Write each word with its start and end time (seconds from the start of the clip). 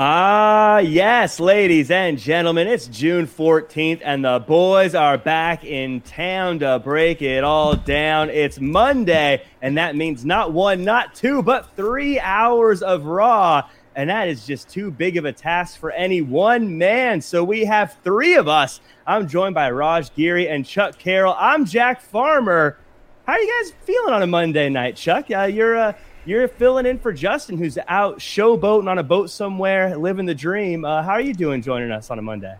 Ah, 0.00 0.78
yes, 0.78 1.40
ladies 1.40 1.90
and 1.90 2.20
gentlemen, 2.20 2.68
it's 2.68 2.86
June 2.86 3.26
14th, 3.26 4.00
and 4.04 4.24
the 4.24 4.38
boys 4.38 4.94
are 4.94 5.18
back 5.18 5.64
in 5.64 6.00
town 6.02 6.60
to 6.60 6.78
break 6.78 7.20
it 7.20 7.42
all 7.42 7.74
down. 7.74 8.30
It's 8.30 8.60
Monday, 8.60 9.42
and 9.60 9.76
that 9.76 9.96
means 9.96 10.24
not 10.24 10.52
one, 10.52 10.84
not 10.84 11.16
two, 11.16 11.42
but 11.42 11.74
three 11.74 12.20
hours 12.20 12.80
of 12.80 13.06
Raw. 13.06 13.68
And 13.96 14.08
that 14.08 14.28
is 14.28 14.46
just 14.46 14.68
too 14.68 14.92
big 14.92 15.16
of 15.16 15.24
a 15.24 15.32
task 15.32 15.80
for 15.80 15.90
any 15.90 16.22
one 16.22 16.78
man. 16.78 17.20
So 17.20 17.42
we 17.42 17.64
have 17.64 17.96
three 18.04 18.36
of 18.36 18.46
us. 18.46 18.80
I'm 19.04 19.26
joined 19.26 19.56
by 19.56 19.68
Raj 19.72 20.14
Giri 20.14 20.48
and 20.48 20.64
Chuck 20.64 20.96
Carroll. 20.96 21.34
I'm 21.36 21.64
Jack 21.64 22.02
Farmer. 22.02 22.78
How 23.26 23.32
are 23.32 23.40
you 23.40 23.62
guys 23.62 23.72
feeling 23.82 24.14
on 24.14 24.22
a 24.22 24.28
Monday 24.28 24.68
night, 24.68 24.94
Chuck? 24.94 25.28
Uh, 25.28 25.42
you're 25.42 25.76
uh, 25.76 25.92
you're 26.28 26.46
filling 26.46 26.84
in 26.84 26.98
for 26.98 27.12
Justin, 27.12 27.56
who's 27.56 27.78
out 27.88 28.18
showboating 28.18 28.88
on 28.88 28.98
a 28.98 29.02
boat 29.02 29.30
somewhere, 29.30 29.96
living 29.96 30.26
the 30.26 30.34
dream. 30.34 30.84
Uh, 30.84 31.02
how 31.02 31.12
are 31.12 31.20
you 31.20 31.32
doing 31.32 31.62
joining 31.62 31.90
us 31.90 32.10
on 32.10 32.18
a 32.18 32.22
Monday? 32.22 32.54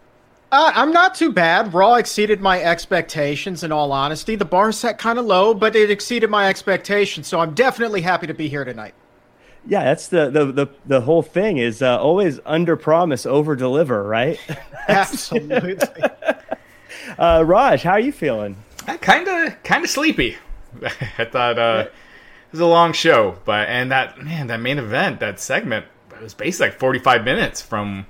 Uh, 0.50 0.72
I'm 0.74 0.92
not 0.92 1.14
too 1.14 1.30
bad. 1.30 1.74
Raw 1.74 1.96
exceeded 1.96 2.40
my 2.40 2.62
expectations, 2.62 3.62
in 3.62 3.70
all 3.70 3.92
honesty. 3.92 4.34
The 4.36 4.46
bar 4.46 4.72
set 4.72 4.96
kind 4.96 5.18
of 5.18 5.26
low, 5.26 5.52
but 5.52 5.76
it 5.76 5.90
exceeded 5.90 6.30
my 6.30 6.48
expectations, 6.48 7.26
so 7.26 7.40
I'm 7.40 7.52
definitely 7.52 8.00
happy 8.00 8.26
to 8.26 8.34
be 8.34 8.48
here 8.48 8.64
tonight. 8.64 8.94
Yeah, 9.66 9.84
that's 9.84 10.08
the 10.08 10.30
the 10.30 10.46
the, 10.46 10.66
the 10.86 11.00
whole 11.02 11.20
thing 11.20 11.58
is 11.58 11.82
uh, 11.82 12.00
always 12.00 12.40
under 12.46 12.76
promise, 12.76 13.26
over 13.26 13.54
deliver, 13.54 14.02
right? 14.02 14.40
Absolutely. 14.88 15.76
uh, 17.18 17.44
Raj, 17.46 17.82
how 17.82 17.92
are 17.92 18.00
you 18.00 18.12
feeling? 18.12 18.56
Kind 19.02 19.28
of 19.28 19.62
kind 19.62 19.84
of 19.84 19.90
sleepy. 19.90 20.38
I 21.18 21.26
thought 21.26 21.58
uh, 21.58 21.84
it 21.86 21.92
was 22.52 22.60
a 22.60 22.66
long 22.66 22.92
show, 22.92 23.38
but 23.44 23.68
and 23.68 23.90
that 23.90 24.22
man, 24.22 24.46
that 24.48 24.60
main 24.60 24.78
event, 24.78 25.20
that 25.20 25.40
segment, 25.40 25.86
it 26.12 26.22
was 26.22 26.34
basically 26.34 26.70
like 26.70 26.78
45 26.78 27.24
minutes 27.24 27.60
from 27.60 28.06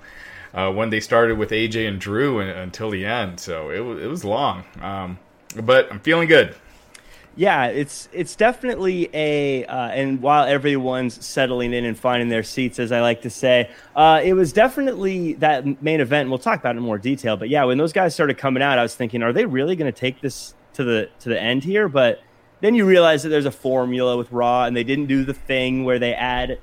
uh, 0.54 0.70
when 0.72 0.90
they 0.90 1.00
started 1.00 1.38
with 1.38 1.50
AJ 1.50 1.88
and 1.88 2.00
Drew 2.00 2.40
and, 2.40 2.50
until 2.50 2.90
the 2.90 3.04
end. 3.04 3.40
So 3.40 3.70
it 3.70 3.80
was 3.80 4.02
it 4.02 4.06
was 4.06 4.24
long, 4.24 4.64
um, 4.80 5.18
but 5.62 5.90
I'm 5.90 6.00
feeling 6.00 6.28
good. 6.28 6.54
Yeah, 7.38 7.66
it's 7.66 8.08
it's 8.12 8.34
definitely 8.34 9.08
a 9.14 9.64
uh, 9.66 9.90
and 9.90 10.20
while 10.20 10.44
everyone's 10.44 11.24
settling 11.24 11.72
in 11.72 11.84
and 11.84 11.96
finding 11.96 12.28
their 12.28 12.42
seats, 12.42 12.80
as 12.80 12.90
I 12.90 13.00
like 13.00 13.22
to 13.22 13.30
say, 13.30 13.70
uh, 13.94 14.20
it 14.24 14.32
was 14.32 14.52
definitely 14.52 15.34
that 15.34 15.80
main 15.80 16.00
event. 16.00 16.30
We'll 16.30 16.40
talk 16.40 16.58
about 16.58 16.74
it 16.74 16.78
in 16.78 16.84
more 16.84 16.98
detail. 16.98 17.36
But 17.36 17.48
yeah, 17.48 17.62
when 17.62 17.78
those 17.78 17.92
guys 17.92 18.12
started 18.12 18.38
coming 18.38 18.60
out, 18.60 18.76
I 18.78 18.82
was 18.82 18.96
thinking, 18.96 19.22
are 19.22 19.32
they 19.32 19.46
really 19.46 19.76
going 19.76 19.92
to 19.92 19.96
take 19.96 20.20
this 20.20 20.54
to 20.72 20.82
the 20.82 21.10
to 21.20 21.28
the 21.28 21.40
end 21.40 21.62
here? 21.62 21.88
But 21.88 22.20
then 22.60 22.74
you 22.74 22.84
realize 22.84 23.22
that 23.22 23.28
there's 23.28 23.46
a 23.46 23.50
formula 23.50 24.16
with 24.16 24.30
Raw, 24.32 24.64
and 24.64 24.76
they 24.76 24.84
didn't 24.84 25.06
do 25.06 25.24
the 25.24 25.34
thing 25.34 25.84
where 25.84 25.98
they 25.98 26.14
add 26.14 26.58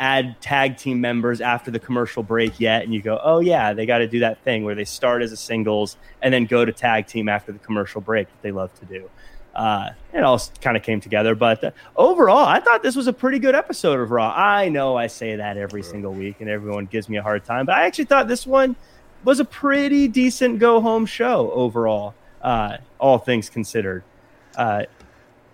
add 0.00 0.40
tag 0.40 0.78
team 0.78 0.98
members 0.98 1.42
after 1.42 1.70
the 1.70 1.78
commercial 1.78 2.22
break 2.22 2.58
yet, 2.58 2.82
and 2.82 2.94
you 2.94 3.02
go, 3.02 3.20
oh 3.22 3.40
yeah, 3.40 3.74
they 3.74 3.84
got 3.84 3.98
to 3.98 4.08
do 4.08 4.20
that 4.20 4.42
thing 4.42 4.64
where 4.64 4.74
they 4.74 4.84
start 4.84 5.20
as 5.20 5.30
a 5.30 5.36
singles 5.36 5.98
and 6.22 6.32
then 6.32 6.46
go 6.46 6.64
to 6.64 6.72
tag 6.72 7.06
team 7.06 7.28
after 7.28 7.52
the 7.52 7.58
commercial 7.58 8.00
break 8.00 8.26
that 8.26 8.42
they 8.42 8.50
love 8.50 8.72
to 8.80 8.86
do. 8.86 9.10
Uh, 9.54 9.90
it 10.14 10.22
all 10.24 10.40
kind 10.62 10.76
of 10.76 10.82
came 10.82 11.02
together, 11.02 11.34
but 11.34 11.62
uh, 11.62 11.70
overall, 11.96 12.46
I 12.46 12.60
thought 12.60 12.82
this 12.82 12.96
was 12.96 13.08
a 13.08 13.12
pretty 13.12 13.38
good 13.38 13.54
episode 13.54 14.00
of 14.00 14.10
Raw. 14.10 14.32
I 14.34 14.70
know 14.70 14.96
I 14.96 15.06
say 15.06 15.36
that 15.36 15.58
every 15.58 15.82
single 15.82 16.14
week, 16.14 16.36
and 16.40 16.48
everyone 16.48 16.86
gives 16.86 17.08
me 17.08 17.18
a 17.18 17.22
hard 17.22 17.44
time, 17.44 17.66
but 17.66 17.74
I 17.74 17.84
actually 17.84 18.06
thought 18.06 18.26
this 18.26 18.46
one 18.46 18.76
was 19.22 19.38
a 19.38 19.44
pretty 19.44 20.08
decent 20.08 20.60
go 20.60 20.80
home 20.80 21.04
show 21.04 21.50
overall, 21.50 22.14
uh, 22.40 22.78
all 22.98 23.18
things 23.18 23.50
considered. 23.50 24.02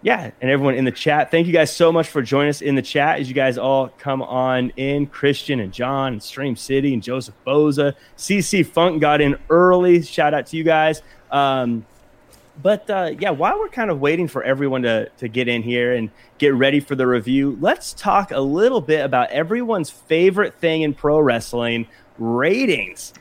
Yeah, 0.07 0.31
and 0.41 0.49
everyone 0.49 0.77
in 0.77 0.85
the 0.85 0.93
chat, 0.93 1.33
thank 1.33 1.49
you 1.49 1.53
guys 1.53 1.75
so 1.75 1.91
much 1.91 2.07
for 2.07 2.23
joining 2.23 2.51
us 2.51 2.63
in 2.63 2.77
the 2.77 2.83
chat 2.83 3.19
as 3.19 3.29
you 3.29 3.35
guys 3.35 3.59
all 3.59 3.89
come 3.89 4.23
on 4.23 4.71
in. 4.77 5.09
Christian 5.09 5.59
and 5.59 5.73
John 5.73 6.13
and 6.13 6.23
Stream 6.23 6.55
City 6.55 6.95
and 6.95 7.03
Joseph 7.03 7.35
Boza, 7.45 7.93
CC 8.17 8.65
Funk 8.65 9.01
got 9.01 9.21
in 9.21 9.37
early. 9.51 10.01
Shout 10.03 10.33
out 10.33 10.47
to 10.47 10.57
you 10.57 10.63
guys. 10.63 11.03
Um, 11.33 11.85
but 12.63 12.89
uh, 12.89 13.15
yeah, 13.19 13.31
while 13.31 13.59
we're 13.59 13.69
kind 13.69 13.91
of 13.91 13.99
waiting 13.99 14.29
for 14.29 14.45
everyone 14.45 14.83
to, 14.83 15.09
to 15.19 15.27
get 15.27 15.49
in 15.49 15.65
here 15.65 15.93
and 15.93 16.13
get 16.39 16.55
ready 16.55 16.79
for 16.79 16.95
the 16.95 17.09
review, 17.09 17.59
let's 17.61 17.93
talk 17.93 18.31
a 18.31 18.39
little 18.39 18.81
bit 18.81 19.05
about 19.05 19.31
everyone's 19.31 19.91
favorite 19.91 20.55
thing 20.55 20.83
in 20.83 20.95
pro 20.95 21.19
wrestling 21.19 21.89
ratings. 22.17 23.13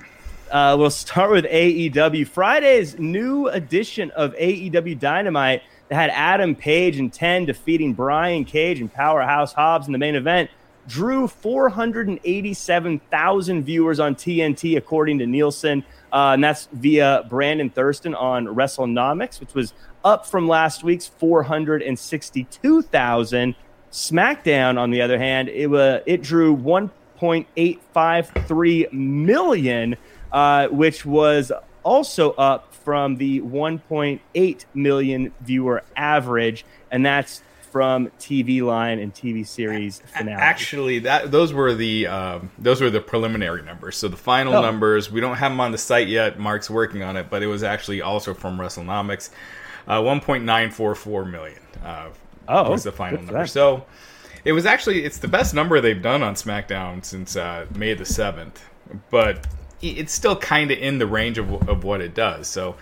Uh, 0.52 0.76
we'll 0.78 0.92
start 0.92 1.32
with 1.32 1.46
AEW. 1.46 2.28
Friday's 2.28 3.00
new 3.00 3.48
edition 3.48 4.12
of 4.12 4.36
AEW 4.36 5.00
Dynamite 5.00 5.64
that 5.90 5.96
had 5.96 6.10
Adam 6.12 6.56
Page 6.56 6.98
and 6.98 7.12
10 7.14 7.46
defeating 7.46 7.94
Brian 7.94 8.46
Cage 8.46 8.80
and 8.80 8.92
Powerhouse 8.92 9.54
Hobbs 9.54 9.86
in 9.88 9.94
the 9.94 10.00
main 10.00 10.16
event 10.16 10.50
drew 10.88 11.28
487,000 11.28 13.64
viewers 13.64 14.00
on 14.00 14.16
TNT, 14.16 14.78
according 14.78 15.20
to 15.20 15.26
Nielsen. 15.26 15.84
Uh, 16.14 16.34
and 16.34 16.44
that's 16.44 16.68
via 16.72 17.26
Brandon 17.30 17.70
Thurston 17.70 18.16
on 18.16 18.48
WrestleNomics, 18.48 19.40
which 19.40 19.54
was 19.54 19.74
up 20.04 20.26
from 20.26 20.48
last 20.48 20.84
week's 20.84 21.06
462,000. 21.08 23.56
SmackDown, 23.92 24.78
on 24.78 24.92
the 24.92 25.02
other 25.02 25.18
hand, 25.18 25.48
it, 25.50 25.74
uh, 25.74 26.02
it 26.06 26.22
drew 26.22 26.56
1.853 26.56 28.94
million, 28.94 29.96
uh, 30.32 30.68
which 30.68 31.04
was 31.06 31.52
also 31.86 32.32
up 32.32 32.74
from 32.74 33.16
the 33.16 33.40
1.8 33.42 34.66
million 34.74 35.32
viewer 35.42 35.84
average, 35.96 36.66
and 36.92 37.06
that's 37.06 37.42
from 37.72 38.08
TV 38.20 38.62
line 38.62 39.00
and 39.00 39.14
TV 39.14 39.46
series 39.46 40.02
finale. 40.18 40.42
Actually, 40.42 41.00
that 41.00 41.30
those 41.32 41.52
were 41.54 41.74
the 41.74 42.08
um, 42.08 42.50
those 42.58 42.80
were 42.82 42.90
the 42.90 43.02
preliminary 43.02 43.62
numbers. 43.62 43.98
So 43.98 44.08
the 44.08 44.16
final 44.18 44.56
Oh. 44.56 44.62
numbers 44.62 45.12
we 45.12 45.20
don't 45.22 45.36
have 45.36 45.52
them 45.52 45.60
on 45.60 45.72
the 45.72 45.78
site 45.78 46.08
yet. 46.08 46.40
Mark's 46.40 46.70
working 46.70 47.04
on 47.04 47.18
it, 47.18 47.30
but 47.30 47.44
it 47.44 47.48
was 47.48 47.64
actually 47.64 48.02
also 48.02 48.34
from 48.34 48.58
WrestleNomics. 48.58 49.30
Uh, 49.88 50.02
1.944 50.02 51.30
million 51.30 51.60
uh, 51.84 52.10
Oh, 52.48 52.72
was 52.72 52.84
the 52.84 52.92
final 52.92 53.18
number. 53.20 53.34
them. 53.34 53.48
So 53.48 53.86
it 54.46 54.54
was 54.54 54.66
actually 54.66 55.04
it's 55.04 55.18
the 55.18 55.28
best 55.28 55.54
number 55.54 55.82
they've 55.82 56.02
done 56.02 56.24
on 56.24 56.36
SmackDown 56.36 57.04
since 57.04 57.36
uh, 57.36 57.66
May 57.76 57.94
the 57.94 58.06
seventh, 58.06 58.64
but 59.12 59.46
it's 59.82 60.14
still 60.14 60.36
kind 60.36 60.72
of 60.72 60.78
in 60.80 60.98
the 61.00 61.08
range 61.08 61.38
of, 61.38 61.52
of 61.70 61.84
what 61.84 62.02
it 62.02 62.14
does. 62.14 62.48
So 62.48 62.76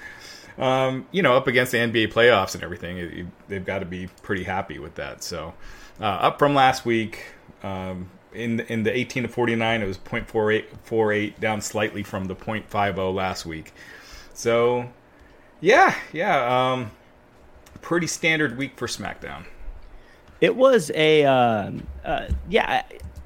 um, 0.57 1.07
you 1.12 1.24
know, 1.24 1.36
up 1.36 1.48
against 1.48 1.72
the 1.72 1.80
NBA 1.80 2.13
playoffs 2.13 2.54
and 2.54 2.63
everything, 2.63 2.98
it, 2.98 3.13
it- 3.13 3.25
they've 3.48 3.66
got 3.66 3.80
to 3.80 3.86
be 3.86 4.07
pretty 4.22 4.44
happy 4.44 4.78
with 4.80 4.95
that. 4.95 5.24
So, 5.24 5.54
uh, 6.00 6.04
up 6.06 6.38
from 6.40 6.54
last 6.54 6.86
week, 6.86 7.25
um, 7.63 8.10
in 8.34 8.60
in 8.62 8.84
the 8.84 8.95
18 8.95 9.24
to 9.24 9.30
49, 9.30 9.81
it 9.81 9.86
was 9.88 9.98
0.4848, 9.98 11.40
down 11.40 11.62
slightly 11.62 12.04
from 12.04 12.25
the 12.25 12.36
0.50 12.36 13.13
last 13.16 13.46
week. 13.48 13.74
So, 14.36 14.89
yeah, 15.60 15.96
yeah, 16.12 16.72
um, 16.74 16.92
pretty 17.81 18.07
standard 18.07 18.56
week 18.57 18.78
for 18.78 18.88
SmackDown. 18.88 19.46
It 20.42 20.56
was 20.56 20.92
a 20.94 21.25
um, 21.25 21.88
uh, 22.06 22.28
yeah. 22.50 22.84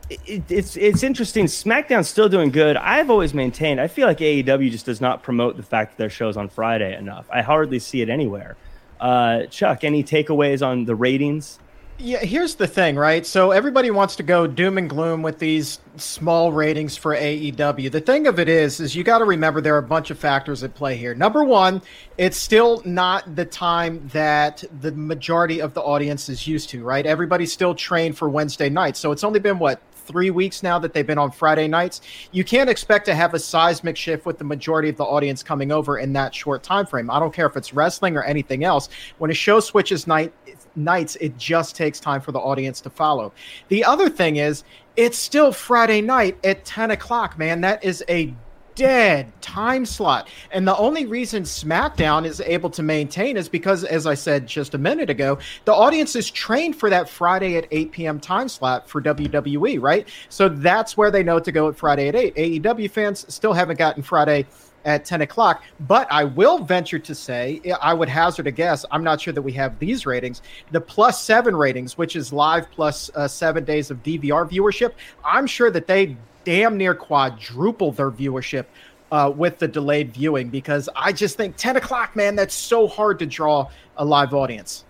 It, 0.10 0.50
it's 0.50 0.78
it's 0.78 1.04
interesting. 1.04 1.46
SmackDown's 1.46 2.08
still 2.08 2.30
doing 2.30 2.50
good. 2.50 2.78
I've 2.78 3.10
always 3.10 3.34
maintained. 3.34 3.82
I 3.82 3.88
feel 3.88 4.08
like 4.08 4.20
AEW 4.20 4.72
just 4.72 4.86
does 4.86 5.02
not 5.02 5.22
promote 5.22 5.58
the 5.58 5.64
fact 5.64 5.92
that 5.92 5.98
their 5.98 6.10
shows 6.10 6.38
on 6.38 6.48
Friday 6.48 6.98
enough. 6.98 7.28
I 7.30 7.42
hardly 7.42 7.80
see 7.80 8.02
it 8.02 8.10
anywhere. 8.10 8.56
Uh, 9.00 9.46
Chuck, 9.48 9.84
any 9.84 10.04
takeaways 10.04 10.66
on 10.66 10.86
the 10.86 10.96
ratings? 10.96 11.60
Yeah, 12.00 12.20
here's 12.20 12.54
the 12.54 12.68
thing, 12.68 12.96
right? 12.96 13.26
So 13.26 13.50
everybody 13.50 13.90
wants 13.90 14.18
to 14.18 14.24
go 14.24 14.46
doom 14.46 14.78
and 14.78 14.88
gloom 14.88 15.24
with 15.24 15.40
these 15.40 15.80
small 15.96 16.52
ratings 16.52 16.96
for 16.96 17.16
AEW. 17.16 17.92
The 17.92 18.02
thing 18.02 18.28
of 18.28 18.38
it 18.38 18.48
is, 18.48 18.80
is 18.80 18.96
you 18.96 19.04
got 19.04 19.18
to 19.18 19.26
remember 19.26 19.62
there 19.62 19.74
are 19.74 19.80
a 19.80 19.84
bunch 19.84 20.12
of 20.12 20.20
factors 20.20 20.64
at 20.64 20.76
play 20.76 20.96
here. 20.96 21.16
Number 21.16 21.44
one, 21.44 21.82
it's 22.20 22.38
still 22.38 22.84
not 22.86 23.36
the 23.36 23.46
time 23.46 24.08
that 24.10 24.64
the 24.80 24.92
majority 24.92 25.60
of 25.60 25.74
the 25.74 25.82
audience 25.82 26.30
is 26.30 26.46
used 26.46 26.70
to, 26.70 26.84
right? 26.84 27.04
Everybody's 27.04 27.52
still 27.52 27.74
trained 27.74 28.16
for 28.16 28.30
Wednesday 28.30 28.70
nights, 28.70 29.00
so 29.00 29.12
it's 29.12 29.24
only 29.24 29.40
been 29.40 29.58
what 29.58 29.82
three 30.08 30.32
weeks 30.32 30.64
now 30.64 30.80
that 30.80 30.94
they've 30.94 31.06
been 31.06 31.18
on 31.18 31.32
Friday 31.32 31.68
nights. 31.68 32.02
You 32.32 32.44
can't 32.44 32.70
expect 32.70 33.06
to 33.06 33.16
have 33.16 33.34
a 33.34 33.40
seismic 33.40 33.98
shift 33.98 34.26
with 34.26 34.38
the 34.38 34.44
majority 34.44 34.90
of 34.90 34.98
the 34.98 35.04
audience 35.04 35.44
coming 35.44 35.72
over 35.72 36.00
in 36.00 36.14
that 36.14 36.34
short 36.34 36.64
time 36.64 36.86
frame. 36.86 37.10
I 37.10 37.20
don't 37.20 37.34
care 37.34 37.46
if 37.46 37.58
it's 37.58 37.74
wrestling 37.74 38.16
or 38.16 38.24
anything 38.24 38.64
else. 38.64 38.90
When 39.18 39.30
a 39.30 39.36
show 39.36 39.60
switches 39.60 40.08
night 40.08 40.34
nights, 40.76 41.16
it 41.18 41.38
just 41.38 41.76
takes 41.76 42.00
time 42.00 42.22
for 42.22 42.32
the 42.32 42.40
audience 42.40 42.82
to 42.82 42.90
follow. 42.90 43.34
The 43.68 43.84
other 43.84 44.10
thing 44.10 44.38
is, 44.38 44.64
it's 44.96 45.18
still 45.18 45.52
Friday 45.52 46.02
night 46.02 46.38
at 46.44 46.66
10 46.66 46.92
o'clock, 46.92 47.38
man. 47.38 47.62
That 47.62 47.84
is 47.84 48.04
a 48.10 48.34
dead 48.78 49.30
time 49.42 49.86
slot. 49.86 50.30
And 50.52 50.66
the 50.66 50.78
only 50.78 51.06
reason 51.06 51.44
SmackDown 51.44 52.26
is 52.26 52.40
able 52.40 52.70
to 52.70 52.84
maintain 52.84 53.36
is 53.36 53.50
because, 53.50 53.84
as 53.84 54.06
I 54.06 54.14
said 54.14 54.48
just 54.48 54.76
a 54.76 54.78
minute 54.78 55.10
ago, 55.10 55.40
the 55.66 55.74
audience 55.74 56.16
is 56.16 56.30
trained 56.30 56.76
for 56.76 56.90
that 56.90 57.10
Friday 57.10 57.58
at 57.58 57.68
8 57.72 57.92
p.m. 57.92 58.20
time 58.20 58.48
slot 58.48 58.88
for 58.88 59.02
WWE, 59.02 59.82
right? 59.82 60.08
So 60.30 60.48
that's 60.48 60.96
where 60.96 61.12
they 61.12 61.24
know 61.24 61.40
to 61.40 61.52
go 61.52 61.68
at 61.68 61.76
Friday 61.76 62.08
at 62.08 62.16
8. 62.16 62.36
AEW 62.36 62.90
fans 62.90 63.26
still 63.34 63.52
haven't 63.52 63.80
gotten 63.80 64.04
Friday 64.04 64.46
at 64.86 65.04
10 65.04 65.22
o'clock. 65.22 65.64
But 65.82 66.08
I 66.12 66.24
will 66.24 66.60
venture 66.60 67.00
to 67.00 67.16
say, 67.16 67.60
I 67.82 67.94
would 67.96 68.08
hazard 68.08 68.46
a 68.46 68.52
guess. 68.52 68.86
I'm 68.92 69.04
not 69.04 69.20
sure 69.20 69.34
that 69.34 69.42
we 69.42 69.52
have 69.54 69.78
these 69.80 70.06
ratings. 70.06 70.44
The 70.72 70.80
plus 70.80 71.22
seven 71.24 71.56
ratings, 71.56 71.98
which 71.98 72.16
is 72.16 72.32
live 72.32 72.70
plus, 72.72 73.10
uh, 73.16 73.28
seven 73.28 73.66
days 73.66 73.90
of 73.90 74.04
DVR 74.04 74.50
viewership, 74.50 74.94
I'm 75.26 75.48
sure 75.48 75.72
that 75.72 75.88
they 75.88 76.16
damn 76.48 76.78
near 76.78 76.96
quadruple 76.96 77.92
their 77.92 78.10
viewership 78.10 78.68
uh, 79.12 79.30
with 79.36 79.60
the 79.60 79.68
delayed 79.68 80.14
viewing 80.14 80.48
because 80.48 80.88
I 80.96 81.12
just 81.12 81.36
think 81.36 81.58
10 81.58 81.76
o'clock, 81.76 82.16
man, 82.16 82.38
that's 82.38 82.56
so 82.56 82.88
hard 82.88 83.20
to 83.20 83.26
draw 83.26 83.70
a 83.98 84.06
live 84.06 84.34
audience. 84.34 84.86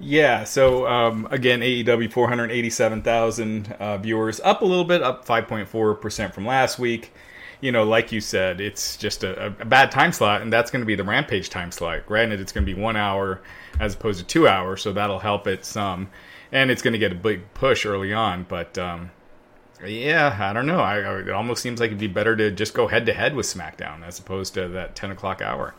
Yeah, 0.00 0.42
so 0.42 0.84
um, 0.88 1.28
again, 1.30 1.60
AEW 1.60 2.10
487,000 2.10 3.76
uh, 3.78 3.98
viewers, 3.98 4.40
up 4.40 4.62
a 4.62 4.64
little 4.64 4.84
bit, 4.84 5.00
up 5.00 5.24
5.4% 5.24 6.34
from 6.34 6.44
last 6.44 6.80
week. 6.80 7.12
You 7.60 7.70
know, 7.70 7.84
like 7.84 8.10
you 8.10 8.20
said, 8.20 8.60
it's 8.60 8.96
just 8.96 9.22
a, 9.22 9.46
a 9.60 9.64
bad 9.64 9.92
time 9.92 10.10
slot, 10.10 10.42
and 10.42 10.52
that's 10.52 10.72
going 10.72 10.82
to 10.82 10.86
be 10.86 10.96
the 10.96 11.04
Rampage 11.04 11.50
time 11.50 11.70
slot. 11.70 12.04
Granted, 12.04 12.40
it's 12.40 12.50
going 12.50 12.66
to 12.66 12.74
be 12.74 12.80
one 12.80 12.96
hour 12.96 13.42
as 13.78 13.94
opposed 13.94 14.18
to 14.18 14.26
two 14.26 14.48
hours, 14.48 14.82
so 14.82 14.92
that'll 14.92 15.20
help 15.20 15.46
it 15.46 15.64
some. 15.64 16.08
And 16.50 16.68
it's 16.68 16.82
going 16.82 16.94
to 16.94 16.98
get 16.98 17.12
a 17.12 17.16
big 17.16 17.54
push 17.54 17.86
early 17.86 18.12
on, 18.12 18.44
but 18.48 18.76
um, 18.76 19.10
yeah, 19.86 20.36
I 20.40 20.52
don't 20.52 20.66
know. 20.66 20.80
I, 20.80 21.00
I, 21.00 21.18
it 21.20 21.30
almost 21.30 21.62
seems 21.62 21.80
like 21.80 21.88
it'd 21.88 21.98
be 21.98 22.06
better 22.06 22.34
to 22.36 22.50
just 22.50 22.74
go 22.74 22.88
head 22.88 23.06
to 23.06 23.12
head 23.12 23.34
with 23.34 23.46
SmackDown 23.46 24.04
as 24.04 24.18
opposed 24.18 24.54
to 24.54 24.68
that 24.68 24.96
ten 24.96 25.10
o'clock 25.10 25.40
hour. 25.42 25.74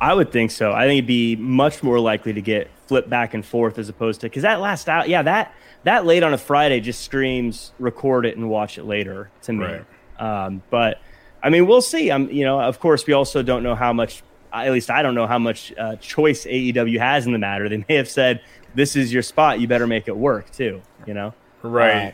I 0.00 0.14
would 0.14 0.32
think 0.32 0.50
so. 0.50 0.72
I 0.72 0.86
think 0.86 0.98
it'd 0.98 1.06
be 1.06 1.36
much 1.36 1.82
more 1.82 2.00
likely 2.00 2.32
to 2.32 2.40
get 2.40 2.70
flipped 2.86 3.10
back 3.10 3.34
and 3.34 3.44
forth 3.44 3.78
as 3.78 3.88
opposed 3.88 4.22
to 4.22 4.26
because 4.28 4.42
that 4.42 4.60
last 4.60 4.88
out, 4.88 5.08
yeah, 5.08 5.22
that 5.22 5.54
that 5.84 6.06
late 6.06 6.22
on 6.22 6.32
a 6.32 6.38
Friday 6.38 6.80
just 6.80 7.02
screams 7.02 7.72
record 7.78 8.26
it 8.26 8.36
and 8.36 8.48
watch 8.48 8.78
it 8.78 8.84
later 8.84 9.30
to 9.42 9.52
me. 9.52 9.64
Right. 9.64 9.84
Um, 10.18 10.62
but 10.70 11.00
I 11.42 11.50
mean, 11.50 11.66
we'll 11.66 11.82
see. 11.82 12.10
I'm, 12.10 12.30
you 12.30 12.44
know, 12.44 12.60
of 12.60 12.80
course, 12.80 13.06
we 13.06 13.12
also 13.12 13.42
don't 13.42 13.62
know 13.62 13.74
how 13.74 13.92
much. 13.92 14.22
At 14.52 14.72
least 14.72 14.90
I 14.90 15.02
don't 15.02 15.14
know 15.14 15.28
how 15.28 15.38
much 15.38 15.72
uh, 15.78 15.94
choice 15.96 16.44
AEW 16.44 16.98
has 16.98 17.24
in 17.24 17.32
the 17.32 17.38
matter. 17.38 17.68
They 17.68 17.84
may 17.88 17.94
have 17.94 18.08
said, 18.08 18.42
"This 18.74 18.96
is 18.96 19.12
your 19.12 19.22
spot. 19.22 19.60
You 19.60 19.68
better 19.68 19.86
make 19.86 20.08
it 20.08 20.16
work 20.16 20.50
too." 20.50 20.82
You 21.06 21.14
know, 21.14 21.34
right? 21.62 22.08
Uh, 22.08 22.12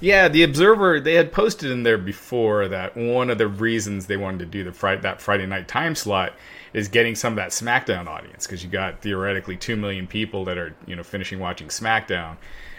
yeah, 0.00 0.28
the 0.28 0.42
Observer 0.42 1.00
they 1.00 1.14
had 1.14 1.32
posted 1.32 1.70
in 1.70 1.84
there 1.84 1.98
before 1.98 2.68
that 2.68 2.96
one 2.96 3.30
of 3.30 3.38
the 3.38 3.46
reasons 3.46 4.06
they 4.06 4.16
wanted 4.16 4.40
to 4.40 4.46
do 4.46 4.64
the 4.64 4.98
that 5.02 5.20
Friday 5.20 5.46
night 5.46 5.68
time 5.68 5.94
slot 5.94 6.34
is 6.72 6.88
getting 6.88 7.14
some 7.14 7.34
of 7.34 7.36
that 7.36 7.50
SmackDown 7.50 8.06
audience 8.06 8.46
because 8.46 8.64
you 8.64 8.70
got 8.70 9.00
theoretically 9.00 9.56
two 9.56 9.76
million 9.76 10.06
people 10.06 10.44
that 10.46 10.58
are 10.58 10.74
you 10.86 10.96
know 10.96 11.02
finishing 11.02 11.38
watching 11.38 11.68
SmackDown 11.68 12.36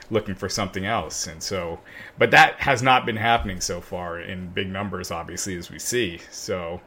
looking 0.10 0.36
for 0.36 0.50
something 0.50 0.86
else. 0.86 1.28
And 1.28 1.42
so 1.42 1.80
but 2.18 2.32
that 2.32 2.56
has 2.60 2.84
not 2.84 3.06
been 3.06 3.16
happening 3.16 3.62
so 3.62 3.80
far 3.80 4.20
in 4.20 4.50
big 4.50 4.70
numbers 4.70 5.10
obviously 5.10 5.56
as 5.56 5.72
we 5.72 5.80
see. 5.80 6.20
So 6.30 6.82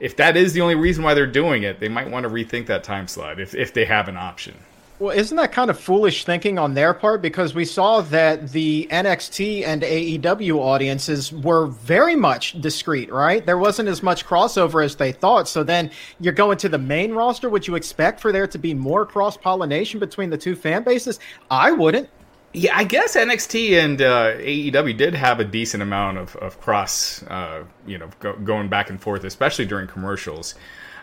if 0.00 0.16
that 0.16 0.36
is 0.36 0.52
the 0.52 0.60
only 0.60 0.74
reason 0.74 1.02
why 1.02 1.14
they're 1.14 1.26
doing 1.26 1.62
it 1.62 1.80
they 1.80 1.88
might 1.88 2.10
want 2.10 2.24
to 2.24 2.30
rethink 2.30 2.66
that 2.66 2.84
time 2.84 3.08
slot 3.08 3.40
if, 3.40 3.54
if 3.54 3.72
they 3.72 3.84
have 3.84 4.08
an 4.08 4.16
option 4.16 4.54
well, 4.98 5.16
isn't 5.16 5.36
that 5.36 5.52
kind 5.52 5.70
of 5.70 5.78
foolish 5.78 6.24
thinking 6.24 6.58
on 6.58 6.74
their 6.74 6.92
part? 6.92 7.22
Because 7.22 7.54
we 7.54 7.64
saw 7.64 8.00
that 8.00 8.50
the 8.50 8.88
NXT 8.90 9.64
and 9.64 9.82
AEW 9.82 10.56
audiences 10.56 11.32
were 11.32 11.66
very 11.66 12.16
much 12.16 12.60
discreet, 12.60 13.12
right? 13.12 13.46
There 13.46 13.58
wasn't 13.58 13.88
as 13.88 14.02
much 14.02 14.26
crossover 14.26 14.84
as 14.84 14.96
they 14.96 15.12
thought. 15.12 15.48
So 15.48 15.62
then 15.62 15.92
you're 16.18 16.32
going 16.32 16.58
to 16.58 16.68
the 16.68 16.78
main 16.78 17.12
roster. 17.12 17.48
Would 17.48 17.68
you 17.68 17.76
expect 17.76 18.18
for 18.20 18.32
there 18.32 18.48
to 18.48 18.58
be 18.58 18.74
more 18.74 19.06
cross 19.06 19.36
pollination 19.36 20.00
between 20.00 20.30
the 20.30 20.38
two 20.38 20.56
fan 20.56 20.82
bases? 20.82 21.20
I 21.48 21.70
wouldn't. 21.70 22.08
Yeah, 22.52 22.76
I 22.76 22.84
guess 22.84 23.14
NXT 23.14 23.84
and 23.84 24.02
uh, 24.02 24.32
AEW 24.36 24.96
did 24.96 25.14
have 25.14 25.38
a 25.38 25.44
decent 25.44 25.82
amount 25.82 26.18
of, 26.18 26.34
of 26.36 26.60
cross, 26.60 27.22
uh, 27.24 27.64
you 27.86 27.98
know, 27.98 28.08
go, 28.20 28.32
going 28.36 28.68
back 28.68 28.90
and 28.90 29.00
forth, 29.00 29.22
especially 29.24 29.66
during 29.66 29.86
commercials. 29.86 30.54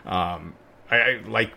Um, 0.05 0.55
I, 0.89 0.97
I 0.97 1.21
like 1.27 1.53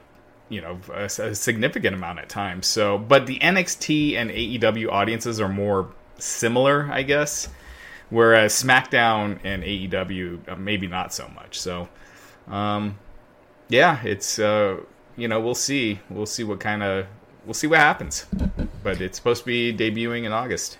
you 0.49 0.61
know 0.61 0.79
a, 0.93 1.05
a, 1.05 1.35
significant 1.35 1.95
amount 1.95 2.19
at 2.19 2.29
times. 2.29 2.67
So, 2.67 2.99
but 2.99 3.27
the 3.27 3.39
NXT 3.39 4.15
and 4.15 4.31
AEW 4.31 4.91
audiences 4.91 5.41
are 5.41 5.49
more 5.49 5.91
similar, 6.19 6.89
I 6.91 7.03
guess, 7.03 7.49
whereas 8.11 8.53
SmackDown 8.55 9.39
and 9.45 9.62
AEW 9.62 10.49
uh, 10.49 10.56
maybe 10.56 10.87
not 10.87 11.12
so 11.12 11.29
much. 11.29 11.59
So, 11.59 11.89
um, 12.49 12.99
yeah, 13.69 14.03
it's 14.05 14.39
uh, 14.39 14.79
you 15.17 15.29
know 15.29 15.41
we'll 15.41 15.55
see, 15.55 16.00
we'll 16.11 16.27
see 16.27 16.45
what 16.45 16.61
kind 16.61 16.83
of 16.83 17.06
we'll 17.45 17.55
see 17.55 17.67
what 17.67 17.79
happens, 17.79 18.27
but 18.83 19.00
it's 19.00 19.19
supposed 19.19 19.45
to 19.45 19.47
be 19.47 19.73
debuting 19.73 20.25
in 20.25 20.33
August. 20.33 20.79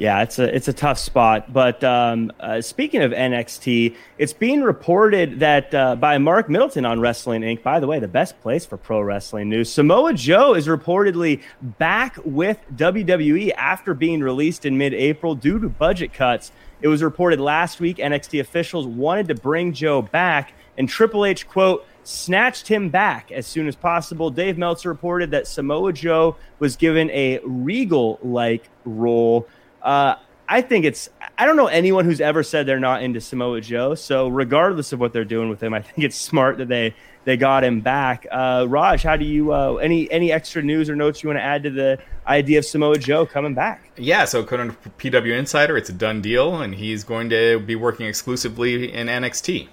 Yeah, 0.00 0.22
it's 0.22 0.38
a 0.38 0.56
it's 0.56 0.66
a 0.66 0.72
tough 0.72 0.98
spot. 0.98 1.52
But 1.52 1.84
um, 1.84 2.32
uh, 2.40 2.62
speaking 2.62 3.02
of 3.02 3.12
NXT, 3.12 3.94
it's 4.16 4.32
being 4.32 4.62
reported 4.62 5.40
that 5.40 5.74
uh, 5.74 5.94
by 5.94 6.16
Mark 6.16 6.48
Middleton 6.48 6.86
on 6.86 7.00
Wrestling 7.00 7.42
Inc. 7.42 7.62
By 7.62 7.80
the 7.80 7.86
way, 7.86 7.98
the 7.98 8.08
best 8.08 8.40
place 8.40 8.64
for 8.64 8.78
pro 8.78 9.02
wrestling 9.02 9.50
news. 9.50 9.70
Samoa 9.70 10.14
Joe 10.14 10.54
is 10.54 10.68
reportedly 10.68 11.42
back 11.60 12.16
with 12.24 12.58
WWE 12.76 13.52
after 13.58 13.92
being 13.92 14.22
released 14.22 14.64
in 14.64 14.78
mid-April 14.78 15.34
due 15.34 15.58
to 15.58 15.68
budget 15.68 16.14
cuts. 16.14 16.50
It 16.80 16.88
was 16.88 17.02
reported 17.02 17.38
last 17.38 17.78
week 17.78 17.98
NXT 17.98 18.40
officials 18.40 18.86
wanted 18.86 19.28
to 19.28 19.34
bring 19.34 19.74
Joe 19.74 20.00
back, 20.00 20.54
and 20.78 20.88
Triple 20.88 21.26
H 21.26 21.46
quote 21.46 21.86
snatched 22.04 22.68
him 22.68 22.88
back 22.88 23.30
as 23.30 23.46
soon 23.46 23.68
as 23.68 23.76
possible. 23.76 24.30
Dave 24.30 24.56
Meltzer 24.56 24.88
reported 24.88 25.30
that 25.32 25.46
Samoa 25.46 25.92
Joe 25.92 26.36
was 26.58 26.76
given 26.76 27.10
a 27.10 27.38
regal-like 27.44 28.70
role. 28.86 29.46
Uh, 29.82 30.16
I 30.48 30.62
think 30.62 30.84
it's. 30.84 31.08
I 31.38 31.46
don't 31.46 31.56
know 31.56 31.68
anyone 31.68 32.04
who's 32.04 32.20
ever 32.20 32.42
said 32.42 32.66
they're 32.66 32.80
not 32.80 33.02
into 33.02 33.20
Samoa 33.20 33.60
Joe. 33.60 33.94
So 33.94 34.28
regardless 34.28 34.92
of 34.92 34.98
what 34.98 35.12
they're 35.12 35.24
doing 35.24 35.48
with 35.48 35.62
him, 35.62 35.72
I 35.72 35.80
think 35.80 36.04
it's 36.04 36.16
smart 36.16 36.58
that 36.58 36.68
they 36.68 36.94
they 37.24 37.36
got 37.36 37.62
him 37.62 37.80
back. 37.80 38.26
Uh, 38.30 38.66
Raj, 38.68 39.02
how 39.02 39.16
do 39.16 39.24
you 39.24 39.52
uh, 39.52 39.76
any 39.76 40.10
any 40.10 40.32
extra 40.32 40.60
news 40.60 40.90
or 40.90 40.96
notes 40.96 41.22
you 41.22 41.28
want 41.28 41.38
to 41.38 41.42
add 41.42 41.62
to 41.62 41.70
the 41.70 41.98
idea 42.26 42.58
of 42.58 42.64
Samoa 42.64 42.98
Joe 42.98 43.24
coming 43.26 43.54
back? 43.54 43.92
Yeah, 43.96 44.24
so 44.24 44.40
according 44.40 44.70
to 44.70 44.90
PW 44.98 45.38
Insider, 45.38 45.76
it's 45.76 45.88
a 45.88 45.92
done 45.92 46.20
deal, 46.20 46.60
and 46.60 46.74
he's 46.74 47.04
going 47.04 47.30
to 47.30 47.60
be 47.60 47.76
working 47.76 48.06
exclusively 48.06 48.92
in 48.92 49.06
NXT. 49.06 49.68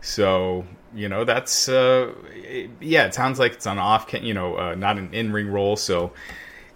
So 0.00 0.64
you 0.94 1.08
know 1.08 1.24
that's 1.24 1.68
uh, 1.68 2.12
yeah, 2.80 3.06
it 3.06 3.14
sounds 3.14 3.40
like 3.40 3.54
it's 3.54 3.66
on 3.66 3.78
off, 3.78 4.12
you 4.12 4.34
know, 4.34 4.56
uh, 4.56 4.74
not 4.76 4.96
an 4.98 5.12
in 5.12 5.32
ring 5.32 5.48
role. 5.48 5.76
So 5.76 6.12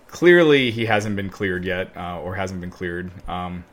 clearly 0.09 0.71
he 0.71 0.87
hasn't 0.87 1.17
been 1.17 1.31
cleared 1.31 1.65
yet, 1.65 1.97
uh, 1.97 2.21
or 2.21 2.35
hasn't 2.35 2.61
been 2.61 2.71
cleared. 2.71 3.11
Um, 3.29 3.65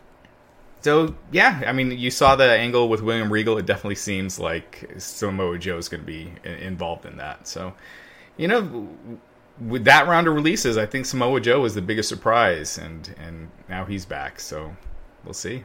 so 0.82 1.15
yeah, 1.32 1.63
I 1.65 1.72
mean, 1.72 1.92
you 1.92 2.12
saw 2.12 2.36
the 2.36 2.51
angle 2.51 2.88
with 2.89 3.01
William 3.01 3.34
Regal. 3.34 3.58
It 3.58 3.65
definitely 3.65 3.96
seems 3.96 4.38
like 4.38 4.88
Samoa 4.98 5.58
Joe 5.58 5.77
is 5.77 5.89
going 5.89 6.01
to 6.01 6.06
be 6.06 6.32
involved 6.44 7.06
in 7.06 7.18
that. 7.18 7.48
So, 7.48 7.74
you 8.38 8.48
know, 8.48 8.88
with 9.68 9.86
that 9.86 10.08
round 10.08 10.27
of 10.27 10.36
releases, 10.36 10.77
I 10.77 10.86
think 10.86 11.06
Samoa 11.06 11.39
Joe 11.42 11.62
was 11.62 11.74
the 11.74 11.82
biggest 11.82 12.10
surprise, 12.10 12.77
and 12.77 13.15
and 13.18 13.50
now 13.68 13.86
he's 13.86 14.06
back. 14.06 14.39
So 14.39 14.75
we'll 15.24 15.34
see. 15.34 15.63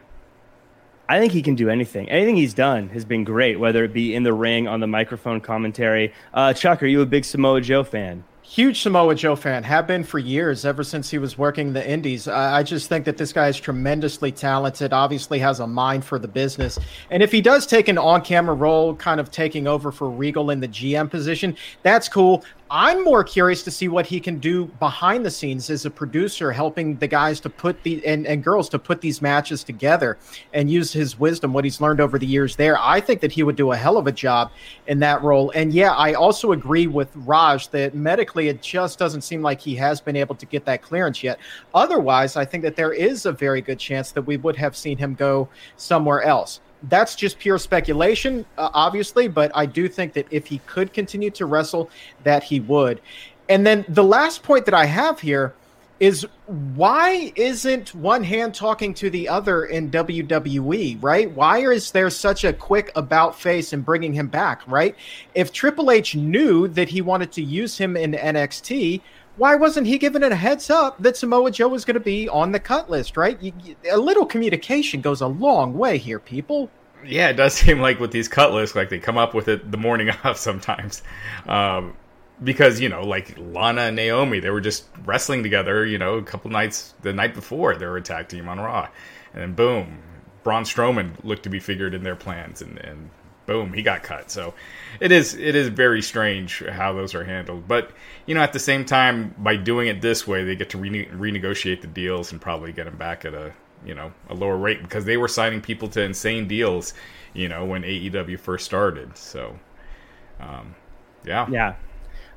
I 1.09 1.19
think 1.19 1.33
he 1.33 1.43
can 1.43 1.57
do 1.57 1.69
anything. 1.69 2.09
Anything 2.09 2.37
he's 2.37 2.55
done 2.55 2.89
has 2.91 3.05
been 3.05 3.25
great, 3.25 3.59
whether 3.59 3.83
it 3.83 3.93
be 3.93 4.15
in 4.15 4.23
the 4.23 4.33
ring, 4.33 4.69
on 4.69 4.79
the 4.79 4.87
microphone 4.87 5.41
commentary. 5.41 6.15
Uh, 6.33 6.53
Chuck, 6.53 6.85
are 6.85 6.87
you 6.87 7.00
a 7.03 7.07
big 7.07 7.25
Samoa 7.25 7.61
Joe 7.61 7.83
fan? 7.83 8.23
Huge 8.50 8.83
Samoa 8.83 9.14
Joe 9.14 9.37
fan, 9.37 9.62
have 9.62 9.87
been 9.87 10.02
for 10.02 10.19
years, 10.19 10.64
ever 10.64 10.83
since 10.83 11.09
he 11.09 11.19
was 11.19 11.38
working 11.38 11.73
the 11.73 11.88
Indies. 11.88 12.26
I 12.26 12.64
just 12.64 12.88
think 12.88 13.04
that 13.04 13.16
this 13.16 13.33
guy 13.33 13.47
is 13.47 13.57
tremendously 13.57 14.33
talented, 14.33 14.92
obviously 14.92 15.38
has 15.38 15.61
a 15.61 15.69
mind 15.69 16.04
for 16.04 16.19
the 16.19 16.26
business. 16.26 16.76
And 17.11 17.23
if 17.23 17.30
he 17.30 17.40
does 17.40 17.64
take 17.64 17.87
an 17.87 17.97
on 17.97 18.23
camera 18.23 18.57
role, 18.57 18.97
kind 18.97 19.21
of 19.21 19.30
taking 19.30 19.69
over 19.69 19.92
for 19.92 20.11
Regal 20.11 20.50
in 20.50 20.59
the 20.59 20.66
GM 20.66 21.09
position, 21.09 21.57
that's 21.85 22.09
cool. 22.09 22.45
I'm 22.73 23.03
more 23.03 23.25
curious 23.25 23.65
to 23.65 23.71
see 23.73 23.89
what 23.89 24.07
he 24.07 24.21
can 24.21 24.39
do 24.39 24.67
behind 24.79 25.27
the 25.27 25.31
scenes 25.31 25.71
as 25.71 25.87
a 25.87 25.91
producer, 25.91 26.53
helping 26.53 26.97
the 26.99 27.09
guys 27.09 27.41
to 27.41 27.50
put 27.50 27.83
the 27.83 28.07
and, 28.07 28.29
and 28.29 28.45
girls 28.45 28.69
to 28.69 28.79
put 28.79 29.00
these 29.00 29.21
matches 29.21 29.65
together 29.65 30.19
and 30.55 30.71
use 30.71 30.93
his 30.93 31.19
wisdom, 31.19 31.53
what 31.53 31.65
he's 31.65 31.81
learned 31.81 32.00
over 32.00 32.17
the 32.17 32.27
years 32.27 32.55
there. 32.55 32.79
I 32.79 33.00
think 33.00 33.23
that 33.23 33.33
he 33.33 33.43
would 33.43 33.57
do 33.57 33.73
a 33.73 33.77
hell 33.77 33.97
of 33.97 34.07
a 34.07 34.12
job 34.12 34.53
in 34.87 35.00
that 35.00 35.21
role. 35.21 35.50
And 35.57 35.73
yeah, 35.73 35.95
I 35.95 36.12
also 36.12 36.53
agree 36.53 36.87
with 36.87 37.11
Raj 37.17 37.67
that 37.71 37.97
medically 37.97 38.47
it 38.47 38.62
just 38.62 39.00
doesn't 39.00 39.23
seem 39.23 39.43
like 39.43 39.61
he 39.61 39.75
has 39.75 40.00
been 40.00 40.15
able 40.15 40.37
to 40.37 40.47
get 40.47 40.65
that 40.67 40.81
clearance 40.81 41.25
yet. 41.25 41.41
Otherwise, 41.75 42.37
I 42.37 42.45
think 42.45 42.62
that 42.62 42.77
there 42.77 42.93
is 42.93 43.27
a 43.27 43.33
very 43.33 43.62
good 43.62 43.81
chance 43.81 44.12
that 44.12 44.23
we 44.23 44.37
would 44.37 44.55
have 44.55 44.77
seen 44.77 44.97
him 44.97 45.15
go 45.15 45.49
somewhere 45.77 46.23
else 46.23 46.61
that's 46.85 47.15
just 47.15 47.39
pure 47.39 47.59
speculation, 47.59 48.45
uh, 48.57 48.71
obviously, 48.73 49.29
but 49.29 49.51
I 49.55 49.67
do 49.67 49.89
think 49.89 50.13
that 50.15 50.27
if 50.31 50.47
he 50.47 50.59
could 50.67 50.93
continue 50.93 51.31
to 51.33 51.47
wrestle, 51.47 51.91
that 52.25 52.43
he 52.43 52.61
would. 52.61 53.01
And 53.49 53.67
then 53.67 53.85
the 53.89 54.05
last 54.05 54.43
point 54.43 54.65
that 54.67 54.75
I 54.75 54.87
have 54.87 55.21
here 55.21 55.55
is 55.99 56.27
why 56.47 57.31
isn't 57.37 57.95
one 57.95 58.25
hand 58.25 58.55
talking 58.55 58.95
to 58.95 59.11
the 59.11 59.29
other 59.29 59.67
in 59.67 59.91
WWE, 59.91 60.97
right? 61.03 61.31
Why 61.31 61.59
is 61.59 61.91
there 61.91 62.09
such 62.09 62.45
a 62.45 62.55
quick 62.55 62.91
about 62.97 63.39
face 63.39 63.75
and 63.75 63.85
bringing 63.85 64.15
him 64.15 64.29
back, 64.29 64.63
right? 64.67 64.97
If 65.35 65.53
Triple 65.53 65.91
H 65.91 66.17
knew 66.17 66.69
that 66.69 66.89
he 66.89 67.03
wanted 67.03 67.33
to 67.33 67.43
use 67.43 67.77
him 67.77 67.99
in 67.99 68.13
NXT, 68.13 69.03
why 69.41 69.55
wasn't 69.55 69.87
he 69.87 69.97
given 69.97 70.23
a 70.23 70.35
heads 70.35 70.69
up 70.69 71.03
that 71.03 71.17
Samoa 71.17 71.51
Joe 71.51 71.69
was 71.69 71.87
going 71.87 71.95
to 71.95 72.01
be 72.01 72.29
on 72.29 72.53
the 72.53 72.61
cut 72.61 72.91
list, 72.91 73.17
right? 73.17 73.41
You, 73.41 73.55
a 73.91 73.97
little 73.97 74.27
communication 74.27 75.01
goes 75.01 75.23
a 75.23 75.27
long 75.27 75.79
way 75.79 75.97
here, 75.97 76.19
people. 76.19 76.69
Yeah, 77.07 77.31
it 77.31 77.39
does 77.39 77.55
seem 77.55 77.81
like 77.81 78.01
with 78.01 78.11
these 78.11 78.29
cut 78.29 78.53
lists, 78.53 78.77
like 78.77 78.91
they 78.91 78.99
come 78.99 79.17
up 79.17 79.33
with 79.33 79.49
it 79.49 79.71
the 79.71 79.79
morning 79.79 80.11
of 80.25 80.37
sometimes. 80.37 81.03
Um, 81.49 81.97
because, 82.45 82.81
you 82.81 82.91
know, 82.91 83.03
like 83.03 83.35
Lana 83.39 83.85
and 83.85 83.97
Naomi, 83.97 84.41
they 84.41 84.51
were 84.51 84.61
just 84.61 84.85
wrestling 85.07 85.43
together, 85.43 85.87
you 85.87 85.97
know, 85.97 86.17
a 86.17 86.23
couple 86.23 86.51
nights, 86.51 86.93
the 87.01 87.15
night 87.15 87.35
before 87.35 87.75
they 87.75 87.87
were 87.87 87.97
a 87.97 88.03
tag 88.03 88.29
team 88.29 88.47
on 88.47 88.61
Raw. 88.61 88.89
And 89.33 89.41
then 89.43 89.55
boom, 89.55 90.03
Braun 90.45 90.65
Strowman 90.65 91.13
looked 91.25 91.45
to 91.45 91.49
be 91.49 91.61
figured 91.61 91.95
in 91.95 92.03
their 92.03 92.15
plans. 92.15 92.61
And, 92.61 92.77
and 92.77 93.09
boom, 93.50 93.73
he 93.73 93.83
got 93.83 94.04
cut. 94.04 94.30
So 94.30 94.54
it 95.00 95.11
is 95.11 95.35
it 95.35 95.57
is 95.57 95.69
very 95.69 96.02
strange 96.02 96.64
how 96.64 96.92
those 96.92 97.16
are 97.16 97.25
handled. 97.25 97.66
But 97.66 97.90
you 98.26 98.35
know, 98.35 98.42
at 98.42 98.52
the 98.52 98.61
same 98.61 98.85
time, 98.85 99.35
by 99.38 99.57
doing 99.57 99.88
it 99.88 100.00
this 100.00 100.25
way, 100.25 100.45
they 100.45 100.54
get 100.54 100.71
to 100.71 100.78
rene- 100.78 101.07
renegotiate 101.07 101.80
the 101.80 101.88
deals 101.88 102.30
and 102.30 102.40
probably 102.40 102.73
get 102.73 102.85
them 102.85 102.97
back 102.97 103.25
at 103.25 103.35
a 103.35 103.52
you 103.85 103.95
know 103.95 104.12
a 104.28 104.35
lower 104.35 104.57
rate 104.57 104.83
because 104.83 105.04
they 105.04 105.16
were 105.16 105.26
signing 105.26 105.61
people 105.61 105.88
to 105.88 106.00
insane 106.00 106.47
deals. 106.47 106.95
You 107.35 107.49
know, 107.49 107.64
when 107.64 107.83
AEW 107.83 108.38
first 108.38 108.64
started. 108.64 109.16
So, 109.16 109.59
um, 110.38 110.75
yeah, 111.25 111.49
yeah. 111.50 111.75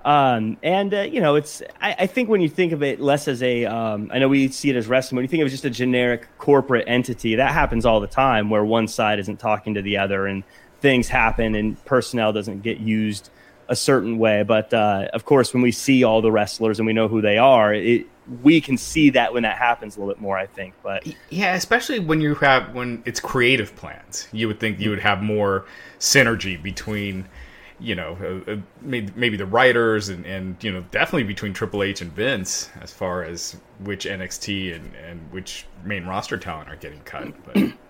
Um, 0.05 0.58
and 0.63 0.93
uh, 0.93 1.01
you 1.01 1.22
know, 1.22 1.36
it's 1.36 1.62
I, 1.79 1.96
I, 2.00 2.08
think 2.08 2.27
when 2.27 2.41
you 2.41 2.50
think 2.50 2.74
of 2.74 2.84
it 2.84 3.00
less 3.00 3.29
as 3.29 3.41
a, 3.41 3.65
um, 3.65 4.12
I 4.13 4.20
know 4.20 4.27
we 4.27 4.50
see 4.50 4.70
it 4.70 4.75
as 4.75 4.88
wrestling. 4.88 5.15
When 5.15 5.24
you 5.24 5.29
think 5.29 5.41
of 5.41 5.46
it 5.46 5.48
as 5.48 5.53
just 5.53 5.65
a 5.65 5.70
generic 5.70 6.27
corporate 6.39 6.84
entity, 6.88 7.36
that 7.36 7.53
happens 7.53 7.86
all 7.86 8.01
the 8.01 8.08
time, 8.08 8.50
where 8.50 8.65
one 8.65 8.88
side 8.89 9.17
isn't 9.20 9.38
talking 9.38 9.75
to 9.75 9.82
the 9.82 9.98
other, 9.98 10.27
and 10.27 10.43
things 10.84 11.08
happen 11.08 11.56
and 11.56 11.84
personnel 11.86 12.34
doesn't 12.34 12.62
get 12.62 12.80
used 12.80 13.30
a 13.70 13.75
certain 13.75 14.20
way. 14.20 14.44
But 14.44 14.72
uh, 14.74 15.08
of 15.13 15.25
course, 15.25 15.54
when 15.54 15.63
we 15.63 15.72
see 15.72 16.04
all 16.04 16.22
the 16.22 16.32
wrestlers 16.32 16.78
and 16.78 16.86
we 16.86 16.94
know 16.94 17.08
who 17.08 17.22
they 17.22 17.38
are, 17.38 17.74
it, 17.74 18.06
we 18.44 18.62
can 18.62 18.78
see 18.78 19.10
that 19.12 19.34
when 19.34 19.44
that 19.44 19.58
happens 19.58 19.96
a 19.96 20.00
little 20.00 20.13
bit 20.13 20.22
more. 20.22 20.38
I 20.38 20.46
think, 20.46 20.75
but 20.84 21.08
yeah, 21.30 21.56
especially 21.56 22.00
when 22.00 22.22
you 22.22 22.36
have 22.36 22.75
when 22.75 23.02
it's 23.06 23.20
creative 23.20 23.75
plans, 23.75 24.28
you 24.32 24.48
would 24.48 24.60
think 24.60 24.80
you 24.80 24.90
would 24.92 25.00
have 25.00 25.24
more 25.24 25.66
synergy 26.00 26.62
between. 26.62 27.28
You 27.80 27.96
know, 27.96 28.18
uh, 28.48 28.52
uh 28.52 28.58
maybe, 28.82 29.12
maybe 29.16 29.36
the 29.36 29.48
writers 29.48 30.08
and, 30.08 30.25
and 30.25 30.56
you 30.63 30.72
know 30.72 30.86
definitely 30.92 31.24
between 31.24 31.54
Triple 31.54 31.84
H 31.84 32.02
and 32.02 32.13
Vince 32.13 32.70
as 32.80 32.94
far 32.94 33.24
as 33.24 33.58
which 33.80 34.06
NXT 34.06 34.75
and, 34.75 34.96
and 34.96 35.20
which 35.32 35.66
main 35.84 36.06
roster 36.06 36.38
talent 36.38 36.70
are 36.70 36.78
getting 36.78 37.02
cut. 37.02 37.34
But 37.44 37.74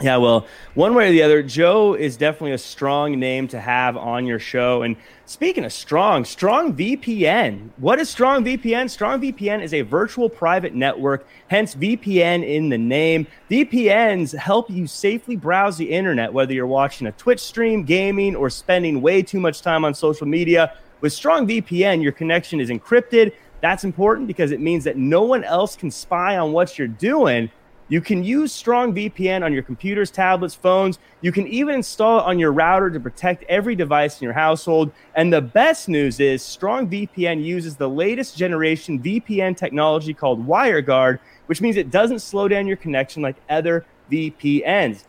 yeah, 0.00 0.16
well, 0.16 0.46
one 0.74 0.94
way 0.94 1.08
or 1.08 1.10
the 1.10 1.22
other, 1.22 1.42
Joe 1.42 1.94
is 1.94 2.16
definitely 2.16 2.52
a 2.52 2.58
strong 2.58 3.20
name 3.20 3.46
to 3.48 3.60
have 3.60 3.96
on 3.96 4.24
your 4.24 4.38
show. 4.38 4.82
And 4.82 4.96
speaking 5.26 5.64
of 5.64 5.72
strong, 5.72 6.24
Strong 6.24 6.74
VPN. 6.76 7.68
What 7.76 7.98
is 7.98 8.08
Strong 8.08 8.44
VPN? 8.44 8.88
Strong 8.88 9.20
VPN 9.20 9.62
is 9.62 9.74
a 9.74 9.82
virtual 9.82 10.30
private 10.30 10.74
network, 10.74 11.26
hence 11.48 11.74
VPN 11.74 12.46
in 12.46 12.70
the 12.70 12.78
name. 12.78 13.26
VPNs 13.50 14.36
help 14.36 14.70
you 14.70 14.86
safely 14.86 15.36
browse 15.36 15.76
the 15.76 15.90
internet, 15.90 16.32
whether 16.32 16.54
you're 16.54 16.66
watching 16.66 17.06
a 17.06 17.12
Twitch 17.12 17.40
stream, 17.40 17.84
gaming, 17.84 18.34
or 18.34 18.48
spending 18.48 19.02
way 19.02 19.22
too 19.22 19.40
much 19.40 19.60
time 19.60 19.84
on 19.84 19.94
social 19.94 20.26
media. 20.26 20.74
With 21.02 21.12
Strong 21.12 21.48
VPN, 21.48 22.02
your 22.02 22.12
connection 22.12 22.60
is 22.60 22.70
encrypted. 22.70 23.34
That's 23.60 23.84
important 23.84 24.26
because 24.26 24.52
it 24.52 24.60
means 24.60 24.84
that 24.84 24.96
no 24.96 25.22
one 25.22 25.44
else 25.44 25.76
can 25.76 25.90
spy 25.90 26.38
on 26.38 26.52
what 26.52 26.78
you're 26.78 26.88
doing 26.88 27.50
you 27.92 28.00
can 28.00 28.24
use 28.24 28.54
Strong 28.54 28.94
VPN 28.94 29.44
on 29.44 29.52
your 29.52 29.62
computers, 29.62 30.10
tablets, 30.10 30.54
phones. 30.54 30.98
You 31.20 31.30
can 31.30 31.46
even 31.48 31.74
install 31.74 32.20
it 32.20 32.22
on 32.24 32.38
your 32.38 32.50
router 32.50 32.88
to 32.88 32.98
protect 32.98 33.44
every 33.50 33.76
device 33.76 34.18
in 34.18 34.24
your 34.24 34.32
household. 34.32 34.90
And 35.14 35.30
the 35.30 35.42
best 35.42 35.90
news 35.90 36.18
is 36.18 36.42
Strong 36.42 36.88
VPN 36.88 37.44
uses 37.44 37.76
the 37.76 37.90
latest 37.90 38.34
generation 38.34 38.98
VPN 38.98 39.58
technology 39.58 40.14
called 40.14 40.46
WireGuard, 40.46 41.18
which 41.44 41.60
means 41.60 41.76
it 41.76 41.90
doesn't 41.90 42.20
slow 42.20 42.48
down 42.48 42.66
your 42.66 42.78
connection 42.78 43.20
like 43.20 43.36
other 43.50 43.84
VPNs. 44.10 45.04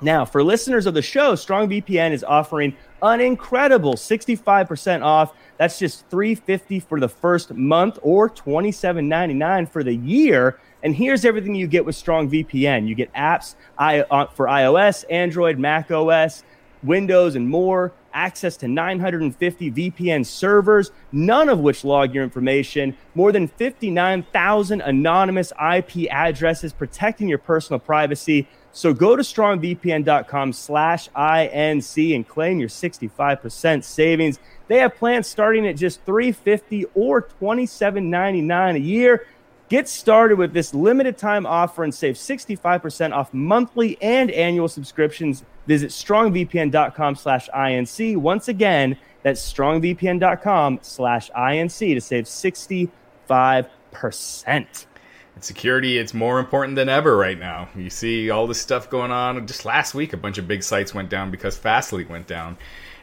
Now, 0.00 0.24
for 0.24 0.42
listeners 0.42 0.86
of 0.86 0.94
the 0.94 1.02
show, 1.02 1.34
Strong 1.34 1.68
VPN 1.68 2.12
is 2.12 2.24
offering 2.24 2.74
an 3.02 3.20
incredible 3.20 3.92
65% 3.92 5.02
off. 5.02 5.34
That's 5.58 5.78
just 5.78 6.08
350 6.08 6.80
for 6.80 6.98
the 6.98 7.10
first 7.10 7.52
month 7.52 7.98
or 8.00 8.30
27.99 8.30 9.70
for 9.70 9.84
the 9.84 9.94
year. 9.94 10.58
And 10.82 10.94
here's 10.94 11.24
everything 11.24 11.54
you 11.54 11.66
get 11.66 11.84
with 11.84 11.96
Strong 11.96 12.30
VPN. 12.30 12.86
You 12.86 12.94
get 12.94 13.12
apps 13.14 13.54
uh, 13.78 14.26
for 14.26 14.46
iOS, 14.46 15.04
Android, 15.10 15.58
Mac 15.58 15.90
OS, 15.90 16.44
Windows, 16.82 17.34
and 17.34 17.48
more. 17.48 17.92
Access 18.12 18.56
to 18.58 18.68
950 18.68 19.70
VPN 19.72 20.24
servers, 20.24 20.90
none 21.12 21.50
of 21.50 21.58
which 21.58 21.84
log 21.84 22.14
your 22.14 22.24
information. 22.24 22.96
More 23.14 23.30
than 23.30 23.46
59,000 23.46 24.80
anonymous 24.80 25.52
IP 25.52 26.10
addresses 26.10 26.72
protecting 26.72 27.28
your 27.28 27.38
personal 27.38 27.78
privacy. 27.78 28.48
So 28.72 28.94
go 28.94 29.16
to 29.16 29.22
strongvpn.com 29.22 30.52
slash 30.52 31.08
INC 31.10 32.14
and 32.14 32.28
claim 32.28 32.58
your 32.58 32.68
65% 32.68 33.84
savings. 33.84 34.38
They 34.68 34.78
have 34.78 34.96
plans 34.96 35.26
starting 35.26 35.66
at 35.66 35.76
just 35.76 36.02
350 36.04 36.86
or 36.94 37.22
27.99 37.22 38.76
a 38.76 38.78
year. 38.78 39.26
Get 39.68 39.88
started 39.88 40.38
with 40.38 40.52
this 40.52 40.72
limited 40.72 41.18
time 41.18 41.44
offer 41.44 41.82
and 41.82 41.92
save 41.92 42.14
65% 42.14 43.12
off 43.12 43.34
monthly 43.34 44.00
and 44.00 44.30
annual 44.30 44.68
subscriptions. 44.68 45.42
Visit 45.66 45.90
strongvpn.com 45.90 47.16
slash 47.16 47.50
INC. 47.50 48.16
Once 48.16 48.46
again, 48.46 48.96
that's 49.24 49.52
strongvpn.com 49.52 50.78
slash 50.82 51.30
INC 51.32 51.94
to 51.94 52.00
save 52.00 52.24
65%. 52.24 54.86
And 55.34 55.44
security, 55.44 55.98
it's 55.98 56.14
more 56.14 56.38
important 56.38 56.76
than 56.76 56.88
ever 56.88 57.16
right 57.16 57.38
now. 57.38 57.68
You 57.74 57.90
see 57.90 58.30
all 58.30 58.46
this 58.46 58.60
stuff 58.60 58.88
going 58.88 59.10
on. 59.10 59.44
Just 59.48 59.64
last 59.64 59.94
week, 59.94 60.12
a 60.12 60.16
bunch 60.16 60.38
of 60.38 60.46
big 60.46 60.62
sites 60.62 60.94
went 60.94 61.10
down 61.10 61.32
because 61.32 61.58
Fastly 61.58 62.04
went 62.04 62.28
down. 62.28 62.56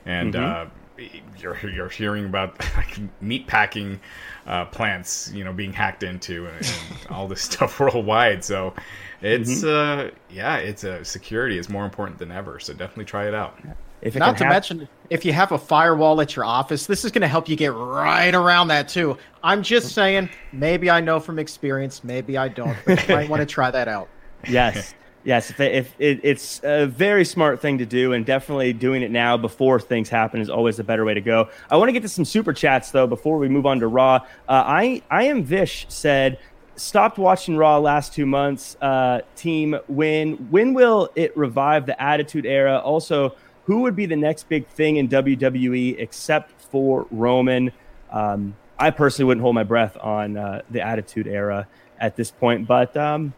And 0.06 0.34
mm-hmm. 0.34 0.68
uh, 0.68 0.70
you're, 1.40 1.58
you're 1.70 1.90
hearing 1.90 2.26
about 2.26 2.60
like 2.78 3.00
meat 3.22 3.48
packing 3.48 4.00
uh, 4.46 4.66
plants, 4.66 5.32
you 5.34 5.44
know, 5.44 5.54
being 5.54 5.74
hacked 5.74 6.04
into 6.04 6.48
and, 6.48 6.56
and 6.56 7.08
all 7.10 7.28
this 7.28 7.42
stuff 7.42 7.80
worldwide. 7.80 8.44
So 8.44 8.74
it's 9.22 9.64
mm-hmm. 9.64 10.08
uh, 10.08 10.12
yeah, 10.30 10.58
it's 10.58 10.84
a 10.84 11.00
uh, 11.00 11.04
security 11.04 11.58
is 11.58 11.70
more 11.70 11.86
important 11.86 12.20
than 12.20 12.32
ever. 12.32 12.60
So 12.60 12.74
definitely 12.74 13.06
try 13.06 13.28
it 13.28 13.34
out. 13.34 13.58
If 14.02 14.18
it 14.18 14.20
Not 14.20 14.38
to 14.40 14.50
mention, 14.50 14.90
if 15.10 15.24
you 15.24 15.32
have 15.32 15.54
a 15.54 15.58
firewall 15.58 16.20
at 16.20 16.36
your 16.36 16.44
office, 16.44 16.88
this 16.88 17.06
is 17.06 17.12
going 17.12 17.22
to 17.22 17.28
help 17.28 17.48
you 17.48 17.56
get 17.56 17.74
right 17.74 18.36
around 18.36 18.68
that 18.68 18.90
too. 18.90 19.18
I'm 19.42 19.64
just 19.64 19.96
saying, 19.96 20.30
maybe 20.52 20.90
I 20.90 21.00
know 21.00 21.22
from 21.22 21.40
experience, 21.40 22.04
maybe 22.04 22.38
I 22.38 22.50
don't, 22.50 22.76
but 22.86 23.08
you 23.08 23.16
might 23.16 23.30
want 23.30 23.40
to 23.40 23.46
try 23.54 23.72
that 23.72 23.88
out. 23.88 24.10
Yes. 24.46 24.94
Yes, 25.26 25.50
if, 25.50 25.60
if 25.60 25.96
it, 26.00 26.20
it's 26.24 26.60
a 26.64 26.86
very 26.86 27.24
smart 27.24 27.62
thing 27.62 27.78
to 27.78 27.86
do, 27.86 28.12
and 28.12 28.26
definitely 28.26 28.74
doing 28.74 29.04
it 29.04 29.12
now 29.12 29.38
before 29.38 29.80
things 29.80 30.10
happen 30.10 30.42
is 30.42 30.50
always 30.50 30.80
a 30.80 30.84
better 30.84 31.06
way 31.06 31.14
to 31.14 31.22
go. 31.22 31.50
I 31.72 31.78
want 31.78 31.90
to 31.90 31.94
get 31.94 32.02
to 32.02 32.10
some 32.10 32.26
super 32.26 32.52
chats 32.52 32.92
though 32.92 33.08
before 33.08 33.38
we 33.38 33.48
move 33.48 33.66
on 33.66 33.80
to 33.80 33.88
Raw. 33.88 34.16
Uh, 34.16 34.64
I 34.66 35.02
I 35.10 35.24
am 35.24 35.44
Vish 35.44 35.86
said 35.88 36.40
stopped 36.76 37.18
watching 37.18 37.56
Raw 37.56 37.78
last 37.80 38.14
two 38.14 38.26
months. 38.26 38.76
Uh, 38.82 39.22
team, 39.36 39.78
when 39.88 40.34
when 40.50 40.74
will 40.74 41.10
it 41.16 41.36
revive 41.38 41.86
the 41.86 42.02
Attitude 42.02 42.46
Era? 42.46 42.80
Also, 42.80 43.36
who 43.66 43.82
would 43.82 43.96
be 43.96 44.06
the 44.06 44.16
next 44.16 44.50
big 44.50 44.68
thing 44.68 44.98
in 44.98 45.08
WWE 45.08 46.00
except 46.00 46.52
for 46.66 47.08
Roman? 47.12 47.72
Um, 48.12 48.56
I 48.78 48.90
personally 48.92 49.28
wouldn't 49.28 49.42
hold 49.42 49.56
my 49.56 49.64
breath 49.64 49.98
on 50.02 50.38
uh, 50.38 50.62
the 50.70 50.82
Attitude 50.82 51.28
Era 51.28 51.68
at 52.00 52.16
this 52.16 52.32
point, 52.32 52.68
but 52.68 52.96
um, 52.98 53.34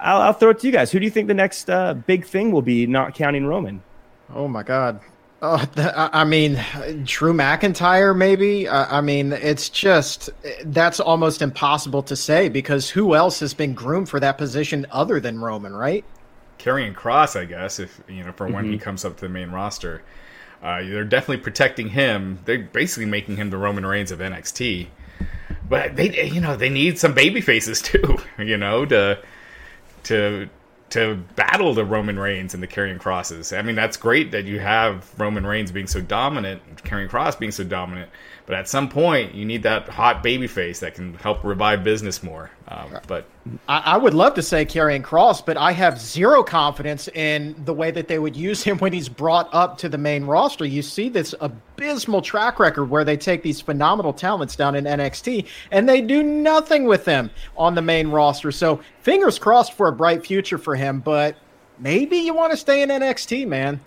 I'll, 0.00 0.20
I'll, 0.22 0.32
throw 0.32 0.50
it 0.50 0.60
to 0.60 0.66
you 0.66 0.72
guys. 0.72 0.90
Who 0.90 0.98
do 0.98 1.04
you 1.04 1.10
think 1.10 1.28
the 1.28 1.34
next 1.34 1.68
uh, 1.68 1.94
big 1.94 2.24
thing 2.24 2.52
will 2.52 2.62
be, 2.62 2.86
not 2.86 3.14
counting 3.14 3.46
Roman? 3.46 3.82
Oh 4.34 4.48
my 4.48 4.62
God, 4.62 5.00
Uh, 5.42 5.66
I 6.12 6.24
mean, 6.24 6.62
Drew 7.04 7.32
McIntyre, 7.32 8.16
maybe. 8.16 8.68
I 8.68 9.00
mean, 9.00 9.32
it's 9.32 9.70
just 9.70 10.28
that's 10.64 11.00
almost 11.00 11.40
impossible 11.40 12.02
to 12.04 12.16
say 12.16 12.48
because 12.50 12.90
who 12.90 13.14
else 13.14 13.40
has 13.40 13.54
been 13.54 13.72
groomed 13.72 14.08
for 14.08 14.20
that 14.20 14.36
position 14.36 14.86
other 14.90 15.18
than 15.18 15.40
Roman, 15.40 15.74
right? 15.74 16.04
Karrion 16.58 16.94
Kross, 16.94 17.40
I 17.40 17.46
guess, 17.46 17.78
if 17.78 18.02
you 18.06 18.22
know, 18.22 18.32
for 18.32 18.46
when 18.48 18.64
mm-hmm. 18.64 18.72
he 18.72 18.78
comes 18.78 19.04
up 19.04 19.16
to 19.16 19.22
the 19.22 19.30
main 19.30 19.50
roster, 19.50 20.02
uh, 20.62 20.82
they're 20.82 21.04
definitely 21.04 21.38
protecting 21.38 21.88
him. 21.88 22.40
They're 22.44 22.58
basically 22.58 23.06
making 23.06 23.36
him 23.36 23.48
the 23.48 23.56
Roman 23.56 23.86
Reigns 23.86 24.12
of 24.12 24.18
NXT. 24.18 24.88
But 25.70 25.96
they, 25.96 26.26
you 26.26 26.40
know, 26.40 26.56
they 26.56 26.68
need 26.68 26.98
some 26.98 27.14
baby 27.14 27.40
faces 27.40 27.80
too, 27.82 28.18
you 28.38 28.58
know, 28.58 28.84
to 28.84 29.22
to 30.04 30.48
to 30.90 31.14
battle 31.36 31.72
the 31.72 31.84
Roman 31.84 32.18
Reigns 32.18 32.52
and 32.52 32.60
the 32.62 32.66
Karrion 32.66 32.98
Krosses. 32.98 33.56
I 33.56 33.62
mean, 33.62 33.76
that's 33.76 33.96
great 33.96 34.32
that 34.32 34.44
you 34.44 34.58
have 34.58 35.08
Roman 35.18 35.46
Reigns 35.46 35.70
being 35.70 35.86
so 35.86 36.00
dominant, 36.00 36.62
Karrion 36.82 37.08
Kross 37.08 37.38
being 37.38 37.52
so 37.52 37.62
dominant, 37.62 38.10
but 38.50 38.58
at 38.58 38.68
some 38.68 38.88
point 38.88 39.32
you 39.32 39.44
need 39.44 39.62
that 39.62 39.88
hot 39.88 40.24
baby 40.24 40.48
face 40.48 40.80
that 40.80 40.96
can 40.96 41.14
help 41.14 41.44
revive 41.44 41.84
business 41.84 42.20
more. 42.20 42.50
Um, 42.66 42.98
but 43.06 43.24
I, 43.68 43.78
I, 43.78 43.96
would 43.96 44.12
love 44.12 44.34
to 44.34 44.42
say 44.42 44.64
Karrion 44.64 45.02
Kross, 45.02 45.40
but 45.46 45.56
I 45.56 45.70
have 45.70 46.00
zero 46.00 46.42
confidence 46.42 47.06
in 47.06 47.54
the 47.64 47.72
way 47.72 47.92
that 47.92 48.08
they 48.08 48.18
would 48.18 48.34
use 48.34 48.64
him 48.64 48.76
when 48.78 48.92
he's 48.92 49.08
brought 49.08 49.48
up 49.52 49.78
to 49.78 49.88
the 49.88 49.98
main 49.98 50.24
roster. 50.24 50.64
You 50.64 50.82
see 50.82 51.08
this 51.08 51.32
abysmal 51.40 52.22
track 52.22 52.58
record 52.58 52.86
where 52.86 53.04
they 53.04 53.16
take 53.16 53.44
these 53.44 53.60
phenomenal 53.60 54.12
talents 54.12 54.56
down 54.56 54.74
in 54.74 54.82
NXT 54.82 55.46
and 55.70 55.88
they 55.88 56.00
do 56.00 56.24
nothing 56.24 56.86
with 56.86 57.04
them 57.04 57.30
on 57.56 57.76
the 57.76 57.82
main 57.82 58.08
roster. 58.08 58.50
So 58.50 58.80
fingers 59.02 59.38
crossed 59.38 59.74
for 59.74 59.86
a 59.86 59.92
bright 59.92 60.26
future 60.26 60.58
for 60.58 60.74
him, 60.74 60.98
but 60.98 61.36
maybe 61.78 62.16
you 62.16 62.34
want 62.34 62.50
to 62.50 62.56
stay 62.56 62.82
in 62.82 62.88
NXT, 62.88 63.46
man. 63.46 63.78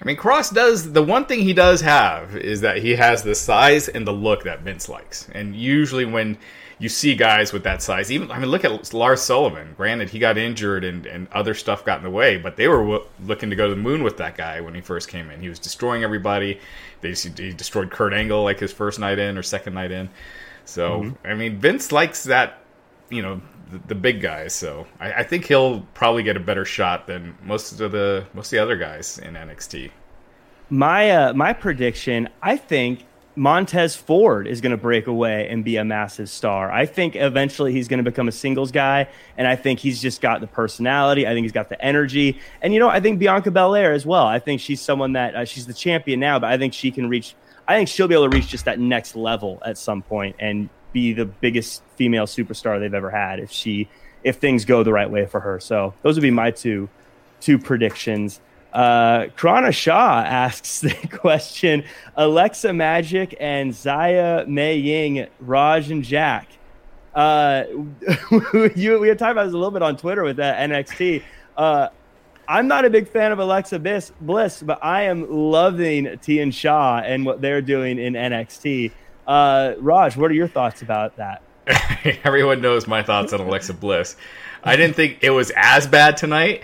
I 0.00 0.04
mean, 0.04 0.16
Kross 0.16 0.52
does 0.52 0.92
the 0.92 1.02
one 1.02 1.26
thing 1.26 1.40
he 1.40 1.52
does 1.52 1.80
have 1.80 2.36
is 2.36 2.60
that 2.62 2.78
he 2.78 2.96
has 2.96 3.22
the 3.22 3.34
size 3.34 3.88
and 3.88 4.06
the 4.06 4.12
look 4.12 4.44
that 4.44 4.60
Vince 4.60 4.88
likes. 4.88 5.28
And 5.32 5.54
usually, 5.54 6.04
when 6.04 6.36
you 6.78 6.88
see 6.88 7.14
guys 7.14 7.52
with 7.52 7.64
that 7.64 7.82
size. 7.82 8.10
Even 8.10 8.30
I 8.30 8.38
mean, 8.38 8.50
look 8.50 8.64
at 8.64 8.92
Lars 8.92 9.22
Sullivan. 9.22 9.74
Granted, 9.76 10.10
he 10.10 10.18
got 10.18 10.36
injured 10.36 10.84
and, 10.84 11.06
and 11.06 11.28
other 11.32 11.54
stuff 11.54 11.84
got 11.84 11.98
in 11.98 12.04
the 12.04 12.10
way, 12.10 12.36
but 12.36 12.56
they 12.56 12.68
were 12.68 12.82
w- 12.82 13.04
looking 13.24 13.50
to 13.50 13.56
go 13.56 13.68
to 13.68 13.74
the 13.74 13.80
moon 13.80 14.02
with 14.02 14.16
that 14.18 14.36
guy 14.36 14.60
when 14.60 14.74
he 14.74 14.80
first 14.80 15.08
came 15.08 15.30
in. 15.30 15.40
He 15.40 15.48
was 15.48 15.58
destroying 15.58 16.02
everybody. 16.02 16.60
They 17.00 17.12
he 17.12 17.52
destroyed 17.52 17.90
Kurt 17.90 18.12
Angle 18.12 18.42
like 18.42 18.60
his 18.60 18.72
first 18.72 18.98
night 18.98 19.18
in 19.18 19.38
or 19.38 19.42
second 19.42 19.74
night 19.74 19.92
in. 19.92 20.10
So 20.64 21.02
mm-hmm. 21.02 21.26
I 21.26 21.34
mean, 21.34 21.58
Vince 21.58 21.92
likes 21.92 22.24
that. 22.24 22.60
You 23.10 23.22
know, 23.22 23.42
the, 23.70 23.78
the 23.88 23.94
big 23.94 24.20
guys. 24.20 24.54
So 24.54 24.86
I, 25.00 25.12
I 25.12 25.22
think 25.22 25.46
he'll 25.46 25.80
probably 25.94 26.22
get 26.22 26.36
a 26.36 26.40
better 26.40 26.64
shot 26.64 27.06
than 27.06 27.36
most 27.42 27.80
of 27.80 27.92
the 27.92 28.26
most 28.34 28.46
of 28.48 28.50
the 28.52 28.58
other 28.58 28.76
guys 28.76 29.18
in 29.18 29.34
NXT. 29.34 29.90
My 30.70 31.10
uh, 31.10 31.32
my 31.34 31.52
prediction, 31.52 32.28
I 32.42 32.56
think 32.56 33.04
Montez 33.36 33.96
Ford 33.96 34.46
is 34.46 34.60
going 34.60 34.70
to 34.70 34.76
break 34.76 35.06
away 35.06 35.48
and 35.48 35.64
be 35.64 35.76
a 35.76 35.84
massive 35.84 36.28
star. 36.28 36.70
I 36.70 36.86
think 36.86 37.16
eventually 37.16 37.72
he's 37.72 37.88
going 37.88 38.02
to 38.02 38.08
become 38.08 38.28
a 38.28 38.32
singles 38.32 38.70
guy, 38.70 39.08
and 39.36 39.46
I 39.46 39.56
think 39.56 39.80
he's 39.80 40.00
just 40.00 40.20
got 40.20 40.40
the 40.40 40.46
personality. 40.46 41.26
I 41.26 41.34
think 41.34 41.44
he's 41.44 41.52
got 41.52 41.68
the 41.68 41.82
energy, 41.84 42.40
and 42.62 42.72
you 42.72 42.80
know, 42.80 42.88
I 42.88 43.00
think 43.00 43.18
Bianca 43.18 43.50
Belair 43.50 43.92
as 43.92 44.06
well. 44.06 44.26
I 44.26 44.38
think 44.38 44.60
she's 44.60 44.80
someone 44.80 45.14
that 45.14 45.34
uh, 45.34 45.44
she's 45.44 45.66
the 45.66 45.74
champion 45.74 46.20
now, 46.20 46.38
but 46.38 46.50
I 46.50 46.58
think 46.58 46.74
she 46.74 46.90
can 46.90 47.08
reach. 47.08 47.34
I 47.66 47.76
think 47.76 47.88
she'll 47.88 48.08
be 48.08 48.14
able 48.14 48.30
to 48.30 48.36
reach 48.36 48.48
just 48.48 48.66
that 48.66 48.78
next 48.78 49.16
level 49.16 49.58
at 49.64 49.78
some 49.78 50.02
point 50.02 50.36
and 50.38 50.68
be 50.94 51.12
the 51.12 51.26
biggest 51.26 51.82
female 51.96 52.24
superstar 52.24 52.80
they've 52.80 52.94
ever 52.94 53.10
had 53.10 53.40
if 53.40 53.50
she 53.50 53.88
if 54.22 54.36
things 54.36 54.64
go 54.64 54.82
the 54.82 54.92
right 54.92 55.10
way 55.10 55.26
for 55.26 55.40
her. 55.40 55.60
So 55.60 55.92
those 56.00 56.16
would 56.16 56.22
be 56.22 56.30
my 56.30 56.50
two 56.50 56.88
two 57.40 57.58
predictions. 57.58 58.40
Uh, 58.72 59.26
Krana 59.36 59.72
Shaw 59.72 60.22
asks 60.26 60.80
the 60.80 60.94
question 61.12 61.84
Alexa 62.16 62.72
Magic 62.72 63.36
and 63.38 63.72
Xia 63.72 64.48
Mei 64.48 64.76
Ying, 64.76 65.26
Raj 65.40 65.90
and 65.90 66.02
Jack. 66.02 66.48
Uh, 67.14 67.64
you, 68.74 68.98
we 68.98 69.08
had 69.08 69.18
talked 69.18 69.32
about 69.32 69.44
this 69.44 69.52
a 69.52 69.56
little 69.56 69.70
bit 69.70 69.82
on 69.82 69.96
Twitter 69.96 70.24
with 70.24 70.36
that 70.36 70.68
NXT. 70.68 71.22
Uh, 71.56 71.88
I'm 72.48 72.66
not 72.66 72.84
a 72.84 72.90
big 72.90 73.08
fan 73.08 73.32
of 73.32 73.38
Alexa 73.38 73.78
Bliss, 73.78 74.12
Bliss, 74.20 74.62
but 74.62 74.78
I 74.82 75.02
am 75.02 75.30
loving 75.30 76.18
Tian 76.18 76.50
Sha 76.50 76.98
and 76.98 77.24
what 77.24 77.40
they're 77.40 77.62
doing 77.62 77.98
in 77.98 78.14
NXT. 78.14 78.90
Uh, 79.26 79.74
Raj, 79.78 80.16
what 80.16 80.30
are 80.30 80.34
your 80.34 80.48
thoughts 80.48 80.82
about 80.82 81.16
that? 81.16 81.42
Everyone 82.24 82.60
knows 82.60 82.86
my 82.86 83.02
thoughts 83.02 83.32
on 83.32 83.40
Alexa 83.40 83.74
Bliss. 83.74 84.16
I 84.62 84.76
didn't 84.76 84.96
think 84.96 85.18
it 85.22 85.30
was 85.30 85.52
as 85.56 85.86
bad 85.86 86.16
tonight. 86.16 86.62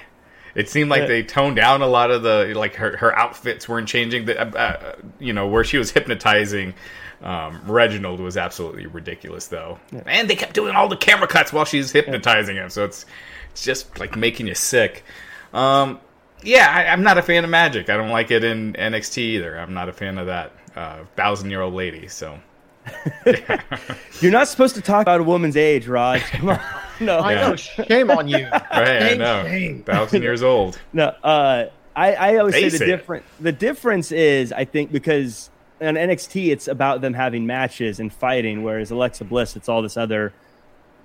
It 0.54 0.68
seemed 0.68 0.90
like 0.90 1.06
they 1.06 1.22
toned 1.22 1.56
down 1.56 1.80
a 1.80 1.86
lot 1.86 2.10
of 2.10 2.22
the 2.22 2.52
like 2.56 2.74
her 2.74 2.96
her 2.96 3.16
outfits 3.16 3.68
weren't 3.68 3.88
changing. 3.88 4.24
The 4.24 4.40
uh, 4.40 4.58
uh, 4.58 4.96
you 5.18 5.32
know 5.32 5.46
where 5.46 5.62
she 5.62 5.78
was 5.78 5.92
hypnotizing 5.92 6.74
um, 7.22 7.60
Reginald 7.66 8.20
was 8.20 8.36
absolutely 8.36 8.86
ridiculous 8.86 9.46
though, 9.46 9.78
yeah. 9.92 10.02
and 10.06 10.28
they 10.28 10.36
kept 10.36 10.54
doing 10.54 10.74
all 10.74 10.88
the 10.88 10.96
camera 10.96 11.28
cuts 11.28 11.52
while 11.52 11.64
she's 11.64 11.92
hypnotizing 11.92 12.56
yeah. 12.56 12.64
him. 12.64 12.70
So 12.70 12.84
it's 12.84 13.06
it's 13.50 13.62
just 13.62 13.98
like 13.98 14.16
making 14.16 14.46
you 14.46 14.54
sick. 14.54 15.04
Um, 15.52 16.00
yeah, 16.42 16.68
I, 16.68 16.84
am 16.84 17.02
not 17.02 17.18
a 17.18 17.22
fan 17.22 17.44
of 17.44 17.50
magic. 17.50 17.90
I 17.90 17.96
don't 17.96 18.08
like 18.08 18.30
it 18.30 18.42
in 18.42 18.72
NXT 18.72 19.18
either. 19.18 19.58
I'm 19.58 19.74
not 19.74 19.88
a 19.88 19.92
fan 19.92 20.16
of 20.16 20.26
that 20.26 20.52
uh, 20.74 21.04
thousand 21.14 21.50
year 21.50 21.60
old 21.60 21.74
lady. 21.74 22.08
So 22.08 22.38
You're 24.20 24.32
not 24.32 24.48
supposed 24.48 24.74
to 24.74 24.80
talk 24.80 25.02
about 25.02 25.20
a 25.20 25.24
woman's 25.24 25.56
age, 25.56 25.86
Raj. 25.86 26.22
Come 26.22 26.50
on. 26.50 26.60
No. 27.00 27.20
I 27.20 27.34
know. 27.34 27.56
Shame 27.56 28.10
on 28.10 28.28
you. 28.28 28.46
Right, 28.52 29.00
shame, 29.00 29.12
I 29.12 29.14
know. 29.14 29.44
Shame. 29.44 29.82
Thousand 29.84 30.20
years 30.20 30.42
old. 30.42 30.78
No, 30.92 31.06
uh, 31.24 31.70
I, 31.96 32.12
I 32.12 32.36
always 32.36 32.54
say 32.54 32.68
the 32.68 32.84
different 32.84 33.24
the 33.40 33.52
difference 33.52 34.12
is 34.12 34.52
I 34.52 34.66
think 34.66 34.92
because 34.92 35.48
on 35.80 35.94
NXT 35.94 36.48
it's 36.52 36.68
about 36.68 37.00
them 37.00 37.14
having 37.14 37.46
matches 37.46 38.00
and 38.00 38.12
fighting, 38.12 38.62
whereas 38.62 38.90
Alexa 38.90 39.24
Bliss 39.24 39.56
it's 39.56 39.66
all 39.66 39.80
this 39.80 39.96
other 39.96 40.34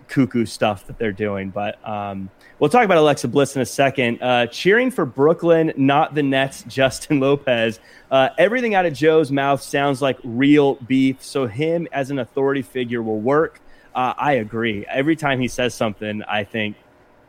cuckoo 0.09 0.45
stuff 0.45 0.85
that 0.87 0.97
they're 0.97 1.13
doing. 1.13 1.49
But 1.49 1.79
um, 1.87 2.29
we'll 2.59 2.69
talk 2.69 2.85
about 2.85 2.97
Alexa 2.97 3.27
Bliss 3.27 3.55
in 3.55 3.61
a 3.61 3.65
second. 3.65 4.21
Uh, 4.21 4.47
cheering 4.47 4.91
for 4.91 5.05
Brooklyn, 5.05 5.73
not 5.77 6.13
the 6.13 6.23
Nets, 6.23 6.63
Justin 6.67 7.19
Lopez. 7.19 7.79
Uh, 8.09 8.29
everything 8.37 8.75
out 8.75 8.85
of 8.85 8.93
Joe's 8.93 9.31
mouth 9.31 9.61
sounds 9.61 10.01
like 10.01 10.17
real 10.23 10.75
beef. 10.75 11.23
So, 11.23 11.47
him 11.47 11.87
as 11.91 12.11
an 12.11 12.19
authority 12.19 12.61
figure 12.61 13.01
will 13.01 13.19
work. 13.19 13.59
Uh, 13.93 14.13
I 14.17 14.33
agree. 14.33 14.85
Every 14.87 15.15
time 15.15 15.39
he 15.39 15.47
says 15.47 15.73
something, 15.73 16.21
I 16.23 16.43
think 16.43 16.75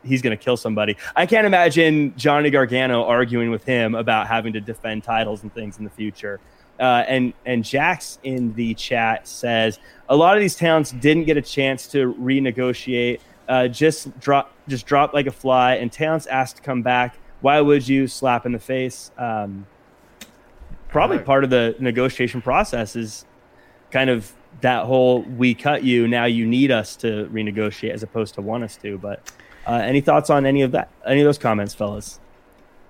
he's 0.03 0.21
going 0.21 0.37
to 0.37 0.43
kill 0.43 0.57
somebody. 0.57 0.97
I 1.15 1.25
can't 1.25 1.47
imagine 1.47 2.13
Johnny 2.17 2.49
Gargano 2.49 3.03
arguing 3.03 3.51
with 3.51 3.63
him 3.63 3.95
about 3.95 4.27
having 4.27 4.53
to 4.53 4.61
defend 4.61 5.03
titles 5.03 5.43
and 5.43 5.53
things 5.53 5.77
in 5.77 5.83
the 5.83 5.89
future. 5.89 6.39
Uh, 6.79 7.03
and 7.07 7.33
and 7.45 7.63
Jax 7.63 8.19
in 8.21 8.53
the 8.53 8.75
chat 8.75 9.27
says 9.27 9.79
a 10.09 10.15
lot 10.15 10.37
of 10.37 10.41
these 10.41 10.55
towns 10.55 10.91
didn't 10.91 11.23
get 11.23 11.35
a 11.35 11.41
chance 11.41 11.87
to 11.87 12.13
renegotiate. 12.13 13.19
Uh, 13.47 13.67
just 13.67 14.19
drop 14.19 14.53
just 14.67 14.85
drop 14.85 15.13
like 15.13 15.27
a 15.27 15.31
fly, 15.31 15.75
and 15.75 15.91
towns 15.91 16.27
asked 16.27 16.57
to 16.57 16.61
come 16.61 16.81
back. 16.81 17.17
Why 17.41 17.61
would 17.61 17.87
you 17.87 18.07
slap 18.07 18.45
in 18.45 18.51
the 18.51 18.59
face? 18.59 19.11
Um, 19.17 19.67
probably 20.89 21.19
part 21.19 21.43
of 21.43 21.49
the 21.49 21.75
negotiation 21.79 22.41
process 22.41 22.95
is 22.95 23.25
kind 23.91 24.09
of 24.09 24.33
that 24.61 24.85
whole 24.85 25.21
we 25.21 25.53
cut 25.53 25.83
you 25.83 26.07
now 26.07 26.25
you 26.25 26.45
need 26.45 26.71
us 26.71 26.95
to 26.95 27.29
renegotiate 27.31 27.91
as 27.91 28.03
opposed 28.03 28.33
to 28.35 28.41
want 28.41 28.63
us 28.63 28.75
to. 28.77 28.97
But 28.97 29.31
uh, 29.67 29.73
any 29.73 30.01
thoughts 30.01 30.29
on 30.29 30.45
any 30.45 30.61
of 30.61 30.71
that? 30.71 30.89
Any 31.05 31.21
of 31.21 31.25
those 31.25 31.37
comments, 31.37 31.73
fellas? 31.73 32.19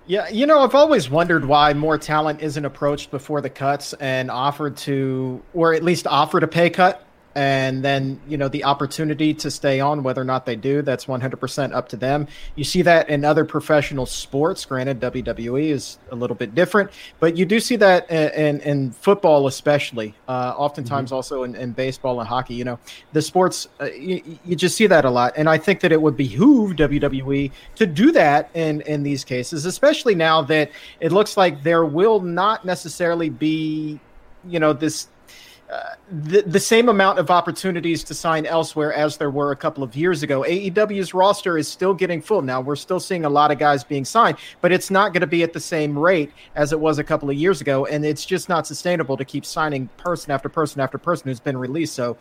Yeah, 0.06 0.28
you 0.30 0.46
know, 0.46 0.60
I've 0.60 0.74
always 0.74 1.10
wondered 1.10 1.44
why 1.44 1.74
more 1.74 1.98
talent 1.98 2.40
isn't 2.40 2.64
approached 2.64 3.10
before 3.10 3.42
the 3.42 3.50
cuts 3.50 3.92
and 3.94 4.30
offered 4.30 4.76
to, 4.78 5.42
or 5.52 5.74
at 5.74 5.82
least 5.82 6.06
offered 6.06 6.42
a 6.42 6.48
pay 6.48 6.70
cut 6.70 7.04
and 7.34 7.84
then 7.84 8.20
you 8.26 8.36
know 8.36 8.48
the 8.48 8.64
opportunity 8.64 9.32
to 9.34 9.50
stay 9.50 9.80
on 9.80 10.02
whether 10.02 10.20
or 10.20 10.24
not 10.24 10.46
they 10.46 10.56
do 10.56 10.82
that's 10.82 11.04
100% 11.06 11.72
up 11.72 11.88
to 11.88 11.96
them. 11.96 12.26
You 12.56 12.64
see 12.64 12.82
that 12.82 13.08
in 13.08 13.24
other 13.24 13.44
professional 13.44 14.06
sports. 14.06 14.64
Granted 14.64 15.00
wwe 15.00 15.70
is 15.70 15.98
a 16.10 16.16
little 16.16 16.36
bit 16.36 16.54
different 16.54 16.90
but 17.20 17.36
you 17.36 17.44
do 17.44 17.60
see 17.60 17.76
that 17.76 18.10
in, 18.10 18.60
in 18.60 18.90
football 18.90 19.46
especially 19.46 20.14
uh, 20.26 20.54
oftentimes 20.56 21.08
mm-hmm. 21.08 21.16
also 21.16 21.42
in, 21.44 21.54
in, 21.54 21.72
baseball 21.72 22.20
and 22.20 22.28
hockey. 22.28 22.54
You 22.54 22.64
know 22.64 22.78
the 23.12 23.22
sports 23.22 23.68
uh, 23.80 23.84
you, 23.86 24.22
you, 24.44 24.56
just 24.56 24.76
see 24.76 24.86
that 24.86 25.04
a 25.04 25.10
lot. 25.10 25.34
And 25.36 25.48
i 25.48 25.58
think 25.58 25.80
that 25.80 25.92
it 25.92 26.00
would 26.00 26.16
behoove 26.16 26.72
wwe 26.76 27.50
to 27.76 27.86
do 27.86 28.10
that 28.12 28.50
in 28.54 28.80
in 28.82 29.02
these 29.02 29.24
cases 29.24 29.64
especially 29.64 30.14
now 30.14 30.42
that 30.42 30.70
it 31.00 31.12
looks 31.12 31.36
like 31.36 31.62
there 31.62 31.84
will 31.84 32.20
not 32.20 32.64
necessarily 32.64 33.28
be 33.28 34.00
you 34.46 34.58
know 34.60 34.72
this 34.72 35.08
the, 36.10 36.42
the 36.42 36.60
same 36.60 36.88
amount 36.88 37.18
of 37.18 37.30
opportunities 37.30 38.02
to 38.04 38.14
sign 38.14 38.46
elsewhere 38.46 38.92
as 38.92 39.18
there 39.18 39.30
were 39.30 39.52
a 39.52 39.56
couple 39.56 39.84
of 39.84 39.94
years 39.94 40.22
ago. 40.22 40.42
AEW's 40.42 41.12
roster 41.12 41.58
is 41.58 41.68
still 41.68 41.92
getting 41.92 42.22
full. 42.22 42.40
Now, 42.40 42.60
we're 42.60 42.76
still 42.76 43.00
seeing 43.00 43.24
a 43.24 43.28
lot 43.28 43.50
of 43.50 43.58
guys 43.58 43.84
being 43.84 44.04
signed, 44.04 44.38
but 44.62 44.72
it's 44.72 44.90
not 44.90 45.12
going 45.12 45.20
to 45.20 45.26
be 45.26 45.42
at 45.42 45.52
the 45.52 45.60
same 45.60 45.98
rate 45.98 46.32
as 46.54 46.72
it 46.72 46.80
was 46.80 46.98
a 46.98 47.04
couple 47.04 47.28
of 47.28 47.36
years 47.36 47.60
ago. 47.60 47.84
And 47.84 48.04
it's 48.04 48.24
just 48.24 48.48
not 48.48 48.66
sustainable 48.66 49.16
to 49.18 49.24
keep 49.24 49.44
signing 49.44 49.88
person 49.98 50.30
after 50.30 50.48
person 50.48 50.80
after 50.80 50.96
person 50.96 51.28
who's 51.28 51.40
been 51.40 51.58
released. 51.58 51.94
So, 51.94 52.16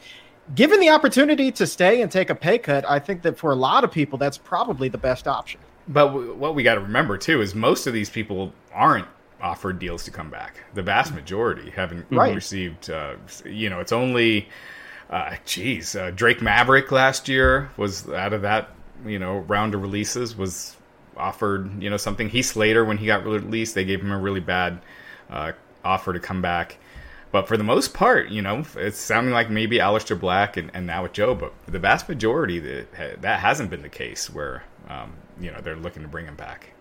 given 0.56 0.80
the 0.80 0.90
opportunity 0.90 1.52
to 1.54 1.66
stay 1.66 2.02
and 2.02 2.12
take 2.12 2.30
a 2.30 2.36
pay 2.36 2.58
cut, 2.58 2.90
I 2.90 3.00
think 3.00 3.22
that 3.22 3.38
for 3.38 3.52
a 3.52 3.56
lot 3.56 3.84
of 3.84 3.92
people, 3.92 4.18
that's 4.18 4.38
probably 4.38 4.90
the 4.90 4.98
best 4.98 5.28
option. 5.28 5.62
But 5.88 6.36
what 6.38 6.54
we 6.54 6.64
got 6.64 6.76
to 6.76 6.82
remember, 6.82 7.18
too, 7.18 7.42
is 7.42 7.56
most 7.56 7.88
of 7.88 7.94
these 7.94 8.10
people 8.10 8.52
aren't 8.74 9.08
offered 9.41 9.80
deals 9.80 10.04
to 10.06 10.12
come 10.12 10.30
back. 10.30 10.63
The 10.73 10.82
vast 10.84 11.13
majority 11.13 11.69
haven't 11.69 12.06
Right. 12.10 12.34
received. 12.34 12.89
Uh, 12.89 13.15
you 13.45 13.69
know, 13.69 13.80
it's 13.80 13.91
only, 13.91 14.50
uh, 15.10 15.36
geez, 15.45 15.95
uh, 15.95 16.12
Drake 16.15 16.41
Maverick 16.41 16.91
last 16.91 17.28
year 17.30 17.69
was 17.78 18.10
out 18.10 18.34
of 18.34 18.41
that 18.43 18.69
you 19.06 19.19
know 19.19 19.39
round 19.39 19.76
of 19.76 19.82
releases 19.84 20.36
was 20.36 20.76
offered 21.15 21.82
you 21.82 21.89
know 21.89 21.97
something. 21.97 22.30
Heath 22.30 22.47
Slater 22.47 22.84
when 22.84 22.97
he 22.97 23.06
got 23.06 23.26
released, 23.26 23.76
they 23.76 23.86
gave 23.86 24.02
him 24.02 24.12
a 24.12 24.17
really 24.17 24.39
bad 24.39 24.80
uh, 25.30 25.52
offer 25.86 26.13
to 26.13 26.19
come 26.19 26.41
back. 26.41 26.78
But 27.32 27.47
for 27.47 27.58
the 27.58 27.63
most 27.63 27.93
part, 27.93 28.30
you 28.30 28.41
know, 28.41 28.63
it's 28.76 28.97
sounding 28.97 29.34
like 29.34 29.50
maybe 29.50 29.78
Aleister 29.80 30.17
Black 30.19 30.56
and, 30.58 30.71
and 30.73 30.88
now 30.88 31.04
with 31.04 31.12
Joe, 31.13 31.36
but 31.36 31.54
the 31.67 31.78
vast 31.78 32.08
majority 32.10 32.58
that 32.60 33.21
that 33.21 33.39
hasn't 33.39 33.69
been 33.69 33.82
the 33.82 33.89
case 33.89 34.30
where 34.34 34.63
um, 34.89 35.13
you 35.39 35.52
know 35.52 35.60
they're 35.62 35.76
looking 35.76 36.02
to 36.04 36.08
bring 36.08 36.26
him 36.26 36.36
back. 36.36 36.71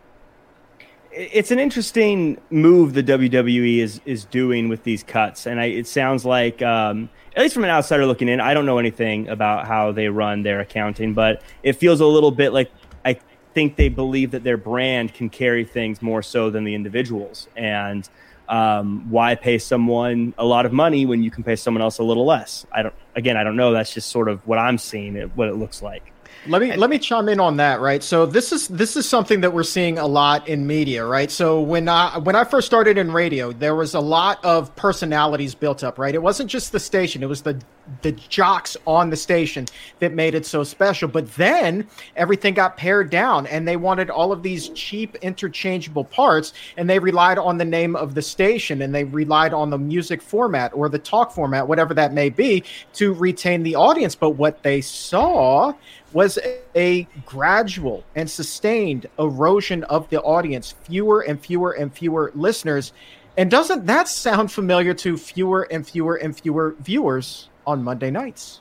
It's 1.16 1.50
an 1.50 1.59
interesting 1.59 2.38
move 2.50 2.92
the 2.92 3.02
WWE 3.02 3.79
is 3.79 4.00
is 4.05 4.26
doing 4.26 4.68
with 4.68 4.85
these 4.85 5.02
cuts, 5.02 5.46
and 5.46 5.59
I, 5.59 5.66
it 5.66 5.87
sounds 5.87 6.26
like, 6.26 6.61
um, 6.61 7.09
at 7.35 7.42
least 7.42 7.55
from 7.55 7.64
an 7.64 7.70
outsider 7.70 8.05
looking 8.05 8.29
in, 8.29 8.38
I 8.38 8.52
don't 8.52 8.66
know 8.66 8.79
anything 8.79 9.29
about 9.29 9.66
how 9.66 9.92
they 9.92 10.09
run 10.09 10.42
their 10.42 10.61
accounting, 10.61 11.14
but 11.14 11.42
it 11.62 11.72
feels 11.74 12.00
a 12.00 12.07
little 12.07 12.31
bit 12.31 12.52
like 12.52 12.70
I 13.05 13.18
think 13.55 13.76
they 13.76 13.88
believe 13.88 14.33
that 14.33 14.44
their 14.44 14.59
brand 14.59 15.14
can 15.14 15.31
carry 15.31 15.64
things 15.64 16.02
more 16.02 16.22
so 16.22 16.50
than 16.50 16.64
the 16.64 16.74
individuals, 16.74 17.48
and 17.57 18.07
um, 18.48 19.11
why 19.11 19.35
pay 19.37 19.57
someone 19.57 20.35
a 20.37 20.44
lot 20.44 20.66
of 20.66 20.72
money 20.72 21.07
when 21.07 21.22
you 21.22 21.31
can 21.31 21.42
pay 21.44 21.57
someone 21.57 21.81
else 21.81 21.98
a 21.98 22.05
little 22.05 22.26
less? 22.26 22.66
I 22.70 22.83
don't. 22.83 22.94
Again, 23.14 23.38
I 23.38 23.44
don't 23.44 23.57
know. 23.57 23.72
That's 23.72 23.94
just 23.94 24.11
sort 24.11 24.29
of 24.29 24.46
what 24.46 24.59
I'm 24.59 24.76
seeing. 24.76 25.16
What 25.35 25.48
it 25.48 25.55
looks 25.55 25.81
like. 25.81 26.12
Let 26.48 26.62
me 26.62 26.76
let 26.76 26.90
me 26.90 26.98
chime 26.98 27.28
in 27.28 27.40
on 27.40 27.56
that, 27.56 27.80
right? 27.80 28.02
So 28.02 28.26
this 28.26 28.52
is 28.52 28.68
this 28.68 28.96
is 28.96 29.09
something 29.09 29.40
that 29.40 29.52
we're 29.52 29.62
seeing 29.62 29.98
a 29.98 30.06
lot 30.06 30.48
in 30.48 30.66
media, 30.66 31.04
right? 31.04 31.30
So 31.30 31.61
when 31.61 31.88
I 31.88 32.18
when 32.18 32.37
I 32.37 32.44
first 32.44 32.66
started 32.66 32.98
in 32.98 33.11
radio, 33.11 33.52
there 33.52 33.74
was 33.74 33.94
a 33.94 34.00
lot 34.00 34.44
of 34.44 34.74
personalities 34.76 35.54
built 35.54 35.82
up, 35.82 35.98
right? 35.98 36.14
It 36.14 36.22
wasn't 36.22 36.50
just 36.50 36.72
the 36.72 36.80
station; 36.80 37.22
it 37.22 37.28
was 37.28 37.42
the 37.42 37.61
the 38.03 38.12
jocks 38.12 38.77
on 38.87 39.11
the 39.11 39.16
station 39.16 39.66
that 39.99 40.12
made 40.12 40.35
it 40.35 40.46
so 40.46 40.64
special. 40.64 41.09
But 41.09 41.33
then 41.35 41.87
everything 42.16 42.55
got 42.55 42.77
pared 42.77 43.11
down, 43.11 43.46
and 43.46 43.66
they 43.66 43.77
wanted 43.77 44.11
all 44.11 44.33
of 44.33 44.42
these 44.42 44.68
cheap 44.70 45.16
interchangeable 45.16 46.05
parts, 46.05 46.53
and 46.77 46.88
they 46.88 46.99
relied 46.99 47.38
on 47.38 47.59
the 47.59 47.64
name 47.64 47.96
of 47.96 48.14
the 48.14 48.22
station, 48.22 48.83
and 48.83 48.94
they 48.94 49.05
relied 49.05 49.53
on 49.53 49.70
the 49.70 49.79
music 49.79 50.22
format 50.22 50.72
or 50.75 50.88
the 50.88 50.99
talk 50.99 51.33
format, 51.33 51.66
whatever 51.66 51.94
that 51.94 52.12
may 52.12 52.29
be, 52.29 52.62
to 52.94 53.12
retain 53.14 53.62
the 53.62 53.77
audience. 53.77 54.14
But 54.14 54.31
what 54.31 54.62
they 54.62 54.81
saw 54.81 55.72
was 56.12 56.38
a 56.75 57.07
gradual 57.25 58.05
and 58.14 58.31
sustained 58.31 59.07
erosion 59.18 59.85
of 59.85 60.09
the 60.09 60.20
audience, 60.22 60.75
fewer 60.85 61.20
and 61.20 61.40
fewer 61.40 61.72
and 61.72 61.92
fewer 61.92 62.33
listeners. 62.35 62.92
And 63.37 63.51
doesn't 63.51 63.87
that 63.87 64.09
sound 64.09 64.51
familiar 64.51 64.94
to 64.94 65.18
fewer 65.18 65.68
and 65.70 65.87
fewer 65.87 66.16
and 66.16 66.38
fewer 66.38 66.75
viewers 66.81 67.49
on 67.66 67.83
Monday 67.83 68.11
nights? 68.11 68.61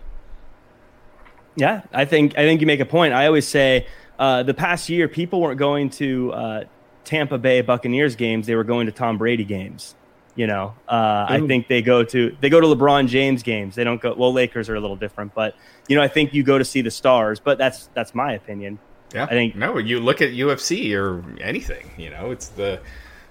Yeah, 1.55 1.83
I 1.93 2.05
think 2.05 2.37
I 2.37 2.41
think 2.41 2.61
you 2.61 2.67
make 2.67 2.79
a 2.79 2.85
point. 2.85 3.13
I 3.13 3.27
always 3.27 3.47
say 3.47 3.87
uh, 4.19 4.43
the 4.43 4.53
past 4.53 4.89
year 4.89 5.07
people 5.07 5.41
weren't 5.41 5.59
going 5.59 5.89
to 5.91 6.33
uh, 6.33 6.63
Tampa 7.05 7.37
Bay 7.37 7.61
Buccaneers 7.61 8.15
games; 8.15 8.45
they 8.45 8.55
were 8.55 8.63
going 8.63 8.87
to 8.87 8.91
Tom 8.91 9.17
Brady 9.17 9.45
games. 9.45 9.95
You 10.35 10.47
know, 10.47 10.75
uh, 10.89 11.25
I 11.29 11.41
think 11.47 11.69
they 11.69 11.81
go 11.81 12.03
to 12.03 12.35
they 12.41 12.49
go 12.49 12.59
to 12.59 12.67
LeBron 12.67 13.07
James 13.07 13.41
games. 13.41 13.75
They 13.75 13.85
don't 13.85 14.01
go. 14.01 14.13
Well, 14.13 14.33
Lakers 14.33 14.67
are 14.67 14.75
a 14.75 14.81
little 14.81 14.97
different, 14.97 15.33
but 15.33 15.55
you 15.87 15.95
know, 15.95 16.01
I 16.01 16.09
think 16.09 16.33
you 16.33 16.43
go 16.43 16.57
to 16.57 16.65
see 16.65 16.81
the 16.81 16.91
stars. 16.91 17.39
But 17.39 17.57
that's 17.57 17.87
that's 17.93 18.13
my 18.13 18.33
opinion. 18.33 18.79
Yeah, 19.13 19.23
I 19.23 19.29
think 19.29 19.55
no. 19.55 19.77
You 19.77 20.01
look 20.01 20.21
at 20.21 20.31
UFC 20.31 20.93
or 20.93 21.23
anything. 21.39 21.89
You 21.97 22.09
know, 22.09 22.31
it's 22.31 22.49
the 22.49 22.81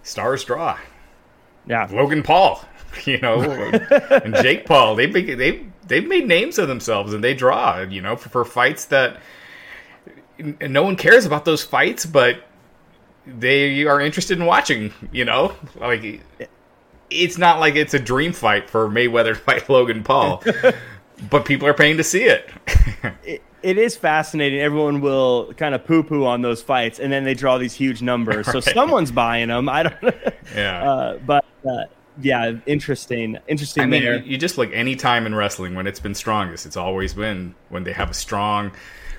stars 0.03 0.45
draw. 0.45 0.79
Yeah, 1.67 1.87
Logan 1.91 2.23
Paul, 2.23 2.65
you 3.05 3.19
know, 3.19 3.41
and 3.43 4.35
Jake 4.37 4.67
Paul. 4.67 4.95
They 4.95 5.07
they 5.07 5.67
they've 5.87 6.07
made 6.07 6.27
names 6.27 6.59
of 6.59 6.69
themselves 6.69 7.13
and 7.13 7.23
they 7.23 7.35
draw. 7.35 7.81
You 7.83 8.03
know, 8.03 8.17
for, 8.17 8.29
for 8.29 8.45
fights 8.45 8.87
that 8.87 9.21
no 10.39 10.83
one 10.83 10.97
cares 10.97 11.27
about 11.27 11.45
those 11.45 11.63
fights, 11.63 12.07
but 12.07 12.45
they 13.27 13.85
are 13.85 14.01
interested 14.01 14.39
in 14.39 14.47
watching. 14.47 14.93
You 15.13 15.25
know, 15.25 15.55
like 15.77 16.23
it's 17.11 17.39
not 17.39 17.61
like 17.61 17.75
it's 17.75 17.95
a 17.95 17.99
dream 17.99 18.33
fight 18.33 18.69
for 18.69 18.89
Mayweather 18.89 19.35
to 19.35 19.35
fight 19.41 19.69
Logan 19.69 20.03
Paul, 20.03 20.43
but 21.31 21.45
people 21.45 21.69
are 21.69 21.75
paying 21.75 21.97
to 21.97 22.05
see 22.05 22.25
it. 22.25 22.51
it, 23.25 23.43
it 23.63 23.79
is 23.79 23.97
fascinating. 23.97 24.61
Everyone 24.61 25.01
will 25.01 25.55
kind 25.55 25.75
of 25.75 25.85
poo 25.87 26.03
poo 26.03 26.27
on 26.27 26.43
those 26.43 26.63
fights, 26.63 26.99
and 26.99 27.13
then 27.13 27.25
they 27.25 27.35
draw 27.35 27.57
these 27.59 27.73
huge 27.73 28.03
numbers. 28.03 28.47
So 28.47 28.61
someone's 28.61 29.11
buying 29.11 29.49
them. 29.49 29.69
I 29.69 29.85
don't 29.85 30.03
know. 30.03 30.13
Yeah. 30.55 30.91
Uh, 30.91 31.19
but 31.19 31.45
uh, 31.69 31.85
yeah, 32.20 32.53
interesting. 32.66 33.38
Interesting. 33.48 33.83
I 33.83 33.87
mean, 33.87 34.03
there. 34.03 34.22
you, 34.22 34.38
just 34.38 34.59
look 34.59 34.70
any 34.72 34.96
time 34.96 35.27
in 35.27 35.35
wrestling 35.35 35.74
when 35.74 35.87
it's 35.87 36.00
been 36.00 36.14
strongest. 36.14 36.66
It's 36.66 36.77
always 36.77 37.14
been 37.14 37.55
when 37.70 37.85
they 37.85 37.92
have 37.92 38.11
a 38.11 38.14
strong, 38.14 38.72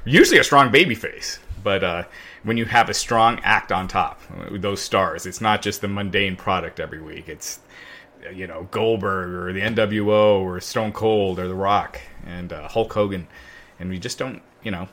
usually 0.06 0.40
a 0.40 0.44
strong 0.44 0.72
baby 0.72 0.96
face. 0.96 1.40
But 1.64 1.84
uh, 1.84 2.04
when 2.44 2.58
you 2.58 2.66
have 2.66 2.90
a 2.90 2.94
strong 2.94 3.40
act 3.44 3.72
on 3.72 3.88
top, 3.88 4.22
those 4.52 4.82
stars, 4.82 5.26
it's 5.26 5.42
not 5.42 5.62
just 5.62 5.82
the 5.82 5.88
mundane 5.88 6.36
product 6.36 6.80
every 6.80 7.02
week. 7.02 7.28
It's 7.28 7.60
you 8.34 8.48
know 8.48 8.68
Goldberg 8.72 9.30
or 9.30 9.54
the 9.54 9.62
NWO 9.62 10.40
or 10.42 10.60
Stone 10.62 10.94
Cold 10.94 11.40
or 11.40 11.48
The 11.48 11.56
Rock 11.56 12.00
and 12.26 12.54
uh, 12.54 12.68
Hulk 12.68 12.94
Hogan, 12.94 13.28
and 13.80 13.90
we 13.90 14.00
just 14.00 14.18
don't. 14.18 14.42
You 14.64 14.72
know, 14.72 14.88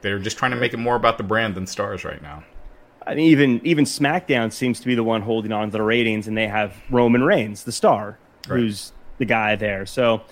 they're 0.00 0.18
just 0.18 0.38
trying 0.38 0.52
to 0.52 0.56
make 0.56 0.72
it 0.72 0.78
more 0.78 0.96
about 0.96 1.18
the 1.18 1.24
brand 1.24 1.54
than 1.54 1.66
stars 1.66 2.04
right 2.04 2.22
now. 2.22 2.44
I 3.06 3.14
mean, 3.14 3.26
even 3.26 3.60
even 3.64 3.84
SmackDown 3.84 4.52
seems 4.52 4.80
to 4.80 4.86
be 4.86 4.94
the 4.94 5.04
one 5.04 5.22
holding 5.22 5.52
on 5.52 5.66
to 5.68 5.72
the 5.72 5.82
ratings, 5.82 6.26
and 6.28 6.36
they 6.36 6.46
have 6.48 6.74
Roman 6.90 7.22
Reigns, 7.22 7.64
the 7.64 7.72
star, 7.72 8.18
Right. 8.48 8.60
who's 8.60 8.92
the 9.18 9.24
guy 9.24 9.56
there. 9.56 9.86
So, 9.86 10.22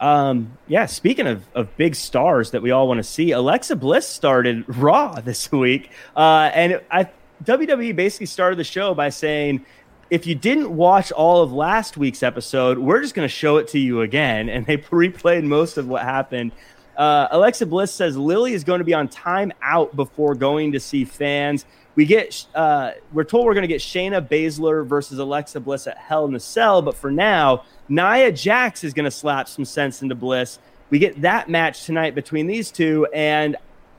um, 0.00 0.56
yeah. 0.66 0.86
Speaking 0.86 1.26
of 1.26 1.44
of 1.54 1.76
big 1.76 1.94
stars 1.94 2.50
that 2.52 2.62
we 2.62 2.70
all 2.70 2.88
want 2.88 2.98
to 2.98 3.04
see, 3.04 3.30
Alexa 3.32 3.76
Bliss 3.76 4.06
started 4.08 4.64
Raw 4.76 5.20
this 5.20 5.50
week, 5.52 5.90
uh, 6.16 6.50
and 6.54 6.80
I 6.90 7.08
WWE 7.44 7.94
basically 7.94 8.26
started 8.26 8.58
the 8.58 8.64
show 8.64 8.94
by 8.94 9.08
saying. 9.10 9.64
If 10.10 10.26
you 10.26 10.34
didn't 10.34 10.68
watch 10.76 11.10
all 11.10 11.40
of 11.42 11.54
last 11.54 11.96
week's 11.96 12.22
episode, 12.22 12.76
we're 12.76 13.00
just 13.00 13.14
going 13.14 13.24
to 13.26 13.32
show 13.34 13.56
it 13.56 13.68
to 13.68 13.78
you 13.78 14.02
again. 14.02 14.50
And 14.50 14.66
they 14.66 14.76
replayed 14.92 15.42
most 15.42 15.78
of 15.78 15.88
what 15.88 16.02
happened. 16.02 16.52
Uh, 16.98 17.28
Alexa 17.30 17.64
Bliss 17.64 17.94
says 17.94 18.14
Lily 18.14 18.52
is 18.52 18.62
going 18.62 18.80
to 18.80 18.84
be 18.84 18.92
on 18.92 19.08
time 19.08 19.54
out 19.62 19.96
before 19.96 20.34
going 20.34 20.72
to 20.72 20.80
see 20.80 21.06
fans. 21.06 21.64
We 21.94 22.06
get 22.06 22.46
uh, 22.54 22.92
we're 23.12 23.24
told 23.24 23.44
we're 23.44 23.54
going 23.54 23.62
to 23.62 23.68
get 23.68 23.80
Shayna 23.80 24.26
Baszler 24.26 24.86
versus 24.86 25.18
Alexa 25.18 25.60
Bliss 25.60 25.86
at 25.86 25.98
Hell 25.98 26.24
in 26.24 26.34
a 26.34 26.40
Cell, 26.40 26.80
but 26.80 26.94
for 26.94 27.10
now, 27.10 27.64
Nia 27.88 28.32
Jax 28.32 28.82
is 28.82 28.94
going 28.94 29.04
to 29.04 29.10
slap 29.10 29.48
some 29.48 29.64
sense 29.64 30.00
into 30.02 30.14
Bliss. 30.14 30.58
We 30.90 30.98
get 30.98 31.20
that 31.22 31.48
match 31.48 31.84
tonight 31.84 32.14
between 32.14 32.46
these 32.46 32.70
two, 32.70 33.06
and 33.12 33.56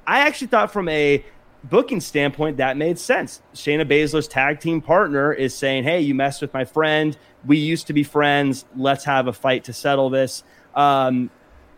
I 0.08 0.20
actually 0.20 0.48
thought 0.48 0.72
from 0.72 0.90
a 0.90 1.24
booking 1.66 2.02
standpoint 2.02 2.58
that 2.58 2.78
made 2.78 3.00
sense. 3.00 3.42
Shayna 3.54 3.88
Baszler's 3.88 4.28
tag 4.28 4.60
team 4.60 4.82
partner 4.82 5.32
is 5.32 5.56
saying, 5.56 5.84
"Hey, 5.84 6.02
you 6.02 6.16
messed 6.16 6.42
with 6.42 6.54
my 6.54 6.66
friend. 6.66 7.16
We 7.46 7.58
used 7.58 7.88
to 7.88 7.94
be 7.94 8.04
friends. 8.04 8.66
Let's 8.76 9.06
have 9.06 9.28
a 9.28 9.34
fight 9.34 9.66
to 9.66 9.74
settle 9.74 10.10
this." 10.10 10.44
Um, 10.74 11.30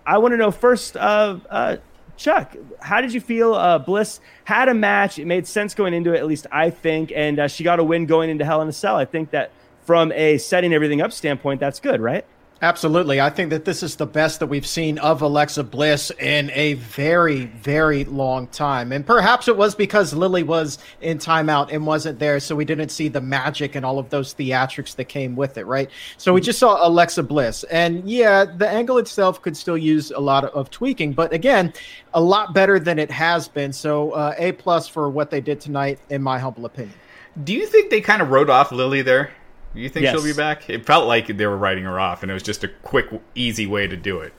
I 0.06 0.18
want 0.20 0.34
to 0.34 0.38
know 0.38 0.52
first, 0.52 0.96
uh, 0.96 1.38
uh, 1.50 1.78
Chuck, 2.18 2.56
how 2.80 3.02
did 3.02 3.14
you 3.14 3.22
feel? 3.22 3.54
Uh, 3.54 3.78
Bliss 3.78 4.20
had 4.46 4.70
a 4.70 4.74
match. 4.74 5.20
It 5.20 5.26
made 5.26 5.48
sense 5.48 5.74
going 5.74 5.94
into 5.94 6.14
it, 6.14 6.18
at 6.18 6.26
least 6.26 6.48
I 6.52 6.70
think, 6.70 7.12
and 7.16 7.40
uh, 7.40 7.48
she 7.48 7.64
got 7.64 7.80
a 7.80 7.84
win 7.84 8.06
going 8.06 8.30
into 8.30 8.46
Hell 8.46 8.62
in 8.62 8.68
a 8.68 8.74
Cell. 8.74 8.96
I 8.96 9.06
think 9.06 9.32
that 9.32 9.52
from 9.84 10.12
a 10.14 10.38
setting 10.38 10.74
everything 10.74 11.02
up 11.02 11.12
standpoint, 11.12 11.60
that's 11.60 11.80
good, 11.80 12.02
right? 12.02 12.26
Absolutely. 12.66 13.22
I 13.22 13.30
think 13.30 13.52
that 13.52 13.64
this 13.64 13.84
is 13.84 13.96
the 13.96 14.08
best 14.08 14.40
that 14.40 14.48
we've 14.48 14.66
seen 14.66 14.98
of 14.98 15.22
Alexa 15.22 15.64
Bliss 15.66 16.12
in 16.20 16.50
a 16.56 16.74
very, 16.74 17.46
very 17.46 18.06
long 18.06 18.48
time. 18.48 18.92
And 18.92 19.06
perhaps 19.06 19.48
it 19.48 19.56
was 19.56 19.76
because 19.76 20.16
Lily 20.16 20.42
was 20.42 20.80
in 21.00 21.20
timeout 21.20 21.72
and 21.72 21.86
wasn't 21.86 22.18
there, 22.18 22.40
so 22.40 22.56
we 22.56 22.66
didn't 22.66 22.90
see 22.90 23.08
the 23.08 23.22
magic 23.22 23.76
and 23.76 23.86
all 23.86 24.00
of 24.00 24.10
those 24.10 24.34
theatrics 24.34 24.96
that 24.96 25.06
came 25.06 25.36
with 25.36 25.60
it, 25.60 25.68
right? 25.68 25.92
So 26.18 26.34
we 26.34 26.42
just 26.42 26.58
saw 26.58 26.84
Alexa 26.84 27.22
Bliss. 27.22 27.66
And 27.66 28.10
yeah, 28.10 28.46
the 28.46 28.68
angle 28.68 28.98
itself 28.98 29.44
could 29.44 29.56
still 29.56 29.78
use 29.78 30.10
a 30.10 30.20
lot 30.20 30.46
of 30.46 30.72
tweaking, 30.72 31.14
but 31.14 31.32
again, 31.34 31.72
a 32.16 32.20
lot 32.20 32.56
better 32.56 32.80
than 32.80 32.98
it 32.98 33.12
has 33.12 33.48
been. 33.48 33.74
So 33.74 34.10
uh, 34.14 34.34
A 34.40 34.54
plus 34.54 34.88
for 34.88 35.12
what 35.12 35.30
they 35.30 35.40
did 35.40 35.62
tonight, 35.62 36.00
in 36.10 36.24
my 36.24 36.40
humble 36.40 36.66
opinion. 36.66 36.98
Do 37.44 37.54
you 37.54 37.68
think 37.68 37.92
they 37.92 38.02
kind 38.02 38.24
of 38.24 38.32
wrote 38.32 38.50
off 38.50 38.72
Lily 38.72 39.04
there? 39.04 39.30
You 39.76 39.90
think 39.90 40.04
Yes. 40.04 40.14
she'll 40.16 40.24
be 40.24 40.34
back? 40.34 40.70
It 40.70 40.86
felt 40.86 41.08
like 41.08 41.28
they 41.28 41.46
were 41.46 41.58
writing 41.58 41.84
her 41.84 42.00
off, 42.00 42.22
and 42.24 42.32
it 42.32 42.34
was 42.34 42.44
just 42.44 42.64
a 42.64 42.68
quick, 42.68 43.08
easy 43.36 43.68
way 43.68 43.88
to 43.88 43.98
do 43.98 44.20
it. 44.20 44.34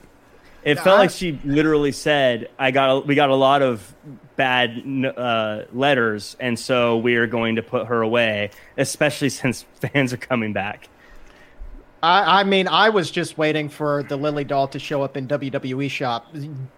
It 0.63 0.75
felt 0.79 0.97
I- 0.97 1.01
like 1.03 1.11
she 1.11 1.39
literally 1.45 1.91
said, 1.91 2.49
"I 2.59 2.71
got 2.71 2.89
a, 2.89 2.99
we 3.01 3.15
got 3.15 3.29
a 3.29 3.35
lot 3.35 3.61
of 3.61 3.93
bad 4.35 4.83
uh, 5.15 5.61
letters, 5.71 6.35
and 6.39 6.57
so 6.59 6.97
we 6.97 7.15
are 7.15 7.27
going 7.27 7.55
to 7.55 7.61
put 7.63 7.87
her 7.87 8.01
away, 8.01 8.49
especially 8.77 9.29
since 9.41 9.63
fans 9.79 10.11
are 10.11 10.17
coming 10.17 10.51
back." 10.53 10.89
I, 12.03 12.41
I 12.41 12.43
mean, 12.43 12.67
I 12.67 12.89
was 12.89 13.09
just 13.09 13.37
waiting 13.37 13.69
for 13.69 14.03
the 14.03 14.17
Lily 14.17 14.43
doll 14.43 14.67
to 14.69 14.77
show 14.79 15.01
up 15.01 15.17
in 15.17 15.27
WWE 15.27 15.89
shop 15.89 16.27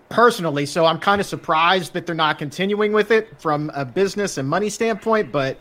personally, 0.10 0.66
so 0.66 0.86
I'm 0.86 1.00
kind 1.00 1.20
of 1.20 1.28
surprised 1.28 1.94
that 1.94 2.06
they're 2.06 2.16
not 2.16 2.38
continuing 2.38 2.94
with 2.94 3.12
it 3.12 3.40
from 3.42 3.70
a 3.74 3.84
business 3.86 4.38
and 4.38 4.48
money 4.48 4.70
standpoint. 4.70 5.32
But 5.32 5.58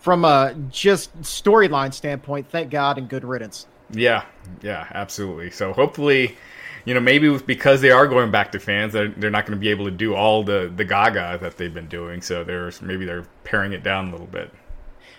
from 0.00 0.24
a 0.24 0.54
just 0.70 1.16
storyline 1.22 1.92
standpoint, 1.92 2.48
thank 2.48 2.70
God 2.70 2.98
and 2.98 3.08
good 3.08 3.24
riddance. 3.24 3.66
Yeah, 3.92 4.24
yeah, 4.62 4.86
absolutely. 4.92 5.50
So 5.50 5.72
hopefully, 5.72 6.36
you 6.84 6.94
know, 6.94 7.00
maybe 7.00 7.36
because 7.38 7.80
they 7.80 7.90
are 7.90 8.06
going 8.06 8.30
back 8.30 8.52
to 8.52 8.58
fans, 8.58 8.92
they're, 8.92 9.08
they're 9.08 9.30
not 9.30 9.46
going 9.46 9.58
to 9.58 9.60
be 9.60 9.68
able 9.68 9.84
to 9.84 9.90
do 9.90 10.14
all 10.14 10.42
the 10.42 10.72
the 10.74 10.84
Gaga 10.84 11.38
that 11.40 11.56
they've 11.56 11.72
been 11.72 11.88
doing. 11.88 12.22
So 12.22 12.44
there's 12.44 12.80
maybe 12.80 13.04
they're 13.04 13.26
paring 13.44 13.72
it 13.72 13.82
down 13.82 14.08
a 14.08 14.12
little 14.12 14.26
bit. 14.26 14.50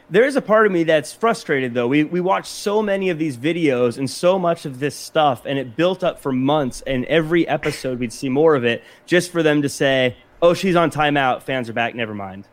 There 0.10 0.26
is 0.26 0.36
a 0.36 0.42
part 0.42 0.66
of 0.66 0.74
me 0.74 0.84
that's 0.84 1.14
frustrated 1.14 1.74
though. 1.74 1.88
We 1.88 2.04
we 2.04 2.20
watched 2.20 2.52
so 2.52 2.82
many 2.82 3.10
of 3.10 3.20
these 3.20 3.38
videos 3.38 3.98
and 3.98 4.10
so 4.10 4.40
much 4.40 4.66
of 4.66 4.80
this 4.80 4.96
stuff, 4.96 5.46
and 5.46 5.58
it 5.60 5.76
built 5.76 6.04
up 6.04 6.20
for 6.20 6.32
months. 6.32 6.82
And 6.88 7.06
every 7.06 7.48
episode, 7.48 8.00
we'd 8.00 8.14
see 8.14 8.30
more 8.30 8.56
of 8.56 8.64
it, 8.66 8.84
just 9.06 9.32
for 9.32 9.44
them 9.44 9.62
to 9.62 9.70
say, 9.70 10.18
"Oh, 10.42 10.54
she's 10.54 10.76
on 10.76 10.92
timeout. 10.92 11.44
Fans 11.44 11.70
are 11.70 11.74
back. 11.74 11.96
Never 11.96 12.14
mind." 12.14 12.46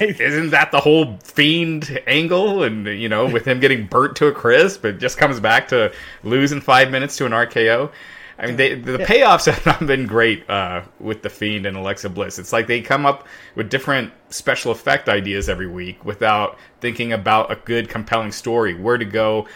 Isn't 0.00 0.50
that 0.50 0.72
the 0.72 0.80
whole 0.80 1.16
fiend 1.18 2.00
angle? 2.06 2.64
And 2.64 2.86
you 2.86 3.08
know, 3.08 3.26
with 3.26 3.46
him 3.46 3.60
getting 3.60 3.86
burnt 3.86 4.16
to 4.16 4.26
a 4.26 4.32
crisp, 4.32 4.84
it 4.84 4.98
just 4.98 5.16
comes 5.16 5.38
back 5.38 5.68
to 5.68 5.92
losing 6.24 6.60
five 6.60 6.90
minutes 6.90 7.16
to 7.18 7.26
an 7.26 7.32
RKO. 7.32 7.90
I 8.36 8.46
mean, 8.46 8.56
they, 8.56 8.74
the 8.74 8.98
payoffs 8.98 9.46
have 9.52 9.64
not 9.64 9.86
been 9.86 10.06
great 10.06 10.48
uh, 10.50 10.82
with 10.98 11.22
the 11.22 11.30
Fiend 11.30 11.66
and 11.66 11.76
Alexa 11.76 12.08
Bliss. 12.10 12.38
It's 12.38 12.52
like 12.52 12.66
they 12.66 12.80
come 12.80 13.06
up 13.06 13.28
with 13.54 13.70
different 13.70 14.12
special 14.30 14.72
effect 14.72 15.08
ideas 15.08 15.48
every 15.48 15.68
week 15.68 16.04
without 16.04 16.58
thinking 16.80 17.12
about 17.12 17.52
a 17.52 17.56
good, 17.56 17.88
compelling 17.88 18.32
story, 18.32 18.74
where 18.74 18.98
to 18.98 19.04
go, 19.04 19.46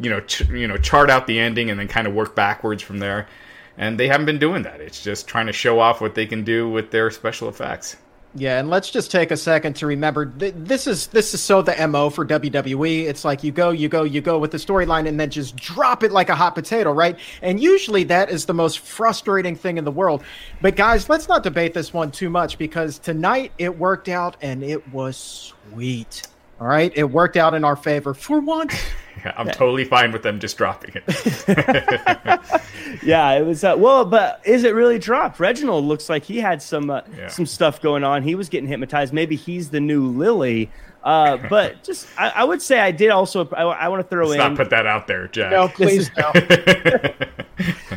you 0.00 0.10
know, 0.10 0.20
ch- 0.20 0.48
you 0.48 0.66
know, 0.66 0.76
chart 0.76 1.10
out 1.10 1.28
the 1.28 1.38
ending 1.38 1.70
and 1.70 1.78
then 1.78 1.86
kind 1.86 2.08
of 2.08 2.14
work 2.14 2.34
backwards 2.34 2.82
from 2.82 2.98
there. 2.98 3.28
And 3.76 4.00
they 4.00 4.08
haven't 4.08 4.26
been 4.26 4.40
doing 4.40 4.64
that. 4.64 4.80
It's 4.80 5.00
just 5.00 5.28
trying 5.28 5.46
to 5.46 5.52
show 5.52 5.78
off 5.78 6.00
what 6.00 6.16
they 6.16 6.26
can 6.26 6.42
do 6.42 6.68
with 6.68 6.90
their 6.90 7.12
special 7.12 7.48
effects. 7.48 7.96
Yeah, 8.38 8.60
and 8.60 8.70
let's 8.70 8.90
just 8.90 9.10
take 9.10 9.32
a 9.32 9.36
second 9.36 9.74
to 9.76 9.86
remember 9.86 10.26
th- 10.26 10.54
this 10.56 10.86
is 10.86 11.08
this 11.08 11.34
is 11.34 11.42
so 11.42 11.60
the 11.60 11.74
mo 11.88 12.08
for 12.08 12.24
WWE. 12.24 13.04
It's 13.04 13.24
like 13.24 13.42
you 13.42 13.50
go, 13.50 13.70
you 13.70 13.88
go, 13.88 14.04
you 14.04 14.20
go 14.20 14.38
with 14.38 14.52
the 14.52 14.58
storyline, 14.58 15.08
and 15.08 15.18
then 15.18 15.30
just 15.30 15.56
drop 15.56 16.04
it 16.04 16.12
like 16.12 16.28
a 16.28 16.36
hot 16.36 16.54
potato, 16.54 16.92
right? 16.92 17.18
And 17.42 17.60
usually 17.60 18.04
that 18.04 18.30
is 18.30 18.46
the 18.46 18.54
most 18.54 18.78
frustrating 18.78 19.56
thing 19.56 19.76
in 19.76 19.84
the 19.84 19.90
world. 19.90 20.22
But 20.60 20.76
guys, 20.76 21.08
let's 21.08 21.26
not 21.26 21.42
debate 21.42 21.74
this 21.74 21.92
one 21.92 22.12
too 22.12 22.30
much 22.30 22.58
because 22.58 22.98
tonight 22.98 23.52
it 23.58 23.76
worked 23.76 24.08
out 24.08 24.36
and 24.40 24.62
it 24.62 24.92
was 24.92 25.52
sweet. 25.72 26.22
All 26.60 26.66
right, 26.66 26.92
it 26.96 27.04
worked 27.04 27.36
out 27.36 27.54
in 27.54 27.64
our 27.64 27.76
favor 27.76 28.14
for 28.14 28.40
once. 28.40 28.74
Yeah, 29.24 29.32
I'm 29.36 29.48
totally 29.50 29.82
fine 29.84 30.12
with 30.12 30.22
them 30.22 30.38
just 30.38 30.56
dropping 30.56 30.92
it. 30.94 31.02
yeah, 33.02 33.32
it 33.32 33.44
was. 33.44 33.64
Uh, 33.64 33.74
well, 33.76 34.04
but 34.04 34.40
is 34.44 34.62
it 34.62 34.76
really 34.76 35.00
dropped? 35.00 35.40
Reginald 35.40 35.86
looks 35.86 36.08
like 36.08 36.22
he 36.22 36.38
had 36.38 36.62
some 36.62 36.88
uh, 36.88 37.00
yeah. 37.16 37.26
some 37.26 37.44
stuff 37.44 37.82
going 37.82 38.04
on. 38.04 38.22
He 38.22 38.36
was 38.36 38.48
getting 38.48 38.68
hypnotized. 38.68 39.12
Maybe 39.12 39.34
he's 39.34 39.70
the 39.70 39.80
new 39.80 40.06
Lily. 40.06 40.70
Uh, 41.02 41.36
but 41.48 41.82
just, 41.84 42.06
I, 42.16 42.28
I, 42.28 42.44
would 42.44 42.62
say 42.62 42.78
I 42.78 42.92
did 42.92 43.10
also. 43.10 43.48
I, 43.48 43.62
I 43.62 43.88
want 43.88 44.04
to 44.04 44.08
throw 44.08 44.26
Let's 44.28 44.40
in. 44.40 44.50
Not 44.50 44.56
put 44.56 44.70
that 44.70 44.86
out 44.86 45.08
there, 45.08 45.26
Jack. 45.26 45.50
No, 45.50 45.66
please 45.66 46.12
no. 46.16 46.32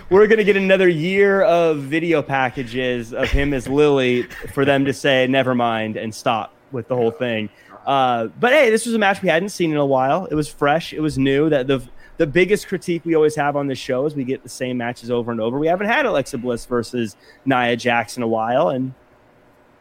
We're 0.10 0.26
gonna 0.26 0.44
get 0.44 0.58
another 0.58 0.90
year 0.90 1.44
of 1.44 1.82
video 1.82 2.24
packages 2.24 3.14
of 3.14 3.30
him 3.30 3.54
as 3.54 3.68
Lily 3.68 4.24
for 4.56 4.66
them 4.66 4.86
to 4.86 4.94
say 4.94 5.28
never 5.28 5.54
mind 5.54 5.98
and 5.98 6.16
stop 6.16 6.56
with 6.72 6.88
the 6.88 6.96
whole 6.96 7.12
thing. 7.12 7.50
Uh, 7.86 8.28
but 8.40 8.54
hey, 8.54 8.70
this 8.70 8.86
was 8.86 8.96
a 8.96 9.00
match 9.00 9.22
we 9.22 9.30
hadn't 9.30 9.50
seen 9.50 9.72
in 9.72 9.78
a 9.78 9.86
while. 9.86 10.26
It 10.26 10.36
was 10.36 10.48
fresh. 10.48 10.94
It 10.94 11.00
was 11.00 11.18
new. 11.18 11.50
That 11.50 11.68
the 11.68 11.82
the 12.18 12.28
biggest 12.28 12.68
critique 12.68 13.04
we 13.04 13.16
always 13.16 13.36
have 13.36 13.56
on 13.56 13.68
this 13.68 13.80
show 13.80 14.06
is 14.06 14.16
we 14.16 14.24
get 14.24 14.44
the 14.44 14.50
same 14.50 14.78
matches 14.78 15.10
over 15.10 15.32
and 15.32 15.42
over. 15.42 15.58
We 15.58 15.68
haven't 15.68 15.88
had 15.88 16.06
Alexa 16.06 16.38
Bliss 16.38 16.66
versus 16.66 17.16
Nia 17.46 17.76
Jax 17.76 18.18
in 18.18 18.24
a 18.24 18.28
while, 18.28 18.70
and 18.70 18.94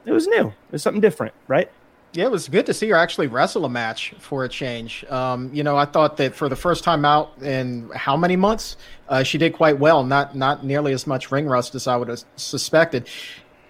it 0.07 0.13
was 0.13 0.27
new. 0.27 0.47
It 0.47 0.73
was 0.73 0.83
something 0.83 1.01
different, 1.01 1.35
right? 1.49 1.71
Yeah, 2.13 2.25
it 2.25 2.31
was 2.33 2.49
good 2.49 2.67
to 2.67 2.75
see 2.75 2.89
her 2.89 2.97
actually 2.97 3.29
wrestle 3.29 3.65
a 3.65 3.69
match 3.69 4.15
for 4.19 4.45
a 4.45 4.49
change. 4.49 5.05
Um, 5.05 5.49
you 5.55 5.63
know, 5.63 5.77
I 5.77 5.85
thought 5.85 6.17
that 6.17 6.35
for 6.35 6.49
the 6.49 6.57
first 6.57 6.83
time 6.83 7.05
out 7.05 7.41
in 7.41 7.89
how 7.95 8.17
many 8.17 8.35
months, 8.35 8.77
uh, 9.09 9.23
she 9.23 9.39
did 9.39 9.53
quite 9.53 9.79
well. 9.79 10.03
Not 10.03 10.35
not 10.35 10.65
nearly 10.65 10.93
as 10.93 11.07
much 11.07 11.31
ring 11.31 11.47
rust 11.47 11.77
as 11.77 11.87
I 11.87 11.97
would 11.97 12.09
have 12.09 12.25
suspected 12.35 13.09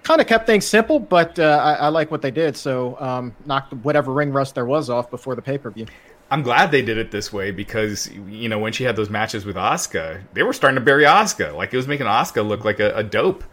kind 0.03 0.21
of 0.21 0.27
kept 0.27 0.47
things 0.47 0.67
simple, 0.67 0.99
but 0.99 1.39
uh, 1.39 1.61
I, 1.63 1.73
I, 1.75 1.89
like 1.89 2.11
what 2.11 2.23
they 2.23 2.31
did. 2.31 2.57
So 2.57 2.97
um, 3.01 3.35
knocked 3.47 3.73
whatever 3.75 4.13
ring 4.13 4.33
rust 4.33 4.55
there 4.55 4.67
was 4.67 4.91
off 4.91 5.11
before 5.11 5.35
the 5.35 5.43
pay 5.43 5.59
per 5.59 5.71
view. 5.71 5.87
I'm 6.31 6.43
glad 6.43 6.71
they 6.71 6.83
did 6.83 6.97
it 6.97 7.11
this 7.11 7.33
way 7.33 7.51
because 7.51 8.09
you 8.13 8.49
know 8.49 8.59
when 8.59 8.73
she 8.73 8.85
had 8.85 8.97
those 8.97 9.11
matches 9.11 9.45
with 9.45 9.57
Asuka, 9.57 10.23
they 10.33 10.43
were 10.43 10.53
starting 10.53 10.77
to 10.77 10.81
bury 10.81 11.05
Asuka. 11.05 11.55
Like 11.55 11.75
it 11.75 11.77
was 11.77 11.89
making 11.89 12.07
Asuka 12.07 12.47
look 12.47 12.65
like 12.65 12.81
a, 12.81 12.95
a 12.97 13.03
dope. 13.03 13.45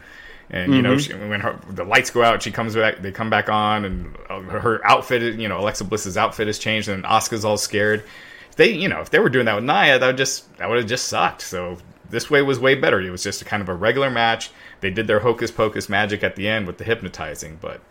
And 0.50 0.74
you 0.74 0.82
mm-hmm. 0.82 0.92
know 0.92 0.98
she, 0.98 1.14
when 1.14 1.42
her, 1.42 1.60
the 1.72 1.84
lights 1.84 2.10
go 2.10 2.24
out, 2.24 2.42
she 2.42 2.52
comes 2.52 2.74
back. 2.74 3.02
They 3.02 3.12
come 3.12 3.30
back 3.30 3.50
on, 3.50 3.84
and 3.84 4.16
uh, 4.30 4.40
her 4.40 4.86
outfit, 4.88 5.38
you 5.38 5.50
know, 5.50 5.60
Alexa 5.60 5.84
Bliss's 5.84 6.16
outfit 6.16 6.48
has 6.48 6.58
changed, 6.58 6.88
and 6.88 7.04
Asuka's 7.04 7.44
all 7.44 7.58
scared. 7.58 8.06
If 8.50 8.56
they, 8.56 8.72
you 8.72 8.88
know, 8.88 9.02
if 9.02 9.10
they 9.10 9.20
were 9.20 9.28
doing 9.28 9.46
that 9.46 9.56
with 9.56 9.66
Nia, 9.66 10.00
that 10.00 10.08
would 10.08 10.16
just 10.16 10.56
that 10.58 10.70
would 10.70 10.78
have 10.78 10.88
just 10.88 11.10
sucked. 11.10 11.42
So 11.42 11.78
this 12.10 12.30
way 12.30 12.42
was 12.44 12.60
way 12.60 12.76
better. 12.76 13.02
It 13.02 13.10
was 13.10 13.24
just 13.24 13.42
a 13.42 13.46
kind 13.46 13.62
of 13.62 13.68
a 13.68 13.74
regular 13.74 14.10
match 14.10 14.52
they 14.82 14.90
did 14.90 15.08
their 15.08 15.20
hocus 15.20 15.52
pocus 15.52 15.90
magic 15.90 16.24
at 16.24 16.36
the 16.36 16.48
end 16.48 16.68
with 16.68 16.78
the 16.78 16.84
hypnotizing, 16.84 17.58
but 17.62 17.82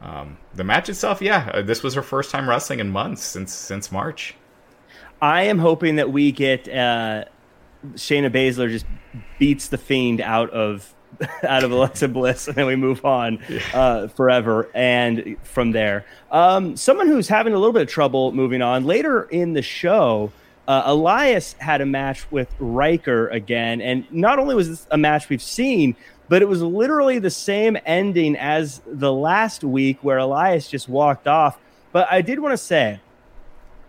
um, 0.00 0.36
the 0.54 0.64
match 0.64 0.88
itself, 0.88 1.22
yeah, 1.22 1.50
uh, 1.54 1.62
this 1.62 1.82
was 1.82 1.94
her 1.94 2.02
first 2.02 2.30
time 2.30 2.48
wrestling 2.48 2.80
in 2.80 2.90
months 2.90 3.22
since 3.22 3.52
since 3.52 3.92
March. 3.92 4.34
I 5.20 5.44
am 5.44 5.60
hoping 5.60 5.96
that 5.96 6.10
we 6.10 6.32
get 6.32 6.68
uh, 6.68 7.26
Shayna 7.94 8.30
Baszler 8.30 8.68
just 8.68 8.86
beats 9.38 9.68
the 9.68 9.78
fiend 9.78 10.20
out 10.20 10.50
of 10.50 10.92
out 11.44 11.62
of 11.62 11.70
Alexa 11.70 12.08
Bliss, 12.08 12.48
and 12.48 12.56
then 12.56 12.66
we 12.66 12.74
move 12.74 13.04
on 13.04 13.38
uh, 13.72 14.08
forever. 14.08 14.68
And 14.74 15.36
from 15.44 15.70
there, 15.70 16.04
um, 16.30 16.76
someone 16.76 17.06
who's 17.06 17.28
having 17.28 17.52
a 17.52 17.58
little 17.58 17.72
bit 17.72 17.82
of 17.82 17.88
trouble 17.88 18.32
moving 18.32 18.62
on 18.62 18.84
later 18.84 19.24
in 19.24 19.52
the 19.52 19.62
show. 19.62 20.32
Uh, 20.68 20.82
Elias 20.86 21.54
had 21.58 21.80
a 21.80 21.86
match 21.86 22.30
with 22.30 22.48
Ryker 22.60 23.26
again, 23.28 23.80
and 23.80 24.10
not 24.12 24.38
only 24.38 24.54
was 24.54 24.68
this 24.68 24.86
a 24.92 24.96
match 24.96 25.28
we've 25.28 25.42
seen, 25.42 25.96
but 26.32 26.40
it 26.40 26.48
was 26.48 26.62
literally 26.62 27.18
the 27.18 27.28
same 27.28 27.76
ending 27.84 28.36
as 28.36 28.80
the 28.86 29.12
last 29.12 29.62
week 29.62 29.98
where 30.00 30.16
Elias 30.16 30.66
just 30.66 30.88
walked 30.88 31.28
off. 31.28 31.58
But 31.92 32.10
I 32.10 32.22
did 32.22 32.38
want 32.38 32.54
to 32.54 32.56
say, 32.56 33.00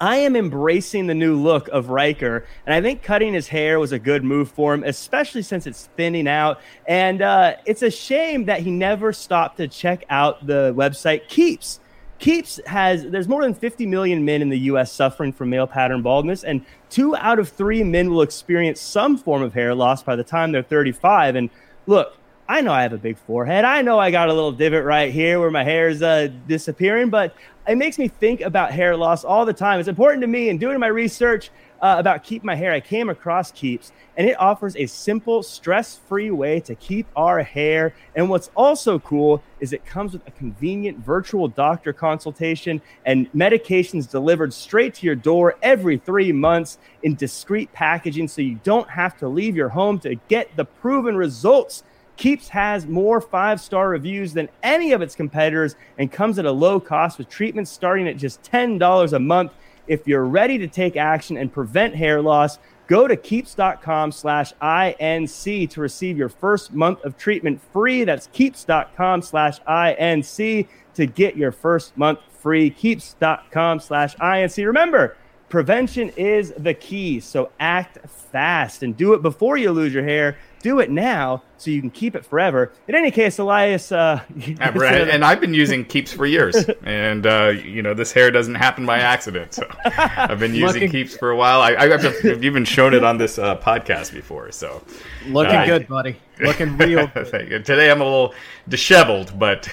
I 0.02 0.18
am 0.18 0.36
embracing 0.36 1.08
the 1.08 1.14
new 1.14 1.42
look 1.42 1.70
of 1.70 1.88
Ryker, 1.88 2.46
and 2.66 2.76
I 2.76 2.82
think 2.82 3.02
cutting 3.02 3.34
his 3.34 3.48
hair 3.48 3.80
was 3.80 3.94
a 3.94 3.98
good 3.98 4.26
move 4.26 4.52
for 4.52 4.74
him, 4.74 4.84
especially 4.84 5.42
since 5.42 5.66
it's 5.66 5.88
thinning 5.96 6.28
out. 6.28 6.60
And 6.86 7.22
uh, 7.22 7.56
it's 7.66 7.82
a 7.82 7.90
shame 7.90 8.44
that 8.44 8.60
he 8.60 8.72
never 8.72 9.14
stopped 9.14 9.56
to 9.60 9.70
check 9.70 10.04
out 10.10 10.46
the 10.46 10.74
website 10.76 11.30
Keeps. 11.30 11.80
Keeps 12.20 12.60
has 12.66 13.06
there's 13.06 13.30
more 13.30 13.44
than 13.44 13.54
50 13.54 13.86
million 13.86 14.26
men 14.26 14.42
in 14.42 14.50
the 14.50 14.60
U.S. 14.60 14.92
suffering 14.92 15.32
from 15.32 15.50
male 15.50 15.66
pattern 15.66 16.02
baldness, 16.02 16.44
and 16.44 16.66
two 16.90 17.16
out 17.16 17.40
of 17.40 17.48
three 17.48 17.84
men 17.84 18.10
will 18.10 18.22
experience 18.22 18.82
some 18.82 19.18
form 19.18 19.42
of 19.42 19.54
hair 19.54 19.74
loss 19.74 20.04
by 20.04 20.18
the 20.18 20.26
time 20.26 20.52
they're 20.52 20.62
35. 20.62 21.38
And 21.38 21.50
look, 21.88 22.18
I 22.48 22.60
know 22.60 22.74
I 22.74 22.82
have 22.82 22.92
a 22.92 22.98
big 22.98 23.18
forehead. 23.18 23.64
I 23.64 23.82
know 23.82 23.98
I 24.00 24.12
got 24.12 24.28
a 24.28 24.34
little 24.34 24.52
divot 24.52 24.84
right 24.84 25.14
here 25.14 25.40
where 25.40 25.52
my 25.52 25.64
hair 25.64 25.88
is 25.88 26.02
uh, 26.02 26.28
disappearing, 26.46 27.10
but 27.10 27.34
it 27.68 27.78
makes 27.78 27.98
me 27.98 28.10
think 28.10 28.42
about 28.42 28.74
hair 28.74 28.98
loss 28.98 29.24
all 29.24 29.46
the 29.46 29.54
time. 29.54 29.80
It's 29.80 29.88
important 29.88 30.22
to 30.22 30.28
me 30.28 30.50
and 30.50 30.60
doing 30.60 30.78
my 30.78 30.88
research 30.88 31.52
uh, 31.82 31.96
about 31.98 32.24
keep 32.24 32.44
my 32.44 32.56
hair. 32.56 32.74
I 32.74 32.82
came 32.82 33.10
across 33.10 33.52
Keeps, 33.54 33.94
and 34.18 34.28
it 34.28 34.40
offers 34.40 34.76
a 34.76 34.86
simple, 34.88 35.42
stress-free 35.42 36.32
way 36.32 36.60
to 36.62 36.76
keep 36.76 37.08
our 37.16 37.42
hair. 37.42 37.94
And 38.14 38.30
what's 38.30 38.52
also 38.56 39.00
cool 39.00 39.42
is 39.62 39.72
it 39.72 39.86
comes 39.86 40.12
with 40.12 40.28
a 40.28 40.32
convenient 40.32 40.98
virtual 41.00 41.48
doctor 41.48 41.94
consultation 41.94 42.82
and 43.06 43.32
medications 43.32 44.10
delivered 44.10 44.54
straight 44.54 44.94
to 44.96 45.06
your 45.06 45.16
door 45.16 45.56
every 45.62 45.98
three 45.98 46.34
months 46.34 46.78
in 47.04 47.16
discreet 47.16 47.72
packaging, 47.72 48.28
so 48.28 48.42
you 48.42 48.60
don't 48.64 48.90
have 48.90 49.18
to 49.20 49.30
leave 49.30 49.56
your 49.56 49.70
home 49.70 49.98
to 50.00 50.16
get 50.28 50.54
the 50.58 50.66
proven 50.66 51.16
results 51.16 51.84
Keeps 52.16 52.48
has 52.50 52.86
more 52.86 53.20
five 53.20 53.60
star 53.60 53.90
reviews 53.90 54.34
than 54.34 54.50
any 54.62 54.92
of 54.92 55.02
its 55.02 55.16
competitors 55.16 55.76
and 55.98 56.12
comes 56.12 56.38
at 56.38 56.46
a 56.46 56.52
low 56.52 56.80
cost 56.80 57.18
with 57.18 57.28
treatments 57.28 57.72
starting 57.72 58.08
at 58.08 58.18
just 58.18 58.44
$10 58.44 59.14
a 59.14 59.20
month. 59.20 59.52
If 59.88 60.08
you're 60.08 60.26
ready 60.26 60.58
to 60.60 60.68
take 60.68 60.96
action 60.96 61.38
and 61.38 61.52
prevent 61.52 61.96
hair 61.96 62.22
loss, 62.22 62.60
go 62.88 63.08
to 63.08 63.16
keeps.com 63.16 64.12
slash 64.12 64.54
INC 64.62 65.70
to 65.72 65.82
receive 65.82 66.18
your 66.18 66.30
first 66.30 66.74
month 66.74 67.04
of 67.04 67.18
treatment 67.18 67.60
free. 67.74 68.04
That's 68.04 68.28
keeps.com 68.28 69.22
slash 69.24 69.60
INC 69.62 70.68
to 70.94 71.06
get 71.08 71.36
your 71.36 71.52
first 71.52 71.98
month 71.98 72.20
free. 72.30 72.70
Keeps.com 72.70 73.80
slash 73.80 74.16
INC. 74.18 74.66
Remember, 74.66 75.18
prevention 75.50 76.10
is 76.16 76.54
the 76.58 76.74
key. 76.74 77.20
So 77.20 77.52
act 77.60 77.98
fast 78.10 78.84
and 78.84 78.96
do 78.96 79.14
it 79.14 79.22
before 79.22 79.58
you 79.58 79.72
lose 79.72 79.94
your 79.94 80.04
hair 80.04 80.38
do 80.64 80.80
it 80.80 80.90
now 80.90 81.44
so 81.58 81.70
you 81.70 81.80
can 81.80 81.92
keep 81.92 82.16
it 82.16 82.26
forever. 82.26 82.72
In 82.88 82.96
any 82.96 83.12
case, 83.12 83.38
Elias, 83.38 83.92
uh, 83.92 84.22
and 84.60 85.24
I've 85.24 85.40
been 85.40 85.54
using 85.54 85.86
keeps 85.86 86.12
for 86.12 86.26
years, 86.26 86.56
and 86.84 87.28
uh, 87.28 87.54
you 87.64 87.84
know 87.84 87.94
this 87.94 88.12
hair 88.12 88.32
doesn't 88.32 88.56
happen 88.56 88.86
by 88.86 89.00
accident. 89.00 89.54
So 89.54 89.68
I've 89.86 90.40
been 90.40 90.56
using 90.56 90.84
looking, 90.84 90.90
keeps 90.90 91.16
for 91.16 91.30
a 91.30 91.36
while. 91.36 91.62
I, 91.62 91.88
have 91.88 92.44
even 92.44 92.66
shown 92.66 92.94
it 92.96 93.04
on 93.04 93.18
this 93.18 93.38
uh, 93.38 93.58
podcast 93.58 94.14
before. 94.14 94.52
So 94.52 94.84
looking 95.28 95.56
uh, 95.56 95.66
good, 95.66 95.88
buddy. 95.88 96.16
Looking 96.40 96.76
real. 96.78 97.08
Today 97.10 97.92
I'm 97.92 98.02
a 98.02 98.06
little 98.06 98.34
disheveled, 98.68 99.38
but 99.38 99.66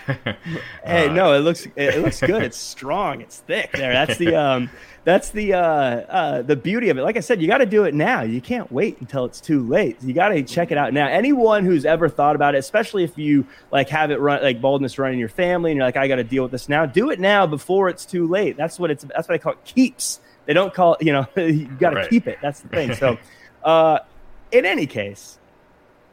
hey, 0.85 1.09
no, 1.09 1.33
it 1.33 1.40
looks 1.40 1.66
it 1.76 2.03
looks 2.03 2.20
good. 2.20 2.42
It's 2.42 2.59
strong. 2.59 3.22
It's 3.22 3.38
thick. 3.38 3.72
There, 3.72 3.92
that's 3.92 4.18
the 4.18 4.35
um, 4.35 4.70
that's 5.04 5.30
the 5.30 5.54
uh, 5.54 5.60
uh, 5.60 6.42
the 6.42 6.56
beauty 6.56 6.90
of 6.90 6.98
it. 6.98 7.02
Like 7.02 7.16
I 7.16 7.20
said, 7.20 7.40
you 7.40 7.48
got 7.48 7.58
to 7.58 7.66
do 7.66 7.84
it 7.84 7.94
now. 7.94 8.22
You 8.22 8.40
can't 8.40 8.70
wait 8.70 9.00
until 9.00 9.24
it's 9.24 9.40
too 9.40 9.66
late. 9.66 9.96
You 10.02 10.12
got 10.12 10.28
to 10.28 10.42
check 10.42 10.70
it 10.70 10.78
out 10.78 10.92
now. 10.92 11.08
Anyone 11.08 11.64
who's 11.64 11.86
ever 11.86 12.08
thought 12.08 12.36
about 12.36 12.54
it, 12.54 12.58
especially 12.58 13.04
if 13.04 13.16
you 13.16 13.46
like 13.70 13.88
have 13.88 14.10
it 14.10 14.20
run 14.20 14.42
like 14.42 14.60
baldness 14.60 14.98
run 14.98 15.12
in 15.12 15.18
your 15.18 15.30
family, 15.30 15.70
and 15.70 15.78
you're 15.78 15.86
like, 15.86 15.96
I 15.96 16.06
got 16.06 16.16
to 16.16 16.24
deal 16.24 16.42
with 16.42 16.52
this 16.52 16.68
now. 16.68 16.84
Do 16.84 17.10
it 17.10 17.18
now 17.18 17.46
before 17.46 17.88
it's 17.88 18.04
too 18.04 18.28
late. 18.28 18.56
That's 18.56 18.78
what 18.78 18.90
it's. 18.90 19.04
That's 19.04 19.28
what 19.28 19.34
I 19.34 19.38
call 19.38 19.52
it. 19.52 19.64
Keeps. 19.64 20.20
They 20.44 20.52
don't 20.52 20.74
call 20.74 20.94
it. 20.94 21.06
You 21.06 21.12
know, 21.12 21.26
you 21.36 21.66
got 21.66 21.90
to 21.90 21.96
right. 21.96 22.10
keep 22.10 22.26
it. 22.26 22.38
That's 22.42 22.60
the 22.60 22.68
thing. 22.68 22.94
So, 22.94 23.16
uh, 23.64 24.00
in 24.52 24.66
any 24.66 24.86
case, 24.86 25.38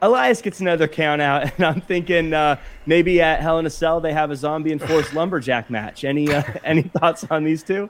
Elias 0.02 0.42
gets 0.42 0.62
another 0.62 0.88
count 0.88 1.22
out, 1.22 1.52
and 1.58 1.66
I'm 1.66 1.82
thinking 1.82 2.34
uh, 2.34 2.58
maybe 2.86 3.22
at 3.22 3.42
Hell 3.42 3.60
in 3.60 3.66
a 3.66 3.70
Cell 3.70 4.00
they 4.00 4.14
have 4.14 4.32
a 4.32 4.36
zombie 4.36 4.72
enforced 4.72 5.14
lumberjack 5.14 5.70
match. 5.70 6.04
Any 6.04 6.34
uh, 6.34 6.44
any 6.64 6.84
thoughts 6.84 7.26
on 7.30 7.44
these 7.44 7.64
two? 7.64 7.90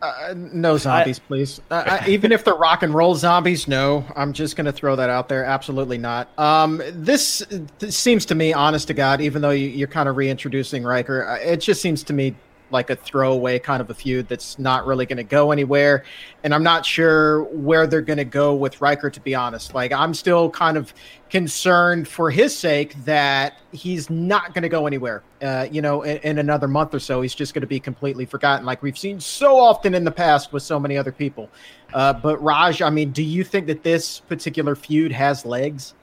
Uh, 0.00 0.34
no 0.36 0.76
zombies, 0.76 1.18
I, 1.18 1.26
please. 1.26 1.60
Uh, 1.70 1.98
I, 2.00 2.08
even 2.08 2.32
if 2.32 2.44
they're 2.44 2.54
rock 2.54 2.82
and 2.82 2.94
roll 2.94 3.14
zombies, 3.14 3.66
no. 3.66 4.04
I'm 4.14 4.32
just 4.32 4.56
going 4.56 4.66
to 4.66 4.72
throw 4.72 4.96
that 4.96 5.10
out 5.10 5.28
there. 5.28 5.44
Absolutely 5.44 5.98
not. 5.98 6.28
Um, 6.38 6.80
this, 6.92 7.42
this, 7.78 7.96
seems 7.96 8.26
to 8.26 8.34
me, 8.34 8.52
honest 8.52 8.88
to 8.88 8.94
God, 8.94 9.20
even 9.20 9.42
though 9.42 9.50
you, 9.50 9.84
are 9.84 9.88
kind 9.88 10.08
of 10.08 10.16
reintroducing 10.16 10.84
Ryker, 10.84 11.26
uh, 11.26 11.36
it 11.36 11.58
just 11.58 11.82
seems 11.82 12.02
to 12.04 12.12
me 12.12 12.36
like 12.70 12.90
a 12.90 12.96
throwaway 12.96 13.58
kind 13.58 13.80
of 13.80 13.90
a 13.90 13.94
feud 13.94 14.28
that's 14.28 14.58
not 14.58 14.86
really 14.86 15.06
going 15.06 15.16
to 15.16 15.24
go 15.24 15.52
anywhere. 15.52 16.04
And 16.44 16.54
I'm 16.54 16.62
not 16.62 16.84
sure 16.84 17.44
where 17.44 17.86
they're 17.86 18.00
going 18.00 18.18
to 18.18 18.24
go 18.24 18.54
with 18.54 18.80
Ryker, 18.80 19.10
to 19.10 19.20
be 19.20 19.34
honest. 19.34 19.74
Like, 19.74 19.92
I'm 19.92 20.14
still 20.14 20.50
kind 20.50 20.76
of 20.76 20.92
concerned 21.30 22.08
for 22.08 22.30
his 22.30 22.56
sake 22.56 22.94
that 23.04 23.58
he's 23.72 24.08
not 24.08 24.54
going 24.54 24.62
to 24.62 24.68
go 24.68 24.86
anywhere. 24.86 25.22
Uh, 25.42 25.66
you 25.70 25.82
know, 25.82 26.02
in, 26.02 26.18
in, 26.18 26.38
another 26.38 26.68
month 26.68 26.94
or 26.94 26.98
so, 26.98 27.22
he's 27.22 27.34
just 27.34 27.54
going 27.54 27.60
to 27.60 27.66
be 27.66 27.78
completely 27.78 28.24
forgotten, 28.24 28.66
like 28.66 28.82
we've 28.82 28.98
seen 28.98 29.20
so 29.20 29.56
often 29.56 29.94
in 29.94 30.04
the 30.04 30.10
past 30.10 30.52
with 30.52 30.62
so 30.62 30.80
many 30.80 30.96
other 30.96 31.12
people. 31.12 31.48
Uh, 31.92 32.12
but 32.12 32.42
Raj, 32.42 32.82
I 32.82 32.90
mean, 32.90 33.12
do 33.12 33.22
you 33.22 33.44
think 33.44 33.66
that 33.66 33.82
this 33.82 34.20
particular 34.20 34.74
feud 34.74 35.12
has 35.12 35.44
legs? 35.44 35.94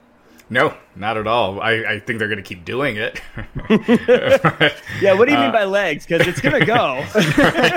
No, 0.48 0.76
not 0.94 1.16
at 1.16 1.26
all. 1.26 1.60
I, 1.60 1.72
I 1.72 1.98
think 1.98 2.20
they're 2.20 2.28
going 2.28 2.36
to 2.36 2.42
keep 2.42 2.64
doing 2.64 2.96
it. 2.96 3.20
yeah, 5.00 5.12
what 5.12 5.26
do 5.26 5.32
you 5.32 5.38
mean 5.38 5.48
uh, 5.48 5.52
by 5.52 5.64
legs? 5.64 6.06
Because 6.06 6.28
it's 6.28 6.40
going 6.40 6.60
to 6.60 6.64
go. 6.64 7.04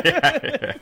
yeah, 0.06 0.74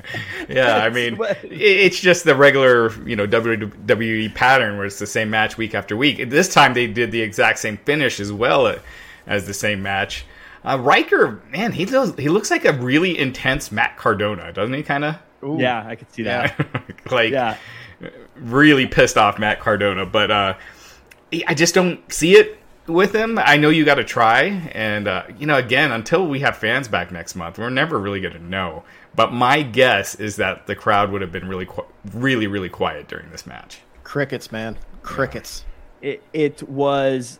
yeah, 0.49 0.83
I 0.83 0.89
mean, 0.93 1.17
it's 1.43 1.97
just 2.01 2.25
the 2.25 2.35
regular, 2.35 2.91
you 3.07 3.15
know, 3.15 3.25
WWE 3.25 4.35
pattern 4.35 4.75
where 4.75 4.85
it's 4.85 4.99
the 4.99 5.07
same 5.07 5.29
match 5.29 5.57
week 5.57 5.73
after 5.73 5.95
week. 5.95 6.29
This 6.29 6.53
time 6.53 6.73
they 6.73 6.87
did 6.87 7.11
the 7.11 7.21
exact 7.21 7.59
same 7.59 7.77
finish 7.77 8.19
as 8.19 8.33
well 8.33 8.75
as 9.25 9.47
the 9.47 9.53
same 9.53 9.81
match. 9.81 10.25
Uh, 10.65 10.77
Ryker, 10.81 11.41
man, 11.51 11.71
he 11.71 11.85
does, 11.85 12.13
he 12.15 12.27
looks 12.27 12.51
like 12.51 12.65
a 12.65 12.73
really 12.73 13.17
intense 13.17 13.71
Matt 13.71 13.95
Cardona, 13.95 14.51
doesn't 14.51 14.73
he? 14.73 14.83
Kind 14.83 15.05
of. 15.05 15.15
Yeah, 15.41 15.85
I 15.87 15.95
could 15.95 16.11
see 16.11 16.23
that. 16.23 16.59
like, 17.11 17.31
yeah. 17.31 17.55
really 18.35 18.87
pissed 18.87 19.17
off 19.17 19.39
Matt 19.39 19.61
Cardona, 19.61 20.05
but. 20.05 20.31
uh 20.31 20.53
I 21.47 21.53
just 21.53 21.73
don't 21.73 22.11
see 22.11 22.35
it 22.35 22.57
with 22.87 23.13
him. 23.13 23.37
I 23.37 23.57
know 23.57 23.69
you 23.69 23.83
got 23.85 23.95
to 23.95 24.03
try, 24.03 24.43
and 24.73 25.07
uh, 25.07 25.23
you 25.37 25.45
know, 25.45 25.57
again, 25.57 25.91
until 25.91 26.27
we 26.27 26.39
have 26.39 26.57
fans 26.57 26.87
back 26.87 27.11
next 27.11 27.35
month, 27.35 27.59
we're 27.59 27.69
never 27.69 27.99
really 27.99 28.21
going 28.21 28.33
to 28.33 28.43
know. 28.43 28.83
But 29.15 29.33
my 29.33 29.61
guess 29.61 30.15
is 30.15 30.37
that 30.37 30.67
the 30.67 30.75
crowd 30.75 31.11
would 31.11 31.21
have 31.21 31.31
been 31.31 31.47
really, 31.47 31.67
really, 32.13 32.47
really 32.47 32.69
quiet 32.69 33.07
during 33.07 33.29
this 33.31 33.45
match. 33.45 33.79
Crickets, 34.03 34.51
man, 34.51 34.77
crickets. 35.01 35.65
Yeah. 36.01 36.09
It 36.09 36.23
it 36.33 36.63
was. 36.69 37.39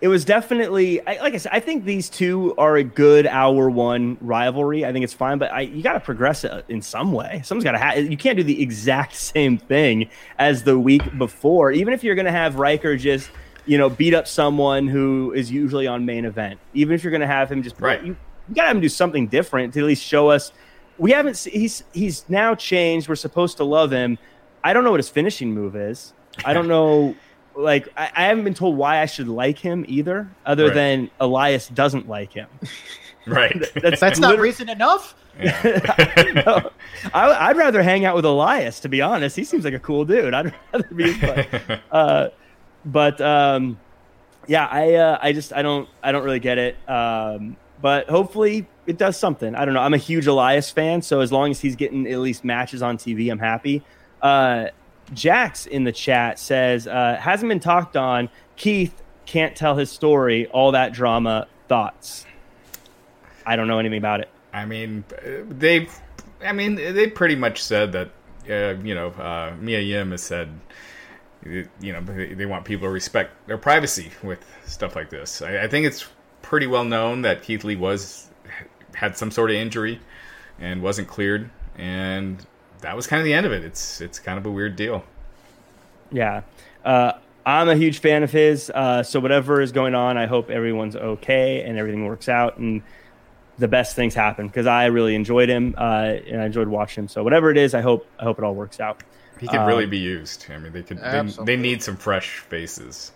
It 0.00 0.08
was 0.08 0.24
definitely 0.26 1.00
like 1.06 1.34
I 1.34 1.38
said. 1.38 1.52
I 1.54 1.60
think 1.60 1.84
these 1.84 2.10
two 2.10 2.54
are 2.58 2.76
a 2.76 2.84
good 2.84 3.26
hour 3.26 3.70
one 3.70 4.18
rivalry. 4.20 4.84
I 4.84 4.92
think 4.92 5.04
it's 5.04 5.14
fine, 5.14 5.38
but 5.38 5.50
I, 5.50 5.62
you 5.62 5.82
got 5.82 5.94
to 5.94 6.00
progress 6.00 6.44
it 6.44 6.64
in 6.68 6.82
some 6.82 7.12
way. 7.12 7.40
Someone's 7.44 7.64
got 7.64 7.72
to 7.72 7.78
have. 7.78 8.10
You 8.10 8.16
can't 8.16 8.36
do 8.36 8.42
the 8.42 8.62
exact 8.62 9.14
same 9.34 9.56
thing 9.56 10.10
as 10.38 10.64
the 10.64 10.78
week 10.78 11.16
before. 11.16 11.72
Even 11.72 11.94
if 11.94 12.04
you're 12.04 12.14
going 12.14 12.26
to 12.26 12.32
have 12.32 12.56
Ryker 12.56 12.96
just 12.96 13.30
you 13.66 13.76
know, 13.76 13.90
beat 13.90 14.14
up 14.14 14.26
someone 14.26 14.86
who 14.86 15.32
is 15.34 15.50
usually 15.50 15.86
on 15.86 16.06
main 16.06 16.24
event. 16.24 16.58
Even 16.72 16.94
if 16.94 17.02
you're 17.02 17.10
going 17.10 17.20
to 17.20 17.26
have 17.26 17.50
him 17.50 17.62
just 17.62 17.80
right, 17.80 18.02
you, 18.02 18.16
you 18.48 18.54
got 18.54 18.62
to 18.62 18.68
have 18.68 18.76
him 18.76 18.80
do 18.80 18.88
something 18.88 19.26
different 19.26 19.74
to 19.74 19.80
at 19.80 19.86
least 19.86 20.04
show 20.04 20.30
us. 20.30 20.52
We 20.98 21.10
haven't. 21.10 21.36
He's 21.36 21.84
he's 21.92 22.24
now 22.28 22.54
changed. 22.54 23.08
We're 23.08 23.16
supposed 23.16 23.58
to 23.58 23.64
love 23.64 23.90
him. 23.90 24.18
I 24.64 24.72
don't 24.72 24.84
know 24.84 24.92
what 24.92 25.00
his 25.00 25.10
finishing 25.10 25.52
move 25.52 25.76
is. 25.76 26.14
I 26.44 26.54
don't 26.54 26.68
know. 26.76 27.14
Like 27.56 27.88
I, 27.96 28.10
I 28.14 28.24
haven't 28.26 28.44
been 28.44 28.54
told 28.54 28.76
why 28.76 29.00
I 29.00 29.06
should 29.06 29.28
like 29.28 29.58
him 29.58 29.84
either, 29.88 30.28
other 30.44 30.66
right. 30.66 30.74
than 30.74 31.10
Elias 31.20 31.68
doesn't 31.68 32.08
like 32.08 32.32
him. 32.32 32.48
Right. 33.26 33.60
that's 33.82 34.00
that's 34.00 34.20
not 34.20 34.38
reason 34.38 34.68
enough. 34.68 35.14
Yeah. 35.38 36.42
no, 36.46 36.70
I, 37.12 37.48
would 37.48 37.56
rather 37.58 37.82
hang 37.82 38.04
out 38.04 38.14
with 38.14 38.24
Elias, 38.24 38.80
to 38.80 38.88
be 38.88 39.02
honest. 39.02 39.36
He 39.36 39.44
seems 39.44 39.64
like 39.64 39.74
a 39.74 39.78
cool 39.78 40.04
dude. 40.04 40.32
I'd 40.32 40.54
rather 40.72 40.94
be. 40.94 41.80
Uh, 41.90 42.28
but 42.84 43.20
um, 43.20 43.78
yeah, 44.46 44.66
I 44.66 44.94
uh, 44.94 45.18
I 45.20 45.32
just 45.32 45.52
I 45.52 45.62
don't 45.62 45.88
I 46.02 46.12
don't 46.12 46.24
really 46.24 46.38
get 46.40 46.58
it. 46.58 46.76
Um, 46.88 47.56
but 47.82 48.08
hopefully 48.08 48.66
it 48.86 48.96
does 48.96 49.18
something. 49.18 49.54
I 49.54 49.64
don't 49.64 49.74
know. 49.74 49.82
I'm 49.82 49.94
a 49.94 49.98
huge 49.98 50.26
Elias 50.26 50.70
fan, 50.70 51.02
so 51.02 51.20
as 51.20 51.32
long 51.32 51.50
as 51.50 51.60
he's 51.60 51.76
getting 51.76 52.06
at 52.10 52.18
least 52.18 52.44
matches 52.44 52.80
on 52.80 52.96
TV, 52.96 53.30
I'm 53.30 53.38
happy. 53.38 53.82
Uh, 54.22 54.68
Jax 55.12 55.66
in 55.66 55.84
the 55.84 55.92
chat 55.92 56.38
says 56.38 56.86
uh, 56.86 57.16
hasn't 57.20 57.48
been 57.48 57.60
talked 57.60 57.96
on. 57.96 58.28
Keith 58.56 59.02
can't 59.24 59.54
tell 59.56 59.76
his 59.76 59.90
story. 59.90 60.46
All 60.48 60.72
that 60.72 60.92
drama. 60.92 61.46
Thoughts? 61.68 62.26
I 63.44 63.56
don't 63.56 63.68
know 63.68 63.78
anything 63.78 63.98
about 63.98 64.20
it. 64.20 64.28
I 64.52 64.64
mean, 64.64 65.04
they've. 65.48 65.92
I 66.44 66.52
mean, 66.52 66.74
they 66.76 67.08
pretty 67.08 67.36
much 67.36 67.62
said 67.62 67.92
that. 67.92 68.10
Uh, 68.48 68.80
you 68.80 68.94
know, 68.94 69.08
uh, 69.08 69.52
Mia 69.60 69.80
Yim 69.80 70.12
has 70.12 70.22
said 70.22 70.48
you 71.80 71.92
know 71.92 72.00
they 72.00 72.46
want 72.46 72.64
people 72.64 72.86
to 72.86 72.92
respect 72.92 73.46
their 73.46 73.58
privacy 73.58 74.10
with 74.22 74.44
stuff 74.66 74.96
like 74.96 75.10
this. 75.10 75.42
I, 75.42 75.64
I, 75.64 75.68
think 75.68 75.86
it's 75.86 76.06
pretty 76.42 76.66
well 76.66 76.84
known 76.84 77.22
that 77.22 77.42
Keith 77.42 77.64
Lee 77.64 77.76
was 77.76 78.28
had 78.94 79.16
some 79.16 79.30
sort 79.30 79.50
of 79.50 79.56
injury 79.56 80.00
and 80.58 80.82
wasn't 80.82 81.08
cleared, 81.08 81.50
and 81.76 82.44
that 82.80 82.96
was 82.96 83.06
kind 83.06 83.20
of 83.20 83.24
the 83.24 83.34
end 83.34 83.46
of 83.46 83.52
it. 83.52 83.64
It's 83.64 84.00
it's 84.00 84.18
kind 84.18 84.38
of 84.38 84.46
a 84.46 84.50
weird 84.50 84.76
deal. 84.76 85.04
Yeah, 86.10 86.42
uh, 86.84 87.12
I'm 87.44 87.68
a 87.68 87.76
huge 87.76 88.00
fan 88.00 88.22
of 88.22 88.30
his. 88.30 88.70
Uh, 88.70 89.02
so 89.02 89.20
whatever 89.20 89.60
is 89.60 89.72
going 89.72 89.94
on, 89.94 90.16
I 90.16 90.26
hope 90.26 90.50
everyone's 90.50 90.96
okay 90.96 91.62
and 91.62 91.78
everything 91.78 92.06
works 92.06 92.28
out 92.28 92.58
and 92.58 92.82
the 93.58 93.68
best 93.68 93.96
things 93.96 94.14
happen 94.14 94.46
because 94.48 94.66
I 94.66 94.86
really 94.86 95.14
enjoyed 95.14 95.48
him 95.48 95.74
uh, 95.78 96.16
and 96.26 96.42
I 96.42 96.46
enjoyed 96.46 96.68
watching 96.68 97.04
him. 97.04 97.08
So 97.08 97.22
whatever 97.22 97.50
it 97.50 97.56
is, 97.56 97.74
I 97.74 97.80
hope 97.80 98.06
I 98.18 98.24
hope 98.24 98.38
it 98.38 98.44
all 98.44 98.54
works 98.54 98.80
out. 98.80 99.02
He 99.40 99.46
could 99.46 99.60
um, 99.60 99.66
really 99.66 99.86
be 99.86 99.98
used. 99.98 100.46
I 100.50 100.58
mean, 100.58 100.72
they 100.72 100.82
could. 100.82 100.98
They, 100.98 101.22
they, 101.44 101.56
need 101.56 101.82
some 101.82 101.96
fresh 101.96 102.38
faces. 102.38 103.12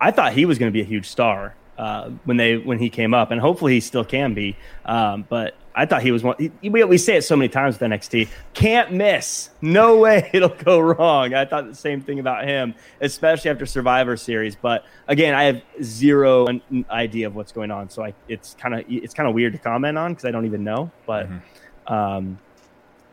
I 0.00 0.12
thought 0.12 0.32
he 0.32 0.46
was 0.46 0.58
going 0.58 0.70
to 0.70 0.72
be 0.72 0.80
a 0.80 0.84
huge 0.84 1.08
star 1.08 1.54
uh, 1.80 2.10
when 2.24 2.36
they 2.36 2.58
when 2.58 2.78
he 2.78 2.90
came 2.90 3.14
up, 3.14 3.30
and 3.30 3.40
hopefully 3.40 3.72
he 3.72 3.80
still 3.80 4.04
can 4.04 4.34
be. 4.34 4.54
Um, 4.84 5.24
but 5.26 5.54
I 5.74 5.86
thought 5.86 6.02
he 6.02 6.12
was 6.12 6.22
one. 6.22 6.36
He, 6.38 6.68
we, 6.68 6.84
we 6.84 6.98
say 6.98 7.16
it 7.16 7.22
so 7.22 7.36
many 7.36 7.48
times 7.48 7.80
with 7.80 7.90
NXT. 7.90 8.28
Can't 8.52 8.92
miss. 8.92 9.48
No 9.62 9.96
way 10.00 10.28
it'll 10.34 10.50
go 10.50 10.78
wrong. 10.78 11.32
I 11.32 11.46
thought 11.46 11.66
the 11.66 11.74
same 11.74 12.02
thing 12.02 12.18
about 12.18 12.44
him, 12.44 12.74
especially 13.00 13.50
after 13.50 13.64
Survivor 13.64 14.18
Series. 14.18 14.56
But 14.56 14.84
again, 15.08 15.34
I 15.34 15.44
have 15.44 15.62
zero 15.82 16.60
idea 16.90 17.26
of 17.26 17.34
what's 17.34 17.50
going 17.50 17.70
on, 17.70 17.88
so 17.88 18.04
I, 18.04 18.12
it's 18.28 18.54
kind 18.60 18.74
of 18.74 18.84
it's 18.86 19.14
kind 19.14 19.26
of 19.26 19.34
weird 19.34 19.54
to 19.54 19.58
comment 19.58 19.96
on 19.96 20.12
because 20.12 20.26
I 20.26 20.30
don't 20.32 20.44
even 20.44 20.62
know. 20.62 20.90
But. 21.06 21.28
Mm-hmm. 21.28 21.92
Um, 21.92 22.38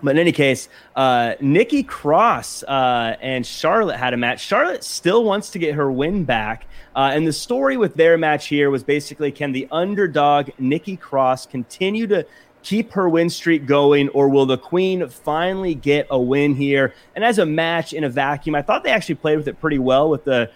but 0.03 0.11
in 0.11 0.19
any 0.19 0.31
case, 0.31 0.69
uh, 0.95 1.33
Nikki 1.41 1.81
Cross 1.81 2.61
uh, 2.63 3.15
and 3.19 3.43
Charlotte 3.43 3.97
had 3.97 4.13
a 4.13 4.17
match. 4.17 4.41
Charlotte 4.41 4.83
still 4.83 5.23
wants 5.23 5.49
to 5.51 5.59
get 5.59 5.73
her 5.73 5.91
win 5.91 6.23
back. 6.23 6.66
Uh, 6.97 7.11
and 7.13 7.27
the 7.27 7.31
story 7.31 7.77
with 7.77 7.93
their 7.93 8.17
match 8.17 8.47
here 8.47 8.71
was 8.71 8.83
basically 8.83 9.31
can 9.31 9.51
the 9.51 9.67
underdog 9.71 10.49
Nikki 10.57 10.97
Cross 10.97 11.45
continue 11.45 12.07
to 12.07 12.25
keep 12.63 12.91
her 12.91 13.07
win 13.07 13.29
streak 13.29 13.67
going, 13.67 14.09
or 14.09 14.27
will 14.27 14.47
the 14.47 14.57
Queen 14.57 15.07
finally 15.07 15.75
get 15.75 16.07
a 16.09 16.19
win 16.19 16.55
here? 16.55 16.95
And 17.15 17.23
as 17.23 17.37
a 17.37 17.45
match 17.45 17.93
in 17.93 18.03
a 18.03 18.09
vacuum, 18.09 18.55
I 18.55 18.63
thought 18.63 18.83
they 18.83 18.89
actually 18.89 19.15
played 19.15 19.37
with 19.37 19.47
it 19.47 19.61
pretty 19.61 19.77
well 19.77 20.09
with 20.09 20.23
the 20.23 20.49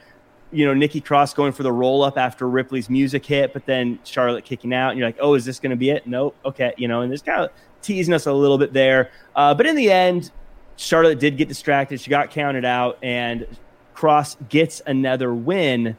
you 0.51 0.65
know, 0.65 0.73
Nikki 0.73 0.99
Cross 0.99 1.35
going 1.35 1.53
for 1.53 1.63
the 1.63 1.71
roll 1.71 2.03
up 2.03 2.17
after 2.17 2.49
Ripley's 2.49 2.89
music 2.89 3.25
hit, 3.25 3.53
but 3.53 3.65
then 3.65 3.99
Charlotte 4.03 4.43
kicking 4.43 4.73
out, 4.73 4.89
and 4.89 4.99
you're 4.99 5.07
like, 5.07 5.17
oh, 5.21 5.35
is 5.35 5.45
this 5.45 5.59
going 5.59 5.69
to 5.69 5.77
be 5.77 5.91
it? 5.91 6.05
Nope. 6.05 6.35
Okay. 6.43 6.73
You 6.75 6.87
know, 6.87 7.01
and 7.01 7.11
there's 7.11 7.21
kind 7.21 7.41
of 7.41 7.51
teasing 7.81 8.13
us 8.13 8.25
a 8.25 8.33
little 8.33 8.57
bit 8.57 8.73
there. 8.73 9.11
Uh, 9.35 9.53
but 9.53 9.65
in 9.65 9.75
the 9.75 9.91
end, 9.91 10.31
Charlotte 10.75 11.19
did 11.19 11.37
get 11.37 11.47
distracted. 11.47 12.01
She 12.01 12.09
got 12.09 12.31
counted 12.31 12.65
out, 12.65 12.97
and 13.01 13.47
Cross 13.93 14.37
gets 14.49 14.81
another 14.87 15.33
win. 15.33 15.95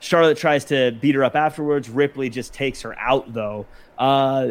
Charlotte 0.00 0.36
tries 0.36 0.66
to 0.66 0.92
beat 0.92 1.14
her 1.14 1.24
up 1.24 1.34
afterwards. 1.34 1.88
Ripley 1.88 2.28
just 2.28 2.52
takes 2.52 2.82
her 2.82 2.98
out, 2.98 3.32
though. 3.32 3.66
Uh, 3.98 4.48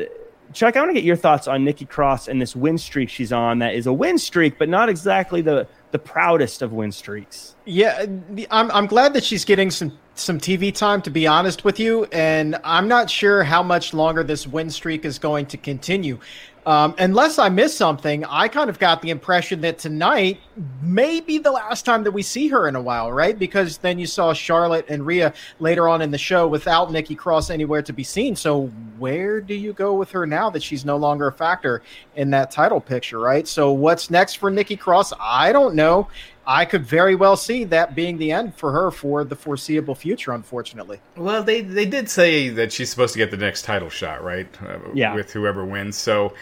Chuck, 0.54 0.78
I 0.78 0.80
want 0.82 0.90
to 0.90 0.94
get 0.94 1.04
your 1.04 1.16
thoughts 1.16 1.48
on 1.48 1.64
Nikki 1.64 1.86
Cross 1.86 2.28
and 2.28 2.42
this 2.42 2.56
win 2.56 2.78
streak 2.78 3.10
she's 3.10 3.34
on. 3.34 3.60
That 3.60 3.74
is 3.74 3.88
a 3.88 3.94
win 3.94 4.18
streak, 4.18 4.60
but 4.60 4.70
not 4.70 4.90
exactly 4.90 5.42
the 5.42 5.68
the 5.92 6.00
proudest 6.00 6.62
of 6.62 6.74
win 6.74 6.92
streaks. 6.92 7.56
Yeah, 7.66 8.06
I'm 8.52 8.72
I'm 8.72 8.88
glad 8.88 9.14
that 9.14 9.24
she's 9.24 9.46
getting 9.46 9.72
some 9.72 9.98
some 10.16 10.40
TV 10.40 10.74
time 10.74 11.02
to 11.04 11.10
be 11.10 11.26
honest 11.26 11.64
with 11.64 11.80
you, 11.80 12.06
and 12.06 12.60
I'm 12.64 12.88
not 12.88 13.10
sure 13.10 13.44
how 13.44 13.64
much 13.64 13.94
longer 13.94 14.24
this 14.24 14.46
win 14.46 14.70
streak 14.70 15.06
is 15.06 15.18
going 15.18 15.48
to 15.48 15.58
continue. 15.58 16.20
Um, 16.66 16.96
unless 16.98 17.40
I 17.40 17.50
missed 17.50 17.78
something, 17.78 18.24
I 18.26 18.48
kind 18.48 18.70
of 18.70 18.80
got 18.80 19.02
the 19.02 19.10
impression 19.10 19.60
that 19.62 19.80
tonight 19.80 20.40
may 20.82 21.20
be 21.20 21.38
the 21.38 21.52
last 21.52 21.84
time 21.84 22.04
that 22.04 22.12
we 22.12 22.22
see 22.22 22.48
her 22.48 22.68
in 22.68 22.76
a 22.76 22.82
while, 22.82 23.12
right? 23.12 23.38
Because 23.38 23.78
then 23.80 24.00
you 24.00 24.08
saw 24.08 24.34
Charlotte 24.34 24.86
and 24.88 25.06
Rhea 25.06 25.34
later 25.60 25.90
on 25.90 26.02
in 26.02 26.12
the 26.12 26.18
show 26.18 26.48
without 26.48 26.92
Nikki 26.92 27.16
Cross 27.16 27.50
anywhere 27.50 27.82
to 27.82 27.92
be 27.92 28.04
seen. 28.04 28.36
So 28.36 28.68
where 28.98 29.42
do 29.42 29.54
you 29.54 29.74
go 29.74 29.94
with 29.94 30.12
her 30.12 30.26
now 30.26 30.50
that 30.52 30.64
she's 30.64 30.86
no 30.86 30.96
longer 30.96 31.28
a 31.28 31.34
factor 31.34 31.82
in 32.16 32.30
that 32.30 32.50
title 32.50 32.80
picture, 32.80 33.20
right? 33.20 33.48
So 33.48 33.74
what's 33.74 34.10
next 34.10 34.36
for 34.36 34.50
Nikki 34.50 34.78
Cross? 34.78 35.12
I 35.20 35.52
don't 35.52 35.76
know. 35.76 36.08
I 36.46 36.66
could 36.66 36.86
very 36.86 37.16
well 37.16 37.38
see 37.38 37.64
that 37.66 37.96
being 37.96 38.18
the 38.18 38.32
end 38.32 38.56
for 38.56 38.72
her 38.72 38.92
for 38.92 39.24
the 39.24 39.36
foreseeable 39.36 39.96
future, 39.96 40.34
unfortunately. 40.34 41.00
Well, 41.16 41.44
they 41.44 41.62
they 41.62 41.86
did 41.86 42.10
say 42.10 42.50
that 42.50 42.74
she's 42.74 42.90
supposed 42.90 43.14
to 43.14 43.18
get 43.18 43.32
the 43.32 43.38
next 43.38 43.64
title 43.64 43.90
shot, 43.90 44.24
right? 44.24 44.48
Uh, 44.62 44.80
yeah. 44.94 45.16
With 45.16 45.32
whoever 45.32 45.64
wins. 45.64 45.98
So, 45.98 46.34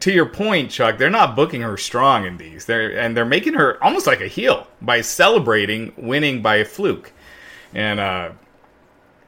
to 0.00 0.12
your 0.12 0.26
point, 0.26 0.70
Chuck, 0.70 0.98
they're 0.98 1.10
not 1.10 1.36
booking 1.36 1.60
her 1.60 1.76
strong 1.76 2.26
in 2.26 2.36
these. 2.36 2.64
They're 2.64 2.98
and 2.98 3.16
they're 3.16 3.24
making 3.24 3.54
her 3.54 3.82
almost 3.82 4.06
like 4.06 4.20
a 4.20 4.28
heel 4.28 4.66
by 4.80 5.00
celebrating 5.02 5.92
winning 5.96 6.42
by 6.42 6.56
a 6.56 6.64
fluke. 6.64 7.12
And 7.74 8.00
uh, 8.00 8.30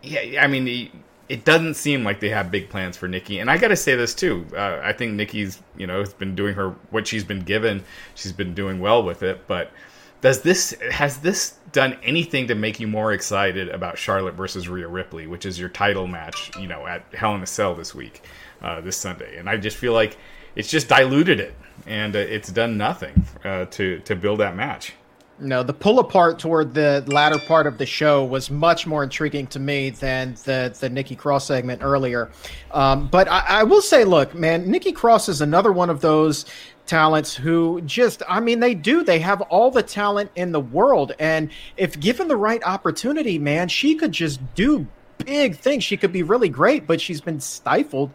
yeah, 0.03 0.43
I 0.43 0.49
mean. 0.49 0.91
It 1.29 1.45
doesn't 1.45 1.75
seem 1.75 2.05
like 2.05 2.21
they 2.21 2.29
have 2.29 2.51
big 2.51 2.69
plans 2.69 2.97
for 2.97 3.09
Nikki, 3.09 3.39
and 3.39 3.51
I 3.51 3.57
got 3.57 3.69
to 3.69 3.77
say 3.77 3.95
this 3.95 4.15
too. 4.15 4.47
Uh, 4.53 4.81
I 4.83 4.93
think 4.93 5.15
Nikki's, 5.15 5.63
you 5.77 5.87
know, 5.87 6.01
has 6.01 6.13
been 6.13 6.35
doing 6.35 6.55
her 6.55 6.71
what 6.91 7.07
she's 7.07 7.25
been 7.25 7.41
given. 7.41 7.83
She's 8.15 8.33
been 8.33 8.55
doing 8.55 8.79
well 8.79 9.03
with 9.03 9.23
it, 9.23 9.47
but 9.47 9.73
does 10.21 10.43
this 10.43 10.75
has 10.91 11.19
this 11.19 11.59
done 11.73 11.99
anything 12.03 12.47
to 12.49 12.55
make 12.55 12.81
you 12.81 12.87
more 12.87 13.13
excited 13.13 13.69
about 13.69 13.99
Charlotte 13.99 14.35
versus 14.35 14.69
Rhea 14.69 14.89
Ripley, 14.89 15.27
which 15.27 15.45
is 15.45 15.59
your 15.59 15.69
title 15.69 16.07
match, 16.07 16.51
you 16.59 16.67
know, 16.67 16.87
at 16.87 17.05
Hell 17.13 17.35
in 17.35 17.43
a 17.43 17.47
Cell 17.47 17.75
this 17.75 17.95
week, 17.95 18.23
uh, 18.63 18.81
this 18.81 18.97
Sunday? 18.97 19.37
And 19.37 19.49
I 19.51 19.57
just 19.57 19.77
feel 19.77 19.93
like 19.93 20.17
it's 20.57 20.71
just 20.71 20.89
diluted 20.89 21.41
it, 21.41 21.55
and 21.87 22.17
uh, 22.17 22.21
it's 22.21 22.51
done 22.51 22.77
nothing 22.79 23.27
uh, 23.45 23.67
to 23.67 23.99
to 24.01 24.17
build 24.17 24.41
that 24.41 24.57
match. 24.57 24.95
No, 25.41 25.65
the 25.65 25.73
pull 25.73 25.99
apart 25.99 26.39
toward 26.39 26.75
the 26.75 27.03
latter 27.09 27.41
part 27.41 27.67
of 27.67 27.77
the 27.77 27.87
show 27.87 28.25
was 28.25 28.51
much 28.51 28.87
more 28.87 29.03
intriguing 29.03 29.49
to 29.49 29.59
me 29.59 29.91
than 29.91 30.35
the 30.45 30.75
the 30.79 30.89
Nikki 30.89 31.17
Cross 31.17 31.47
segment 31.49 31.83
earlier. 31.83 32.31
Um, 32.71 33.09
but 33.09 33.27
I, 33.29 33.41
I, 33.49 33.63
will 33.65 33.83
say, 33.83 34.05
look, 34.05 34.33
man, 34.35 34.71
Nikki 34.71 34.93
Cross 34.93 35.29
is 35.29 35.41
another 35.41 35.73
one 35.73 35.91
of 35.91 36.01
those 36.01 36.47
talents 36.87 37.35
who 37.35 37.81
just 37.83 38.23
i 38.29 38.39
mean 38.41 38.61
they 38.61 38.75
do. 38.75 39.03
They 39.03 39.19
have 39.21 39.41
all 39.43 39.71
the 39.71 39.83
talent 39.83 40.31
in 40.37 40.53
the 40.53 40.61
world. 40.61 41.13
And 41.19 41.51
if 41.77 41.99
given 41.99 42.29
the 42.29 42.37
right 42.37 42.63
opportunity 42.65 43.39
man 43.39 43.69
she 43.69 43.95
could 43.95 44.13
just 44.13 44.41
do 44.55 44.87
big 45.19 45.57
things. 45.57 45.83
She 45.83 45.97
could 45.97 46.13
be 46.13 46.23
really 46.23 46.49
great 46.49 46.87
but 46.87 47.01
she's 47.01 47.21
been 47.21 47.41
stifled 47.41 48.11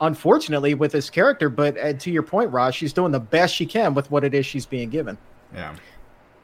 unfortunately 0.00 0.74
with 0.74 0.92
this 0.92 1.10
character. 1.10 1.48
But 1.48 1.78
uh, 1.78 1.92
to 1.92 2.10
your 2.10 2.24
point 2.24 2.50
Raj 2.50 2.74
she's 2.74 2.92
doing 2.92 3.12
the 3.12 3.20
best 3.20 3.54
she 3.54 3.66
can 3.66 3.94
with 3.94 4.10
what 4.10 4.24
it 4.24 4.34
is 4.34 4.44
she's 4.44 4.66
being 4.66 4.90
given. 4.90 5.16
Yeah 5.54 5.76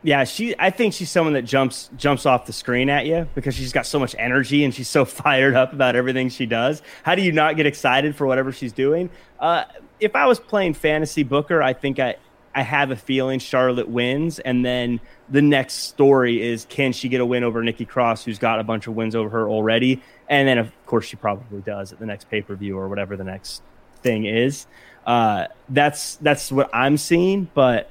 yeah, 0.05 0.25
she. 0.25 0.55
I 0.59 0.69
think 0.69 0.93
she's 0.93 1.11
someone 1.11 1.33
that 1.33 1.43
jumps 1.43 1.89
jumps 1.97 2.27
off 2.27 2.45
the 2.45 2.53
screen 2.53 2.91
at 2.91 3.07
you 3.07 3.27
because 3.35 3.55
she's 3.55 3.73
got 3.73 3.87
so 3.87 3.99
much 3.99 4.15
energy 4.19 4.63
and 4.63 4.73
she's 4.75 4.89
so 4.89 5.05
fired 5.07 5.55
up 5.55 5.73
about 5.73 5.97
everything 5.97 6.29
she 6.29 6.45
does. 6.45 6.83
How 7.03 7.15
do 7.15 7.23
you 7.23 7.33
not 7.33 7.57
get 7.57 7.65
excited 7.65 8.15
for 8.15 8.27
whatever 8.27 8.53
she's 8.53 8.75
doing? 8.75 9.09
Uh, 9.41 9.65
if 10.01 10.15
I 10.15 10.27
was 10.27 10.39
playing 10.39 10.75
fantasy 10.75 11.23
booker, 11.23 11.63
I 11.63 11.73
think 11.73 11.99
I 11.99 12.17
I 12.55 12.61
have 12.63 12.91
a 12.91 12.97
feeling 12.97 13.39
Charlotte 13.39 13.89
wins, 13.89 14.39
and 14.41 14.63
then 14.63 15.01
the 15.31 15.41
next 15.41 15.75
story 15.75 16.43
is 16.43 16.67
can 16.69 16.93
she 16.93 17.09
get 17.09 17.23
a 17.23 17.27
win 17.27 17.43
over 17.43 17.63
Nikki 17.63 17.87
Cross, 17.87 18.27
who's 18.27 18.39
got 18.39 18.61
a 18.61 18.65
bunch 18.65 18.87
of 18.87 18.95
wins 18.95 19.17
over 19.17 19.31
her 19.31 19.49
already, 19.49 20.03
and 20.29 20.47
then 20.47 20.59
of 20.59 20.71
course 20.85 21.07
she 21.07 21.17
probably 21.17 21.63
does 21.63 21.95
at 21.95 21.99
the 21.99 22.07
next 22.07 22.29
pay 22.29 22.43
per 22.43 22.55
view 22.55 22.77
or 22.77 22.91
whatever 22.91 23.17
the 23.17 23.25
next 23.25 23.63
thing 24.03 24.27
is. 24.27 24.67
Uh, 25.07 25.47
that's 25.71 26.17
that's 26.17 26.53
what 26.53 26.69
I'm 26.75 26.99
seeing, 26.99 27.51
but 27.55 27.91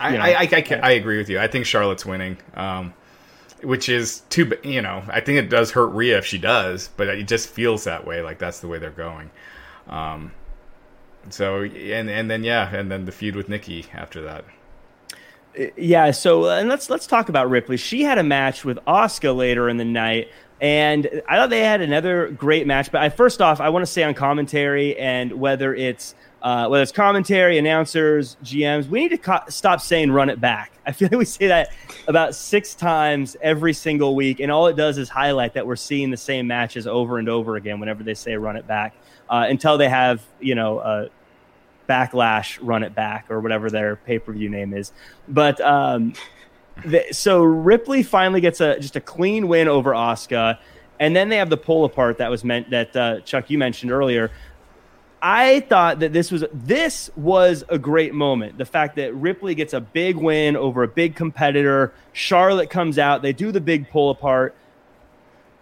I, 0.00 0.16
I, 0.16 0.28
I, 0.28 0.48
I, 0.52 0.80
I, 0.82 0.90
agree 0.92 1.18
with 1.18 1.28
you. 1.28 1.38
I 1.38 1.48
think 1.48 1.66
Charlotte's 1.66 2.06
winning, 2.06 2.38
um, 2.54 2.94
which 3.62 3.88
is 3.88 4.20
too. 4.30 4.52
You 4.62 4.82
know, 4.82 5.02
I 5.08 5.20
think 5.20 5.38
it 5.38 5.48
does 5.48 5.72
hurt 5.72 5.88
Rhea 5.88 6.18
if 6.18 6.26
she 6.26 6.38
does, 6.38 6.90
but 6.96 7.08
it 7.08 7.26
just 7.26 7.48
feels 7.48 7.84
that 7.84 8.06
way. 8.06 8.22
Like 8.22 8.38
that's 8.38 8.60
the 8.60 8.68
way 8.68 8.78
they're 8.78 8.90
going. 8.90 9.30
Um, 9.88 10.32
so 11.30 11.62
and 11.62 12.08
and 12.08 12.30
then 12.30 12.44
yeah, 12.44 12.74
and 12.74 12.90
then 12.90 13.04
the 13.04 13.12
feud 13.12 13.36
with 13.36 13.48
Nikki 13.48 13.86
after 13.92 14.22
that. 14.22 14.44
Yeah. 15.76 16.10
So 16.12 16.48
and 16.48 16.68
let's 16.68 16.88
let's 16.88 17.06
talk 17.06 17.28
about 17.28 17.50
Ripley. 17.50 17.76
She 17.76 18.02
had 18.02 18.18
a 18.18 18.22
match 18.22 18.64
with 18.64 18.78
Asuka 18.86 19.36
later 19.36 19.68
in 19.68 19.76
the 19.76 19.84
night. 19.84 20.28
And 20.60 21.22
I 21.28 21.36
thought 21.36 21.50
they 21.50 21.60
had 21.60 21.80
another 21.80 22.30
great 22.30 22.66
match. 22.66 22.90
But 22.90 23.00
I, 23.02 23.10
first 23.10 23.40
off, 23.40 23.60
I 23.60 23.68
want 23.68 23.86
to 23.86 23.90
say 23.90 24.02
on 24.02 24.14
commentary 24.14 24.98
and 24.98 25.34
whether 25.34 25.72
it's 25.72 26.16
uh, 26.42 26.68
whether 26.68 26.82
it's 26.82 26.92
commentary, 26.92 27.58
announcers, 27.58 28.36
GMs, 28.44 28.88
we 28.88 29.00
need 29.00 29.08
to 29.10 29.18
co- 29.18 29.40
stop 29.48 29.80
saying 29.80 30.10
run 30.10 30.30
it 30.30 30.40
back. 30.40 30.72
I 30.86 30.92
feel 30.92 31.08
like 31.10 31.18
we 31.18 31.24
say 31.24 31.48
that 31.48 31.70
about 32.06 32.34
six 32.34 32.74
times 32.74 33.36
every 33.42 33.72
single 33.72 34.14
week, 34.14 34.40
and 34.40 34.50
all 34.50 34.66
it 34.68 34.76
does 34.76 34.98
is 34.98 35.08
highlight 35.08 35.54
that 35.54 35.66
we're 35.66 35.76
seeing 35.76 36.10
the 36.10 36.16
same 36.16 36.46
matches 36.46 36.86
over 36.86 37.18
and 37.18 37.28
over 37.28 37.56
again 37.56 37.80
whenever 37.80 38.02
they 38.02 38.14
say 38.14 38.36
run 38.36 38.56
it 38.56 38.66
back 38.66 38.94
uh, 39.28 39.46
until 39.48 39.76
they 39.76 39.88
have, 39.88 40.22
you 40.40 40.54
know, 40.54 40.78
uh, 40.78 41.08
backlash 41.88 42.58
run 42.60 42.82
it 42.82 42.94
back 42.94 43.30
or 43.30 43.40
whatever 43.40 43.70
their 43.70 43.96
pay 43.96 44.18
per 44.18 44.32
view 44.32 44.48
name 44.48 44.74
is. 44.74 44.92
But 45.28 45.60
um, 45.60 46.12
the, 46.84 47.06
so 47.12 47.42
Ripley 47.42 48.02
finally 48.02 48.40
gets 48.40 48.60
a 48.60 48.78
just 48.78 48.96
a 48.96 49.00
clean 49.00 49.48
win 49.48 49.68
over 49.68 49.92
Asuka. 49.92 50.58
And 51.00 51.14
then 51.14 51.28
they 51.28 51.36
have 51.36 51.48
the 51.48 51.56
pull 51.56 51.84
apart 51.84 52.18
that 52.18 52.28
was 52.28 52.42
meant 52.42 52.70
that 52.70 52.96
uh, 52.96 53.20
Chuck 53.20 53.50
you 53.50 53.56
mentioned 53.56 53.92
earlier, 53.92 54.32
I 55.20 55.60
thought 55.60 56.00
that 56.00 56.12
this 56.12 56.30
was 56.30 56.44
this 56.52 57.10
was 57.16 57.64
a 57.68 57.78
great 57.78 58.14
moment. 58.14 58.58
The 58.58 58.64
fact 58.64 58.96
that 58.96 59.14
Ripley 59.14 59.54
gets 59.54 59.72
a 59.72 59.80
big 59.80 60.16
win 60.16 60.56
over 60.56 60.82
a 60.82 60.88
big 60.88 61.16
competitor, 61.16 61.92
Charlotte 62.12 62.70
comes 62.70 62.98
out, 62.98 63.22
they 63.22 63.32
do 63.32 63.50
the 63.50 63.60
big 63.60 63.90
pull 63.90 64.10
apart. 64.10 64.54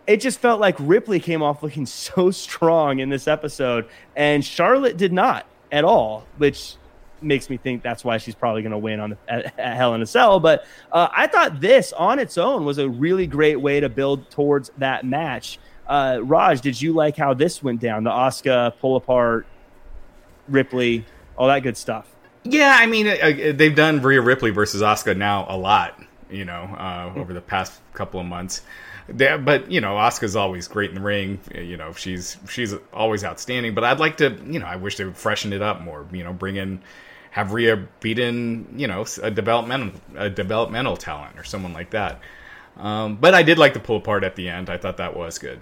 It 0.07 0.21
just 0.21 0.39
felt 0.39 0.61
like 0.61 0.77
Ripley 0.79 1.19
came 1.19 1.43
off 1.43 1.63
looking 1.63 1.87
so 1.87 2.31
strong 2.31 2.99
in 2.99 3.09
this 3.09 3.27
episode, 3.27 3.89
and 4.15 4.45
Charlotte 4.45 4.97
did 4.97 5.13
not 5.13 5.47
at 5.73 5.85
all, 5.85 6.27
which 6.37 6.77
makes 7.23 7.49
me 7.49 7.57
think 7.57 7.83
that's 7.83 8.05
why 8.05 8.19
she's 8.19 8.35
probably 8.35 8.63
going 8.63 8.73
to 8.73 8.79
win 8.79 9.01
on 9.01 9.11
the, 9.11 9.19
at, 9.29 9.59
at, 9.59 9.77
Hell 9.77 9.95
in 9.95 10.03
a 10.03 10.07
Cell. 10.07 10.39
But 10.39 10.65
uh, 10.93 11.09
I 11.11 11.27
thought 11.27 11.61
this 11.61 11.93
on 11.93 12.19
its 12.19 12.37
own 12.39 12.65
was 12.65 12.79
a 12.79 12.89
really 12.89 13.27
great 13.27 13.57
way 13.57 13.81
to 13.81 13.89
build 13.89 14.31
towards 14.31 14.71
that 14.79 15.05
match. 15.05 15.59
Uh, 15.87 16.21
Raj, 16.23 16.61
did 16.61 16.81
you 16.81 16.93
like 16.93 17.17
how 17.17 17.35
this 17.35 17.63
went 17.63 17.81
down? 17.81 18.05
The 18.05 18.11
Asuka 18.11 18.73
pull 18.81 18.97
apart, 18.97 19.47
Ripley, 20.49 21.05
all 21.37 21.49
that 21.49 21.61
good 21.61 21.77
stuff. 21.77 22.09
Yeah, 22.45 22.77
I 22.79 22.87
mean, 22.87 23.07
uh, 23.09 23.53
they've 23.55 23.75
done 23.75 24.01
Rhea 24.01 24.21
Ripley 24.21 24.51
versus 24.51 24.83
Asuka 24.83 25.17
now 25.17 25.47
a 25.49 25.57
lot, 25.57 26.01
you 26.31 26.45
know, 26.45 26.63
uh, 26.63 27.13
over 27.17 27.33
the 27.33 27.41
past 27.41 27.81
couple 27.93 28.21
of 28.21 28.27
months. 28.27 28.63
But 29.09 29.71
you 29.71 29.81
know, 29.81 29.95
Asuka's 29.95 30.35
always 30.35 30.67
great 30.67 30.91
in 30.91 30.97
the 30.97 31.01
ring. 31.01 31.41
You 31.55 31.77
know, 31.77 31.93
she's 31.93 32.37
she's 32.49 32.75
always 32.93 33.23
outstanding. 33.25 33.75
But 33.75 33.85
I'd 33.85 34.01
like 34.01 34.17
to, 34.17 34.37
you 34.47 34.59
know, 34.59 34.67
I 34.67 34.77
wish 34.77 34.97
they 34.97 35.05
would 35.05 35.17
freshen 35.17 35.53
it 35.53 35.63
up 35.63 35.81
more. 35.81 36.05
You 36.13 36.25
know, 36.25 36.33
bring 36.33 36.57
in 36.57 36.81
have 37.31 37.53
Rhea 37.53 37.87
beat 38.01 38.19
in, 38.19 38.67
you 38.77 38.87
know, 38.87 39.05
a 39.23 39.31
developmental 39.31 39.93
a 40.17 40.29
developmental 40.29 40.97
talent 40.97 41.39
or 41.39 41.45
someone 41.45 41.73
like 41.73 41.91
that. 41.91 42.21
Um, 42.77 43.17
but 43.17 43.35
I 43.35 43.43
did 43.43 43.59
like 43.59 43.75
the 43.75 43.81
pull 43.81 43.99
apart 43.99 44.25
at 44.25 44.37
the 44.37 44.49
end. 44.49 44.71
I 44.71 44.77
thought 44.77 44.97
that 44.97 45.17
was 45.17 45.39
good. 45.39 45.61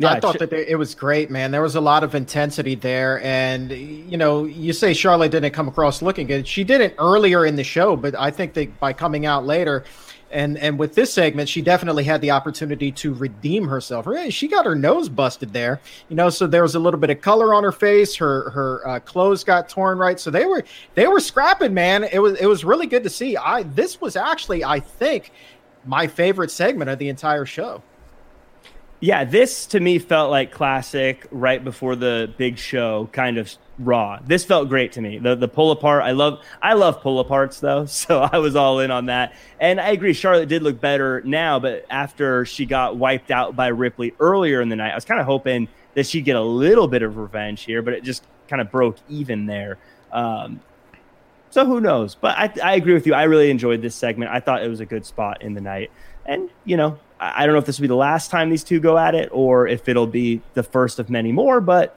Yeah, 0.00 0.12
I 0.12 0.20
thought 0.20 0.38
that 0.38 0.52
it 0.52 0.76
was 0.76 0.94
great, 0.94 1.30
man. 1.30 1.50
There 1.50 1.60
was 1.60 1.76
a 1.76 1.80
lot 1.80 2.02
of 2.02 2.14
intensity 2.14 2.74
there, 2.74 3.22
and 3.22 3.70
you 3.70 4.16
know, 4.16 4.44
you 4.44 4.72
say 4.72 4.94
Charlotte 4.94 5.30
didn't 5.30 5.52
come 5.52 5.68
across 5.68 6.00
looking 6.00 6.26
good. 6.26 6.48
She 6.48 6.64
didn't 6.64 6.94
earlier 6.98 7.44
in 7.44 7.56
the 7.56 7.64
show, 7.64 7.96
but 7.96 8.14
I 8.18 8.30
think 8.30 8.54
that 8.54 8.80
by 8.80 8.94
coming 8.94 9.26
out 9.26 9.44
later, 9.44 9.84
and 10.30 10.56
and 10.58 10.78
with 10.78 10.94
this 10.94 11.12
segment, 11.12 11.48
she 11.48 11.60
definitely 11.60 12.04
had 12.04 12.20
the 12.20 12.30
opportunity 12.30 12.90
to 12.92 13.12
redeem 13.14 13.68
herself. 13.68 14.06
She 14.30 14.48
got 14.48 14.64
her 14.64 14.74
nose 14.74 15.10
busted 15.10 15.52
there, 15.52 15.80
you 16.08 16.16
know. 16.16 16.30
So 16.30 16.46
there 16.46 16.62
was 16.62 16.74
a 16.74 16.78
little 16.78 17.00
bit 17.00 17.10
of 17.10 17.20
color 17.20 17.52
on 17.52 17.62
her 17.62 17.72
face. 17.72 18.14
Her 18.16 18.48
her 18.50 18.88
uh, 18.88 19.00
clothes 19.00 19.44
got 19.44 19.68
torn 19.68 19.98
right. 19.98 20.18
So 20.18 20.30
they 20.30 20.46
were 20.46 20.64
they 20.94 21.08
were 21.08 21.20
scrapping, 21.20 21.74
man. 21.74 22.04
It 22.04 22.20
was 22.20 22.40
it 22.40 22.46
was 22.46 22.64
really 22.64 22.86
good 22.86 23.02
to 23.02 23.10
see. 23.10 23.36
I 23.36 23.64
this 23.64 24.00
was 24.00 24.16
actually 24.16 24.64
I 24.64 24.80
think 24.80 25.32
my 25.84 26.06
favorite 26.06 26.50
segment 26.50 26.90
of 26.90 26.98
the 26.98 27.08
entire 27.08 27.44
show. 27.44 27.82
Yeah, 29.02 29.24
this 29.24 29.64
to 29.66 29.80
me 29.80 29.98
felt 29.98 30.30
like 30.30 30.52
classic 30.52 31.26
right 31.30 31.62
before 31.64 31.96
the 31.96 32.32
big 32.36 32.58
show 32.58 33.08
kind 33.12 33.38
of 33.38 33.50
raw. 33.78 34.18
This 34.22 34.44
felt 34.44 34.68
great 34.68 34.92
to 34.92 35.00
me. 35.00 35.16
The 35.18 35.34
the 35.34 35.48
pull 35.48 35.70
apart, 35.70 36.02
I 36.02 36.10
love 36.10 36.40
I 36.60 36.74
love 36.74 37.00
pull 37.00 37.24
aparts 37.24 37.60
though, 37.60 37.86
so 37.86 38.20
I 38.20 38.36
was 38.38 38.56
all 38.56 38.80
in 38.80 38.90
on 38.90 39.06
that. 39.06 39.34
And 39.58 39.80
I 39.80 39.88
agree 39.90 40.12
Charlotte 40.12 40.50
did 40.50 40.62
look 40.62 40.80
better 40.80 41.22
now, 41.24 41.58
but 41.58 41.86
after 41.88 42.44
she 42.44 42.66
got 42.66 42.96
wiped 42.98 43.30
out 43.30 43.56
by 43.56 43.68
Ripley 43.68 44.14
earlier 44.20 44.60
in 44.60 44.68
the 44.68 44.76
night, 44.76 44.92
I 44.92 44.94
was 44.96 45.06
kind 45.06 45.18
of 45.20 45.24
hoping 45.26 45.68
that 45.94 46.06
she'd 46.06 46.26
get 46.26 46.36
a 46.36 46.42
little 46.42 46.86
bit 46.86 47.02
of 47.02 47.16
revenge 47.16 47.62
here, 47.62 47.80
but 47.80 47.94
it 47.94 48.04
just 48.04 48.24
kind 48.48 48.60
of 48.60 48.70
broke 48.70 48.96
even 49.08 49.46
there. 49.46 49.78
Um, 50.12 50.60
so 51.48 51.64
who 51.64 51.80
knows? 51.80 52.14
But 52.14 52.38
I, 52.38 52.52
I 52.62 52.74
agree 52.74 52.94
with 52.94 53.06
you. 53.06 53.14
I 53.14 53.24
really 53.24 53.50
enjoyed 53.50 53.82
this 53.82 53.94
segment. 53.94 54.30
I 54.30 54.40
thought 54.40 54.62
it 54.62 54.68
was 54.68 54.80
a 54.80 54.86
good 54.86 55.04
spot 55.04 55.42
in 55.42 55.54
the 55.54 55.60
night. 55.60 55.90
And, 56.24 56.48
you 56.64 56.76
know, 56.76 56.98
I, 57.20 57.42
I 57.42 57.46
don't 57.46 57.52
know 57.54 57.58
if 57.60 57.66
this 57.66 57.78
will 57.78 57.84
be 57.84 57.88
the 57.88 57.94
last 57.94 58.30
time 58.30 58.50
these 58.50 58.64
two 58.64 58.80
go 58.80 58.98
at 58.98 59.14
it 59.14 59.28
or 59.32 59.68
if 59.68 59.88
it'll 59.88 60.06
be 60.06 60.40
the 60.54 60.62
first 60.64 60.98
of 60.98 61.08
many 61.10 61.30
more, 61.30 61.60
but 61.60 61.96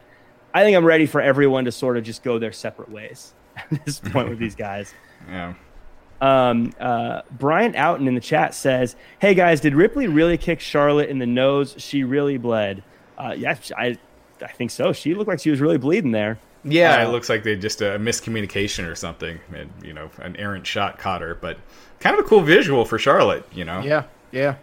I 0.53 0.63
think 0.63 0.77
I'm 0.77 0.85
ready 0.85 1.05
for 1.07 1.19
everyone 1.21 1.65
to 1.65 1.71
sort 1.71 1.97
of 1.97 2.03
just 2.03 2.21
go 2.23 2.37
their 2.37 2.51
separate 2.51 2.89
ways 2.91 3.33
at 3.57 3.83
this 3.85 3.99
point 3.99 4.29
with 4.29 4.39
these 4.39 4.55
guys. 4.55 4.93
Yeah. 5.29 5.53
Um, 6.19 6.73
uh, 6.81 7.21
Brian 7.31 7.73
Outen 7.75 8.07
in 8.07 8.15
the 8.15 8.21
chat 8.21 8.53
says, 8.53 8.95
"Hey 9.19 9.33
guys, 9.33 9.61
did 9.61 9.73
Ripley 9.73 10.07
really 10.07 10.37
kick 10.37 10.59
Charlotte 10.59 11.09
in 11.09 11.17
the 11.19 11.25
nose? 11.25 11.75
She 11.77 12.03
really 12.03 12.37
bled. 12.37 12.83
Uh, 13.17 13.33
yeah, 13.37 13.57
I, 13.77 13.97
I 14.41 14.47
think 14.51 14.71
so. 14.71 14.91
She 14.93 15.15
looked 15.15 15.29
like 15.29 15.39
she 15.39 15.49
was 15.49 15.61
really 15.61 15.77
bleeding 15.77 16.11
there. 16.11 16.39
Yeah, 16.65 16.97
Uh, 16.97 17.07
it 17.07 17.11
looks 17.11 17.29
like 17.29 17.43
they 17.43 17.55
just 17.55 17.81
a 17.81 17.97
miscommunication 17.99 18.85
or 18.89 18.95
something, 18.95 19.39
and 19.53 19.69
you 19.83 19.93
know, 19.93 20.09
an 20.19 20.35
errant 20.37 20.65
shot 20.67 20.97
caught 20.97 21.21
her. 21.21 21.35
But 21.35 21.57
kind 21.99 22.17
of 22.17 22.25
a 22.25 22.27
cool 22.27 22.41
visual 22.41 22.83
for 22.85 22.97
Charlotte, 22.97 23.45
you 23.53 23.65
know. 23.65 23.81
Yeah, 23.81 24.03
yeah. 24.31 24.55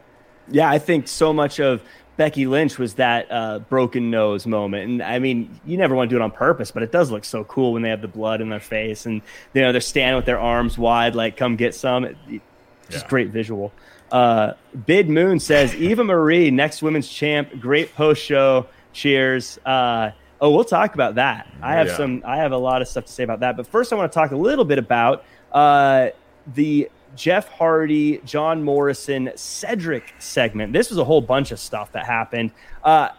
Yeah, 0.50 0.68
I 0.70 0.78
think 0.78 1.08
so 1.08 1.32
much 1.32 1.60
of 1.60 1.82
Becky 2.16 2.46
Lynch 2.46 2.78
was 2.78 2.94
that 2.94 3.26
uh, 3.30 3.60
broken 3.60 4.10
nose 4.10 4.46
moment, 4.46 4.90
and 4.90 5.02
I 5.02 5.18
mean, 5.18 5.58
you 5.64 5.76
never 5.78 5.94
want 5.94 6.10
to 6.10 6.14
do 6.16 6.20
it 6.20 6.24
on 6.24 6.30
purpose, 6.30 6.70
but 6.70 6.82
it 6.82 6.92
does 6.92 7.10
look 7.10 7.24
so 7.24 7.44
cool 7.44 7.72
when 7.72 7.82
they 7.82 7.88
have 7.90 8.02
the 8.02 8.08
blood 8.08 8.40
in 8.40 8.50
their 8.50 8.60
face, 8.60 9.06
and 9.06 9.22
you 9.54 9.62
know 9.62 9.72
they're 9.72 9.80
standing 9.80 10.16
with 10.16 10.26
their 10.26 10.38
arms 10.40 10.76
wide, 10.76 11.14
like 11.14 11.36
"Come 11.36 11.56
get 11.56 11.74
some." 11.74 12.04
It, 12.04 12.16
it- 12.28 12.42
just 12.90 13.04
Yeah. 13.04 13.08
great 13.10 13.28
visual. 13.28 13.72
Uh, 14.10 14.54
Bid 14.86 15.08
Moon 15.08 15.38
says 15.38 15.74
Eva 15.76 16.02
Marie, 16.02 16.50
next 16.50 16.82
women's 16.82 17.08
champ, 17.08 17.60
great 17.60 17.94
post 17.94 18.20
show. 18.20 18.66
Cheers. 18.92 19.58
Uh, 19.64 20.10
oh, 20.40 20.50
we'll 20.50 20.64
talk 20.64 20.94
about 20.94 21.14
that. 21.14 21.46
I 21.62 21.74
have 21.74 21.86
Yeah. 21.86 21.96
some. 21.96 22.22
I 22.26 22.38
have 22.38 22.50
a 22.50 22.56
lot 22.58 22.82
of 22.82 22.88
stuff 22.88 23.04
to 23.06 23.12
say 23.12 23.22
about 23.22 23.40
that, 23.40 23.56
but 23.56 23.66
first, 23.68 23.92
I 23.92 23.96
want 23.96 24.10
to 24.10 24.14
talk 24.18 24.32
a 24.32 24.36
little 24.36 24.64
bit 24.64 24.78
about 24.78 25.24
uh, 25.52 26.08
the 26.54 26.90
Jeff 27.16 27.48
Hardy, 27.48 28.18
John 28.24 28.62
Morrison, 28.62 29.30
Cedric 29.34 30.14
segment. 30.18 30.72
This 30.72 30.90
was 30.90 30.98
a 30.98 31.04
whole 31.04 31.20
bunch 31.20 31.50
of 31.50 31.58
stuff 31.58 31.92
that 31.92 32.06
happened. 32.06 32.52
Uh, 32.82 33.10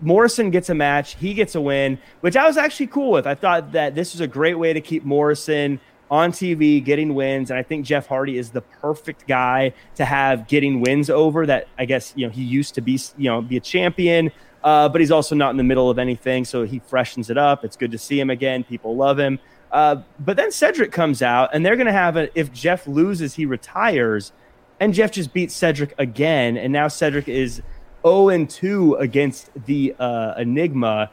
Morrison 0.00 0.50
gets 0.50 0.70
a 0.70 0.74
match, 0.74 1.16
he 1.16 1.34
gets 1.34 1.54
a 1.54 1.60
win, 1.60 1.98
which 2.20 2.36
I 2.36 2.46
was 2.46 2.56
actually 2.56 2.86
cool 2.88 3.10
with. 3.10 3.26
I 3.26 3.34
thought 3.34 3.72
that 3.72 3.94
this 3.94 4.14
was 4.14 4.20
a 4.20 4.26
great 4.26 4.54
way 4.54 4.72
to 4.72 4.80
keep 4.80 5.04
Morrison 5.04 5.80
on 6.10 6.30
TV 6.30 6.82
getting 6.84 7.14
wins, 7.14 7.50
and 7.50 7.58
I 7.58 7.62
think 7.62 7.86
Jeff 7.86 8.06
Hardy 8.06 8.36
is 8.36 8.50
the 8.50 8.60
perfect 8.60 9.26
guy 9.26 9.72
to 9.94 10.04
have 10.04 10.46
getting 10.46 10.80
wins 10.80 11.08
over. 11.08 11.46
That 11.46 11.68
I 11.78 11.84
guess 11.84 12.12
you 12.16 12.26
know 12.26 12.32
he 12.32 12.42
used 12.42 12.74
to 12.74 12.80
be 12.80 13.00
you 13.16 13.30
know 13.30 13.40
be 13.40 13.56
a 13.56 13.60
champion, 13.60 14.30
uh, 14.62 14.88
but 14.88 15.00
he's 15.00 15.10
also 15.10 15.34
not 15.34 15.50
in 15.50 15.56
the 15.56 15.64
middle 15.64 15.88
of 15.88 15.98
anything, 15.98 16.44
so 16.44 16.64
he 16.64 16.80
freshens 16.80 17.30
it 17.30 17.38
up. 17.38 17.64
It's 17.64 17.76
good 17.76 17.90
to 17.92 17.98
see 17.98 18.20
him 18.20 18.30
again. 18.30 18.62
People 18.64 18.94
love 18.96 19.18
him. 19.18 19.38
Uh, 19.72 20.02
but 20.20 20.36
then 20.36 20.52
Cedric 20.52 20.92
comes 20.92 21.22
out, 21.22 21.50
and 21.54 21.64
they're 21.64 21.76
going 21.76 21.86
to 21.86 21.92
have 21.92 22.16
a 22.16 22.38
if 22.38 22.52
Jeff 22.52 22.86
loses, 22.86 23.34
he 23.34 23.46
retires, 23.46 24.32
and 24.78 24.92
Jeff 24.92 25.12
just 25.12 25.32
beats 25.32 25.54
Cedric 25.54 25.94
again, 25.98 26.56
and 26.58 26.72
now 26.72 26.88
Cedric 26.88 27.26
is 27.26 27.62
0 28.02 28.28
and 28.28 28.50
2 28.50 28.96
against 28.96 29.50
the 29.66 29.94
uh, 29.98 30.34
Enigma. 30.36 31.10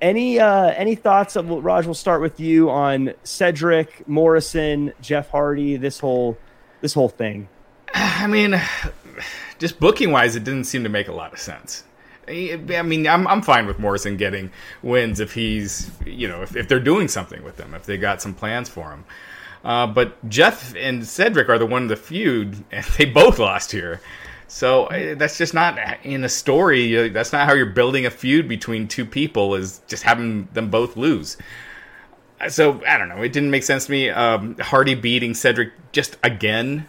Any 0.00 0.38
uh, 0.38 0.66
any 0.76 0.94
thoughts? 0.94 1.36
Of, 1.36 1.48
Raj, 1.48 1.86
we'll 1.86 1.94
start 1.94 2.20
with 2.20 2.38
you 2.38 2.70
on 2.70 3.14
Cedric 3.24 4.06
Morrison, 4.06 4.92
Jeff 5.00 5.30
Hardy, 5.30 5.76
this 5.76 5.98
whole 5.98 6.36
this 6.82 6.92
whole 6.92 7.08
thing. 7.08 7.48
I 7.94 8.26
mean, 8.26 8.60
just 9.58 9.80
booking 9.80 10.12
wise, 10.12 10.36
it 10.36 10.44
didn't 10.44 10.64
seem 10.64 10.82
to 10.84 10.88
make 10.88 11.08
a 11.08 11.12
lot 11.12 11.32
of 11.32 11.38
sense. 11.38 11.84
I 12.28 12.82
mean, 12.82 13.06
I'm 13.06 13.26
I'm 13.26 13.42
fine 13.42 13.66
with 13.66 13.78
Morrison 13.78 14.16
getting 14.16 14.50
wins 14.82 15.20
if 15.20 15.32
he's 15.34 15.90
you 16.06 16.28
know 16.28 16.42
if, 16.42 16.56
if 16.56 16.68
they're 16.68 16.80
doing 16.80 17.08
something 17.08 17.42
with 17.42 17.58
him, 17.58 17.74
if 17.74 17.86
they 17.86 17.96
got 17.96 18.20
some 18.22 18.34
plans 18.34 18.68
for 18.68 18.90
him. 18.90 19.04
Uh, 19.64 19.86
but 19.86 20.16
Jeff 20.28 20.74
and 20.76 21.06
Cedric 21.06 21.48
are 21.48 21.58
the 21.58 21.66
one 21.66 21.82
of 21.84 21.88
the 21.88 21.96
feud, 21.96 22.62
and 22.72 22.84
they 22.96 23.04
both 23.04 23.38
lost 23.38 23.72
here. 23.72 24.00
So 24.46 24.84
uh, 24.86 25.14
that's 25.14 25.36
just 25.36 25.52
not 25.52 25.78
in 26.04 26.24
a 26.24 26.28
story. 26.28 26.96
uh, 26.96 27.12
That's 27.12 27.32
not 27.32 27.46
how 27.46 27.54
you're 27.54 27.66
building 27.66 28.06
a 28.06 28.10
feud 28.10 28.48
between 28.48 28.88
two 28.88 29.04
people. 29.04 29.54
Is 29.54 29.80
just 29.88 30.02
having 30.04 30.48
them 30.52 30.70
both 30.70 30.96
lose. 30.96 31.36
So 32.48 32.82
I 32.86 32.96
don't 32.98 33.08
know. 33.08 33.20
It 33.22 33.32
didn't 33.32 33.50
make 33.50 33.64
sense 33.64 33.86
to 33.86 33.90
me. 33.92 34.10
Um, 34.10 34.56
Hardy 34.58 34.94
beating 34.94 35.34
Cedric 35.34 35.72
just 35.92 36.16
again 36.22 36.86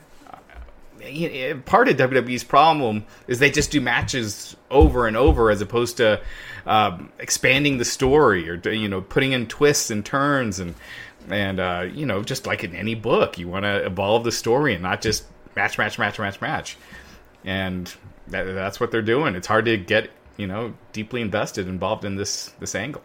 part 1.65 1.87
of 1.87 1.97
WWE's 1.97 2.43
problem 2.43 3.05
is 3.27 3.39
they 3.39 3.51
just 3.51 3.71
do 3.71 3.81
matches 3.81 4.55
over 4.69 5.07
and 5.07 5.17
over 5.17 5.51
as 5.51 5.61
opposed 5.61 5.97
to 5.97 6.21
um, 6.65 7.11
expanding 7.19 7.77
the 7.77 7.85
story 7.85 8.49
or 8.49 8.55
you 8.71 8.87
know 8.87 9.01
putting 9.01 9.31
in 9.31 9.47
twists 9.47 9.89
and 9.89 10.05
turns 10.05 10.59
and 10.59 10.75
and 11.29 11.59
uh, 11.59 11.87
you 11.91 12.05
know 12.05 12.23
just 12.23 12.45
like 12.45 12.63
in 12.63 12.75
any 12.75 12.95
book 12.95 13.37
you 13.37 13.47
want 13.47 13.63
to 13.63 13.85
evolve 13.85 14.23
the 14.23 14.31
story 14.31 14.73
and 14.73 14.83
not 14.83 15.01
just 15.01 15.25
match 15.55 15.77
match 15.77 15.99
match 15.99 16.19
match 16.19 16.41
match. 16.41 16.77
And 17.43 17.93
that, 18.27 18.43
that's 18.43 18.79
what 18.79 18.91
they're 18.91 19.01
doing. 19.01 19.35
It's 19.35 19.47
hard 19.47 19.65
to 19.65 19.77
get 19.77 20.09
you 20.37 20.47
know 20.47 20.73
deeply 20.93 21.21
invested 21.21 21.67
involved 21.67 22.05
in 22.05 22.15
this 22.15 22.53
this 22.59 22.75
angle. 22.75 23.03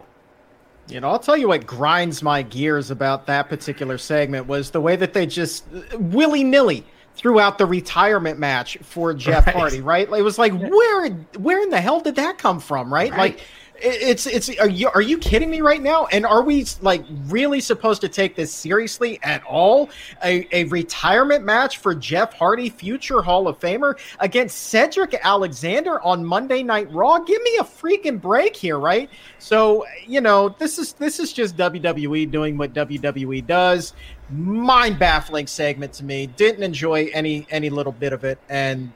You 0.87 0.99
know, 0.99 1.09
I'll 1.09 1.19
tell 1.19 1.35
you 1.35 1.47
what 1.47 1.65
grinds 1.65 2.21
my 2.21 2.43
gears 2.43 2.91
about 2.91 3.25
that 3.25 3.49
particular 3.49 3.97
segment 3.97 4.45
was 4.45 4.69
the 4.69 4.81
way 4.81 4.95
that 4.95 5.13
they 5.13 5.25
just 5.25 5.65
willy 5.95 6.43
nilly 6.43 6.85
threw 7.15 7.39
out 7.39 7.57
the 7.57 7.65
retirement 7.65 8.39
match 8.39 8.77
for 8.81 9.13
Jeff 9.13 9.47
Right. 9.47 9.55
Hardy, 9.55 9.81
right? 9.81 10.07
It 10.07 10.21
was 10.21 10.37
like, 10.37 10.53
where, 10.53 11.09
where 11.37 11.61
in 11.61 11.69
the 11.69 11.81
hell 11.81 12.01
did 12.01 12.15
that 12.15 12.37
come 12.37 12.59
from, 12.59 12.93
right? 12.93 13.11
Right. 13.11 13.35
Like, 13.35 13.41
it's, 13.77 14.25
it's. 14.25 14.49
Are 14.57 14.69
you, 14.69 14.89
are 14.89 15.01
you 15.01 15.17
kidding 15.17 15.49
me 15.49 15.61
right 15.61 15.81
now? 15.81 16.05
And 16.05 16.25
are 16.25 16.41
we 16.41 16.65
like 16.81 17.03
really 17.25 17.59
supposed 17.59 18.01
to 18.01 18.09
take 18.09 18.35
this 18.35 18.53
seriously 18.53 19.19
at 19.21 19.43
all? 19.43 19.89
A, 20.23 20.47
a 20.55 20.63
retirement 20.65 21.43
match 21.43 21.79
for 21.79 21.93
Jeff 21.93 22.33
Hardy, 22.33 22.69
future 22.69 23.21
Hall 23.21 23.47
of 23.47 23.59
Famer, 23.59 23.99
against 24.19 24.69
Cedric 24.69 25.19
Alexander 25.21 26.01
on 26.01 26.23
Monday 26.23 26.63
Night 26.63 26.91
Raw? 26.91 27.19
Give 27.19 27.41
me 27.41 27.57
a 27.57 27.63
freaking 27.63 28.21
break 28.21 28.55
here, 28.55 28.79
right? 28.79 29.09
So 29.39 29.85
you 30.07 30.21
know, 30.21 30.49
this 30.57 30.79
is 30.79 30.93
this 30.93 31.19
is 31.19 31.33
just 31.33 31.57
WWE 31.57 32.31
doing 32.31 32.57
what 32.57 32.73
WWE 32.73 33.45
does. 33.45 33.93
Mind 34.29 34.97
baffling 34.97 35.47
segment 35.47 35.93
to 35.93 36.03
me. 36.03 36.27
Didn't 36.27 36.63
enjoy 36.63 37.09
any 37.13 37.45
any 37.49 37.69
little 37.69 37.91
bit 37.91 38.13
of 38.13 38.23
it, 38.23 38.39
and 38.49 38.91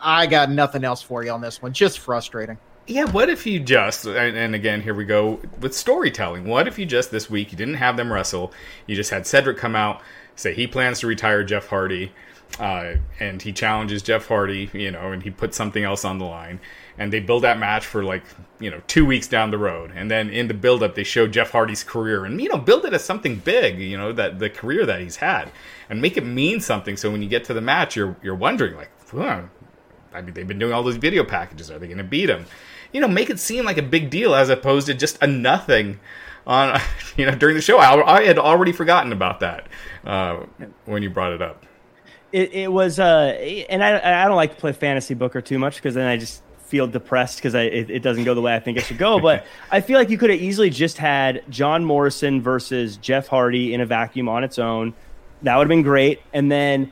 I 0.00 0.26
got 0.26 0.50
nothing 0.50 0.84
else 0.84 1.02
for 1.02 1.24
you 1.24 1.30
on 1.30 1.40
this 1.40 1.62
one. 1.62 1.72
Just 1.72 2.00
frustrating. 2.00 2.58
Yeah, 2.88 3.04
what 3.04 3.30
if 3.30 3.46
you 3.46 3.60
just 3.60 4.06
and, 4.06 4.36
and 4.36 4.54
again 4.56 4.80
here 4.80 4.94
we 4.94 5.04
go 5.04 5.40
with 5.60 5.74
storytelling. 5.74 6.44
What 6.44 6.66
if 6.66 6.78
you 6.78 6.86
just 6.86 7.12
this 7.12 7.30
week 7.30 7.52
you 7.52 7.58
didn't 7.58 7.74
have 7.74 7.96
them 7.96 8.12
wrestle, 8.12 8.52
you 8.86 8.96
just 8.96 9.10
had 9.10 9.26
Cedric 9.26 9.56
come 9.56 9.76
out 9.76 10.02
say 10.34 10.54
he 10.54 10.66
plans 10.66 11.00
to 11.00 11.06
retire 11.06 11.44
Jeff 11.44 11.68
Hardy, 11.68 12.12
uh, 12.58 12.94
and 13.20 13.40
he 13.40 13.52
challenges 13.52 14.02
Jeff 14.02 14.26
Hardy, 14.26 14.70
you 14.72 14.90
know, 14.90 15.12
and 15.12 15.22
he 15.22 15.30
puts 15.30 15.56
something 15.56 15.84
else 15.84 16.04
on 16.04 16.18
the 16.18 16.24
line, 16.24 16.60
and 16.98 17.12
they 17.12 17.20
build 17.20 17.44
that 17.44 17.58
match 17.58 17.86
for 17.86 18.02
like 18.02 18.24
you 18.62 18.70
know 18.70 18.80
two 18.86 19.04
weeks 19.04 19.26
down 19.26 19.50
the 19.50 19.58
road, 19.58 19.92
and 19.94 20.10
then 20.10 20.30
in 20.30 20.48
the 20.48 20.54
build 20.54 20.82
up 20.82 20.94
they 20.94 21.04
show 21.04 21.26
Jeff 21.26 21.50
Hardy's 21.50 21.84
career 21.84 22.24
and 22.24 22.40
you 22.40 22.48
know 22.48 22.58
build 22.58 22.84
it 22.84 22.92
as 22.92 23.04
something 23.04 23.36
big, 23.36 23.78
you 23.78 23.96
know 23.96 24.12
that 24.12 24.38
the 24.38 24.48
career 24.48 24.86
that 24.86 25.00
he's 25.00 25.16
had, 25.16 25.50
and 25.90 26.00
make 26.00 26.16
it 26.16 26.24
mean 26.24 26.60
something. 26.60 26.96
So 26.96 27.10
when 27.10 27.22
you 27.22 27.28
get 27.28 27.44
to 27.44 27.54
the 27.54 27.60
match, 27.60 27.96
you're 27.96 28.16
you're 28.22 28.34
wondering 28.34 28.76
like. 28.76 28.90
Huh, 29.14 29.42
I 30.14 30.22
mean, 30.22 30.34
they've 30.34 30.46
been 30.46 30.58
doing 30.58 30.72
all 30.72 30.82
those 30.82 30.96
video 30.96 31.24
packages. 31.24 31.70
Are 31.70 31.78
they 31.78 31.86
going 31.86 31.98
to 31.98 32.04
beat 32.04 32.30
him? 32.30 32.46
You 32.92 33.00
know, 33.00 33.08
make 33.08 33.30
it 33.30 33.38
seem 33.38 33.64
like 33.64 33.78
a 33.78 33.82
big 33.82 34.10
deal 34.10 34.34
as 34.34 34.48
opposed 34.48 34.86
to 34.86 34.94
just 34.94 35.22
a 35.22 35.26
nothing 35.26 36.00
on, 36.46 36.80
you 37.16 37.26
know, 37.26 37.34
during 37.34 37.56
the 37.56 37.62
show. 37.62 37.78
I, 37.78 38.18
I 38.18 38.24
had 38.24 38.38
already 38.38 38.72
forgotten 38.72 39.12
about 39.12 39.40
that 39.40 39.68
uh, 40.04 40.44
when 40.84 41.02
you 41.02 41.10
brought 41.10 41.32
it 41.32 41.42
up. 41.42 41.64
It, 42.32 42.52
it 42.54 42.72
was, 42.72 42.98
uh, 42.98 43.36
and 43.68 43.84
I, 43.84 44.22
I 44.22 44.26
don't 44.26 44.36
like 44.36 44.54
to 44.54 44.56
play 44.60 44.72
fantasy 44.72 45.12
booker 45.12 45.42
too 45.42 45.58
much 45.58 45.76
because 45.76 45.94
then 45.94 46.06
I 46.06 46.16
just 46.16 46.42
feel 46.72 46.86
depressed 46.86 47.36
because 47.36 47.54
it, 47.54 47.90
it 47.90 48.02
doesn't 48.02 48.24
go 48.24 48.32
the 48.32 48.40
way 48.40 48.54
I 48.54 48.58
think 48.58 48.78
it 48.78 48.84
should 48.86 48.96
go. 48.96 49.20
But 49.20 49.44
I 49.70 49.82
feel 49.82 49.98
like 49.98 50.08
you 50.08 50.16
could 50.16 50.30
have 50.30 50.40
easily 50.40 50.70
just 50.70 50.96
had 50.96 51.44
John 51.50 51.84
Morrison 51.84 52.40
versus 52.40 52.96
Jeff 52.96 53.26
Hardy 53.28 53.74
in 53.74 53.82
a 53.82 53.86
vacuum 53.86 54.26
on 54.26 54.42
its 54.42 54.58
own. 54.58 54.94
That 55.42 55.54
would 55.56 55.64
have 55.64 55.68
been 55.68 55.82
great. 55.82 56.22
And 56.32 56.50
then 56.50 56.90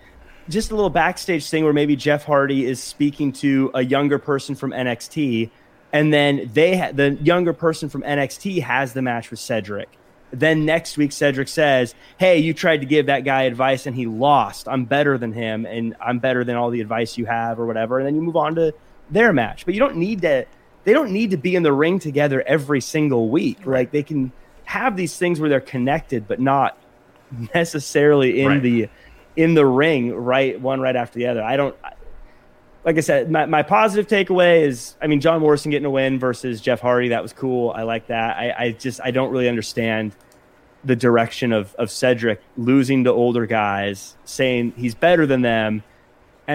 just 0.50 0.70
a 0.70 0.74
little 0.74 0.90
backstage 0.90 1.48
thing 1.48 1.64
where 1.64 1.72
maybe 1.72 1.96
Jeff 1.96 2.24
Hardy 2.24 2.66
is 2.66 2.82
speaking 2.82 3.32
to 3.34 3.70
a 3.72 3.82
younger 3.82 4.18
person 4.18 4.54
from 4.54 4.72
NXT, 4.72 5.48
and 5.94 6.12
then 6.12 6.50
they 6.52 6.76
ha- 6.76 6.92
the 6.92 7.12
younger 7.14 7.54
person 7.54 7.88
from 7.88 8.02
NXT 8.02 8.62
has 8.62 8.92
the 8.92 9.00
match 9.00 9.30
with 9.30 9.40
Cedric. 9.40 9.88
Then 10.30 10.66
next 10.66 10.98
week, 10.98 11.12
Cedric 11.12 11.48
says, 11.48 11.94
"Hey, 12.18 12.38
you 12.38 12.52
tried 12.52 12.82
to 12.82 12.86
give 12.86 13.06
that 13.06 13.24
guy 13.24 13.44
advice 13.44 13.86
and 13.86 13.96
he 13.96 14.04
lost. 14.06 14.68
I'm 14.68 14.84
better 14.84 15.16
than 15.16 15.32
him, 15.32 15.64
and 15.64 15.96
I'm 16.00 16.18
better 16.18 16.44
than 16.44 16.56
all 16.56 16.68
the 16.68 16.82
advice 16.82 17.16
you 17.16 17.24
have, 17.24 17.58
or 17.58 17.66
whatever." 17.66 17.98
And 17.98 18.06
then 18.06 18.14
you 18.14 18.20
move 18.20 18.36
on 18.36 18.54
to 18.56 18.74
their 19.10 19.32
match. 19.32 19.64
But 19.64 19.74
you 19.74 19.80
don't 19.80 19.96
need 19.96 20.22
to. 20.22 20.46
They 20.84 20.92
don't 20.94 21.12
need 21.12 21.32
to 21.32 21.36
be 21.36 21.54
in 21.56 21.62
the 21.62 21.72
ring 21.72 21.98
together 21.98 22.42
every 22.46 22.80
single 22.80 23.28
week. 23.28 23.58
Right. 23.64 23.80
Like 23.80 23.90
they 23.90 24.02
can 24.02 24.32
have 24.64 24.96
these 24.96 25.16
things 25.16 25.38
where 25.40 25.50
they're 25.50 25.60
connected, 25.60 26.26
but 26.26 26.40
not 26.40 26.78
necessarily 27.54 28.40
in 28.40 28.48
Right. 28.48 28.62
the 28.62 28.88
in 29.36 29.54
the 29.54 29.64
ring 29.66 30.14
right 30.14 30.60
one 30.60 30.80
right 30.80 30.96
after 30.96 31.18
the 31.18 31.26
other. 31.26 31.42
I 31.42 31.56
don't. 31.56 31.76
Like 32.82 32.96
I 32.96 33.00
said, 33.00 33.30
my, 33.30 33.44
my 33.44 33.62
positive 33.62 34.06
takeaway 34.06 34.62
is, 34.62 34.96
I 35.02 35.06
mean, 35.06 35.20
John 35.20 35.42
Morrison 35.42 35.70
getting 35.70 35.84
a 35.84 35.90
win 35.90 36.18
versus 36.18 36.62
Jeff 36.62 36.80
Hardy. 36.80 37.08
That 37.10 37.22
was 37.22 37.34
cool. 37.34 37.72
I 37.76 37.82
like 37.82 38.06
that. 38.06 38.38
I, 38.38 38.54
I 38.58 38.70
just 38.72 39.02
I 39.04 39.10
don't 39.10 39.30
really 39.30 39.50
understand 39.50 40.16
the 40.82 40.96
direction 40.96 41.52
of 41.52 41.74
of 41.74 41.90
Cedric 41.90 42.40
losing 42.56 43.04
to 43.04 43.10
older 43.12 43.44
guys, 43.44 44.16
saying 44.24 44.72
he's 44.78 44.94
better 44.94 45.26
than 45.26 45.42
them, 45.42 45.82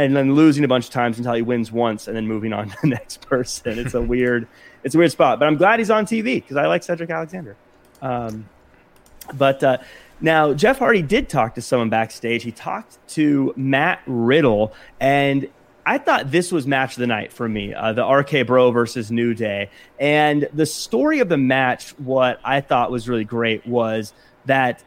and 0.03 0.15
then 0.15 0.35
losing 0.35 0.63
a 0.63 0.67
bunch 0.67 0.85
of 0.85 0.91
times 0.91 1.17
until 1.17 1.33
he 1.33 1.41
wins 1.41 1.71
once, 1.71 2.07
and 2.07 2.15
then 2.15 2.27
moving 2.27 2.53
on 2.53 2.69
to 2.71 2.77
the 2.81 2.87
next 2.87 3.21
person. 3.21 3.79
It's 3.79 3.93
a 3.93 4.01
weird, 4.13 4.47
it's 4.83 4.95
a 4.95 4.97
weird 4.97 5.11
spot. 5.11 5.39
But 5.39 5.47
I'm 5.47 5.57
glad 5.57 5.79
he's 5.79 5.89
on 5.89 6.05
TV 6.05 6.35
because 6.35 6.57
I 6.57 6.67
like 6.67 6.83
Cedric 6.83 7.09
Alexander. 7.09 7.55
Um, 8.01 8.47
but 9.33 9.63
uh, 9.63 9.77
now 10.21 10.53
Jeff 10.53 10.79
Hardy 10.79 11.01
did 11.01 11.29
talk 11.29 11.55
to 11.55 11.61
someone 11.61 11.89
backstage. 11.89 12.43
He 12.43 12.51
talked 12.51 12.97
to 13.09 13.53
Matt 13.55 14.01
Riddle, 14.05 14.73
and 14.99 15.47
I 15.85 15.97
thought 15.97 16.31
this 16.31 16.51
was 16.51 16.65
match 16.65 16.93
of 16.93 16.99
the 16.99 17.07
night 17.07 17.31
for 17.31 17.47
me, 17.47 17.73
uh, 17.73 17.93
the 17.93 18.05
RK 18.05 18.47
Bro 18.47 18.71
versus 18.71 19.11
New 19.11 19.33
Day. 19.33 19.69
And 19.99 20.47
the 20.51 20.65
story 20.65 21.19
of 21.19 21.29
the 21.29 21.37
match, 21.37 21.91
what 21.99 22.39
I 22.43 22.61
thought 22.61 22.91
was 22.91 23.07
really 23.07 23.23
great 23.23 23.65
was 23.67 24.13
that 24.45 24.83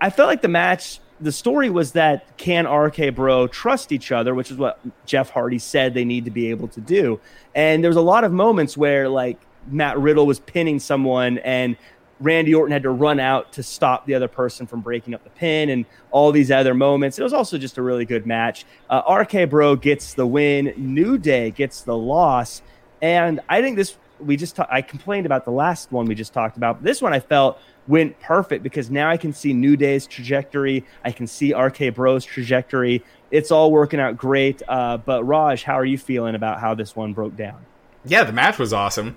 I 0.00 0.10
felt 0.10 0.28
like 0.28 0.42
the 0.42 0.48
match, 0.48 1.00
the 1.20 1.32
story 1.32 1.70
was 1.70 1.92
that 1.92 2.36
can 2.36 2.66
RK 2.66 3.14
Bro 3.14 3.48
trust 3.48 3.92
each 3.92 4.12
other, 4.12 4.34
which 4.34 4.50
is 4.50 4.56
what 4.56 4.80
Jeff 5.06 5.30
Hardy 5.30 5.58
said 5.58 5.94
they 5.94 6.04
need 6.04 6.24
to 6.24 6.30
be 6.30 6.50
able 6.50 6.68
to 6.68 6.80
do. 6.80 7.20
And 7.54 7.82
there 7.82 7.90
was 7.90 7.96
a 7.96 8.02
lot 8.02 8.24
of 8.24 8.32
moments 8.32 8.76
where 8.76 9.08
like 9.08 9.38
Matt 9.66 9.98
Riddle 9.98 10.26
was 10.26 10.38
pinning 10.38 10.78
someone 10.78 11.38
and 11.38 11.76
Randy 12.20 12.54
Orton 12.54 12.72
had 12.72 12.82
to 12.82 12.90
run 12.90 13.20
out 13.20 13.52
to 13.52 13.62
stop 13.62 14.06
the 14.06 14.14
other 14.14 14.28
person 14.28 14.66
from 14.66 14.80
breaking 14.80 15.14
up 15.14 15.22
the 15.22 15.30
pin 15.30 15.70
and 15.70 15.86
all 16.10 16.32
these 16.32 16.50
other 16.50 16.74
moments. 16.74 17.18
It 17.18 17.22
was 17.22 17.32
also 17.32 17.58
just 17.58 17.78
a 17.78 17.82
really 17.82 18.04
good 18.04 18.26
match. 18.26 18.64
Uh, 18.90 19.02
RK 19.08 19.48
Bro 19.48 19.76
gets 19.76 20.14
the 20.14 20.26
win, 20.26 20.74
New 20.76 21.18
Day 21.18 21.50
gets 21.50 21.82
the 21.82 21.96
loss. 21.96 22.62
And 23.00 23.40
I 23.48 23.62
think 23.62 23.76
this, 23.76 23.96
we 24.18 24.36
just, 24.36 24.56
ta- 24.56 24.66
I 24.68 24.82
complained 24.82 25.26
about 25.26 25.44
the 25.44 25.52
last 25.52 25.92
one 25.92 26.06
we 26.06 26.16
just 26.16 26.32
talked 26.32 26.56
about. 26.56 26.78
But 26.78 26.84
this 26.84 27.00
one 27.00 27.12
I 27.12 27.20
felt 27.20 27.60
went 27.88 28.18
perfect 28.20 28.62
because 28.62 28.90
now 28.90 29.10
I 29.10 29.16
can 29.16 29.32
see 29.32 29.52
New 29.52 29.76
Day's 29.76 30.06
trajectory. 30.06 30.84
I 31.04 31.10
can 31.10 31.26
see 31.26 31.54
RK 31.54 31.94
Bro's 31.94 32.24
trajectory. 32.24 33.02
It's 33.30 33.50
all 33.50 33.72
working 33.72 33.98
out 33.98 34.16
great. 34.16 34.62
Uh, 34.68 34.98
but 34.98 35.24
Raj, 35.24 35.64
how 35.64 35.74
are 35.74 35.84
you 35.84 35.98
feeling 35.98 36.34
about 36.34 36.60
how 36.60 36.74
this 36.74 36.94
one 36.94 37.14
broke 37.14 37.36
down? 37.36 37.64
Yeah, 38.04 38.24
the 38.24 38.32
match 38.32 38.58
was 38.58 38.72
awesome. 38.72 39.16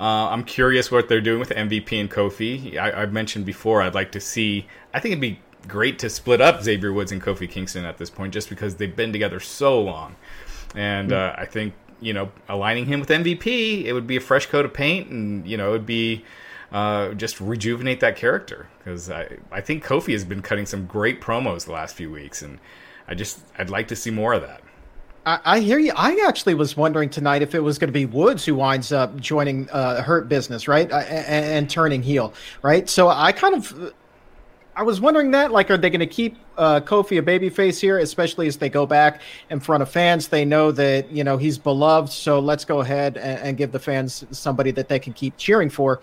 Uh, 0.00 0.30
I'm 0.30 0.44
curious 0.44 0.90
what 0.90 1.08
they're 1.08 1.20
doing 1.20 1.38
with 1.38 1.50
MVP 1.50 2.00
and 2.00 2.10
Kofi. 2.10 2.78
I, 2.78 3.02
I've 3.02 3.12
mentioned 3.12 3.44
before 3.44 3.82
I'd 3.82 3.94
like 3.94 4.12
to 4.12 4.20
see. 4.20 4.66
I 4.94 5.00
think 5.00 5.12
it'd 5.12 5.20
be 5.20 5.40
great 5.68 5.98
to 6.00 6.10
split 6.10 6.40
up 6.40 6.62
Xavier 6.62 6.92
Woods 6.92 7.12
and 7.12 7.22
Kofi 7.22 7.48
Kingston 7.48 7.84
at 7.84 7.98
this 7.98 8.10
point, 8.10 8.32
just 8.32 8.48
because 8.48 8.76
they've 8.76 8.94
been 8.94 9.12
together 9.12 9.38
so 9.38 9.80
long. 9.80 10.16
And 10.74 11.12
uh, 11.12 11.34
I 11.36 11.44
think 11.44 11.74
you 12.00 12.12
know 12.12 12.30
aligning 12.48 12.86
him 12.86 13.00
with 13.00 13.10
MVP, 13.10 13.84
it 13.84 13.92
would 13.92 14.06
be 14.06 14.16
a 14.16 14.20
fresh 14.20 14.46
coat 14.46 14.64
of 14.64 14.72
paint, 14.72 15.10
and 15.10 15.46
you 15.46 15.56
know 15.56 15.68
it 15.68 15.72
would 15.72 15.86
be 15.86 16.24
uh, 16.72 17.12
just 17.14 17.40
rejuvenate 17.40 18.00
that 18.00 18.16
character 18.16 18.68
because 18.78 19.10
I 19.10 19.38
I 19.50 19.60
think 19.60 19.84
Kofi 19.84 20.12
has 20.12 20.24
been 20.24 20.42
cutting 20.42 20.66
some 20.66 20.86
great 20.86 21.20
promos 21.20 21.66
the 21.66 21.72
last 21.72 21.94
few 21.94 22.10
weeks, 22.10 22.42
and 22.42 22.58
I 23.06 23.14
just 23.14 23.40
I'd 23.58 23.70
like 23.70 23.88
to 23.88 23.96
see 23.96 24.10
more 24.10 24.32
of 24.32 24.42
that. 24.42 24.62
I, 25.26 25.40
I 25.44 25.60
hear 25.60 25.78
you. 25.78 25.92
I 25.94 26.24
actually 26.26 26.54
was 26.54 26.76
wondering 26.76 27.10
tonight 27.10 27.42
if 27.42 27.54
it 27.54 27.60
was 27.60 27.78
going 27.78 27.88
to 27.88 27.92
be 27.92 28.06
Woods 28.06 28.44
who 28.44 28.54
winds 28.54 28.90
up 28.90 29.16
joining 29.20 29.68
uh, 29.70 30.02
Hurt 30.02 30.28
Business, 30.28 30.66
right, 30.66 30.90
uh, 30.90 30.96
and, 30.96 31.44
and 31.44 31.70
turning 31.70 32.02
heel, 32.02 32.32
right. 32.62 32.88
So 32.88 33.08
I 33.08 33.32
kind 33.32 33.54
of, 33.54 33.92
I 34.74 34.82
was 34.82 35.00
wondering 35.00 35.30
that, 35.32 35.52
like, 35.52 35.70
are 35.70 35.76
they 35.76 35.90
going 35.90 36.00
to 36.00 36.06
keep 36.06 36.38
uh, 36.56 36.80
Kofi 36.80 37.18
a 37.18 37.22
babyface 37.22 37.78
here, 37.80 37.98
especially 37.98 38.46
as 38.48 38.56
they 38.56 38.68
go 38.68 38.86
back 38.86 39.20
in 39.50 39.60
front 39.60 39.82
of 39.82 39.90
fans? 39.90 40.28
They 40.28 40.44
know 40.44 40.72
that 40.72 41.12
you 41.12 41.22
know 41.22 41.36
he's 41.36 41.58
beloved, 41.58 42.10
so 42.10 42.40
let's 42.40 42.64
go 42.64 42.80
ahead 42.80 43.16
and, 43.16 43.40
and 43.40 43.56
give 43.58 43.72
the 43.72 43.78
fans 43.78 44.24
somebody 44.30 44.70
that 44.72 44.88
they 44.88 44.98
can 44.98 45.12
keep 45.12 45.36
cheering 45.36 45.68
for. 45.68 46.00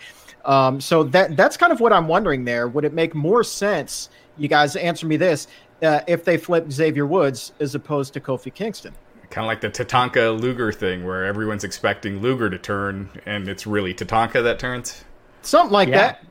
Um, 0.50 0.82
so 0.82 1.04
that 1.04 1.38
that's 1.38 1.58
kind 1.58 1.72
of 1.72 1.80
what 1.80 1.94
I'm 1.94 2.08
wondering 2.08 2.44
there. 2.44 2.68
Would 2.68 2.84
it 2.84 2.94
make 2.94 3.14
more 3.14 3.44
sense? 3.44 4.10
You 4.38 4.48
guys 4.48 4.76
answer 4.76 5.06
me 5.06 5.16
this: 5.16 5.48
uh, 5.84 6.00
if 6.08 6.26
they 6.26 6.38
flip 6.38 6.72
Xavier 6.72 7.06
Woods 7.06 7.54
as 7.60 7.76
opposed 7.76 8.14
to 8.14 8.20
Kofi 8.20 8.52
Kingston. 8.54 8.94
kind 9.30 9.46
of 9.46 9.48
like 9.48 9.62
the 9.62 9.70
Tatanka 9.70 10.40
Luger 10.42 10.72
thing, 10.72 11.06
where 11.06 11.24
everyone's 11.26 11.64
expecting 11.64 12.20
Luger 12.20 12.50
to 12.50 12.58
turn, 12.58 13.10
and 13.28 13.48
it's 13.48 13.68
really 13.68 13.94
Tatanka 13.94 14.42
that 14.44 14.58
turns. 14.58 15.04
Something 15.44 15.72
like 15.72 15.90
Yeah. 15.90 15.98
that. 15.98 16.26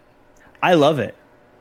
I 0.63 0.75
love 0.75 0.99
it. 0.99 1.15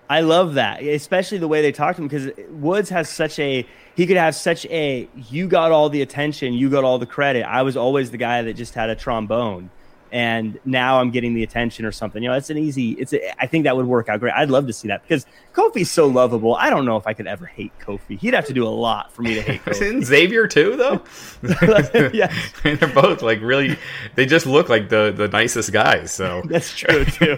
I 0.09 0.21
love 0.21 0.53
that, 0.55 0.81
especially 0.81 1.37
the 1.37 1.47
way 1.49 1.61
they 1.61 1.71
talk 1.73 1.97
to 1.97 2.01
him 2.01 2.07
because 2.07 2.31
Woods 2.49 2.89
has 2.89 3.07
such 3.09 3.37
a 3.39 3.67
he 3.93 4.07
could 4.07 4.17
have 4.17 4.33
such 4.35 4.65
a 4.67 5.07
you 5.29 5.47
got 5.47 5.71
all 5.71 5.89
the 5.89 6.01
attention, 6.01 6.53
you 6.53 6.69
got 6.71 6.83
all 6.83 6.97
the 6.97 7.05
credit. 7.05 7.43
I 7.43 7.61
was 7.61 7.77
always 7.77 8.09
the 8.09 8.17
guy 8.17 8.41
that 8.41 8.53
just 8.53 8.73
had 8.73 8.89
a 8.89 8.95
trombone, 8.95 9.69
and 10.11 10.59
now 10.65 10.99
I'm 10.99 11.11
getting 11.11 11.33
the 11.33 11.43
attention 11.43 11.85
or 11.85 11.91
something. 11.91 12.23
You 12.23 12.29
know, 12.29 12.35
it's 12.35 12.49
an 12.49 12.57
easy. 12.57 12.91
It's 12.93 13.13
a, 13.13 13.41
I 13.41 13.47
think 13.47 13.65
that 13.65 13.75
would 13.75 13.85
work 13.85 14.09
out 14.09 14.19
great. 14.19 14.33
I'd 14.33 14.49
love 14.49 14.67
to 14.67 14.73
see 14.73 14.87
that 14.87 15.01
because 15.01 15.25
Kofi's 15.53 15.91
so 15.91 16.07
lovable. 16.07 16.55
I 16.55 16.69
don't 16.69 16.85
know 16.85 16.95
if 16.97 17.05
I 17.07 17.13
could 17.13 17.27
ever 17.27 17.45
hate 17.45 17.71
Kofi. 17.79 18.17
He'd 18.19 18.33
have 18.33 18.45
to 18.45 18.53
do 18.53 18.65
a 18.65 18.69
lot 18.69 19.11
for 19.11 19.21
me 19.21 19.35
to 19.35 19.41
hate 19.41 19.61
Kofi. 19.65 19.71
Isn't 19.81 20.03
Xavier 20.05 20.47
too, 20.47 20.75
though? 20.75 21.01
Yeah. 22.13 22.33
And 22.63 22.79
they're 22.79 22.93
both 22.93 23.21
like 23.21 23.41
really. 23.41 23.77
They 24.15 24.25
just 24.25 24.45
look 24.45 24.69
like 24.69 24.89
the 24.89 25.13
the 25.15 25.27
nicest 25.27 25.71
guys. 25.73 26.11
So, 26.11 26.41
That's 26.45 26.75
true 26.75 27.05
too. 27.05 27.37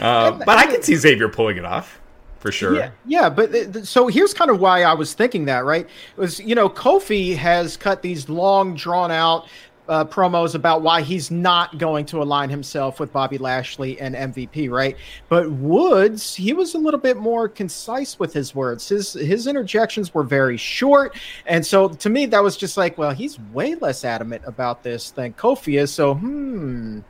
uh, 0.00 0.32
but 0.32 0.48
I 0.48 0.66
can 0.66 0.82
see 0.82 0.96
Xavier 0.96 1.28
pulling 1.28 1.56
it 1.56 1.64
off 1.64 2.00
for 2.38 2.52
sure. 2.52 2.76
Yeah, 2.76 2.90
yeah, 3.04 3.28
but 3.28 3.50
th- 3.52 3.72
th- 3.72 3.84
so 3.84 4.06
here's 4.06 4.32
kind 4.32 4.48
of 4.50 4.60
why 4.60 4.82
I 4.84 4.94
was 4.94 5.12
thinking 5.12 5.46
that, 5.46 5.64
right? 5.64 5.84
It 5.84 6.20
was 6.20 6.38
you 6.40 6.54
know 6.54 6.68
Kofi 6.68 7.36
has 7.36 7.76
cut 7.76 8.00
these 8.02 8.28
long, 8.28 8.74
drawn 8.76 9.10
out 9.10 9.48
uh, 9.88 10.04
promos 10.04 10.54
about 10.54 10.82
why 10.82 11.02
he's 11.02 11.30
not 11.30 11.78
going 11.78 12.04
to 12.06 12.22
align 12.22 12.50
himself 12.50 13.00
with 13.00 13.12
Bobby 13.12 13.38
Lashley 13.38 14.00
and 14.00 14.14
MVP, 14.14 14.70
right? 14.70 14.96
But 15.28 15.50
Woods, 15.50 16.34
he 16.34 16.52
was 16.52 16.74
a 16.74 16.78
little 16.78 17.00
bit 17.00 17.16
more 17.16 17.48
concise 17.48 18.18
with 18.18 18.32
his 18.32 18.54
words. 18.54 18.88
His 18.88 19.12
his 19.14 19.46
interjections 19.46 20.12
were 20.12 20.24
very 20.24 20.56
short, 20.56 21.16
and 21.46 21.64
so 21.64 21.88
to 21.88 22.08
me 22.10 22.26
that 22.26 22.42
was 22.42 22.56
just 22.56 22.76
like, 22.76 22.98
well, 22.98 23.12
he's 23.12 23.38
way 23.52 23.74
less 23.76 24.04
adamant 24.04 24.42
about 24.46 24.82
this 24.82 25.10
than 25.10 25.32
Kofi 25.34 25.80
is. 25.80 25.92
So, 25.92 26.14
hmm, 26.14 27.00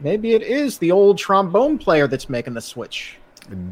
maybe 0.00 0.32
it 0.32 0.42
is 0.42 0.78
the 0.78 0.92
old 0.92 1.18
trombone 1.18 1.78
player 1.78 2.06
that's 2.06 2.28
making 2.28 2.54
the 2.54 2.60
switch. 2.60 3.16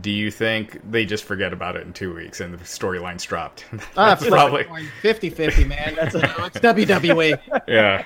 Do 0.01 0.11
you 0.11 0.31
think 0.31 0.81
they 0.91 1.05
just 1.05 1.25
forget 1.25 1.53
about 1.53 1.77
it 1.77 1.87
in 1.87 1.93
two 1.93 2.13
weeks 2.13 2.41
and 2.41 2.53
the 2.53 2.65
storyline's 2.65 3.25
dropped? 3.25 3.65
Ah, 3.97 4.15
That's 4.15 4.27
probably 4.27 4.67
50 5.03 5.31
50, 5.31 5.65
man. 5.65 5.95
That's 5.95 6.15
a, 6.15 6.21
it's. 6.47 6.59
WWE. 6.59 7.39
yeah. 7.69 8.05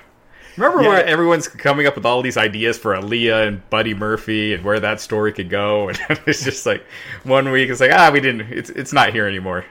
Remember 0.56 0.82
Yeah. 0.82 0.88
where 0.88 1.04
everyone's 1.06 1.48
coming 1.48 1.86
up 1.86 1.94
with 1.94 2.04
all 2.04 2.20
these 2.22 2.36
ideas 2.36 2.76
for 2.78 2.94
Aalyah 2.94 3.48
and 3.48 3.68
Buddy 3.70 3.94
Murphy 3.94 4.54
and 4.54 4.64
where 4.64 4.80
that 4.80 5.00
story 5.00 5.32
could 5.32 5.48
go, 5.50 5.88
and 6.08 6.20
it's 6.26 6.44
just 6.44 6.66
like 6.66 6.84
one 7.24 7.50
week 7.50 7.70
it's 7.70 7.80
like 7.80 7.92
ah 7.92 8.10
we 8.12 8.20
didn't 8.20 8.42
it's 8.52 8.70
it's 8.70 8.92
not 8.92 9.12
here 9.12 9.26
anymore. 9.26 9.64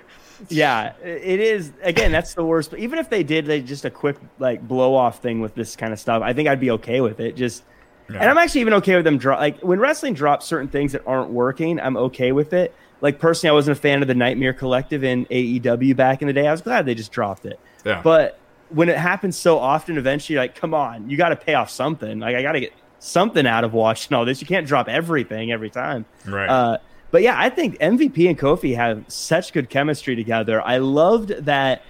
Yeah, 0.49 0.93
it 1.03 1.39
is. 1.39 1.71
Again, 1.83 2.11
that's 2.11 2.33
the 2.33 2.43
worst. 2.43 2.71
But 2.71 2.79
even 2.79 2.97
if 2.97 3.09
they 3.11 3.21
did 3.21 3.47
like, 3.47 3.65
just 3.65 3.85
a 3.85 3.91
quick 3.91 4.17
like 4.39 4.67
blow 4.67 4.95
off 4.95 5.19
thing 5.21 5.39
with 5.39 5.53
this 5.53 5.75
kind 5.75 5.93
of 5.93 5.99
stuff, 5.99 6.23
I 6.23 6.33
think 6.33 6.49
I'd 6.49 6.59
be 6.59 6.71
okay 6.71 6.99
with 6.99 7.19
it. 7.19 7.35
Just, 7.35 7.63
and 8.07 8.17
I'm 8.17 8.39
actually 8.39 8.61
even 8.61 8.73
okay 8.73 8.95
with 8.95 9.05
them 9.05 9.19
drop 9.19 9.39
like 9.39 9.59
when 9.59 9.79
wrestling 9.79 10.15
drops 10.15 10.47
certain 10.47 10.67
things 10.67 10.93
that 10.93 11.03
aren't 11.05 11.29
working. 11.29 11.79
I'm 11.79 11.95
okay 11.95 12.31
with 12.31 12.53
it. 12.53 12.73
Like 13.01 13.19
personally, 13.19 13.51
I 13.51 13.53
wasn't 13.53 13.77
a 13.77 13.81
fan 13.81 14.01
of 14.01 14.07
the 14.07 14.15
Nightmare 14.15 14.53
Collective 14.53 15.03
in 15.03 15.25
AEW 15.27 15.95
back 15.95 16.23
in 16.23 16.27
the 16.27 16.33
day. 16.33 16.47
I 16.47 16.51
was 16.51 16.61
glad 16.61 16.87
they 16.87 16.95
just 16.95 17.11
dropped 17.11 17.45
it. 17.45 17.59
Yeah. 17.85 18.01
But 18.03 18.39
when 18.73 18.89
it 18.89 18.97
happens 18.97 19.37
so 19.37 19.57
often, 19.59 19.97
eventually, 19.97 20.37
like, 20.37 20.55
come 20.55 20.73
on, 20.73 21.09
you 21.09 21.17
got 21.17 21.29
to 21.29 21.35
pay 21.35 21.53
off 21.53 21.69
something. 21.69 22.19
Like 22.19 22.35
I 22.35 22.41
got 22.41 22.53
to 22.53 22.59
get 22.59 22.73
something 22.99 23.45
out 23.45 23.63
of 23.63 23.73
watching 23.73 24.15
all 24.15 24.25
this. 24.25 24.41
You 24.41 24.47
can't 24.47 24.67
drop 24.67 24.87
everything 24.87 25.51
every 25.51 25.69
time. 25.69 26.05
Right. 26.25 26.49
Uh, 26.49 26.77
but 27.09 27.21
yeah, 27.21 27.35
I 27.37 27.49
think 27.49 27.77
MVP 27.79 28.29
and 28.29 28.39
Kofi 28.39 28.75
have 28.75 29.03
such 29.07 29.51
good 29.51 29.69
chemistry 29.69 30.15
together. 30.15 30.61
I 30.61 30.77
loved 30.77 31.29
that. 31.45 31.83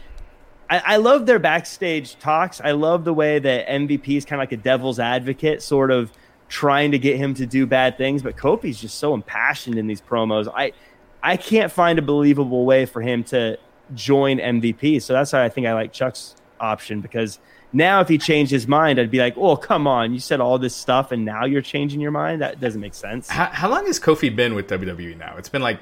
I, 0.70 0.82
I 0.86 0.96
love 0.98 1.26
their 1.28 1.38
backstage 1.38 2.18
talks. 2.18 2.60
I 2.62 2.72
love 2.72 3.04
the 3.04 3.14
way 3.14 3.38
that 3.38 3.68
MVP 3.68 4.18
is 4.18 4.26
kind 4.26 4.42
of 4.42 4.44
like 4.44 4.52
a 4.52 4.62
devil's 4.62 5.00
advocate, 5.00 5.62
sort 5.62 5.92
of 5.92 6.12
trying 6.50 6.92
to 6.92 7.00
get 7.00 7.18
him 7.18 7.34
to 7.36 7.46
do 7.46 7.68
bad 7.68 7.98
things. 7.98 8.24
But 8.24 8.36
Kofi's 8.36 8.80
just 8.80 8.98
so 8.98 9.14
impassioned 9.14 9.78
in 9.78 9.86
these 9.86 10.02
promos. 10.02 10.52
I 10.54 10.74
I 11.22 11.38
can't 11.38 11.72
find 11.72 12.00
a 12.00 12.02
believable 12.02 12.66
way 12.66 12.86
for 12.88 13.02
him 13.02 13.24
to 13.26 13.60
join 13.94 14.40
MVP. 14.40 15.02
So 15.02 15.14
that's 15.14 15.34
why 15.34 15.44
I 15.44 15.50
think 15.50 15.68
I 15.68 15.74
like 15.74 15.94
Chuck's 15.94 16.36
option 16.62 17.02
because 17.02 17.40
now 17.74 18.02
if 18.02 18.08
he 18.08 18.18
changed 18.18 18.52
his 18.52 18.68
mind, 18.68 19.00
I'd 19.00 19.12
be 19.12 19.20
like, 19.20 19.36
oh 19.38 19.56
come 19.58 19.88
on, 19.88 20.14
you 20.14 20.20
said 20.20 20.40
all 20.40 20.58
this 20.60 20.76
stuff 20.76 21.12
and 21.12 21.26
now 21.26 21.46
you're 21.46 21.62
changing 21.62 22.00
your 22.00 22.12
mind. 22.12 22.42
That 22.42 22.60
doesn't 22.60 22.80
make 22.82 22.94
sense. 22.94 23.30
how, 23.30 23.46
how 23.46 23.70
long 23.70 23.86
has 23.88 24.00
Kofi 24.00 24.34
been 24.36 24.54
with 24.56 24.68
WWE 24.68 25.18
now? 25.18 25.36
It's 25.38 25.50
been 25.50 25.62
like 25.62 25.80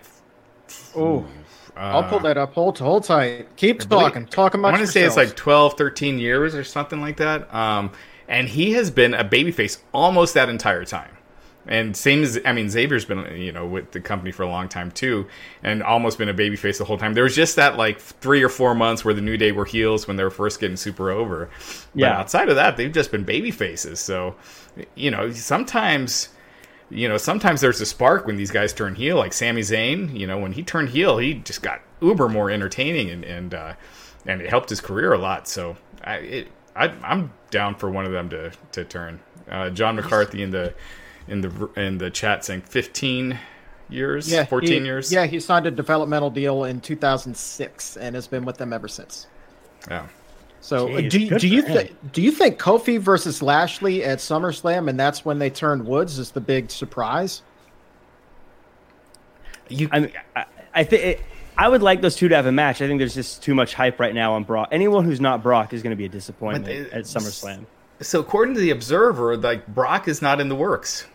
Oh, 0.95 1.25
uh, 1.75 1.79
I'll 1.79 2.03
pull 2.03 2.19
that 2.19 2.37
up. 2.37 2.53
Hold, 2.53 2.77
hold 2.79 3.03
tight. 3.05 3.55
Keep 3.55 3.81
I 3.81 3.85
believe- 3.85 4.03
talking. 4.07 4.25
Talk 4.27 4.55
I 4.55 4.59
about 4.59 4.73
want 4.73 4.81
to 4.85 4.87
say 4.87 5.03
it's 5.03 5.15
like 5.17 5.35
12, 5.35 5.75
13 5.77 6.19
years 6.19 6.53
or 6.55 6.63
something 6.63 7.01
like 7.01 7.17
that. 7.17 7.51
Um, 7.53 7.91
and 8.27 8.47
he 8.47 8.73
has 8.73 8.91
been 8.91 9.13
a 9.15 9.23
babyface 9.23 9.79
almost 9.93 10.33
that 10.35 10.49
entire 10.49 10.85
time. 10.85 11.09
And 11.69 11.95
same 11.95 12.23
as 12.23 12.37
I 12.43 12.51
mean 12.51 12.69
Xavier's 12.69 13.05
been 13.05 13.37
you 13.37 13.51
know 13.53 13.65
with 13.65 13.91
the 13.91 14.01
company 14.01 14.31
for 14.31 14.43
a 14.43 14.49
long 14.49 14.67
time 14.67 14.91
too, 14.91 15.27
and 15.63 15.81
almost 15.81 16.17
been 16.17 16.27
a 16.27 16.33
babyface 16.33 16.79
the 16.79 16.83
whole 16.85 16.97
time. 16.97 17.13
There 17.13 17.23
was 17.23 17.35
just 17.35 17.55
that 17.55 17.77
like 17.77 18.01
three 18.01 18.43
or 18.43 18.49
four 18.49 18.73
months 18.75 19.05
where 19.05 19.13
the 19.13 19.21
New 19.21 19.37
Day 19.37 19.51
were 19.53 19.65
heels 19.65 20.07
when 20.07 20.17
they 20.17 20.23
were 20.23 20.31
first 20.31 20.59
getting 20.59 20.75
super 20.75 21.11
over. 21.11 21.49
But 21.93 21.99
Yeah. 22.01 22.17
outside 22.19 22.49
of 22.49 22.55
that, 22.55 22.75
they've 22.75 22.91
just 22.91 23.11
been 23.11 23.23
baby 23.23 23.51
faces. 23.51 23.99
So 23.99 24.35
you 24.95 25.11
know 25.11 25.31
sometimes 25.31 26.29
you 26.91 27.07
know, 27.07 27.17
sometimes 27.17 27.61
there's 27.61 27.79
a 27.81 27.85
spark 27.85 28.25
when 28.25 28.35
these 28.35 28.49
guys 28.49 28.73
turn 28.73 28.95
heel, 28.95 29.15
like 29.15 29.31
Sami 29.31 29.61
Zayn. 29.61 30.17
You 30.19 30.25
know, 30.25 30.39
when 30.39 30.53
he 30.53 30.63
turned 30.63 30.89
heel, 30.89 31.19
he 31.19 31.35
just 31.35 31.61
got 31.61 31.81
uber 32.01 32.27
more 32.27 32.49
entertaining, 32.49 33.11
and 33.11 33.23
and 33.23 33.53
uh, 33.53 33.73
and 34.25 34.41
it 34.41 34.49
helped 34.49 34.71
his 34.71 34.81
career 34.81 35.13
a 35.13 35.19
lot. 35.19 35.47
So 35.47 35.77
I, 36.03 36.15
it, 36.15 36.47
I 36.75 36.87
I'm 37.03 37.31
down 37.51 37.75
for 37.75 37.91
one 37.91 38.05
of 38.07 38.11
them 38.11 38.27
to 38.29 38.51
to 38.71 38.83
turn. 38.85 39.19
Uh, 39.47 39.69
John 39.69 39.97
McCarthy 39.97 40.41
in 40.41 40.49
the 40.49 40.73
in 41.29 41.41
the 41.41 41.69
in 41.75 41.97
the 41.99 42.09
chat 42.09 42.43
saying 42.43 42.61
15 42.61 43.37
years, 43.89 44.31
Yeah, 44.31 44.45
14 44.45 44.69
he- 44.81 44.85
years. 44.85 45.11
Yeah, 45.11 45.25
he 45.25 45.39
signed 45.39 45.65
a 45.65 45.71
developmental 45.71 46.29
deal 46.29 46.63
in 46.65 46.81
2006 46.81 47.97
and 47.97 48.15
has 48.15 48.27
been 48.27 48.45
with 48.45 48.57
them 48.57 48.73
ever 48.73 48.87
since. 48.87 49.27
yeah. 49.89 50.07
So, 50.61 50.89
uh, 50.89 50.99
Jeez, 50.99 51.09
do, 51.29 51.39
do 51.39 51.47
you 51.47 51.61
for 51.61 51.69
him. 51.69 51.77
think 51.77 52.11
do 52.11 52.21
you 52.21 52.31
think 52.31 52.59
Kofi 52.59 52.99
versus 52.99 53.41
Lashley 53.41 54.03
at 54.03 54.17
SummerSlam, 54.19 54.89
and 54.89 54.99
that's 54.99 55.23
when 55.23 55.39
they 55.39 55.49
turned 55.49 55.85
Woods, 55.85 56.19
is 56.19 56.31
the 56.31 56.41
big 56.41 56.69
surprise? 56.69 57.41
You, 59.69 59.87
I 59.91 59.99
mean, 60.01 60.11
I, 60.35 60.45
I 60.73 60.83
think 60.83 61.23
I 61.57 61.67
would 61.69 61.81
like 61.81 62.01
those 62.01 62.15
two 62.15 62.27
to 62.27 62.35
have 62.35 62.45
a 62.45 62.51
match. 62.51 62.81
I 62.81 62.87
think 62.87 62.99
there's 62.99 63.15
just 63.15 63.41
too 63.43 63.55
much 63.55 63.73
hype 63.73 63.99
right 63.99 64.13
now 64.13 64.33
on 64.33 64.43
Brock. 64.43 64.69
Anyone 64.71 65.05
who's 65.05 65.21
not 65.21 65.41
Brock 65.43 65.73
is 65.73 65.81
going 65.83 65.91
to 65.91 65.97
be 65.97 66.05
a 66.05 66.09
disappointment 66.09 66.65
But 66.65 66.73
it- 66.73 66.91
at 66.93 67.03
SummerSlam. 67.05 67.65
so 68.01 68.19
according 68.19 68.55
to 68.55 68.59
the 68.59 68.71
Observer, 68.71 69.37
like 69.37 69.65
Brock 69.67 70.07
is 70.07 70.21
not 70.21 70.41
in 70.41 70.49
the 70.49 70.55
works. 70.55 71.05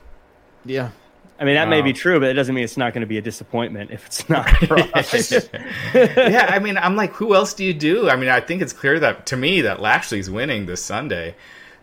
Yeah. 0.64 0.90
I 1.38 1.44
mean, 1.44 1.56
that 1.56 1.68
may 1.68 1.82
be 1.82 1.92
true, 1.92 2.20
but 2.20 2.28
it 2.28 2.34
doesn't 2.34 2.54
mean 2.54 2.62
it's 2.62 2.76
not 2.76 2.94
going 2.94 3.00
to 3.00 3.08
be 3.08 3.18
a 3.18 3.22
disappointment 3.22 3.90
if 3.90 4.06
it's 4.06 4.28
not 4.28 4.46
yeah, 5.94 6.46
I 6.48 6.60
mean, 6.60 6.78
I'm 6.78 6.94
like, 6.94 7.10
who 7.12 7.34
else 7.34 7.54
do 7.54 7.64
you 7.64 7.74
do? 7.74 8.08
I 8.08 8.14
mean, 8.14 8.28
I 8.28 8.40
think 8.40 8.62
it's 8.62 8.72
clear 8.72 9.00
that 9.00 9.26
to 9.26 9.36
me 9.36 9.62
that 9.62 9.80
Lashley's 9.80 10.30
winning 10.30 10.66
this 10.66 10.82
Sunday. 10.82 11.34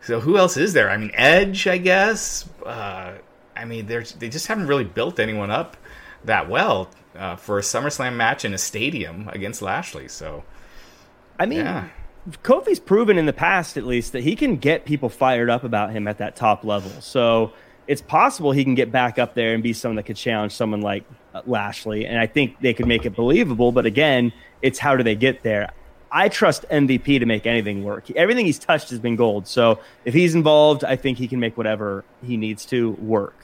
So 0.03 0.21
who 0.21 0.37
else 0.37 0.55
is 0.55 0.71
there? 0.71 0.89
I 0.89 0.95
mean, 0.95 1.11
Edge, 1.13 1.67
I 1.67 1.77
guess. 1.77 2.47
Uh, 2.65 3.15
I 3.55 3.65
mean, 3.65 3.87
there's 3.87 4.13
they 4.13 4.29
just 4.29 4.47
haven't 4.47 4.67
really 4.67 4.85
built 4.85 5.19
anyone 5.19 5.51
up 5.51 5.75
that 6.23 6.49
well 6.49 6.89
uh, 7.15 7.35
for 7.35 7.59
a 7.59 7.61
SummerSlam 7.61 8.15
match 8.15 8.45
in 8.45 8.53
a 8.53 8.57
stadium 8.57 9.29
against 9.33 9.61
Lashley. 9.61 10.07
So 10.07 10.43
I 11.37 11.45
mean, 11.45 11.59
yeah, 11.59 11.89
Kofi's 12.43 12.79
proven 12.79 13.17
in 13.17 13.25
the 13.25 13.33
past, 13.33 13.77
at 13.77 13.85
least, 13.85 14.13
that 14.13 14.23
he 14.23 14.35
can 14.35 14.55
get 14.55 14.85
people 14.85 15.09
fired 15.09 15.49
up 15.49 15.63
about 15.63 15.91
him 15.91 16.07
at 16.07 16.19
that 16.19 16.35
top 16.35 16.63
level. 16.63 16.89
So 17.01 17.53
it's 17.87 18.01
possible 18.01 18.51
he 18.51 18.63
can 18.63 18.75
get 18.75 18.91
back 18.91 19.19
up 19.19 19.33
there 19.33 19.53
and 19.53 19.63
be 19.63 19.73
someone 19.73 19.95
that 19.97 20.03
could 20.03 20.15
challenge 20.15 20.53
someone 20.53 20.81
like 20.81 21.03
uh, 21.33 21.41
Lashley. 21.45 22.05
And 22.05 22.19
I 22.19 22.27
think 22.27 22.59
they 22.61 22.73
could 22.73 22.87
make 22.87 23.05
it 23.05 23.15
believable. 23.15 23.71
But 23.71 23.85
again, 23.85 24.31
it's 24.61 24.79
how 24.79 24.95
do 24.95 25.03
they 25.03 25.15
get 25.15 25.43
there? 25.43 25.71
I 26.11 26.27
trust 26.27 26.65
MVP 26.69 27.19
to 27.19 27.25
make 27.25 27.45
anything 27.45 27.83
work. 27.83 28.11
Everything 28.11 28.45
he's 28.45 28.59
touched 28.59 28.89
has 28.89 28.99
been 28.99 29.15
gold. 29.15 29.47
So 29.47 29.79
if 30.03 30.13
he's 30.13 30.35
involved, 30.35 30.83
I 30.83 30.95
think 30.95 31.17
he 31.17 31.27
can 31.27 31.39
make 31.39 31.57
whatever 31.57 32.03
he 32.21 32.35
needs 32.35 32.65
to 32.67 32.91
work. 32.91 33.35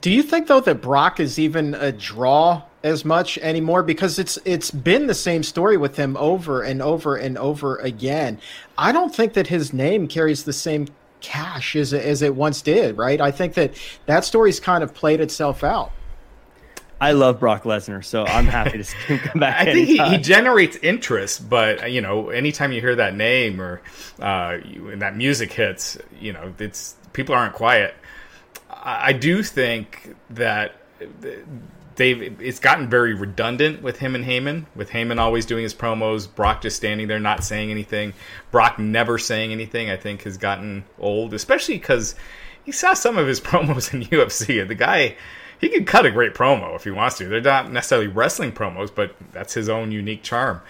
Do 0.00 0.10
you 0.10 0.22
think 0.22 0.48
though 0.48 0.60
that 0.60 0.80
Brock 0.82 1.20
is 1.20 1.38
even 1.38 1.74
a 1.74 1.92
draw 1.92 2.62
as 2.82 3.04
much 3.04 3.38
anymore? 3.38 3.82
Because 3.82 4.18
it's 4.18 4.38
it's 4.44 4.70
been 4.70 5.06
the 5.06 5.14
same 5.14 5.42
story 5.42 5.76
with 5.76 5.96
him 5.96 6.16
over 6.16 6.62
and 6.62 6.82
over 6.82 7.16
and 7.16 7.38
over 7.38 7.76
again. 7.76 8.38
I 8.76 8.92
don't 8.92 9.14
think 9.14 9.34
that 9.34 9.46
his 9.46 9.72
name 9.72 10.08
carries 10.08 10.44
the 10.44 10.52
same 10.52 10.88
cash 11.24 11.74
as 11.74 11.92
it, 11.92 12.04
as 12.04 12.22
it 12.22 12.34
once 12.34 12.62
did. 12.62 12.96
Right? 12.96 13.20
I 13.20 13.30
think 13.30 13.54
that 13.54 13.74
that 14.06 14.24
story's 14.24 14.60
kind 14.60 14.84
of 14.84 14.94
played 14.94 15.20
itself 15.20 15.64
out. 15.64 15.90
I 17.00 17.12
love 17.12 17.40
Brock 17.40 17.64
Lesnar, 17.64 18.04
so 18.04 18.24
I'm 18.24 18.46
happy 18.46 18.78
to 18.78 18.84
see 18.84 18.96
him 18.96 19.18
come 19.18 19.40
back. 19.40 19.60
I 19.60 19.72
think 19.72 19.88
he, 19.88 19.98
he 19.98 20.18
generates 20.18 20.76
interest, 20.76 21.48
but 21.48 21.82
uh, 21.82 21.86
you 21.86 22.00
know, 22.00 22.30
anytime 22.30 22.72
you 22.72 22.80
hear 22.80 22.96
that 22.96 23.14
name 23.14 23.60
or 23.60 23.82
uh, 24.20 24.58
you, 24.64 24.90
and 24.90 25.02
that 25.02 25.16
music 25.16 25.52
hits, 25.52 25.98
you 26.20 26.32
know, 26.32 26.54
it's 26.58 26.94
people 27.12 27.34
aren't 27.34 27.54
quiet. 27.54 27.94
I, 28.70 29.08
I 29.08 29.12
do 29.12 29.42
think 29.42 30.14
that 30.30 30.76
they've 31.96 32.40
it's 32.40 32.60
gotten 32.60 32.88
very 32.88 33.14
redundant 33.14 33.82
with 33.82 33.98
him 33.98 34.14
and 34.14 34.24
Heyman. 34.24 34.66
With 34.74 34.90
Heyman 34.90 35.18
always 35.18 35.46
doing 35.46 35.62
his 35.62 35.74
promos, 35.74 36.32
Brock 36.32 36.62
just 36.62 36.76
standing 36.76 37.08
there 37.08 37.20
not 37.20 37.44
saying 37.44 37.70
anything, 37.70 38.12
Brock 38.50 38.78
never 38.78 39.18
saying 39.18 39.52
anything. 39.52 39.90
I 39.90 39.96
think 39.96 40.22
has 40.22 40.36
gotten 40.36 40.84
old, 40.98 41.34
especially 41.34 41.76
because 41.76 42.14
you 42.64 42.72
saw 42.72 42.94
some 42.94 43.18
of 43.18 43.26
his 43.26 43.40
promos 43.42 43.92
in 43.92 44.02
UFC. 44.02 44.66
The 44.66 44.74
guy 44.74 45.16
he 45.60 45.68
can 45.68 45.84
cut 45.84 46.06
a 46.06 46.10
great 46.10 46.34
promo 46.34 46.74
if 46.76 46.84
he 46.84 46.90
wants 46.90 47.18
to. 47.18 47.26
They're 47.26 47.40
not 47.40 47.70
necessarily 47.70 48.08
wrestling 48.08 48.52
promos, 48.52 48.94
but 48.94 49.14
that's 49.32 49.54
his 49.54 49.68
own 49.68 49.92
unique 49.92 50.22
charm. 50.22 50.60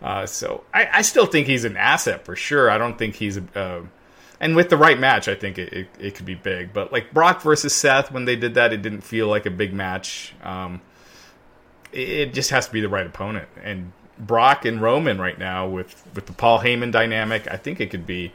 Uh, 0.00 0.26
so 0.26 0.64
I, 0.72 0.88
I 0.94 1.02
still 1.02 1.26
think 1.26 1.46
he's 1.46 1.64
an 1.64 1.76
asset 1.76 2.24
for 2.24 2.36
sure. 2.36 2.70
I 2.70 2.78
don't 2.78 2.98
think 2.98 3.16
he's 3.16 3.36
a. 3.36 3.44
Uh, 3.54 3.80
and 4.40 4.54
with 4.54 4.68
the 4.68 4.76
right 4.76 4.98
match, 4.98 5.28
I 5.28 5.34
think 5.34 5.58
it, 5.58 5.72
it, 5.72 5.88
it 5.98 6.14
could 6.14 6.26
be 6.26 6.34
big. 6.34 6.72
But 6.72 6.92
like 6.92 7.12
Brock 7.12 7.42
versus 7.42 7.74
Seth, 7.74 8.12
when 8.12 8.24
they 8.24 8.36
did 8.36 8.54
that, 8.54 8.72
it 8.72 8.82
didn't 8.82 9.00
feel 9.00 9.28
like 9.28 9.46
a 9.46 9.50
big 9.50 9.72
match. 9.72 10.34
Um, 10.42 10.80
it, 11.92 12.08
it 12.08 12.34
just 12.34 12.50
has 12.50 12.66
to 12.66 12.72
be 12.72 12.80
the 12.80 12.88
right 12.88 13.06
opponent. 13.06 13.48
And 13.62 13.92
Brock 14.18 14.64
and 14.64 14.80
Roman 14.80 15.20
right 15.20 15.38
now 15.38 15.68
with 15.68 16.04
with 16.14 16.26
the 16.26 16.32
Paul 16.32 16.60
Heyman 16.60 16.92
dynamic, 16.92 17.48
I 17.50 17.56
think 17.56 17.80
it 17.80 17.90
could 17.90 18.06
be 18.06 18.32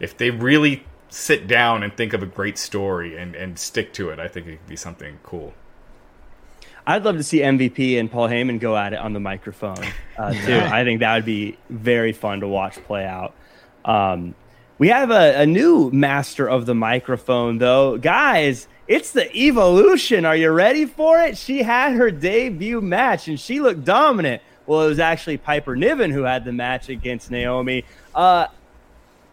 if 0.00 0.16
they 0.16 0.30
really 0.30 0.84
sit 1.08 1.46
down 1.46 1.84
and 1.84 1.96
think 1.96 2.12
of 2.12 2.22
a 2.22 2.26
great 2.26 2.58
story 2.58 3.16
and, 3.16 3.36
and 3.36 3.58
stick 3.58 3.92
to 3.94 4.10
it. 4.10 4.18
I 4.18 4.26
think 4.26 4.46
it 4.48 4.58
could 4.58 4.68
be 4.68 4.76
something 4.76 5.20
cool. 5.22 5.54
I'd 6.86 7.04
love 7.04 7.16
to 7.16 7.22
see 7.22 7.38
MVP 7.38 7.98
and 7.98 8.10
Paul 8.10 8.28
Heyman 8.28 8.58
go 8.58 8.76
at 8.76 8.92
it 8.92 8.98
on 8.98 9.12
the 9.12 9.20
microphone 9.20 9.84
uh, 10.18 10.32
too. 10.44 10.58
I 10.58 10.84
think 10.84 11.00
that 11.00 11.14
would 11.14 11.24
be 11.24 11.56
very 11.70 12.12
fun 12.12 12.40
to 12.40 12.48
watch 12.48 12.74
play 12.84 13.06
out. 13.06 13.32
Um, 13.84 14.34
we 14.78 14.88
have 14.88 15.10
a, 15.10 15.40
a 15.42 15.46
new 15.46 15.90
master 15.90 16.48
of 16.48 16.66
the 16.66 16.74
microphone, 16.74 17.58
though, 17.58 17.96
guys. 17.96 18.68
It's 18.86 19.12
the 19.12 19.34
Evolution. 19.34 20.24
Are 20.24 20.36
you 20.36 20.50
ready 20.50 20.84
for 20.84 21.20
it? 21.20 21.38
She 21.38 21.62
had 21.62 21.94
her 21.94 22.10
debut 22.10 22.80
match 22.80 23.28
and 23.28 23.40
she 23.40 23.60
looked 23.60 23.84
dominant. 23.84 24.42
Well, 24.66 24.82
it 24.82 24.88
was 24.88 24.98
actually 24.98 25.38
Piper 25.38 25.74
Niven 25.74 26.10
who 26.10 26.22
had 26.22 26.44
the 26.44 26.52
match 26.52 26.88
against 26.88 27.30
Naomi. 27.30 27.84
Uh, 28.14 28.48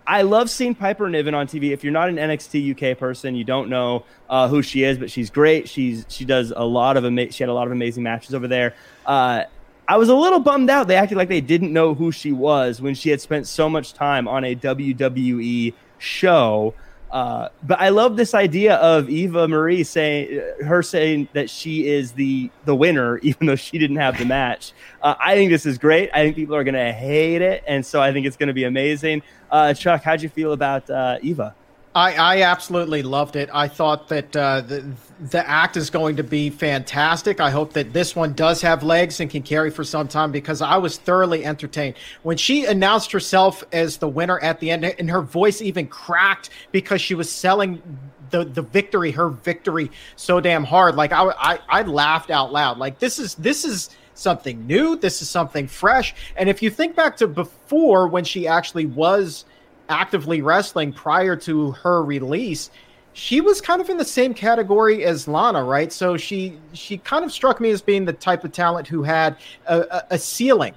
I 0.08 0.24
love 0.24 0.50
seeing 0.50 0.76
Piper 0.76 1.10
Niven 1.10 1.34
on 1.34 1.48
TV. 1.48 1.72
If 1.72 1.84
you're 1.84 1.94
not 1.94 2.10
an 2.10 2.16
NXT 2.16 2.92
UK 2.94 2.98
person, 2.98 3.36
you 3.36 3.44
don't 3.44 3.70
know 3.70 4.06
uh, 4.30 4.48
who 4.48 4.62
she 4.62 4.84
is, 4.84 4.98
but 4.98 5.12
she's 5.12 5.30
great. 5.30 5.70
She's 5.70 6.06
she 6.10 6.26
does 6.26 6.52
a 6.56 6.66
lot 6.66 6.98
of 6.98 7.06
ama- 7.06 7.32
she 7.32 7.44
had 7.44 7.50
a 7.50 7.54
lot 7.54 7.68
of 7.68 7.72
amazing 7.72 8.04
matches 8.04 8.34
over 8.34 8.48
there. 8.48 8.76
Uh, 9.06 9.44
I 9.92 9.98
was 9.98 10.08
a 10.08 10.16
little 10.16 10.40
bummed 10.40 10.70
out. 10.70 10.88
They 10.88 10.96
acted 10.96 11.18
like 11.18 11.28
they 11.28 11.42
didn't 11.42 11.74
know 11.74 11.94
who 11.94 12.14
she 12.14 12.32
was 12.32 12.82
when 12.82 12.96
she 12.96 13.10
had 13.10 13.20
spent 13.20 13.46
so 13.46 13.70
much 13.70 13.94
time 13.94 14.26
on 14.26 14.46
a 14.46 14.56
WWE 14.56 15.74
show. 15.98 16.74
Uh, 17.12 17.50
but 17.62 17.78
I 17.82 17.90
love 17.90 18.16
this 18.16 18.34
idea 18.34 18.76
of 18.76 19.10
Eva 19.10 19.50
Marie 19.50 19.84
saying 19.84 20.42
her 20.66 20.82
saying 20.82 21.28
that 21.34 21.50
she 21.50 21.90
is 21.90 22.14
the 22.14 22.50
the 22.64 22.74
winner, 22.74 23.18
even 23.22 23.48
though 23.48 23.58
she 23.58 23.78
didn't 23.78 23.98
have 23.98 24.18
the 24.18 24.24
match. 24.24 24.72
Uh, 25.02 25.16
I 25.20 25.36
think 25.36 25.52
this 25.52 25.66
is 25.66 25.78
great. 25.78 26.10
I 26.14 26.24
think 26.24 26.38
people 26.38 26.56
are 26.56 26.64
going 26.64 26.76
to 26.76 26.94
hate 26.94 27.42
it, 27.42 27.62
and 27.68 27.86
so 27.86 28.02
I 28.02 28.14
think 28.14 28.26
it's 28.26 28.38
going 28.38 28.48
to 28.48 28.54
be 28.54 28.64
amazing. 28.64 29.24
Uh, 29.52 29.74
Chuck, 29.74 30.04
how'd 30.04 30.22
you 30.22 30.30
feel 30.30 30.54
about 30.54 30.90
uh, 30.90 31.18
Eva? 31.22 31.54
I, 31.94 32.14
I 32.14 32.42
absolutely 32.44 33.02
loved 33.02 33.36
it. 33.36 33.50
I 33.54 33.68
thought 33.68 34.08
that 34.10 34.36
uh, 34.36 34.62
the 34.62 34.92
the 35.20 35.48
act 35.48 35.78
is 35.78 35.90
going 35.90 36.16
to 36.16 36.24
be 36.24 36.50
fantastic. 36.50 37.40
I 37.40 37.52
hope 37.52 37.74
that 37.74 37.94
this 37.94 38.16
one 38.16 38.34
does 38.34 38.62
have 38.62 38.82
legs 38.82 39.20
and 39.20 39.30
can 39.30 39.44
carry 39.44 39.70
for 39.70 39.84
some 39.84 40.08
time 40.08 40.32
because 40.32 40.62
I 40.62 40.78
was 40.78 40.98
thoroughly 40.98 41.46
entertained 41.46 41.96
when 42.24 42.38
she 42.38 42.66
announced 42.66 43.12
herself 43.12 43.64
as 43.74 43.98
the 43.98 44.08
winner 44.08 44.40
at 44.40 44.60
the 44.60 44.72
end, 44.72 44.86
and 44.86 45.10
her 45.10 45.22
voice 45.22 45.62
even 45.62 45.88
cracked 45.88 46.50
because 46.72 47.02
she 47.02 47.14
was 47.14 47.30
selling 47.30 47.82
the 48.30 48.46
the 48.46 48.62
victory, 48.62 49.12
her 49.12 49.28
victory, 49.28 49.92
so 50.16 50.40
damn 50.40 50.64
hard. 50.64 50.96
Like 50.96 51.12
I 51.12 51.24
I, 51.38 51.60
I 51.68 51.82
laughed 51.82 52.32
out 52.32 52.54
loud. 52.54 52.78
Like 52.78 53.00
this 53.00 53.20
is 53.20 53.36
this 53.36 53.66
is 53.66 53.90
something 54.14 54.66
new. 54.66 54.96
This 54.96 55.22
is 55.22 55.30
something 55.30 55.68
fresh. 55.68 56.16
And 56.38 56.48
if 56.48 56.62
you 56.62 56.70
think 56.70 56.96
back 56.96 57.18
to 57.18 57.28
before 57.28 58.08
when 58.08 58.24
she 58.24 58.48
actually 58.48 58.86
was 58.86 59.46
actively 59.92 60.42
wrestling 60.42 60.94
prior 60.94 61.36
to 61.36 61.72
her 61.72 62.04
release, 62.04 62.72
she 63.14 63.42
was 63.42 63.60
kind 63.60 63.82
of 63.82 63.90
in 63.90 63.98
the 63.98 64.06
same 64.06 64.34
category 64.34 65.04
as 65.04 65.28
Lana, 65.28 65.64
right? 65.64 65.92
So 65.92 66.18
she 66.18 66.58
she 66.74 66.98
kind 66.98 67.26
of 67.26 67.32
struck 67.32 67.60
me 67.60 67.70
as 67.72 67.82
being 67.82 68.06
the 68.06 68.14
type 68.14 68.44
of 68.44 68.52
talent 68.54 68.88
who 68.88 69.04
had 69.04 69.36
a, 69.68 70.04
a, 70.12 70.18
ceiling 70.18 70.74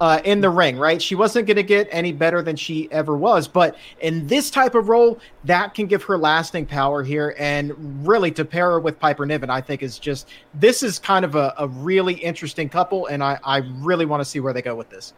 uh, 0.00 0.20
in 0.24 0.40
the 0.40 0.48
ring, 0.48 0.78
right? 0.78 1.02
She 1.02 1.16
wasn't 1.16 1.46
going 1.46 1.56
to 1.56 1.64
get 1.64 1.88
any 1.90 2.12
better 2.12 2.40
than 2.40 2.54
she 2.54 2.90
ever 2.92 3.16
was, 3.16 3.48
but 3.48 3.76
in 4.00 4.26
this 4.28 4.50
type 4.50 4.76
of 4.76 4.88
role, 4.88 5.18
that 5.44 5.74
can 5.74 5.86
give 5.86 6.04
her 6.04 6.16
lasting 6.16 6.66
power 6.66 7.02
here. 7.02 7.34
And 7.36 8.06
really, 8.06 8.30
to 8.32 8.44
pair 8.44 8.70
her 8.70 8.80
with 8.80 9.00
Piper 9.00 9.26
Niven, 9.26 9.50
I 9.50 9.60
think 9.60 9.82
is 9.82 9.98
just 9.98 10.28
this 10.54 10.84
is 10.84 11.00
kind 11.00 11.24
of 11.24 11.34
a, 11.34 11.52
a 11.58 11.66
really 11.66 12.14
interesting 12.14 12.68
couple, 12.68 13.06
and 13.06 13.24
I, 13.24 13.40
I 13.42 13.58
really 13.58 14.06
want 14.06 14.20
to 14.20 14.24
see 14.24 14.38
where 14.38 14.52
they 14.52 14.62
go 14.62 14.76
with 14.76 14.90
this. 14.90 15.14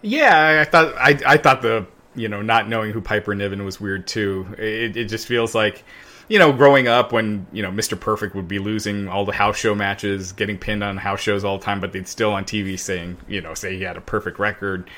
Yeah, 0.00 0.60
I 0.60 0.70
thought 0.70 0.94
I, 0.96 1.18
I 1.26 1.36
thought 1.38 1.62
the 1.62 1.86
you 2.14 2.28
know, 2.28 2.42
not 2.42 2.68
knowing 2.68 2.92
who 2.92 3.00
Piper 3.00 3.34
Niven 3.34 3.64
was 3.64 3.80
weird 3.80 4.06
too. 4.06 4.46
It, 4.58 4.96
it 4.96 5.04
just 5.06 5.26
feels 5.26 5.54
like, 5.54 5.84
you 6.28 6.38
know, 6.38 6.52
growing 6.52 6.88
up 6.88 7.12
when 7.12 7.46
you 7.52 7.62
know 7.62 7.70
Mr. 7.70 7.98
Perfect 7.98 8.34
would 8.34 8.48
be 8.48 8.58
losing 8.58 9.08
all 9.08 9.24
the 9.24 9.32
house 9.32 9.56
show 9.56 9.74
matches, 9.74 10.32
getting 10.32 10.58
pinned 10.58 10.82
on 10.82 10.96
house 10.96 11.20
shows 11.20 11.44
all 11.44 11.58
the 11.58 11.64
time, 11.64 11.80
but 11.80 11.92
they'd 11.92 12.08
still 12.08 12.32
on 12.32 12.44
TV 12.44 12.78
saying, 12.78 13.18
you 13.28 13.40
know, 13.40 13.54
say 13.54 13.76
he 13.76 13.82
had 13.82 13.96
a 13.96 14.00
perfect 14.00 14.38
record. 14.38 14.88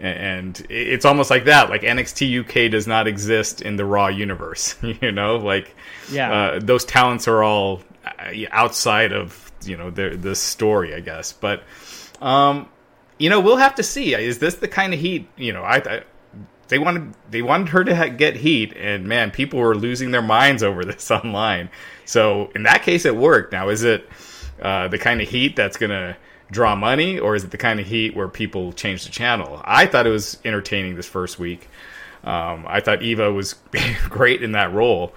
And 0.00 0.60
it's 0.68 1.04
almost 1.04 1.30
like 1.30 1.44
that. 1.44 1.70
Like 1.70 1.82
NXT 1.82 2.40
UK 2.40 2.70
does 2.70 2.86
not 2.86 3.06
exist 3.06 3.62
in 3.62 3.76
the 3.76 3.84
Raw 3.84 4.08
universe. 4.08 4.76
You 4.82 5.12
know, 5.12 5.36
like 5.36 5.74
yeah, 6.10 6.32
uh, 6.32 6.58
those 6.60 6.84
talents 6.84 7.28
are 7.28 7.42
all 7.42 7.82
uh, 8.04 8.32
outside 8.50 9.12
of 9.12 9.52
you 9.64 9.76
know 9.76 9.90
the 9.90 10.16
the 10.16 10.34
story, 10.34 10.94
I 10.94 11.00
guess. 11.00 11.32
But 11.32 11.62
um, 12.20 12.68
you 13.18 13.30
know, 13.30 13.40
we'll 13.40 13.56
have 13.56 13.76
to 13.76 13.82
see. 13.82 14.14
Is 14.14 14.38
this 14.38 14.56
the 14.56 14.68
kind 14.68 14.92
of 14.92 15.00
heat? 15.00 15.28
You 15.36 15.52
know, 15.52 15.62
I, 15.62 15.76
I 15.76 16.02
they 16.68 16.78
wanted 16.78 17.14
they 17.30 17.42
wanted 17.42 17.68
her 17.70 17.84
to 17.84 17.94
ha- 17.94 18.08
get 18.08 18.36
heat, 18.36 18.74
and 18.76 19.06
man, 19.06 19.30
people 19.30 19.58
were 19.58 19.74
losing 19.74 20.10
their 20.10 20.22
minds 20.22 20.62
over 20.62 20.84
this 20.84 21.10
online. 21.10 21.70
So 22.04 22.50
in 22.54 22.62
that 22.64 22.82
case, 22.82 23.04
it 23.04 23.16
worked. 23.16 23.52
Now, 23.52 23.68
is 23.68 23.84
it 23.84 24.08
uh, 24.60 24.88
the 24.88 24.98
kind 24.98 25.20
of 25.20 25.28
heat 25.28 25.56
that's 25.56 25.76
gonna 25.76 26.16
draw 26.50 26.74
money, 26.76 27.18
or 27.18 27.34
is 27.34 27.44
it 27.44 27.50
the 27.50 27.58
kind 27.58 27.80
of 27.80 27.86
heat 27.86 28.14
where 28.14 28.28
people 28.28 28.72
change 28.72 29.04
the 29.04 29.10
channel? 29.10 29.60
I 29.64 29.86
thought 29.86 30.06
it 30.06 30.10
was 30.10 30.38
entertaining 30.44 30.96
this 30.96 31.08
first 31.08 31.38
week. 31.38 31.68
Um, 32.24 32.64
I 32.66 32.80
thought 32.80 33.02
Eva 33.02 33.32
was 33.32 33.54
great 34.08 34.42
in 34.42 34.52
that 34.52 34.72
role. 34.72 35.14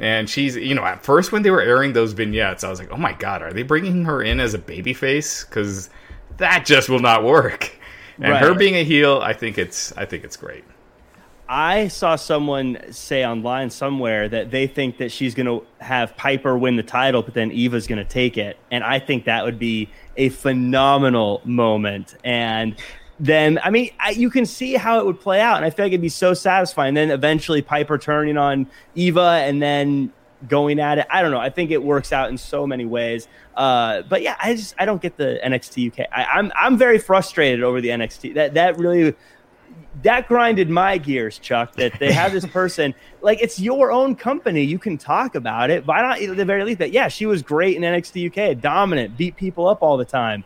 And 0.00 0.30
she's, 0.30 0.54
you 0.54 0.74
know, 0.74 0.84
at 0.84 1.02
first 1.02 1.32
when 1.32 1.42
they 1.42 1.50
were 1.50 1.60
airing 1.60 1.92
those 1.92 2.12
vignettes, 2.12 2.62
I 2.62 2.70
was 2.70 2.78
like, 2.78 2.90
oh 2.92 2.96
my 2.96 3.12
God, 3.12 3.42
are 3.42 3.52
they 3.52 3.62
bringing 3.64 4.04
her 4.04 4.22
in 4.22 4.38
as 4.38 4.54
a 4.54 4.58
babyface? 4.58 5.48
Because 5.48 5.90
that 6.36 6.64
just 6.64 6.88
will 6.88 7.00
not 7.00 7.24
work. 7.24 7.76
And 8.20 8.32
right. 8.32 8.42
her 8.42 8.54
being 8.54 8.76
a 8.76 8.84
heel, 8.84 9.20
I 9.22 9.32
think 9.32 9.58
it's, 9.58 9.92
I 9.96 10.04
think 10.04 10.24
it's 10.24 10.36
great. 10.36 10.64
I 11.48 11.88
saw 11.88 12.16
someone 12.16 12.78
say 12.92 13.24
online 13.24 13.70
somewhere 13.70 14.28
that 14.28 14.50
they 14.50 14.66
think 14.66 14.98
that 14.98 15.10
she's 15.10 15.34
going 15.34 15.46
to 15.46 15.64
have 15.82 16.14
Piper 16.16 16.58
win 16.58 16.76
the 16.76 16.82
title, 16.82 17.22
but 17.22 17.32
then 17.32 17.50
Eva's 17.50 17.86
going 17.86 17.98
to 17.98 18.04
take 18.04 18.36
it. 18.36 18.58
And 18.70 18.84
I 18.84 18.98
think 18.98 19.24
that 19.24 19.44
would 19.44 19.58
be 19.58 19.88
a 20.16 20.28
phenomenal 20.28 21.40
moment. 21.44 22.16
And 22.22 22.76
then, 23.18 23.58
I 23.64 23.70
mean, 23.70 23.90
I, 23.98 24.10
you 24.10 24.28
can 24.28 24.44
see 24.44 24.74
how 24.74 25.00
it 25.00 25.06
would 25.06 25.20
play 25.20 25.40
out. 25.40 25.56
And 25.56 25.64
I 25.64 25.70
feel 25.70 25.86
like 25.86 25.92
it'd 25.92 26.02
be 26.02 26.10
so 26.10 26.34
satisfying. 26.34 26.92
Then 26.94 27.10
eventually 27.10 27.62
Piper 27.62 27.96
turning 27.96 28.36
on 28.36 28.66
Eva 28.94 29.40
and 29.42 29.62
then 29.62 30.12
going 30.46 30.78
at 30.78 30.98
it. 30.98 31.06
I 31.10 31.22
don't 31.22 31.30
know. 31.30 31.40
I 31.40 31.50
think 31.50 31.70
it 31.70 31.82
works 31.82 32.12
out 32.12 32.28
in 32.30 32.38
so 32.38 32.66
many 32.66 32.84
ways. 32.84 33.26
Uh, 33.56 34.02
but 34.02 34.22
yeah, 34.22 34.36
I 34.40 34.54
just 34.54 34.74
I 34.78 34.84
don't 34.84 35.02
get 35.02 35.16
the 35.16 35.40
NXT 35.44 35.92
UK. 35.92 36.06
I, 36.12 36.24
I'm 36.24 36.52
I'm 36.54 36.76
very 36.76 36.98
frustrated 36.98 37.64
over 37.64 37.80
the 37.80 37.88
NXT. 37.88 38.34
That 38.34 38.54
that 38.54 38.78
really 38.78 39.16
that 40.02 40.28
grinded 40.28 40.70
my 40.70 40.98
gears, 40.98 41.38
Chuck. 41.38 41.74
That 41.74 41.98
they 41.98 42.12
have 42.12 42.32
this 42.32 42.46
person 42.58 42.94
like 43.20 43.42
it's 43.42 43.58
your 43.58 43.90
own 43.90 44.14
company. 44.14 44.62
You 44.62 44.78
can 44.78 44.98
talk 44.98 45.34
about 45.34 45.70
it. 45.70 45.86
Why 45.86 46.02
not 46.02 46.20
at 46.20 46.36
the 46.36 46.44
very 46.44 46.64
least 46.64 46.78
that 46.78 46.92
yeah, 46.92 47.08
she 47.08 47.26
was 47.26 47.42
great 47.42 47.76
in 47.76 47.82
NXT 47.82 48.52
UK, 48.52 48.60
dominant, 48.60 49.16
beat 49.16 49.36
people 49.36 49.68
up 49.68 49.82
all 49.82 49.96
the 49.96 50.04
time. 50.04 50.44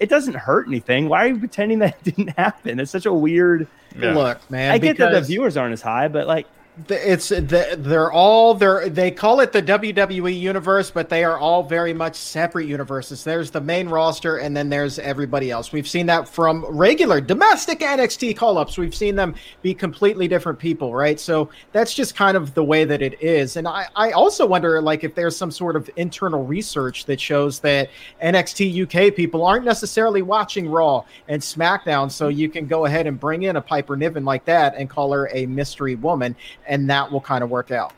It 0.00 0.08
doesn't 0.08 0.34
hurt 0.34 0.66
anything. 0.66 1.08
Why 1.08 1.24
are 1.24 1.28
you 1.28 1.38
pretending 1.38 1.78
that 1.80 2.02
didn't 2.04 2.28
happen? 2.30 2.80
It's 2.80 2.90
such 2.90 3.06
a 3.06 3.12
weird 3.12 3.68
yeah. 3.96 4.14
look, 4.14 4.50
man. 4.50 4.72
I 4.72 4.78
get 4.78 4.98
that 4.98 5.12
the 5.12 5.20
viewers 5.20 5.56
aren't 5.56 5.72
as 5.72 5.82
high, 5.82 6.08
but 6.08 6.26
like 6.26 6.46
it's 6.88 7.28
they're 7.28 8.10
all 8.10 8.54
they're 8.54 8.88
they 8.88 9.10
call 9.10 9.40
it 9.40 9.52
the 9.52 9.62
WWE 9.62 10.38
universe, 10.38 10.90
but 10.90 11.10
they 11.10 11.22
are 11.22 11.38
all 11.38 11.62
very 11.62 11.92
much 11.92 12.16
separate 12.16 12.66
universes. 12.66 13.22
There's 13.22 13.50
the 13.50 13.60
main 13.60 13.90
roster, 13.90 14.38
and 14.38 14.56
then 14.56 14.70
there's 14.70 14.98
everybody 14.98 15.50
else. 15.50 15.70
We've 15.70 15.86
seen 15.86 16.06
that 16.06 16.26
from 16.26 16.64
regular 16.64 17.20
domestic 17.20 17.80
NXT 17.80 18.38
call 18.38 18.56
ups. 18.56 18.78
We've 18.78 18.94
seen 18.94 19.16
them 19.16 19.34
be 19.60 19.74
completely 19.74 20.28
different 20.28 20.58
people, 20.58 20.94
right? 20.94 21.20
So 21.20 21.50
that's 21.72 21.92
just 21.92 22.14
kind 22.14 22.38
of 22.38 22.54
the 22.54 22.64
way 22.64 22.86
that 22.86 23.02
it 23.02 23.22
is. 23.22 23.58
And 23.58 23.68
I, 23.68 23.86
I 23.94 24.12
also 24.12 24.46
wonder, 24.46 24.80
like, 24.80 25.04
if 25.04 25.14
there's 25.14 25.36
some 25.36 25.50
sort 25.50 25.76
of 25.76 25.90
internal 25.96 26.46
research 26.46 27.04
that 27.04 27.20
shows 27.20 27.60
that 27.60 27.90
NXT 28.22 28.84
UK 28.84 29.14
people 29.14 29.44
aren't 29.44 29.66
necessarily 29.66 30.22
watching 30.22 30.66
Raw 30.70 31.04
and 31.28 31.42
SmackDown, 31.42 32.10
so 32.10 32.28
you 32.28 32.48
can 32.48 32.66
go 32.66 32.86
ahead 32.86 33.06
and 33.06 33.20
bring 33.20 33.42
in 33.42 33.56
a 33.56 33.60
Piper 33.60 33.94
Niven 33.94 34.24
like 34.24 34.46
that 34.46 34.74
and 34.74 34.88
call 34.88 35.12
her 35.12 35.28
a 35.34 35.44
mystery 35.44 35.96
woman 35.96 36.34
and 36.66 36.90
that 36.90 37.10
will 37.10 37.20
kind 37.20 37.42
of 37.44 37.50
work 37.50 37.70
out 37.70 37.92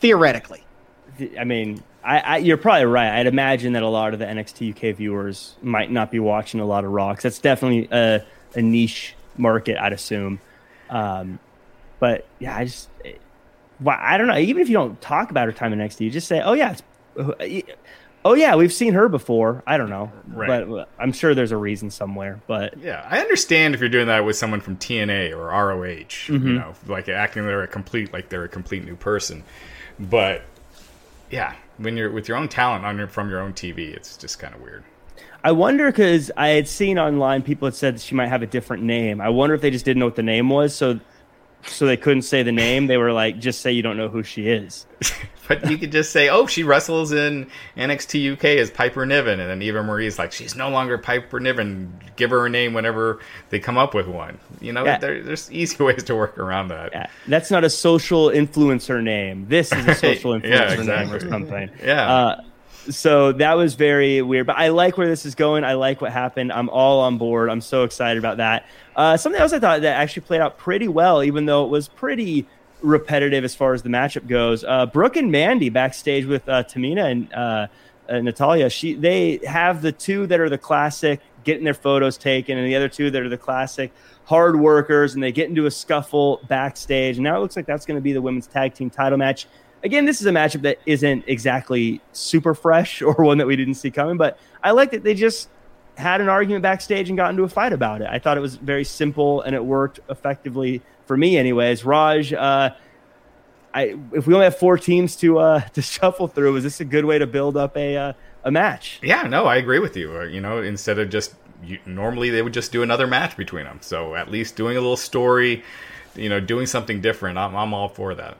theoretically. 0.00 0.64
I 1.38 1.44
mean, 1.44 1.82
I, 2.04 2.18
I, 2.18 2.36
you're 2.38 2.56
probably 2.56 2.84
right. 2.84 3.18
I'd 3.18 3.26
imagine 3.26 3.72
that 3.72 3.82
a 3.82 3.88
lot 3.88 4.12
of 4.12 4.18
the 4.18 4.26
NXT 4.26 4.76
UK 4.76 4.96
viewers 4.96 5.56
might 5.62 5.90
not 5.90 6.10
be 6.10 6.20
watching 6.20 6.60
a 6.60 6.66
lot 6.66 6.84
of 6.84 6.90
Raw. 6.90 7.14
That's 7.14 7.38
definitely 7.38 7.88
a, 7.90 8.24
a, 8.54 8.62
niche 8.62 9.14
market, 9.36 9.78
I'd 9.78 9.92
assume. 9.92 10.40
Um, 10.90 11.38
but 11.98 12.26
yeah, 12.38 12.56
I 12.56 12.64
just, 12.66 12.88
well, 13.80 13.98
I 13.98 14.18
don't 14.18 14.26
know. 14.26 14.36
Even 14.36 14.62
if 14.62 14.68
you 14.68 14.74
don't 14.74 15.00
talk 15.00 15.30
about 15.30 15.46
her 15.46 15.52
time 15.52 15.72
in 15.72 15.78
NXT, 15.78 16.00
you 16.00 16.10
just 16.10 16.28
say, 16.28 16.40
"Oh 16.40 16.52
yeah, 16.52 16.76
oh 18.26 18.34
yeah, 18.34 18.56
we've 18.56 18.72
seen 18.72 18.94
her 18.94 19.08
before. 19.08 19.62
I 19.66 19.78
don't 19.78 19.88
know, 19.88 20.10
right. 20.26 20.68
but 20.68 20.88
I'm 20.98 21.12
sure 21.12 21.32
there's 21.32 21.52
a 21.52 21.56
reason 21.56 21.90
somewhere. 21.90 22.40
But 22.48 22.76
yeah, 22.78 23.06
I 23.08 23.20
understand 23.20 23.74
if 23.74 23.80
you're 23.80 23.88
doing 23.88 24.08
that 24.08 24.24
with 24.24 24.36
someone 24.36 24.60
from 24.60 24.76
TNA 24.76 25.30
or 25.30 25.46
ROH, 25.46 25.84
mm-hmm. 25.84 26.46
you 26.46 26.52
know, 26.54 26.74
like 26.88 27.08
acting 27.08 27.46
they're 27.46 27.62
a 27.62 27.68
complete 27.68 28.12
like 28.12 28.28
they're 28.28 28.44
a 28.44 28.48
complete 28.48 28.84
new 28.84 28.96
person. 28.96 29.44
But 30.00 30.42
yeah, 31.30 31.54
when 31.78 31.96
you're 31.96 32.10
with 32.10 32.26
your 32.26 32.36
own 32.36 32.48
talent 32.48 32.84
on 32.84 32.98
your, 32.98 33.06
from 33.06 33.30
your 33.30 33.40
own 33.40 33.52
TV, 33.52 33.94
it's 33.94 34.16
just 34.16 34.40
kind 34.40 34.54
of 34.54 34.60
weird. 34.60 34.82
I 35.44 35.52
wonder 35.52 35.86
because 35.86 36.32
I 36.36 36.48
had 36.48 36.66
seen 36.66 36.98
online 36.98 37.42
people 37.42 37.66
had 37.66 37.76
said 37.76 38.00
she 38.00 38.16
might 38.16 38.26
have 38.26 38.42
a 38.42 38.46
different 38.46 38.82
name. 38.82 39.20
I 39.20 39.28
wonder 39.28 39.54
if 39.54 39.60
they 39.60 39.70
just 39.70 39.84
didn't 39.84 40.00
know 40.00 40.06
what 40.06 40.16
the 40.16 40.22
name 40.24 40.50
was, 40.50 40.74
so 40.74 40.98
so 41.64 41.86
they 41.86 41.96
couldn't 41.96 42.22
say 42.22 42.42
the 42.42 42.52
name. 42.52 42.86
They 42.86 42.96
were 42.96 43.12
like, 43.12 43.38
just 43.38 43.60
say 43.60 43.72
you 43.72 43.82
don't 43.82 43.96
know 43.96 44.08
who 44.08 44.22
she 44.22 44.48
is. 44.48 44.86
but 45.48 45.68
you 45.70 45.78
could 45.78 45.92
just 45.92 46.12
say, 46.12 46.28
oh, 46.28 46.46
she 46.46 46.62
wrestles 46.62 47.12
in 47.12 47.48
NXT 47.76 48.32
UK 48.32 48.44
as 48.44 48.70
Piper 48.70 49.04
Niven. 49.06 49.40
And 49.40 49.50
then 49.50 49.62
Eva 49.62 49.82
Marie's 49.82 50.18
like, 50.18 50.32
she's 50.32 50.56
no 50.56 50.68
longer 50.68 50.98
Piper 50.98 51.40
Niven. 51.40 51.92
Give 52.16 52.30
her 52.30 52.46
a 52.46 52.50
name 52.50 52.74
whenever 52.74 53.20
they 53.50 53.58
come 53.58 53.78
up 53.78 53.94
with 53.94 54.06
one. 54.06 54.38
You 54.60 54.72
know, 54.72 54.84
yeah. 54.84 54.98
there, 54.98 55.22
there's 55.22 55.50
easy 55.50 55.76
ways 55.82 56.04
to 56.04 56.14
work 56.14 56.38
around 56.38 56.68
that. 56.68 56.92
Yeah. 56.92 57.06
That's 57.26 57.50
not 57.50 57.64
a 57.64 57.70
social 57.70 58.28
influencer 58.28 59.02
name. 59.02 59.46
This 59.48 59.72
is 59.72 59.86
a 59.86 59.94
social 59.96 60.32
influencer 60.32 60.48
yeah, 60.48 60.72
exactly. 60.72 60.86
name 60.86 61.12
or 61.12 61.30
something. 61.30 61.70
Yeah. 61.82 62.14
Uh, 62.14 62.44
so 62.90 63.32
that 63.32 63.54
was 63.54 63.74
very 63.74 64.22
weird. 64.22 64.46
But 64.46 64.56
I 64.56 64.68
like 64.68 64.96
where 64.98 65.06
this 65.06 65.26
is 65.26 65.34
going. 65.34 65.64
I 65.64 65.74
like 65.74 66.00
what 66.00 66.12
happened. 66.12 66.52
I'm 66.52 66.68
all 66.68 67.00
on 67.00 67.18
board. 67.18 67.50
I'm 67.50 67.60
so 67.60 67.84
excited 67.84 68.18
about 68.18 68.38
that. 68.38 68.66
Uh, 68.94 69.16
something 69.16 69.40
else 69.40 69.52
I 69.52 69.58
thought 69.58 69.82
that 69.82 69.96
actually 69.96 70.22
played 70.22 70.40
out 70.40 70.58
pretty 70.58 70.88
well, 70.88 71.22
even 71.22 71.46
though 71.46 71.64
it 71.64 71.68
was 71.68 71.88
pretty 71.88 72.46
repetitive 72.82 73.44
as 73.44 73.54
far 73.54 73.74
as 73.74 73.82
the 73.82 73.88
matchup 73.88 74.26
goes. 74.26 74.64
Uh, 74.64 74.86
Brooke 74.86 75.16
and 75.16 75.30
Mandy 75.30 75.68
backstage 75.68 76.24
with 76.24 76.48
uh, 76.48 76.62
Tamina 76.64 77.10
and 77.10 77.32
uh, 77.32 77.66
uh, 78.08 78.20
Natalya. 78.20 78.70
She 78.70 78.94
they 78.94 79.40
have 79.46 79.82
the 79.82 79.92
two 79.92 80.26
that 80.28 80.40
are 80.40 80.48
the 80.48 80.58
classic 80.58 81.20
getting 81.44 81.64
their 81.64 81.74
photos 81.74 82.16
taken, 82.16 82.58
and 82.58 82.66
the 82.66 82.76
other 82.76 82.88
two 82.88 83.10
that 83.10 83.22
are 83.22 83.28
the 83.28 83.38
classic 83.38 83.92
hard 84.24 84.58
workers, 84.58 85.14
and 85.14 85.22
they 85.22 85.32
get 85.32 85.48
into 85.48 85.66
a 85.66 85.70
scuffle 85.70 86.40
backstage. 86.48 87.16
And 87.16 87.24
now 87.24 87.36
it 87.36 87.40
looks 87.40 87.56
like 87.56 87.66
that's 87.66 87.86
going 87.86 87.96
to 87.96 88.02
be 88.02 88.12
the 88.12 88.22
women's 88.22 88.46
tag 88.46 88.74
team 88.74 88.90
title 88.90 89.18
match 89.18 89.46
again, 89.84 90.04
this 90.04 90.20
is 90.20 90.26
a 90.26 90.30
matchup 90.30 90.62
that 90.62 90.78
isn't 90.86 91.24
exactly 91.26 92.00
super 92.12 92.54
fresh 92.54 93.02
or 93.02 93.14
one 93.14 93.38
that 93.38 93.46
we 93.46 93.56
didn't 93.56 93.74
see 93.74 93.90
coming, 93.90 94.16
but 94.16 94.38
I 94.62 94.72
like 94.72 94.90
that 94.90 95.04
they 95.04 95.14
just 95.14 95.48
had 95.96 96.20
an 96.20 96.28
argument 96.28 96.62
backstage 96.62 97.08
and 97.08 97.16
got 97.16 97.30
into 97.30 97.42
a 97.42 97.48
fight 97.48 97.72
about 97.72 98.02
it. 98.02 98.08
I 98.10 98.18
thought 98.18 98.36
it 98.36 98.40
was 98.40 98.56
very 98.56 98.84
simple 98.84 99.40
and 99.42 99.54
it 99.54 99.64
worked 99.64 100.00
effectively 100.10 100.82
for 101.06 101.16
me, 101.16 101.38
anyways. 101.38 101.84
Raj, 101.84 102.32
uh, 102.32 102.70
I, 103.72 103.96
if 104.12 104.26
we 104.26 104.34
only 104.34 104.44
have 104.44 104.58
four 104.58 104.78
teams 104.78 105.16
to 105.16 105.38
uh, 105.38 105.60
to 105.74 105.82
shuffle 105.82 106.28
through, 106.28 106.56
is 106.56 106.64
this 106.64 106.80
a 106.80 106.84
good 106.84 107.04
way 107.04 107.18
to 107.18 107.26
build 107.26 107.56
up 107.56 107.76
a 107.76 107.96
uh, 107.96 108.12
a 108.44 108.50
match? 108.50 108.98
Yeah, 109.02 109.22
no, 109.22 109.46
I 109.46 109.56
agree 109.56 109.78
with 109.78 109.96
you. 109.96 110.22
You 110.24 110.40
know, 110.40 110.62
instead 110.62 110.98
of 110.98 111.10
just 111.10 111.34
you, 111.62 111.78
normally 111.86 112.30
they 112.30 112.42
would 112.42 112.54
just 112.54 112.72
do 112.72 112.82
another 112.82 113.06
match 113.06 113.36
between 113.36 113.64
them. 113.64 113.78
So 113.82 114.14
at 114.14 114.30
least 114.30 114.56
doing 114.56 114.76
a 114.76 114.80
little 114.80 114.96
story, 114.96 115.62
you 116.14 116.28
know, 116.28 116.40
doing 116.40 116.66
something 116.66 117.00
different. 117.00 117.38
I'm 117.38 117.54
I'm 117.54 117.74
all 117.74 117.88
for 117.88 118.14
that. 118.14 118.38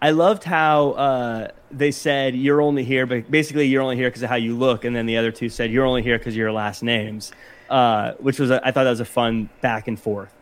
I 0.00 0.10
loved 0.10 0.44
how 0.44 0.90
uh, 0.90 1.48
they 1.70 1.90
said 1.90 2.36
you're 2.36 2.60
only 2.60 2.84
here, 2.84 3.06
but 3.06 3.30
basically 3.30 3.66
you're 3.66 3.82
only 3.82 3.96
here 3.96 4.08
because 4.08 4.22
of 4.22 4.28
how 4.28 4.36
you 4.36 4.56
look, 4.56 4.84
and 4.84 4.94
then 4.94 5.06
the 5.06 5.16
other 5.16 5.32
two 5.32 5.48
said 5.48 5.70
you're 5.70 5.86
only 5.86 6.02
here 6.02 6.18
because 6.18 6.34
of 6.34 6.38
your 6.38 6.52
last 6.52 6.82
names, 6.82 7.32
uh, 7.70 8.12
which 8.18 8.38
was 8.38 8.50
a, 8.50 8.60
I 8.66 8.72
thought 8.72 8.84
that 8.84 8.90
was 8.90 9.00
a 9.00 9.06
fun 9.06 9.48
back 9.62 9.88
and 9.88 9.98
forth. 9.98 10.32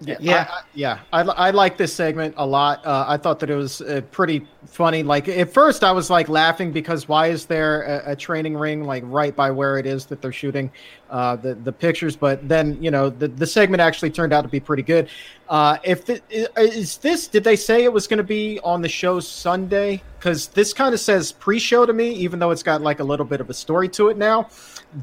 Yeah, 0.00 0.16
yeah, 0.20 0.46
I, 0.50 0.62
yeah. 0.74 0.98
I, 1.10 1.20
I 1.22 1.50
like 1.50 1.78
this 1.78 1.92
segment 1.92 2.34
a 2.36 2.46
lot. 2.46 2.84
Uh, 2.84 3.06
I 3.08 3.16
thought 3.16 3.40
that 3.40 3.48
it 3.48 3.54
was 3.54 3.80
uh, 3.80 4.02
pretty 4.10 4.46
funny. 4.66 5.02
Like 5.02 5.26
at 5.26 5.52
first, 5.54 5.82
I 5.82 5.92
was 5.92 6.10
like 6.10 6.28
laughing 6.28 6.70
because 6.70 7.08
why 7.08 7.28
is 7.28 7.46
there 7.46 7.82
a, 7.82 8.12
a, 8.12 8.16
training 8.16 8.58
ring 8.58 8.84
like 8.84 9.02
right 9.06 9.34
by 9.34 9.50
where 9.50 9.78
it 9.78 9.86
is 9.86 10.04
that 10.06 10.20
they're 10.20 10.32
shooting 10.32 10.70
uh, 11.08 11.36
the 11.36 11.54
the 11.54 11.72
pictures? 11.72 12.14
But 12.14 12.46
then 12.46 12.82
you 12.82 12.90
know 12.90 13.08
the 13.08 13.28
the 13.28 13.46
segment 13.46 13.80
actually 13.80 14.10
turned 14.10 14.34
out 14.34 14.42
to 14.42 14.48
be 14.48 14.60
pretty 14.60 14.82
good. 14.82 15.08
Uh, 15.48 15.78
if 15.82 16.04
the, 16.04 16.20
is 16.60 16.98
this, 16.98 17.26
did 17.28 17.44
they 17.44 17.56
say 17.56 17.84
it 17.84 17.92
was 17.92 18.06
going 18.06 18.18
to 18.18 18.24
be 18.24 18.60
on 18.64 18.82
the 18.82 18.88
show 18.88 19.18
Sunday? 19.18 20.02
Because 20.18 20.48
this 20.48 20.74
kind 20.74 20.92
of 20.92 21.00
says 21.00 21.32
pre-show 21.32 21.86
to 21.86 21.92
me, 21.92 22.10
even 22.10 22.38
though 22.38 22.50
it's 22.50 22.64
got 22.64 22.82
like 22.82 23.00
a 23.00 23.04
little 23.04 23.26
bit 23.26 23.40
of 23.40 23.48
a 23.48 23.54
story 23.54 23.88
to 23.90 24.08
it 24.08 24.18
now. 24.18 24.48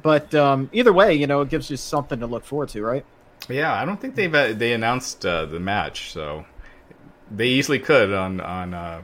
But 0.04 0.36
um, 0.36 0.70
either 0.74 0.94
way, 0.94 1.14
you 1.14 1.28
know, 1.28 1.41
it 1.41 1.50
gives 1.50 1.70
you 1.70 1.78
something 1.78 2.20
to 2.20 2.28
look 2.28 2.46
forward 2.46 2.70
to, 2.70 2.84
right? 2.84 3.06
Yeah, 3.50 3.74
I 3.74 3.86
don't 3.86 4.00
think 4.00 4.16
they've 4.16 4.34
uh, 4.34 4.54
they 4.54 4.74
announced 4.74 5.26
uh, 5.26 5.46
the 5.46 5.60
match, 5.60 6.12
so 6.12 6.46
they 7.32 7.48
easily 7.48 7.80
could 7.80 8.14
on 8.14 8.39
on 8.41 8.74
uh, 8.74 9.02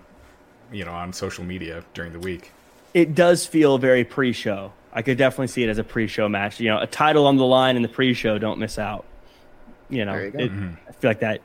you 0.72 0.86
know 0.86 0.92
on 0.94 1.14
social 1.14 1.44
media 1.44 1.84
during 1.94 2.14
the 2.14 2.20
week. 2.20 2.52
It 2.94 3.14
does 3.16 3.46
feel 3.46 3.78
very 3.78 4.04
pre-show. 4.04 4.74
I 4.92 5.04
could 5.04 5.18
definitely 5.18 5.48
see 5.48 5.64
it 5.64 5.70
as 5.70 5.78
a 5.78 5.84
pre-show 5.84 6.28
match. 6.28 6.60
You 6.60 6.70
know, 6.70 6.80
a 6.80 6.88
title 6.88 7.28
on 7.28 7.38
the 7.38 7.46
line 7.46 7.76
in 7.76 7.84
the 7.84 7.88
pre-show. 7.90 8.40
Don't 8.40 8.60
miss 8.60 8.80
out. 8.80 9.06
You 9.90 10.06
know, 10.06 10.14
There 10.14 10.26
you 10.26 10.32
go. 10.32 10.40
it, 10.40 10.52
I 10.88 10.92
feel 10.94 11.10
like 11.12 11.20
that 11.20 11.42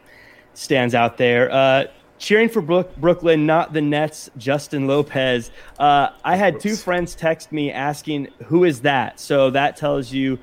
stands 0.55 0.95
out 0.95 1.19
there. 1.19 1.51
Uh, 1.51 1.85
cheering 2.19 2.49
for 2.49 2.63
Brook, 2.63 2.97
Brooklyn, 2.97 3.45
not 3.45 3.73
the 3.75 3.83
Nets. 3.83 4.31
Justin 4.39 4.87
Lopez. 4.87 5.51
Uh, 5.79 6.09
I 6.25 6.37
had 6.37 6.61
two 6.61 6.77
friends 6.77 7.15
text 7.15 7.53
me 7.53 7.71
asking, 7.71 8.29
"Who 8.47 8.65
is 8.65 8.81
that?" 8.83 9.21
So 9.21 9.51
that 9.51 9.77
tells 9.77 10.13
you 10.13 10.39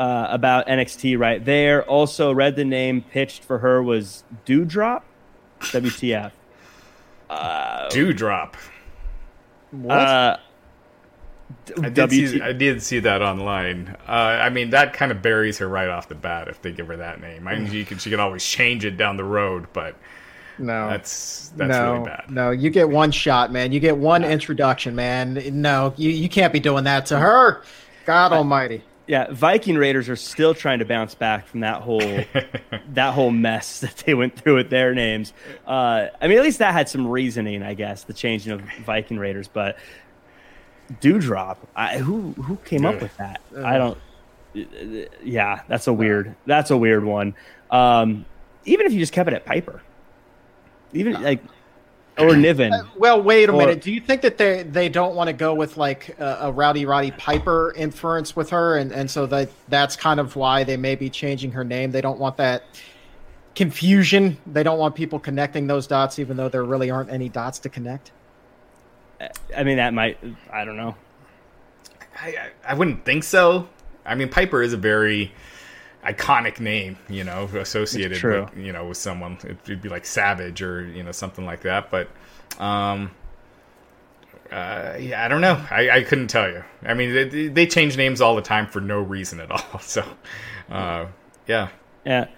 uh, 0.00 0.28
about 0.30 0.66
NXT 0.66 1.18
right 1.18 1.44
there. 1.44 1.84
Also, 1.84 2.32
read 2.32 2.56
the 2.56 2.64
name 2.64 3.02
pitched 3.02 3.44
for 3.44 3.58
her 3.58 3.82
was 3.82 4.24
Doudrop. 4.46 5.02
WTF? 5.60 6.32
Doudrop. 7.28 8.54
What? 9.72 9.98
Uh, 9.98 10.36
I 11.82 11.90
did, 11.90 12.10
see, 12.10 12.40
I 12.40 12.52
did 12.52 12.82
see 12.82 13.00
that 13.00 13.20
online. 13.20 13.94
Uh, 14.08 14.12
I 14.12 14.48
mean, 14.48 14.70
that 14.70 14.94
kind 14.94 15.12
of 15.12 15.20
buries 15.20 15.58
her 15.58 15.68
right 15.68 15.88
off 15.88 16.08
the 16.08 16.14
bat 16.14 16.48
if 16.48 16.62
they 16.62 16.72
give 16.72 16.86
her 16.86 16.96
that 16.96 17.20
name. 17.20 17.46
I 17.46 17.56
mean, 17.56 17.70
she 17.70 17.84
can, 17.84 17.98
she 17.98 18.08
can 18.08 18.20
always 18.20 18.42
change 18.42 18.86
it 18.86 18.96
down 18.96 19.18
the 19.18 19.24
road, 19.24 19.66
but 19.74 19.96
no. 20.58 20.88
that's 20.88 21.52
that's 21.56 21.68
no, 21.68 21.92
really 21.92 22.04
bad. 22.06 22.30
no, 22.30 22.50
you 22.52 22.70
get 22.70 22.88
one 22.88 23.10
shot, 23.10 23.52
man. 23.52 23.70
You 23.70 23.80
get 23.80 23.96
one 23.96 24.24
introduction, 24.24 24.94
man. 24.94 25.42
No, 25.60 25.92
you, 25.96 26.10
you 26.10 26.28
can't 26.28 26.52
be 26.52 26.60
doing 26.60 26.84
that 26.84 27.04
to 27.06 27.18
her. 27.18 27.62
God 28.06 28.32
Almighty. 28.32 28.82
Yeah, 29.10 29.26
Viking 29.32 29.74
Raiders 29.74 30.08
are 30.08 30.14
still 30.14 30.54
trying 30.54 30.78
to 30.78 30.84
bounce 30.84 31.16
back 31.16 31.48
from 31.48 31.60
that 31.60 31.82
whole 31.82 31.98
that 32.90 33.12
whole 33.12 33.32
mess 33.32 33.80
that 33.80 34.04
they 34.06 34.14
went 34.14 34.36
through 34.36 34.54
with 34.54 34.70
their 34.70 34.94
names. 34.94 35.32
Uh, 35.66 36.06
I 36.20 36.28
mean, 36.28 36.38
at 36.38 36.44
least 36.44 36.60
that 36.60 36.72
had 36.72 36.88
some 36.88 37.08
reasoning, 37.08 37.64
I 37.64 37.74
guess, 37.74 38.04
the 38.04 38.12
changing 38.12 38.52
of 38.52 38.62
Viking 38.86 39.18
Raiders. 39.18 39.48
But 39.48 39.78
Doudrop, 41.00 41.56
I, 41.74 41.98
who 41.98 42.34
who 42.34 42.54
came 42.58 42.86
up 42.86 43.02
with 43.02 43.16
that? 43.16 43.40
I 43.56 43.78
don't. 43.78 43.98
Yeah, 45.24 45.62
that's 45.66 45.88
a 45.88 45.92
weird. 45.92 46.36
That's 46.46 46.70
a 46.70 46.76
weird 46.76 47.04
one. 47.04 47.34
Um, 47.68 48.24
even 48.64 48.86
if 48.86 48.92
you 48.92 49.00
just 49.00 49.12
kept 49.12 49.26
it 49.26 49.34
at 49.34 49.44
Piper, 49.44 49.82
even 50.92 51.20
like 51.20 51.42
or 52.20 52.36
Niven. 52.36 52.72
Uh, 52.72 52.84
well, 52.96 53.22
wait 53.22 53.48
a 53.48 53.52
Or- 53.52 53.58
minute. 53.58 53.80
Do 53.82 53.92
you 53.92 54.00
think 54.00 54.22
that 54.22 54.38
they 54.38 54.62
they 54.62 54.88
don't 54.88 55.14
want 55.14 55.28
to 55.28 55.32
go 55.32 55.54
with 55.54 55.76
like 55.76 56.16
a, 56.18 56.38
a 56.42 56.52
Rowdy 56.52 56.84
Roddy 56.86 57.10
Piper 57.12 57.72
inference 57.76 58.34
with 58.36 58.50
her, 58.50 58.76
and 58.76 58.92
and 58.92 59.10
so 59.10 59.26
that 59.26 59.50
that's 59.68 59.96
kind 59.96 60.20
of 60.20 60.36
why 60.36 60.64
they 60.64 60.76
may 60.76 60.94
be 60.94 61.10
changing 61.10 61.52
her 61.52 61.64
name. 61.64 61.90
They 61.90 62.00
don't 62.00 62.18
want 62.18 62.36
that 62.38 62.62
confusion. 63.54 64.36
They 64.46 64.62
don't 64.62 64.78
want 64.78 64.94
people 64.94 65.18
connecting 65.18 65.66
those 65.66 65.86
dots, 65.86 66.18
even 66.18 66.36
though 66.36 66.48
there 66.48 66.64
really 66.64 66.90
aren't 66.90 67.10
any 67.10 67.28
dots 67.28 67.58
to 67.60 67.68
connect. 67.68 68.12
I 69.56 69.64
mean, 69.64 69.76
that 69.76 69.92
might. 69.92 70.18
I 70.52 70.64
don't 70.64 70.76
know. 70.76 70.94
I, 72.20 72.28
I, 72.28 72.50
I 72.68 72.74
wouldn't 72.74 73.04
think 73.04 73.24
so. 73.24 73.68
I 74.04 74.14
mean, 74.14 74.28
Piper 74.28 74.62
is 74.62 74.72
a 74.72 74.76
very 74.78 75.32
iconic 76.04 76.60
name, 76.60 76.96
you 77.08 77.24
know, 77.24 77.44
associated 77.54 78.22
with 78.22 78.56
you 78.56 78.72
know 78.72 78.86
with 78.86 78.96
someone. 78.96 79.38
It'd 79.44 79.82
be 79.82 79.88
like 79.88 80.06
Savage 80.06 80.62
or 80.62 80.86
you 80.86 81.02
know 81.02 81.12
something 81.12 81.44
like 81.44 81.62
that. 81.62 81.90
But 81.90 82.08
um, 82.58 83.10
uh, 84.50 84.96
yeah, 84.98 85.24
I 85.24 85.28
don't 85.28 85.40
know. 85.40 85.64
I, 85.70 85.90
I 85.90 86.02
couldn't 86.02 86.28
tell 86.28 86.50
you. 86.50 86.64
I 86.82 86.94
mean, 86.94 87.14
they, 87.14 87.48
they 87.48 87.66
change 87.66 87.96
names 87.96 88.20
all 88.20 88.34
the 88.34 88.42
time 88.42 88.66
for 88.66 88.80
no 88.80 89.00
reason 89.00 89.40
at 89.40 89.50
all. 89.50 89.60
So, 89.80 90.04
uh, 90.70 91.06
yeah. 91.46 91.68
Yeah. 92.04 92.28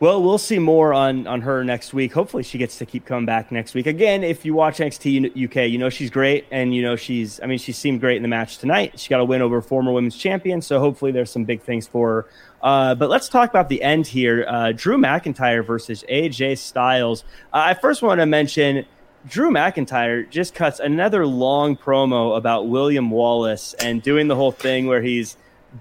Well, 0.00 0.22
we'll 0.22 0.38
see 0.38 0.60
more 0.60 0.94
on 0.94 1.26
on 1.26 1.40
her 1.40 1.64
next 1.64 1.92
week. 1.92 2.12
Hopefully, 2.12 2.44
she 2.44 2.56
gets 2.56 2.78
to 2.78 2.86
keep 2.86 3.04
coming 3.04 3.26
back 3.26 3.50
next 3.50 3.74
week. 3.74 3.88
Again, 3.88 4.22
if 4.22 4.44
you 4.44 4.54
watch 4.54 4.78
NXT 4.78 5.44
UK, 5.44 5.68
you 5.68 5.76
know 5.76 5.90
she's 5.90 6.08
great, 6.08 6.46
and 6.52 6.72
you 6.72 6.82
know 6.82 6.94
she's. 6.94 7.40
I 7.40 7.46
mean, 7.46 7.58
she 7.58 7.72
seemed 7.72 8.00
great 8.00 8.16
in 8.16 8.22
the 8.22 8.28
match 8.28 8.58
tonight. 8.58 9.00
She 9.00 9.08
got 9.08 9.18
a 9.18 9.24
win 9.24 9.42
over 9.42 9.60
former 9.60 9.90
women's 9.90 10.16
champion, 10.16 10.62
so 10.62 10.78
hopefully 10.78 11.10
there's 11.10 11.32
some 11.32 11.44
big 11.44 11.62
things 11.62 11.88
for 11.88 12.08
her. 12.08 12.26
Uh, 12.62 12.94
but 12.94 13.10
let's 13.10 13.28
talk 13.28 13.50
about 13.50 13.68
the 13.68 13.82
end 13.82 14.06
here. 14.06 14.46
Uh, 14.48 14.70
Drew 14.70 14.98
McIntyre 14.98 15.66
versus 15.66 16.04
AJ 16.08 16.58
Styles. 16.58 17.24
Uh, 17.52 17.62
I 17.66 17.74
first 17.74 18.00
want 18.00 18.20
to 18.20 18.26
mention 18.26 18.86
Drew 19.26 19.50
McIntyre 19.50 20.30
just 20.30 20.54
cuts 20.54 20.78
another 20.78 21.26
long 21.26 21.76
promo 21.76 22.36
about 22.36 22.68
William 22.68 23.10
Wallace 23.10 23.74
and 23.74 24.00
doing 24.00 24.28
the 24.28 24.36
whole 24.36 24.52
thing 24.52 24.86
where 24.86 25.02
he's 25.02 25.36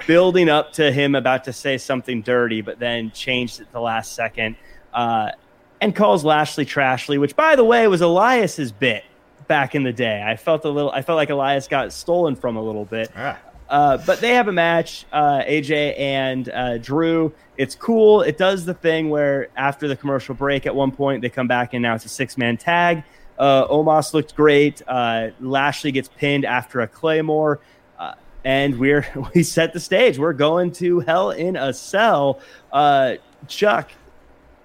building 0.05 0.49
up 0.49 0.73
to 0.73 0.91
him 0.91 1.15
about 1.15 1.45
to 1.45 1.53
say 1.53 1.77
something 1.77 2.21
dirty, 2.21 2.61
but 2.61 2.79
then 2.79 3.11
changed 3.11 3.59
at 3.61 3.71
the 3.71 3.81
last 3.81 4.13
second 4.13 4.55
uh, 4.93 5.31
and 5.81 5.95
calls 5.95 6.25
Lashley 6.25 6.65
Trashly, 6.65 7.19
which, 7.19 7.35
by 7.35 7.55
the 7.55 7.63
way, 7.63 7.87
was 7.87 8.01
Elias's 8.01 8.71
bit 8.71 9.03
back 9.47 9.75
in 9.75 9.83
the 9.83 9.93
day. 9.93 10.23
I 10.25 10.35
felt 10.35 10.65
a 10.65 10.69
little, 10.69 10.91
I 10.91 11.01
felt 11.01 11.17
like 11.17 11.29
Elias 11.29 11.67
got 11.67 11.93
stolen 11.93 12.35
from 12.35 12.57
a 12.57 12.61
little 12.61 12.85
bit. 12.85 13.11
Ah. 13.15 13.37
Uh, 13.69 13.97
but 14.05 14.21
they 14.21 14.33
have 14.33 14.47
a 14.47 14.51
match, 14.51 15.05
uh, 15.11 15.41
AJ 15.41 15.99
and 15.99 16.49
uh, 16.49 16.77
Drew. 16.77 17.33
It's 17.57 17.75
cool. 17.75 18.21
It 18.21 18.37
does 18.37 18.65
the 18.65 18.73
thing 18.73 19.09
where 19.09 19.49
after 19.57 19.87
the 19.87 19.95
commercial 19.95 20.35
break, 20.35 20.65
at 20.65 20.73
one 20.73 20.91
point 20.91 21.21
they 21.21 21.29
come 21.29 21.47
back 21.47 21.73
and 21.73 21.81
now 21.81 21.95
it's 21.95 22.05
a 22.05 22.09
six 22.09 22.37
man 22.37 22.57
tag. 22.57 23.03
Uh, 23.37 23.67
Omos 23.67 24.13
looked 24.13 24.35
great. 24.35 24.81
Uh, 24.87 25.29
Lashley 25.39 25.91
gets 25.91 26.07
pinned 26.07 26.45
after 26.45 26.79
a 26.79 26.87
claymore, 26.87 27.59
and 28.47 28.79
we're 28.79 29.05
we 29.35 29.43
set 29.43 29.73
the 29.73 29.79
stage. 29.79 30.17
We're 30.17 30.33
going 30.33 30.71
to 30.73 31.01
Hell 31.01 31.31
in 31.31 31.57
a 31.57 31.73
Cell. 31.73 32.39
Uh, 32.71 33.15
Chuck, 33.47 33.91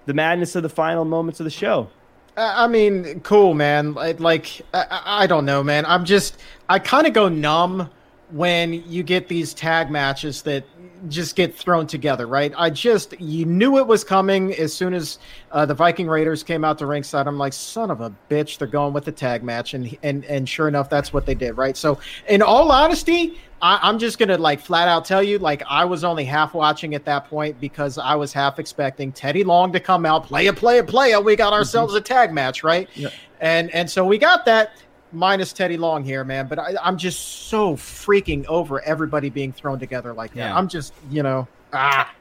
the 0.05 0.13
madness 0.13 0.55
of 0.55 0.63
the 0.63 0.69
final 0.69 1.05
moments 1.05 1.39
of 1.39 1.43
the 1.43 1.51
show. 1.51 1.89
I 2.35 2.67
mean, 2.67 3.19
cool, 3.19 3.53
man. 3.53 3.93
Like, 3.93 4.61
I, 4.73 5.01
I 5.23 5.27
don't 5.27 5.45
know, 5.45 5.63
man. 5.63 5.85
I'm 5.85 6.03
just, 6.03 6.37
I 6.67 6.79
kind 6.79 7.05
of 7.05 7.13
go 7.13 7.29
numb 7.29 7.89
when 8.31 8.73
you 8.89 9.03
get 9.03 9.27
these 9.27 9.53
tag 9.53 9.91
matches 9.91 10.41
that 10.43 10.65
just 11.07 11.35
get 11.35 11.55
thrown 11.55 11.87
together, 11.87 12.27
right? 12.27 12.53
I 12.57 12.69
just, 12.69 13.19
you 13.19 13.45
knew 13.45 13.77
it 13.77 13.87
was 13.87 14.03
coming 14.03 14.53
as 14.55 14.73
soon 14.73 14.93
as 14.93 15.19
uh, 15.51 15.65
the 15.65 15.73
Viking 15.73 16.07
Raiders 16.07 16.43
came 16.43 16.63
out 16.63 16.77
to 16.79 16.85
ringside. 16.85 17.27
I'm 17.27 17.37
like, 17.37 17.53
son 17.53 17.91
of 17.91 18.01
a 18.01 18.13
bitch, 18.29 18.57
they're 18.57 18.67
going 18.67 18.93
with 18.93 19.05
the 19.05 19.11
tag 19.11 19.43
match, 19.43 19.73
and 19.73 19.97
and 20.03 20.25
and 20.25 20.47
sure 20.47 20.67
enough, 20.67 20.89
that's 20.89 21.13
what 21.13 21.25
they 21.25 21.35
did, 21.35 21.53
right? 21.53 21.77
So, 21.77 21.99
in 22.27 22.41
all 22.41 22.71
honesty, 22.71 23.39
I, 23.61 23.79
I'm 23.81 23.99
just 23.99 24.19
gonna 24.19 24.37
like 24.37 24.59
flat 24.59 24.87
out 24.87 25.05
tell 25.05 25.23
you, 25.23 25.39
like 25.39 25.63
I 25.69 25.85
was 25.85 26.03
only 26.03 26.25
half 26.25 26.53
watching 26.53 26.95
at 26.95 27.05
that 27.05 27.25
point 27.29 27.59
because 27.59 27.97
I 27.97 28.15
was 28.15 28.33
half 28.33 28.59
expecting 28.59 29.11
Teddy 29.11 29.43
Long 29.43 29.71
to 29.73 29.79
come 29.79 30.05
out, 30.05 30.25
play 30.25 30.47
it, 30.47 30.55
play 30.55 30.77
it, 30.77 30.87
play. 30.87 31.15
We 31.17 31.35
got 31.35 31.53
ourselves 31.53 31.93
a 31.93 32.01
tag 32.01 32.33
match, 32.33 32.63
right? 32.63 32.89
Yeah. 32.95 33.09
And 33.39 33.69
and 33.71 33.89
so 33.89 34.05
we 34.05 34.17
got 34.17 34.45
that 34.45 34.73
minus 35.13 35.53
Teddy 35.53 35.77
Long 35.77 36.03
here, 36.03 36.23
man. 36.23 36.47
But 36.47 36.59
I, 36.59 36.73
I'm 36.81 36.97
just 36.97 37.47
so 37.47 37.75
freaking 37.75 38.45
over 38.45 38.81
everybody 38.81 39.29
being 39.29 39.51
thrown 39.51 39.79
together 39.79 40.13
like 40.13 40.33
that. 40.33 40.55
I'm 40.55 40.67
just, 40.67 40.93
you 41.09 41.23
know, 41.23 41.47
ah. 41.71 42.13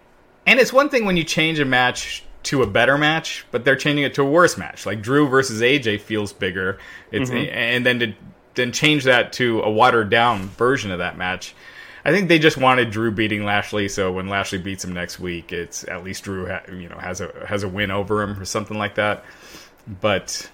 And 0.46 0.58
it's 0.58 0.72
one 0.72 0.88
thing 0.88 1.04
when 1.04 1.16
you 1.16 1.24
change 1.24 1.60
a 1.60 1.64
match 1.64 2.24
to 2.44 2.62
a 2.62 2.66
better 2.66 2.98
match, 2.98 3.46
but 3.50 3.64
they're 3.64 3.76
changing 3.76 4.04
it 4.04 4.14
to 4.14 4.22
a 4.22 4.24
worse 4.24 4.58
match. 4.58 4.84
Like 4.86 5.02
Drew 5.02 5.28
versus 5.28 5.60
AJ 5.60 6.00
feels 6.00 6.32
bigger. 6.32 6.78
It's 7.10 7.30
and 7.30 7.86
then 7.86 7.98
to 8.00 8.14
then 8.54 8.72
change 8.72 9.04
that 9.04 9.32
to 9.34 9.62
a 9.62 9.70
watered 9.70 10.10
down 10.10 10.48
version 10.48 10.90
of 10.90 10.98
that 10.98 11.16
match. 11.16 11.54
I 12.04 12.10
think 12.10 12.28
they 12.28 12.40
just 12.40 12.56
wanted 12.56 12.90
Drew 12.90 13.12
beating 13.12 13.44
Lashley, 13.44 13.88
so 13.88 14.10
when 14.10 14.26
Lashley 14.26 14.58
beats 14.58 14.84
him 14.84 14.92
next 14.92 15.20
week, 15.20 15.52
it's 15.52 15.86
at 15.86 16.02
least 16.02 16.24
Drew 16.24 16.48
ha- 16.48 16.62
you 16.68 16.88
know 16.88 16.98
has 16.98 17.20
a 17.20 17.30
has 17.46 17.62
a 17.62 17.68
win 17.68 17.90
over 17.92 18.22
him 18.22 18.40
or 18.40 18.44
something 18.44 18.76
like 18.76 18.96
that. 18.96 19.24
But 20.00 20.50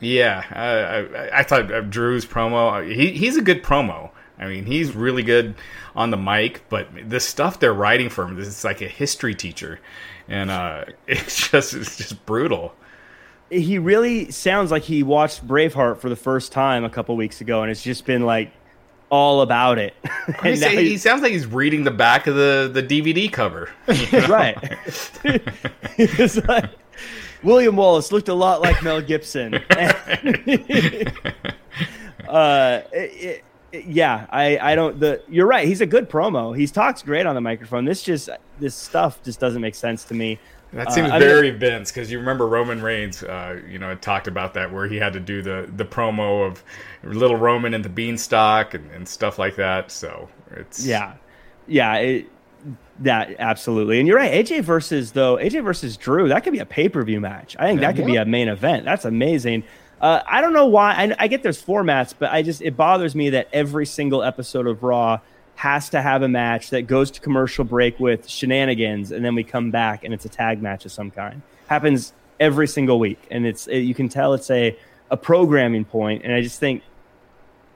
yeah, 0.00 0.44
I, 0.50 1.18
I, 1.18 1.38
I 1.40 1.42
thought 1.42 1.72
uh, 1.72 1.80
Drew's 1.82 2.24
promo. 2.26 2.86
He 2.92 3.12
he's 3.12 3.36
a 3.36 3.42
good 3.42 3.62
promo. 3.62 4.10
I 4.38 4.46
mean, 4.48 4.64
he's 4.64 4.94
really 4.96 5.22
good 5.22 5.54
on 5.94 6.10
the 6.10 6.16
mic, 6.16 6.62
but 6.70 6.88
the 7.08 7.20
stuff 7.20 7.60
they're 7.60 7.74
writing 7.74 8.08
for 8.08 8.24
him, 8.24 8.36
this 8.36 8.48
is 8.48 8.64
like 8.64 8.80
a 8.80 8.88
history 8.88 9.34
teacher, 9.34 9.80
and 10.28 10.50
uh, 10.50 10.84
it's 11.06 11.50
just 11.50 11.74
it's 11.74 11.96
just 11.98 12.24
brutal. 12.26 12.74
he 13.50 13.78
really 13.78 14.30
sounds 14.30 14.70
like 14.70 14.84
he 14.84 15.02
watched 15.02 15.46
Braveheart 15.46 15.98
for 15.98 16.08
the 16.08 16.16
first 16.16 16.52
time 16.52 16.84
a 16.84 16.90
couple 16.90 17.16
weeks 17.16 17.40
ago, 17.42 17.62
and 17.62 17.70
it's 17.70 17.82
just 17.82 18.06
been 18.06 18.24
like 18.24 18.50
all 19.10 19.42
about 19.42 19.78
it. 19.78 19.94
He, 20.44 20.54
say- 20.56 20.76
he 20.84 20.90
he- 20.90 20.96
sounds 20.98 21.22
like 21.22 21.32
he's 21.32 21.46
reading 21.46 21.82
the 21.84 21.90
back 21.90 22.26
of 22.28 22.36
the, 22.36 22.70
the 22.72 22.82
DVD 22.84 23.30
cover. 23.30 23.68
right. 24.28 24.56
it's 25.98 26.36
like 26.46 26.70
William 27.42 27.76
Wallace 27.76 28.12
looked 28.12 28.28
a 28.28 28.34
lot 28.34 28.60
like 28.60 28.82
Mel 28.82 29.00
Gibson. 29.00 29.54
uh, 32.28 32.80
it- 32.92 32.92
it- 32.92 33.44
yeah, 33.86 34.26
I, 34.30 34.58
I 34.58 34.74
don't. 34.74 34.98
The 34.98 35.22
you're 35.28 35.46
right. 35.46 35.64
He's 35.64 35.80
a 35.80 35.86
good 35.86 36.10
promo. 36.10 36.56
He 36.58 36.66
talks 36.66 37.02
great 37.02 37.24
on 37.24 37.36
the 37.36 37.40
microphone. 37.40 37.84
This 37.84 38.02
just 38.02 38.28
this 38.58 38.74
stuff 38.74 39.22
just 39.22 39.38
doesn't 39.38 39.60
make 39.62 39.76
sense 39.76 40.02
to 40.06 40.14
me. 40.14 40.40
That 40.72 40.88
Uh, 40.88 40.90
seems 40.90 41.10
mean- 41.12 41.20
very 41.20 41.50
Vince 41.50 41.92
because 41.92 42.10
you 42.10 42.18
remember 42.18 42.48
Roman 42.48 42.82
Reigns, 42.82 43.22
uh, 43.22 43.60
you 43.68 43.78
know, 43.78 43.90
had 43.90 44.02
talked 44.02 44.26
about 44.26 44.54
that 44.54 44.72
where 44.72 44.88
he 44.88 44.96
had 44.96 45.12
to 45.12 45.20
do 45.20 45.40
the 45.40 45.70
the 45.76 45.84
promo 45.84 46.44
of 46.44 46.64
little 47.04 47.36
Roman 47.36 47.72
and 47.72 47.84
the 47.84 47.88
beanstalk 47.88 48.74
and, 48.74 48.90
and 48.90 49.08
stuff 49.08 49.38
like 49.38 49.54
that. 49.54 49.92
So 49.92 50.28
it's 50.50 50.84
Yeah, 50.84 51.12
yeah. 51.68 51.94
It, 51.98 52.26
That 53.00 53.36
absolutely, 53.38 53.98
and 53.98 54.06
you're 54.06 54.18
right. 54.18 54.32
AJ 54.32 54.62
versus 54.62 55.12
though 55.12 55.36
AJ 55.36 55.64
versus 55.64 55.96
Drew, 55.96 56.28
that 56.28 56.44
could 56.44 56.52
be 56.52 56.58
a 56.58 56.66
pay 56.66 56.88
per 56.88 57.02
view 57.02 57.20
match. 57.20 57.56
I 57.58 57.66
think 57.66 57.80
that 57.80 57.96
could 57.96 58.06
be 58.06 58.16
a 58.16 58.26
main 58.26 58.48
event. 58.48 58.84
That's 58.84 59.06
amazing. 59.06 59.64
Uh, 60.00 60.20
I 60.26 60.40
don't 60.40 60.52
know 60.52 60.66
why. 60.66 60.92
I, 60.92 61.16
I 61.18 61.28
get 61.28 61.42
there's 61.42 61.62
formats, 61.62 62.14
but 62.18 62.30
I 62.30 62.42
just 62.42 62.60
it 62.60 62.76
bothers 62.76 63.14
me 63.14 63.30
that 63.30 63.48
every 63.52 63.86
single 63.86 64.22
episode 64.22 64.66
of 64.66 64.82
Raw 64.82 65.20
has 65.56 65.90
to 65.90 66.00
have 66.00 66.22
a 66.22 66.28
match 66.28 66.70
that 66.70 66.82
goes 66.82 67.10
to 67.12 67.20
commercial 67.20 67.64
break 67.64 67.98
with 68.00 68.28
shenanigans, 68.28 69.12
and 69.12 69.24
then 69.24 69.34
we 69.34 69.44
come 69.44 69.70
back 69.70 70.04
and 70.04 70.12
it's 70.12 70.24
a 70.24 70.28
tag 70.28 70.62
match 70.62 70.84
of 70.84 70.92
some 70.92 71.10
kind. 71.10 71.40
Happens 71.68 72.12
every 72.38 72.68
single 72.68 72.98
week, 72.98 73.26
and 73.30 73.46
it's 73.46 73.66
it, 73.66 73.80
you 73.80 73.94
can 73.94 74.10
tell 74.10 74.34
it's 74.34 74.50
a 74.50 74.76
a 75.10 75.16
programming 75.16 75.84
point, 75.84 76.22
and 76.22 76.34
I 76.34 76.40
just 76.40 76.60
think 76.60 76.82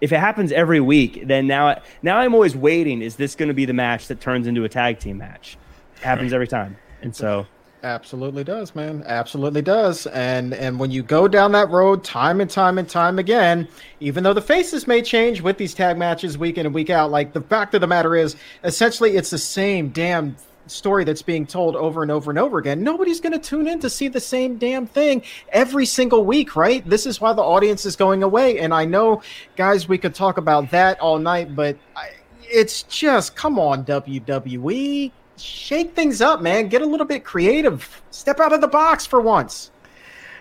if 0.04 0.12
it 0.12 0.20
happens 0.20 0.52
every 0.52 0.80
week, 0.80 1.26
then 1.26 1.46
now 1.46 1.80
now 2.02 2.18
I'm 2.18 2.34
always 2.34 2.54
waiting. 2.54 3.00
Is 3.00 3.16
this 3.16 3.34
going 3.34 3.48
to 3.48 3.54
be 3.54 3.64
the 3.64 3.72
match 3.72 4.08
that 4.08 4.20
turns 4.20 4.46
into 4.46 4.62
a 4.64 4.68
tag 4.68 4.98
team 4.98 5.16
match? 5.16 5.56
It 5.96 6.02
happens 6.02 6.34
every 6.34 6.46
time, 6.46 6.76
and 7.00 7.16
so 7.16 7.46
absolutely 7.82 8.44
does, 8.44 8.74
man. 8.74 9.02
Absolutely 9.06 9.62
does. 9.62 10.06
And 10.08 10.52
and 10.52 10.78
when 10.78 10.90
you 10.90 11.02
go 11.02 11.26
down 11.26 11.52
that 11.52 11.70
road 11.70 12.04
time 12.04 12.42
and 12.42 12.50
time 12.50 12.76
and 12.76 12.86
time 12.86 13.18
again, 13.18 13.66
even 14.00 14.24
though 14.24 14.34
the 14.34 14.42
faces 14.42 14.86
may 14.86 15.00
change 15.00 15.40
with 15.40 15.56
these 15.56 15.72
tag 15.72 15.96
matches 15.96 16.36
week 16.36 16.58
in 16.58 16.66
and 16.66 16.74
week 16.74 16.90
out, 16.90 17.10
like 17.10 17.32
the 17.32 17.40
fact 17.40 17.74
of 17.74 17.80
the 17.80 17.86
matter 17.86 18.14
is, 18.14 18.36
essentially, 18.62 19.16
it's 19.16 19.30
the 19.30 19.38
same 19.38 19.88
damn 19.88 20.36
story 20.66 21.04
that's 21.04 21.22
being 21.22 21.46
told 21.46 21.76
over 21.76 22.02
and 22.02 22.10
over 22.10 22.30
and 22.30 22.38
over 22.38 22.58
again. 22.58 22.82
Nobody's 22.82 23.20
going 23.20 23.32
to 23.32 23.38
tune 23.38 23.66
in 23.66 23.80
to 23.80 23.90
see 23.90 24.08
the 24.08 24.20
same 24.20 24.56
damn 24.56 24.86
thing 24.86 25.22
every 25.50 25.86
single 25.86 26.24
week, 26.24 26.56
right? 26.56 26.88
This 26.88 27.06
is 27.06 27.20
why 27.20 27.32
the 27.32 27.42
audience 27.42 27.84
is 27.84 27.96
going 27.96 28.22
away. 28.22 28.58
And 28.58 28.72
I 28.72 28.84
know, 28.84 29.22
guys, 29.56 29.88
we 29.88 29.98
could 29.98 30.14
talk 30.14 30.38
about 30.38 30.70
that 30.70 31.00
all 31.00 31.18
night, 31.18 31.54
but 31.54 31.76
I, 31.96 32.10
it's 32.42 32.82
just 32.84 33.36
come 33.36 33.58
on, 33.58 33.84
WWE. 33.84 35.10
Shake 35.36 35.94
things 35.94 36.20
up, 36.20 36.40
man. 36.40 36.68
Get 36.68 36.82
a 36.82 36.86
little 36.86 37.06
bit 37.06 37.24
creative. 37.24 38.02
Step 38.10 38.40
out 38.40 38.52
of 38.52 38.60
the 38.60 38.68
box 38.68 39.04
for 39.04 39.20
once. 39.20 39.70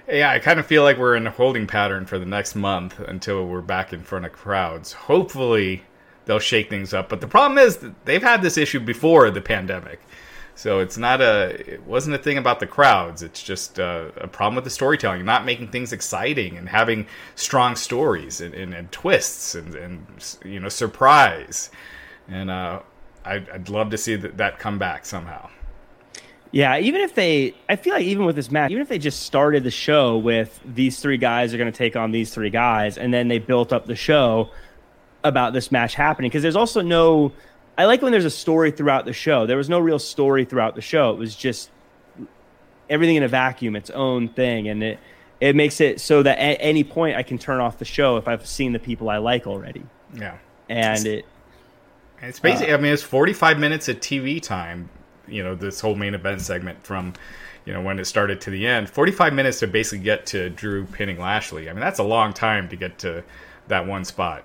Yeah, 0.08 0.30
I 0.32 0.40
kind 0.40 0.60
of 0.60 0.66
feel 0.66 0.84
like 0.84 0.98
we're 0.98 1.16
in 1.16 1.26
a 1.26 1.32
holding 1.32 1.66
pattern 1.66 2.06
for 2.06 2.20
the 2.20 2.26
next 2.26 2.56
month 2.56 3.00
until 3.00 3.48
we're 3.48 3.62
back 3.62 3.94
in 3.94 4.04
front 4.04 4.26
of 4.26 4.34
crowds. 4.34 4.92
Hopefully, 4.92 5.84
they'll 6.26 6.40
shake 6.40 6.70
things 6.70 6.94
up. 6.94 7.10
But 7.10 7.22
the 7.22 7.28
problem 7.28 7.58
is 7.58 7.86
they've 8.06 8.22
had 8.22 8.42
this 8.42 8.58
issue 8.58 8.80
before 8.80 9.30
the 9.32 9.42
pandemic. 9.42 10.00
So 10.56 10.80
it's 10.80 10.98
not 10.98 11.20
a, 11.20 11.74
it 11.74 11.84
wasn't 11.84 12.16
a 12.16 12.20
thing 12.20 12.38
about 12.38 12.60
the 12.60 12.68
crowds. 12.68 13.24
It's 13.24 13.42
just 13.42 13.80
a, 13.80 14.12
a 14.18 14.28
problem 14.28 14.56
with 14.56 14.64
the 14.66 14.70
storytelling, 14.70 15.26
not 15.26 15.46
making 15.46 15.70
things 15.70 15.92
exciting 15.92 16.58
and 16.58 16.70
having 16.70 17.08
strong 17.36 17.76
stories 17.76 18.40
and, 18.40 18.54
and, 18.54 18.74
and 18.74 18.92
twists 18.92 19.56
and, 19.56 19.74
and, 19.74 20.06
you 20.46 20.60
know, 20.60 20.70
surprise. 20.70 21.72
And 22.28 22.52
uh, 22.52 22.82
I'd, 23.26 23.50
I'd 23.50 23.70
love 23.70 23.90
to 23.90 23.98
see 23.98 24.16
that, 24.16 24.38
that 24.38 24.60
come 24.60 24.78
back 24.78 25.06
somehow. 25.06 25.50
Yeah, 26.52 26.78
even 26.78 27.02
if 27.02 27.16
they, 27.16 27.56
I 27.68 27.76
feel 27.76 27.96
like 27.96 28.04
even 28.04 28.26
with 28.26 28.36
this 28.36 28.52
match, 28.52 28.70
even 28.70 28.84
if 28.84 28.88
they 28.88 29.00
just 29.00 29.24
started 29.24 29.64
the 29.64 29.72
show 29.72 30.20
with 30.20 30.60
these 30.64 31.00
three 31.00 31.18
guys 31.18 31.52
are 31.52 31.58
going 31.58 31.72
to 31.72 31.76
take 31.76 31.96
on 31.96 32.12
these 32.12 32.32
three 32.32 32.52
guys, 32.52 33.00
and 33.00 33.12
then 33.12 33.28
they 33.28 33.40
built 33.40 33.74
up 33.74 33.88
the 33.88 33.96
show 33.96 34.52
about 35.24 35.54
this 35.54 35.72
match 35.72 35.96
happening, 35.96 36.30
because 36.30 36.44
there's 36.44 36.56
also 36.56 36.82
no 36.82 37.32
I 37.78 37.86
like 37.86 38.02
when 38.02 38.12
there's 38.12 38.26
a 38.26 38.30
story 38.30 38.72
throughout 38.72 39.06
the 39.06 39.14
show. 39.14 39.46
There 39.46 39.58
was 39.58 39.70
no 39.70 39.80
real 39.80 40.00
story 40.00 40.46
throughout 40.46 40.76
the 40.76 40.82
show. 40.82 41.12
It 41.12 41.18
was 41.18 41.36
just 41.36 41.70
everything 42.90 43.16
in 43.16 43.24
a 43.24 43.28
vacuum, 43.28 43.76
its 43.76 43.90
own 43.90 44.30
thing, 44.30 44.68
and 44.68 44.84
it 44.84 45.00
it 45.42 45.56
makes 45.56 45.82
it 45.82 46.00
so 46.00 46.24
that 46.24 46.38
at 46.38 46.58
any 46.60 46.84
point 46.84 47.18
I 47.18 47.24
can 47.24 47.38
turn 47.38 47.60
off 47.60 47.80
the 47.80 47.86
show 47.86 48.18
if 48.18 48.28
I've 48.28 48.46
seen 48.46 48.74
the 48.74 48.80
people 48.80 49.10
I 49.10 49.18
like 49.18 49.48
already. 49.48 49.84
Yeah, 50.14 50.38
and 50.70 50.94
it's, 50.96 51.06
it. 51.06 51.26
It's 52.22 52.40
basically. 52.40 52.74
Uh, 52.74 52.78
I 52.78 52.82
mean, 52.82 52.94
it's 52.94 53.04
45 53.04 53.60
minutes 53.60 53.90
of 53.90 54.00
TV 54.00 54.42
time. 54.42 54.90
You 55.28 55.44
know, 55.44 55.56
this 55.56 55.80
whole 55.80 55.96
main 55.96 56.14
event 56.14 56.42
segment 56.42 56.84
from 56.84 57.14
you 57.66 57.74
know 57.74 57.82
when 57.82 57.98
it 57.98 58.06
started 58.06 58.42
to 58.42 58.50
the 58.50 58.68
end 58.68 58.90
45 58.90 59.32
minutes 59.32 59.60
to 59.60 59.68
basically 59.68 60.04
get 60.04 60.26
to 60.26 60.50
drew 60.50 60.84
pinning 60.86 61.18
lashley 61.18 61.70
i 61.70 61.72
mean 61.72 61.80
that's 61.80 62.00
a 62.00 62.04
long 62.04 62.34
time 62.34 62.68
to 62.68 62.76
get 62.76 63.00
to 63.00 63.24
that 63.70 63.88
one 63.88 64.04
spot 64.04 64.44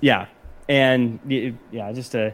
yeah 0.00 0.26
and 0.70 1.18
yeah, 1.26 1.92
just 1.92 2.14
a 2.14 2.32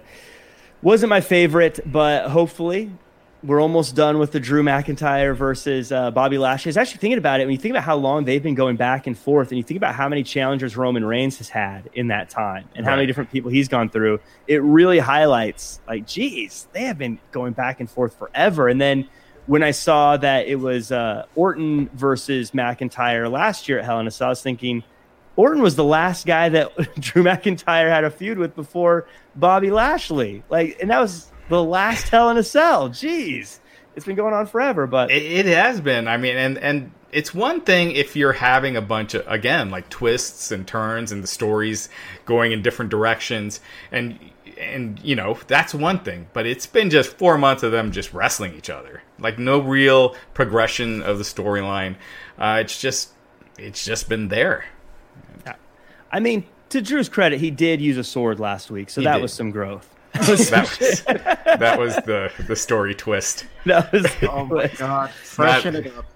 wasn't 0.83 1.09
my 1.09 1.23
favorite, 1.23 1.81
but 1.87 2.29
hopefully 2.29 2.91
we're 3.43 3.63
almost 3.63 3.95
done 3.95 4.19
with 4.19 4.33
the 4.33 4.41
Drew 4.41 4.63
McIntyre 4.63 5.35
versus 5.35 5.91
uh, 5.91 6.11
Bobby 6.11 6.37
Lashley. 6.37 6.69
I 6.69 6.71
was 6.71 6.77
actually 6.77 6.99
thinking 6.99 7.19
about 7.19 7.41
it 7.41 7.45
when 7.45 7.53
you 7.53 7.59
think 7.59 7.73
about 7.73 7.85
how 7.85 7.97
long 7.97 8.25
they've 8.25 8.43
been 8.43 8.55
going 8.55 8.77
back 8.77 9.07
and 9.07 9.17
forth, 9.17 9.49
and 9.49 9.57
you 9.57 9.65
think 9.65 9.79
about 9.79 9.95
how 9.95 10.07
many 10.07 10.23
challengers 10.23 10.77
Roman 10.77 11.05
Reigns 11.05 11.39
has 11.39 11.49
had 11.49 11.89
in 11.95 12.09
that 12.09 12.29
time, 12.29 12.69
and 12.75 12.85
right. 12.85 12.91
how 12.91 12.97
many 12.97 13.07
different 13.07 13.33
people 13.33 13.51
he's 13.51 13.69
gone 13.69 13.89
through. 13.89 14.21
It 14.47 14.63
really 14.63 14.99
highlights, 14.99 15.81
like, 15.89 16.07
geez, 16.07 16.69
they 16.73 16.83
have 16.83 16.99
been 16.99 17.19
going 17.33 17.55
back 17.55 17.81
and 17.81 17.91
forth 17.91 18.19
forever. 18.19 18.69
And 18.69 18.79
then 18.79 19.09
when 19.47 19.63
I 19.63 19.71
saw 19.71 20.19
that 20.19 20.47
it 20.47 20.57
was 20.57 20.93
uh, 20.93 21.25
Orton 21.37 21.89
versus 21.95 22.51
McIntyre 22.51 23.31
last 23.31 23.67
year 23.67 23.79
at 23.79 23.87
Hell 23.87 23.99
in 24.01 24.07
a 24.07 24.11
Cell, 24.11 24.27
I 24.27 24.31
was 24.31 24.43
thinking 24.43 24.85
Orton 25.37 25.63
was 25.63 25.77
the 25.77 25.85
last 25.85 26.27
guy 26.27 26.49
that 26.49 26.75
Drew 27.01 27.23
McIntyre 27.23 27.89
had 27.89 28.05
a 28.05 28.11
feud 28.11 28.39
with 28.39 28.55
before 28.55 29.07
Bobby 29.35 29.71
Lashley. 29.71 30.43
Like, 30.49 30.79
and 30.81 30.91
that 30.91 30.99
was 30.99 31.31
the 31.49 31.63
last 31.63 32.09
Hell 32.09 32.31
in 32.31 32.39
a 32.39 32.43
Cell. 32.43 32.89
Jeez, 32.89 33.61
it's 33.95 34.07
been 34.07 34.17
going 34.17 34.35
on 34.35 34.47
forever. 34.47 34.87
But 34.87 35.11
it, 35.11 35.23
it 35.23 35.47
has 35.47 35.81
been. 35.81 36.09
I 36.09 36.17
mean, 36.17 36.37
and 36.37 36.59
and 36.59 36.93
it's 37.13 37.33
one 37.33 37.61
thing 37.61 37.93
if 37.93 38.17
you're 38.17 38.33
having 38.33 38.77
a 38.77 38.83
bunch 38.83 39.15
of 39.15 39.27
again 39.27 39.71
like 39.71 39.89
twists 39.89 40.51
and 40.51 40.67
turns 40.67 41.13
and 41.13 41.23
the 41.23 41.27
stories 41.29 41.89
going 42.25 42.53
in 42.53 42.63
different 42.63 42.91
directions 42.91 43.61
and 43.93 44.19
and 44.59 45.01
you 45.03 45.15
know 45.15 45.39
that's 45.47 45.75
one 45.75 45.99
thing 46.01 46.27
but 46.33 46.47
it's 46.47 46.67
been 46.67 46.91
just 46.91 47.17
four 47.17 47.39
months 47.39 47.63
of 47.63 47.73
them 47.73 47.93
just 47.93 48.13
wrestling 48.13 48.55
each 48.55 48.69
other 48.69 49.03
like 49.19 49.39
no 49.39 49.59
real 49.59 50.15
progression 50.35 51.03
of 51.03 51.19
the 51.19 51.25
storyline 51.25 51.97
uh, 52.39 52.59
it's 52.61 52.81
just 52.81 53.13
it's 53.57 53.85
just 53.85 54.09
been 54.09 54.29
there 54.29 54.65
I 56.11 56.21
mean, 56.21 56.45
to 56.71 56.81
Drew's 56.81 57.09
credit, 57.09 57.41
he 57.41 57.51
did 57.51 57.81
use 57.81 57.97
a 57.97 58.05
sword 58.05 58.41
last 58.41 58.71
week, 58.71 58.91
so 58.91 59.01
he 59.01 59.07
that 59.07 59.15
did. 59.15 59.23
was 59.23 59.33
some 59.33 59.51
growth. 59.51 59.93
that, 60.17 60.79
was, 60.81 61.03
that 61.59 61.79
was 61.79 61.97
the 62.07 62.33
the 62.47 62.57
story 62.57 62.95
twist. 62.95 63.47
That 63.67 63.93
was 63.93 64.07
oh 64.23 64.47
my 64.47 64.69
god, 64.69 65.11
freshen 65.11 65.75
not, 65.75 65.87
it 65.87 65.93
up. 65.97 66.07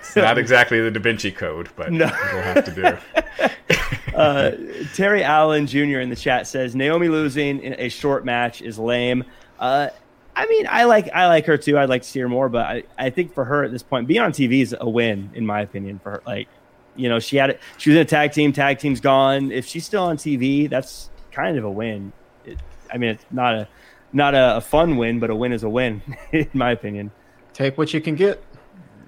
It's 0.00 0.16
not 0.16 0.38
exactly 0.38 0.80
the 0.80 0.90
Da 0.90 1.00
Vinci 1.00 1.30
Code, 1.30 1.68
but 1.76 1.92
no. 1.92 2.06
we'll 2.06 2.42
have 2.42 2.64
to 2.64 2.72
do. 2.72 4.14
uh, 4.16 4.52
Terry 4.94 5.22
Allen 5.22 5.66
Jr. 5.66 6.00
in 6.00 6.08
the 6.08 6.16
chat 6.16 6.46
says 6.46 6.74
Naomi 6.74 7.08
losing 7.08 7.60
in 7.60 7.74
a 7.78 7.88
short 7.88 8.24
match 8.24 8.62
is 8.62 8.78
lame. 8.78 9.24
Uh, 9.58 9.88
I 10.36 10.46
mean, 10.46 10.66
I 10.68 10.84
like 10.84 11.10
I 11.12 11.26
like 11.26 11.46
her 11.46 11.56
too. 11.56 11.78
I'd 11.78 11.88
like 11.88 12.02
to 12.02 12.08
see 12.08 12.20
her 12.20 12.28
more, 12.28 12.48
but 12.48 12.66
I, 12.66 12.82
I 12.98 13.10
think 13.10 13.34
for 13.34 13.44
her 13.44 13.62
at 13.62 13.70
this 13.70 13.82
point, 13.82 14.08
being 14.08 14.20
on 14.20 14.32
TV 14.32 14.62
is 14.62 14.74
a 14.78 14.88
win 14.88 15.30
in 15.34 15.46
my 15.46 15.60
opinion. 15.60 16.00
For 16.00 16.12
her, 16.12 16.22
like 16.26 16.48
you 16.96 17.08
know, 17.08 17.18
she 17.18 17.36
had 17.36 17.50
it. 17.50 17.60
She 17.78 17.90
was 17.90 17.96
in 17.96 18.02
a 18.02 18.06
tag 18.06 18.32
team. 18.32 18.52
Tag 18.52 18.78
team's 18.78 19.00
gone. 19.00 19.50
If 19.50 19.66
she's 19.66 19.84
still 19.84 20.04
on 20.04 20.16
TV, 20.16 20.68
that's 20.68 21.10
kind 21.32 21.58
of 21.58 21.64
a 21.64 21.70
win. 21.70 22.12
It, 22.44 22.58
I 22.92 22.98
mean, 22.98 23.10
it's 23.10 23.24
not 23.30 23.54
a 23.54 23.68
not 24.12 24.34
a, 24.34 24.56
a, 24.58 24.60
fun 24.60 24.96
win, 24.96 25.18
but 25.18 25.30
a 25.30 25.34
win 25.34 25.52
is 25.52 25.64
a 25.64 25.68
win, 25.68 26.00
in 26.32 26.48
my 26.52 26.70
opinion. 26.70 27.10
Take 27.52 27.76
what 27.76 27.92
you 27.92 28.00
can 28.00 28.14
get. 28.14 28.42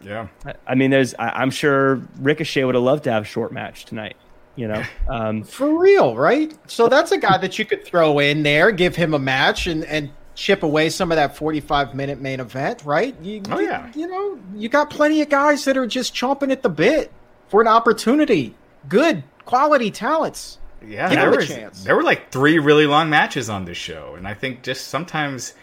Yeah. 0.03 0.29
I, 0.45 0.55
I 0.67 0.75
mean, 0.75 0.91
there's. 0.91 1.15
I, 1.15 1.43
am 1.43 1.51
sure 1.51 1.97
Ricochet 2.19 2.65
would 2.65 2.75
have 2.75 2.85
loved 2.85 3.05
to 3.05 3.13
have 3.13 3.23
a 3.23 3.27
short 3.27 3.53
match 3.53 3.85
tonight. 3.85 4.17
You 4.57 4.69
know, 4.69 4.83
um, 5.09 5.45
for 5.45 5.79
real, 5.79 6.17
right? 6.17 6.57
So 6.71 6.89
that's 6.89 7.13
a 7.13 7.19
guy 7.19 7.39
that 7.39 7.59
you 7.59 7.65
could 7.65 7.85
throw 7.85 8.19
in 8.19 8.43
there, 8.43 8.71
give 8.73 8.97
him 8.97 9.15
a 9.15 9.19
match, 9.19 9.67
and 9.67 9.85
and 9.85 10.11
chip 10.35 10.63
away 10.63 10.91
some 10.91 11.11
of 11.11 11.17
that 11.17 11.35
45 11.35 11.95
minute 11.95 12.21
main 12.21 12.41
event, 12.41 12.85
right? 12.85 13.19
You, 13.23 13.43
oh 13.51 13.59
yeah. 13.59 13.91
You, 13.95 14.03
you 14.03 14.07
know, 14.07 14.39
you 14.55 14.69
got 14.69 14.91
plenty 14.91 15.23
of 15.23 15.29
guys 15.29 15.65
that 15.65 15.77
are 15.77 15.87
just 15.87 16.15
chomping 16.15 16.53
at 16.53 16.63
the 16.63 16.69
bit 16.69 17.11
for 17.49 17.61
an 17.61 17.69
opportunity. 17.69 18.55
Good 18.89 19.23
quality 19.45 19.91
talents. 19.91 20.59
Yeah, 20.87 21.09
Give 21.09 21.19
there 21.19 21.31
was 21.31 21.49
chance. 21.49 21.85
there 21.85 21.97
were 21.97 22.03
like 22.03 22.31
three 22.31 22.59
really 22.59 22.87
long 22.87 23.11
matches 23.11 23.49
on 23.49 23.65
this 23.65 23.79
show, 23.79 24.15
and 24.17 24.29
I 24.29 24.35
think 24.35 24.63
just 24.63 24.89
sometimes 24.89 25.55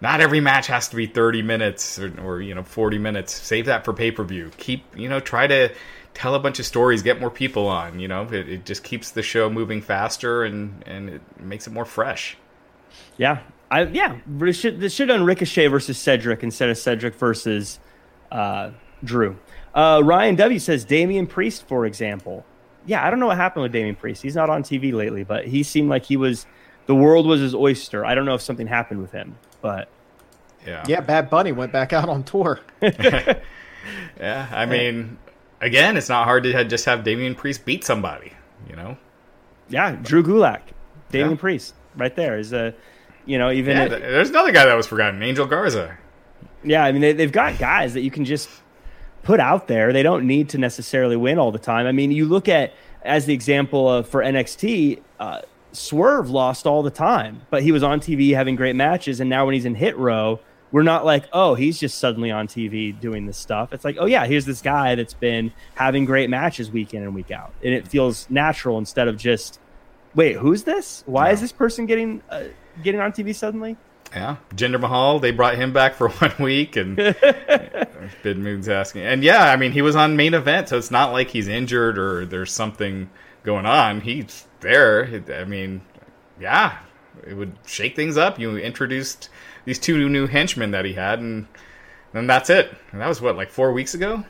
not 0.00 0.20
every 0.20 0.40
match 0.40 0.66
has 0.68 0.88
to 0.88 0.96
be 0.96 1.06
30 1.06 1.42
minutes 1.42 1.98
or, 1.98 2.12
or 2.20 2.40
you 2.40 2.54
know 2.54 2.62
40 2.62 2.98
minutes. 2.98 3.32
Save 3.34 3.66
that 3.66 3.84
for 3.84 3.92
pay 3.92 4.10
per 4.10 4.24
view. 4.24 4.50
Keep 4.58 4.96
you 4.96 5.08
know 5.08 5.20
try 5.20 5.46
to 5.46 5.72
tell 6.14 6.34
a 6.34 6.38
bunch 6.40 6.58
of 6.58 6.66
stories, 6.66 7.02
get 7.02 7.20
more 7.20 7.30
people 7.30 7.66
on. 7.68 7.98
You 8.00 8.08
know, 8.08 8.22
it, 8.24 8.48
it 8.48 8.66
just 8.66 8.82
keeps 8.84 9.12
the 9.12 9.22
show 9.22 9.48
moving 9.48 9.80
faster 9.80 10.44
and 10.44 10.82
and 10.86 11.08
it 11.08 11.22
makes 11.40 11.66
it 11.66 11.72
more 11.72 11.84
fresh. 11.84 12.36
Yeah, 13.16 13.40
I 13.70 13.84
yeah. 13.84 14.18
This 14.26 14.58
should 14.58 14.80
this 14.80 14.92
should 14.92 15.08
have 15.08 15.18
done 15.18 15.26
Ricochet 15.26 15.66
versus 15.68 15.98
Cedric 15.98 16.42
instead 16.42 16.68
of 16.68 16.78
Cedric 16.78 17.14
versus 17.14 17.78
uh, 18.30 18.70
Drew. 19.02 19.38
Uh, 19.78 20.00
Ryan 20.02 20.34
W 20.34 20.58
says 20.58 20.84
Damian 20.84 21.28
Priest, 21.28 21.68
for 21.68 21.86
example. 21.86 22.44
Yeah, 22.84 23.06
I 23.06 23.10
don't 23.10 23.20
know 23.20 23.28
what 23.28 23.36
happened 23.36 23.62
with 23.62 23.70
Damian 23.70 23.94
Priest. 23.94 24.22
He's 24.22 24.34
not 24.34 24.50
on 24.50 24.64
TV 24.64 24.92
lately, 24.92 25.22
but 25.22 25.46
he 25.46 25.62
seemed 25.62 25.88
like 25.88 26.04
he 26.04 26.16
was 26.16 26.46
the 26.86 26.96
world 26.96 27.26
was 27.26 27.40
his 27.40 27.54
oyster. 27.54 28.04
I 28.04 28.16
don't 28.16 28.24
know 28.24 28.34
if 28.34 28.40
something 28.42 28.66
happened 28.66 29.00
with 29.00 29.12
him, 29.12 29.36
but 29.62 29.88
yeah, 30.66 30.84
yeah. 30.88 31.00
Bad 31.00 31.30
Bunny 31.30 31.52
went 31.52 31.70
back 31.70 31.92
out 31.92 32.08
on 32.08 32.24
tour. 32.24 32.58
yeah, 32.82 34.48
I 34.50 34.66
mean, 34.66 35.16
again, 35.60 35.96
it's 35.96 36.08
not 36.08 36.24
hard 36.24 36.42
to 36.42 36.64
just 36.64 36.84
have 36.86 37.04
Damian 37.04 37.36
Priest 37.36 37.64
beat 37.64 37.84
somebody. 37.84 38.32
You 38.68 38.74
know. 38.74 38.96
Yeah, 39.68 39.92
Drew 40.02 40.24
Gulak, 40.24 40.62
Damian 41.12 41.32
yeah. 41.32 41.36
Priest, 41.36 41.74
right 41.94 42.16
there 42.16 42.36
is 42.38 42.52
a 42.52 42.74
You 43.26 43.38
know, 43.38 43.52
even 43.52 43.76
Yeah, 43.76 43.84
it- 43.84 44.00
there's 44.00 44.30
another 44.30 44.50
guy 44.50 44.64
that 44.66 44.74
was 44.74 44.88
forgotten, 44.88 45.22
Angel 45.22 45.46
Garza. 45.46 45.96
yeah, 46.64 46.82
I 46.82 46.90
mean 46.90 47.02
they, 47.02 47.12
they've 47.12 47.30
got 47.30 47.58
guys 47.58 47.94
that 47.94 48.00
you 48.00 48.10
can 48.10 48.24
just 48.24 48.48
put 49.28 49.40
out 49.40 49.68
there. 49.68 49.92
They 49.92 50.02
don't 50.02 50.26
need 50.26 50.48
to 50.48 50.58
necessarily 50.58 51.14
win 51.14 51.38
all 51.38 51.52
the 51.52 51.58
time. 51.58 51.86
I 51.86 51.92
mean, 51.92 52.10
you 52.10 52.24
look 52.24 52.48
at 52.48 52.72
as 53.02 53.26
the 53.26 53.34
example 53.34 53.86
of 53.86 54.08
for 54.08 54.22
NXT, 54.22 55.02
uh, 55.20 55.42
Swerve 55.72 56.30
lost 56.30 56.66
all 56.66 56.82
the 56.82 56.90
time, 56.90 57.42
but 57.50 57.62
he 57.62 57.70
was 57.70 57.82
on 57.82 58.00
TV 58.00 58.34
having 58.34 58.56
great 58.56 58.74
matches, 58.74 59.20
and 59.20 59.28
now 59.28 59.44
when 59.44 59.52
he's 59.52 59.66
in 59.66 59.74
Hit 59.74 59.98
Row, 59.98 60.40
we're 60.72 60.82
not 60.82 61.04
like, 61.04 61.28
oh, 61.34 61.54
he's 61.54 61.78
just 61.78 61.98
suddenly 61.98 62.30
on 62.30 62.48
TV 62.48 62.98
doing 62.98 63.26
this 63.26 63.36
stuff. 63.36 63.74
It's 63.74 63.84
like, 63.84 63.96
oh 64.00 64.06
yeah, 64.06 64.24
here's 64.24 64.46
this 64.46 64.62
guy 64.62 64.94
that's 64.94 65.12
been 65.12 65.52
having 65.74 66.06
great 66.06 66.30
matches 66.30 66.70
week 66.70 66.94
in 66.94 67.02
and 67.02 67.14
week 67.14 67.30
out, 67.30 67.52
and 67.62 67.74
it 67.74 67.86
feels 67.86 68.30
natural 68.30 68.78
instead 68.78 69.08
of 69.08 69.18
just, 69.18 69.60
wait, 70.14 70.36
who's 70.36 70.62
this? 70.62 71.02
Why 71.04 71.32
is 71.32 71.42
this 71.42 71.52
person 71.52 71.84
getting 71.84 72.22
uh, 72.30 72.44
getting 72.82 73.02
on 73.02 73.12
TV 73.12 73.34
suddenly? 73.34 73.76
Yeah, 74.12 74.36
Jinder 74.54 74.80
Mahal. 74.80 75.18
They 75.18 75.32
brought 75.32 75.56
him 75.56 75.72
back 75.72 75.94
for 75.94 76.08
one 76.08 76.34
week, 76.40 76.76
and 76.76 76.96
Bid 78.22 78.38
Moon's 78.38 78.68
asking. 78.68 79.02
And 79.02 79.22
yeah, 79.22 79.50
I 79.50 79.56
mean, 79.56 79.72
he 79.72 79.82
was 79.82 79.96
on 79.96 80.16
main 80.16 80.34
event, 80.34 80.68
so 80.68 80.78
it's 80.78 80.90
not 80.90 81.12
like 81.12 81.28
he's 81.30 81.48
injured 81.48 81.98
or 81.98 82.24
there's 82.24 82.52
something 82.52 83.10
going 83.42 83.66
on. 83.66 84.00
He's 84.00 84.46
there. 84.60 85.22
I 85.34 85.44
mean, 85.44 85.82
yeah, 86.40 86.78
it 87.26 87.34
would 87.34 87.52
shake 87.66 87.96
things 87.96 88.16
up. 88.16 88.38
You 88.38 88.56
introduced 88.56 89.28
these 89.64 89.78
two 89.78 90.08
new 90.08 90.26
henchmen 90.26 90.70
that 90.70 90.84
he 90.84 90.94
had, 90.94 91.20
and 91.20 91.46
then 92.12 92.26
that's 92.26 92.50
it. 92.50 92.74
And 92.92 93.00
that 93.00 93.08
was 93.08 93.20
what, 93.20 93.36
like 93.36 93.50
four 93.50 93.72
weeks 93.72 93.94
ago. 93.94 94.24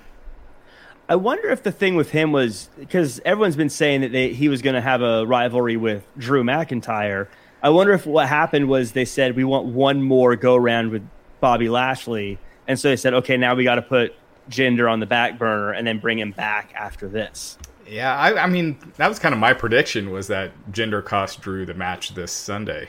I 1.09 1.17
wonder 1.17 1.49
if 1.49 1.63
the 1.63 1.73
thing 1.73 1.95
with 1.95 2.11
him 2.11 2.33
was 2.33 2.69
because 2.79 3.21
everyone's 3.25 3.57
been 3.57 3.71
saying 3.71 4.03
that 4.03 4.13
they, 4.13 4.33
he 4.35 4.51
was 4.51 4.61
going 4.61 4.75
to 4.75 4.81
have 4.83 5.01
a 5.01 5.25
rivalry 5.25 5.77
with 5.77 6.07
Drew 6.19 6.45
McIntyre. 6.45 7.29
I 7.63 7.71
wonder 7.71 7.93
if 7.93 8.07
what 8.07 8.29
happened 8.29 8.69
was 8.69 8.93
they 8.93 9.05
said 9.05 9.35
we 9.37 9.45
want 9.45 9.67
one 9.67 10.03
more 10.03 10.37
go 10.37 10.57
round 10.57 10.91
with 10.91 11.09
Bobby 11.41 11.69
Lashley, 11.69 12.39
and 12.67 12.79
so 12.79 12.89
they 12.89 12.97
said, 12.97 13.15
okay, 13.15 13.37
now 13.37 13.55
we 13.55 13.65
got 13.65 13.77
to 13.77 13.83
put 13.83 14.15
Jinder 14.51 14.91
on 14.91 15.01
the 15.01 15.07
back 15.07 15.39
burner 15.39 15.73
and 15.73 15.87
then 15.87 15.99
bring 15.99 16.19
him 16.19 16.33
back 16.33 16.73
after 16.77 17.09
this. 17.09 17.59
Yeah, 17.87 18.15
I, 18.15 18.45
I 18.45 18.47
mean, 18.47 18.79
that 18.97 19.09
was 19.09 19.19
kind 19.19 19.33
of 19.33 19.41
my 19.41 19.55
prediction 19.55 20.11
was 20.11 20.27
that 20.29 20.53
Jinder 20.71 21.05
cost 21.05 21.41
Drew 21.41 21.65
the 21.65 21.75
match 21.75 22.15
this 22.15 22.33
Sunday, 22.33 22.89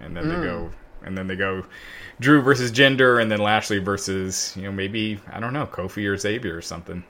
and 0.00 0.16
then 0.16 0.28
they 0.28 0.36
hmm. 0.36 0.42
go, 0.42 0.70
and 1.04 1.18
then 1.18 1.26
they 1.26 1.36
go, 1.36 1.64
Drew 2.20 2.40
versus 2.40 2.70
Jinder, 2.70 3.20
and 3.20 3.30
then 3.30 3.40
Lashley 3.40 3.78
versus 3.78 4.54
you 4.56 4.62
know 4.62 4.72
maybe 4.72 5.20
I 5.32 5.40
don't 5.40 5.52
know 5.52 5.66
Kofi 5.66 6.06
or 6.06 6.16
Xavier 6.16 6.56
or 6.56 6.62
something. 6.62 7.02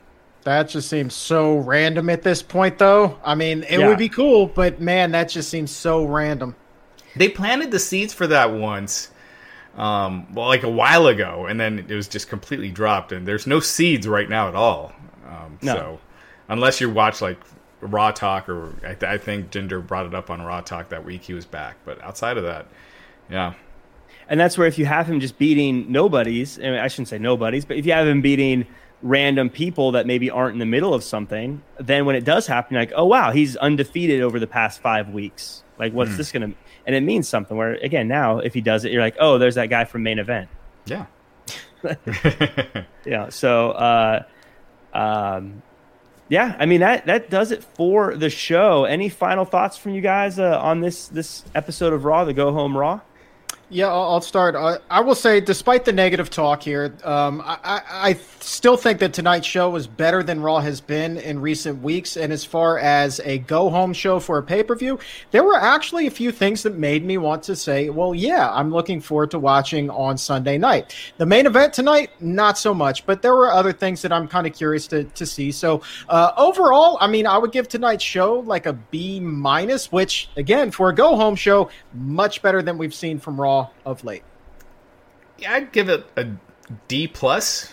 That 0.45 0.69
just 0.69 0.89
seems 0.89 1.15
so 1.15 1.59
random 1.59 2.09
at 2.09 2.23
this 2.23 2.43
point, 2.43 2.79
though. 2.79 3.19
I 3.25 3.35
mean, 3.35 3.65
it 3.65 3.81
Yeah. 3.81 3.89
would 3.89 3.99
be 3.99 4.09
cool, 4.09 4.47
but 4.47 4.81
man, 4.81 5.11
that 5.13 5.29
just 5.29 5.51
seems 5.51 5.71
so 5.71 6.05
random. 6.05 6.55
They 7.17 7.29
planted 7.29 7.71
the 7.71 7.79
seeds 7.79 8.13
for 8.13 8.27
that 8.27 8.53
once, 8.53 9.11
um, 9.77 10.33
well, 10.35 10.47
like 10.47 10.63
a 10.63 10.71
while 10.71 11.07
ago, 11.07 11.47
and 11.47 11.59
then 11.59 11.79
it 11.89 11.95
was 11.95 12.09
just 12.09 12.29
completely 12.29 12.71
dropped, 12.71 13.13
and 13.13 13.27
there's 13.27 13.47
no 13.47 13.61
seeds 13.61 14.07
right 14.07 14.29
now 14.29 14.49
at 14.49 14.55
all. 14.55 14.93
Um, 15.29 15.59
No. 15.63 15.75
So 15.75 16.01
unless 16.49 16.81
you 16.81 16.91
watch 16.91 17.21
like 17.21 17.39
Raw 17.81 18.11
Talk, 18.11 18.49
or 18.49 18.75
I, 18.85 18.95
th- 18.95 19.05
I 19.05 19.19
think 19.19 19.51
Jinder 19.51 19.85
brought 19.87 20.07
it 20.07 20.15
up 20.15 20.31
on 20.31 20.43
Raw 20.43 20.61
Talk 20.61 20.89
that 20.91 21.05
week 21.05 21.23
he 21.23 21.35
was 21.35 21.47
back, 21.47 21.77
but 21.85 22.03
outside 22.03 22.37
of 22.37 22.45
that, 22.45 22.67
yeah. 23.31 23.55
And 24.29 24.39
that's 24.39 24.59
where 24.59 24.67
if 24.67 24.79
you 24.79 24.85
have 24.85 25.07
him 25.07 25.21
just 25.21 25.39
beating 25.39 25.91
nobodies, 25.91 26.59
I, 26.59 26.63
mean, 26.63 26.75
I 26.75 26.89
shouldn't 26.89 27.09
say 27.09 27.19
nobodies, 27.19 27.65
but 27.65 27.77
if 27.79 27.87
you 27.87 27.93
have 27.93 28.07
him 28.07 28.21
beating 28.21 28.67
random 29.01 29.49
people 29.49 29.93
that 29.93 30.07
maybe 30.07 30.29
aren't 30.29 30.55
in 30.55 30.59
the 30.59 30.67
middle 30.67 30.93
of 30.93 31.03
something, 31.05 31.63
then 31.79 32.05
when 32.05 32.17
it 32.17 32.25
does 32.25 32.47
happen, 32.47 32.77
like, 32.77 32.93
oh 32.97 33.05
wow, 33.07 33.31
he's 33.31 33.57
undefeated 33.57 34.21
over 34.21 34.39
the 34.39 34.47
past 34.47 34.81
five 34.81 35.11
weeks. 35.11 35.63
Like, 35.79 35.93
what's 35.93 36.17
this 36.17 36.33
gonna? 36.33 36.53
And 36.89 36.97
it 36.97 37.03
means 37.03 37.29
something. 37.29 37.57
Where 37.57 37.75
again, 37.75 38.09
now 38.09 38.39
if 38.39 38.55
he 38.55 38.61
does 38.63 38.85
it, 38.85 38.91
you're 38.91 39.03
like, 39.03 39.17
oh, 39.21 39.39
there's 39.39 39.55
that 39.55 39.67
guy 39.67 39.85
from 39.85 40.03
main 40.03 40.19
event. 40.19 40.49
Yeah. 40.87 41.07
Yeah. 43.05 43.29
So, 43.31 43.71
uh, 43.71 44.23
um, 44.93 45.63
yeah, 46.29 46.57
I 46.59 46.67
mean 46.67 46.81
that 46.81 47.07
that 47.07 47.31
does 47.31 47.53
it 47.53 47.63
for 47.63 48.17
the 48.17 48.29
show. 48.29 48.85
Any 48.85 49.09
final 49.09 49.45
thoughts 49.45 49.79
from 49.79 49.93
you 49.93 50.01
guys 50.03 50.39
uh, 50.39 50.59
on 50.61 50.81
this 50.81 51.09
this 51.09 51.45
episode 51.55 51.93
of 51.93 52.05
Raw, 52.05 52.25
the 52.25 52.35
Go 52.35 52.53
Home 52.53 52.77
Raw? 52.77 53.01
Yeah, 53.71 53.89
I'll 53.89 54.23
start. 54.23 54.57
I 54.91 55.01
will 55.01 55.15
say, 55.15 55.41
despite 55.41 55.85
the 55.85 55.93
negative 55.93 56.31
talk 56.31 56.63
here, 56.63 56.95
um, 57.05 57.43
I, 57.43 57.59
I, 57.63 57.83
I 58.11 58.13
still 58.41 58.79
think 58.79 58.99
that 59.01 59.13
tonight's 59.13 59.47
show 59.47 59.69
was 59.69 59.87
better 59.87 60.23
than 60.23 60.41
Raw 60.41 60.61
has 60.61 60.81
been 60.81 61.19
in 61.19 61.39
recent 61.39 61.83
weeks. 61.83 62.17
And 62.17 62.33
as 62.33 62.47
far 62.47 62.79
as 62.79 63.21
a 63.25 63.39
go 63.41 63.69
home 63.69 63.93
show 63.93 64.21
for 64.21 64.39
a 64.39 64.43
pay 64.43 64.63
per 64.63 64.75
view, 64.75 64.99
there 65.33 65.45
were 65.45 65.57
actually 65.57 66.07
a 66.07 66.11
few 66.11 66.33
things 66.33 66.63
that 66.63 66.79
made 66.79 67.05
me 67.05 67.19
want 67.19 67.43
to 67.43 67.55
say, 67.55 67.91
well, 67.91 68.15
yeah, 68.15 68.51
I'm 68.51 68.71
looking 68.71 69.03
forward 69.03 69.33
to 69.33 69.39
watching 69.39 69.91
on 69.91 70.17
Sunday 70.17 70.57
night. 70.57 70.95
The 71.19 71.27
main 71.27 71.45
event 71.45 71.75
tonight, 71.75 72.11
not 72.21 72.57
so 72.57 72.73
much, 72.73 73.05
but 73.05 73.21
there 73.21 73.35
were 73.35 73.53
other 73.53 73.73
things 73.73 74.01
that 74.01 74.13
I'm 74.13 74.29
kind 74.29 74.47
of 74.47 74.55
curious 74.55 74.87
to, 74.89 75.05
to 75.05 75.27
see. 75.27 75.53
So 75.53 75.83
uh, 76.09 76.33
overall, 76.39 76.97
I 77.03 77.07
mean, 77.07 77.27
I 77.27 77.37
would 77.37 77.53
give 77.53 77.69
tonight's 77.69 78.05
show 78.05 78.41
like 78.41 78.65
a 78.65 78.73
B 78.73 79.21
minus, 79.21 79.93
which, 79.93 80.31
again, 80.39 80.71
for 80.71 80.89
a 80.89 80.95
go 80.95 81.17
home 81.17 81.37
show, 81.37 81.69
much 81.93 82.41
better 82.41 82.63
than 82.63 82.79
we've 82.79 82.95
seen 82.95 83.19
from 83.19 83.39
Raw 83.39 83.58
of 83.85 84.05
late. 84.05 84.23
Yeah, 85.39 85.53
I'd 85.55 85.73
give 85.73 85.89
it 85.89 86.05
a 86.17 86.27
D 86.89 87.07
plus. 87.09 87.73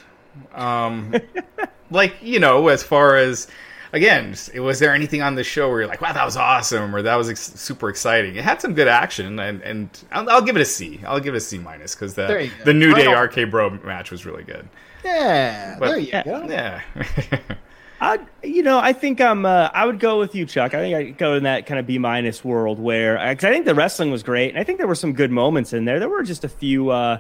Um, 0.54 1.16
like 1.92 2.16
you 2.22 2.40
know, 2.40 2.68
as 2.68 2.84
far 2.84 3.16
as 3.18 3.48
again, 3.94 4.36
was 4.60 4.80
there 4.80 4.94
anything 4.94 5.22
on 5.22 5.36
the 5.36 5.44
show 5.44 5.70
where 5.70 5.80
you're 5.82 5.88
like, 5.88 6.02
wow, 6.02 6.14
that 6.14 6.26
was 6.26 6.36
awesome, 6.38 6.96
or 6.96 7.02
that 7.02 7.16
was 7.16 7.30
ex- 7.30 7.54
super 7.60 7.90
exciting? 7.90 8.36
It 8.36 8.44
had 8.44 8.62
some 8.62 8.74
good 8.74 8.88
action, 8.88 9.40
and 9.40 9.62
and 9.62 9.90
I'll, 10.12 10.30
I'll 10.30 10.42
give 10.42 10.56
it 10.58 10.62
a 10.62 10.66
C. 10.66 11.00
I'll 11.08 11.20
give 11.20 11.34
it 11.34 11.38
a 11.38 11.42
C 11.42 11.58
minus 11.58 11.96
because 11.96 12.14
the 12.14 12.52
the 12.66 12.74
New 12.74 12.92
Right 12.94 13.06
Day 13.06 13.14
on. 13.14 13.24
RK 13.24 13.50
Bro 13.50 13.70
match 13.84 14.12
was 14.12 14.26
really 14.26 14.44
good. 14.44 14.68
Yeah, 15.04 15.78
But- 15.80 15.88
there 15.90 16.00
you 16.00 16.12
go. 16.12 16.46
Yeah. 16.50 16.82
I, 18.02 18.20
you 18.44 18.62
know, 18.62 18.78
I 18.80 18.92
think 18.94 19.22
I'm. 19.22 19.46
Uh, 19.46 19.70
I 19.74 19.86
would 19.86 20.00
go 20.00 20.20
with 20.20 20.36
you, 20.36 20.46
Chuck. 20.46 20.74
I 20.74 20.80
think 20.80 20.96
I 20.96 21.04
go 21.12 21.36
in 21.36 21.44
that 21.44 21.66
kind 21.66 21.80
of 21.80 21.88
B 21.88 21.98
minus 21.98 22.44
world 22.44 22.78
where, 22.80 23.18
because 23.30 23.46
I 23.46 23.52
think 23.52 23.66
the 23.66 23.74
wrestling 23.76 24.12
was 24.12 24.22
great, 24.22 24.50
and 24.50 24.60
I 24.60 24.64
think 24.64 24.80
there 24.80 24.88
were 24.88 24.96
some 24.96 25.14
good 25.14 25.32
moments 25.32 25.72
in 25.74 25.86
there. 25.86 26.00
There 26.00 26.10
were 26.10 26.24
just 26.24 26.44
a 26.44 26.50
few. 26.50 26.90
Uh, 26.90 27.20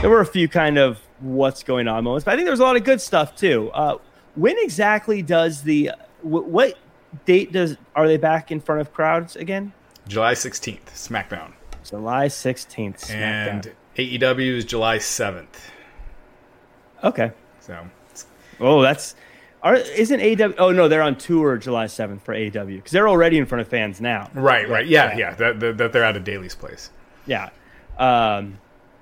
there 0.00 0.08
were 0.10 0.20
a 0.20 0.26
few 0.26 0.48
kind 0.48 0.78
of 0.78 0.98
what's 1.20 1.62
going 1.62 1.88
on 1.88 2.04
moments, 2.04 2.24
but 2.24 2.32
I 2.32 2.36
think 2.36 2.46
there 2.46 2.52
was 2.52 2.60
a 2.60 2.64
lot 2.64 2.76
of 2.76 2.84
good 2.84 3.00
stuff 3.00 3.36
too. 3.36 3.70
Uh, 3.72 3.98
when 4.34 4.56
exactly 4.58 5.20
does 5.22 5.62
the 5.62 5.90
wh- 6.22 6.24
what 6.48 6.78
date 7.26 7.52
does 7.52 7.76
are 7.94 8.06
they 8.08 8.16
back 8.16 8.50
in 8.50 8.60
front 8.60 8.80
of 8.80 8.92
crowds 8.92 9.36
again? 9.36 9.72
July 10.06 10.32
16th, 10.34 10.84
SmackDown. 10.94 11.52
July 11.84 12.28
sixteenth. 12.28 13.10
And 13.10 13.72
AEW 13.96 14.56
is 14.56 14.64
July 14.64 14.98
7th. 14.98 15.46
okay. 17.04 17.32
So, 17.60 17.86
Oh, 18.60 18.82
that's. 18.82 19.14
Are, 19.62 19.74
isn't 19.74 20.20
AEW? 20.20 20.54
Oh 20.58 20.70
no, 20.70 20.88
they're 20.88 21.02
on 21.02 21.16
tour 21.16 21.56
July 21.56 21.86
seventh 21.86 22.22
for 22.22 22.34
AEW 22.34 22.76
because 22.76 22.92
they're 22.92 23.08
already 23.08 23.38
in 23.38 23.46
front 23.46 23.60
of 23.60 23.68
fans 23.68 24.00
now. 24.00 24.30
right, 24.34 24.68
right. 24.68 24.86
Yeah, 24.86 25.16
yeah. 25.16 25.34
That, 25.34 25.60
that, 25.60 25.78
that 25.78 25.92
they're 25.92 26.04
at 26.04 26.16
a 26.16 26.20
Daily's 26.20 26.54
place. 26.54 26.90
Yeah. 27.26 27.50
Um, 27.98 28.58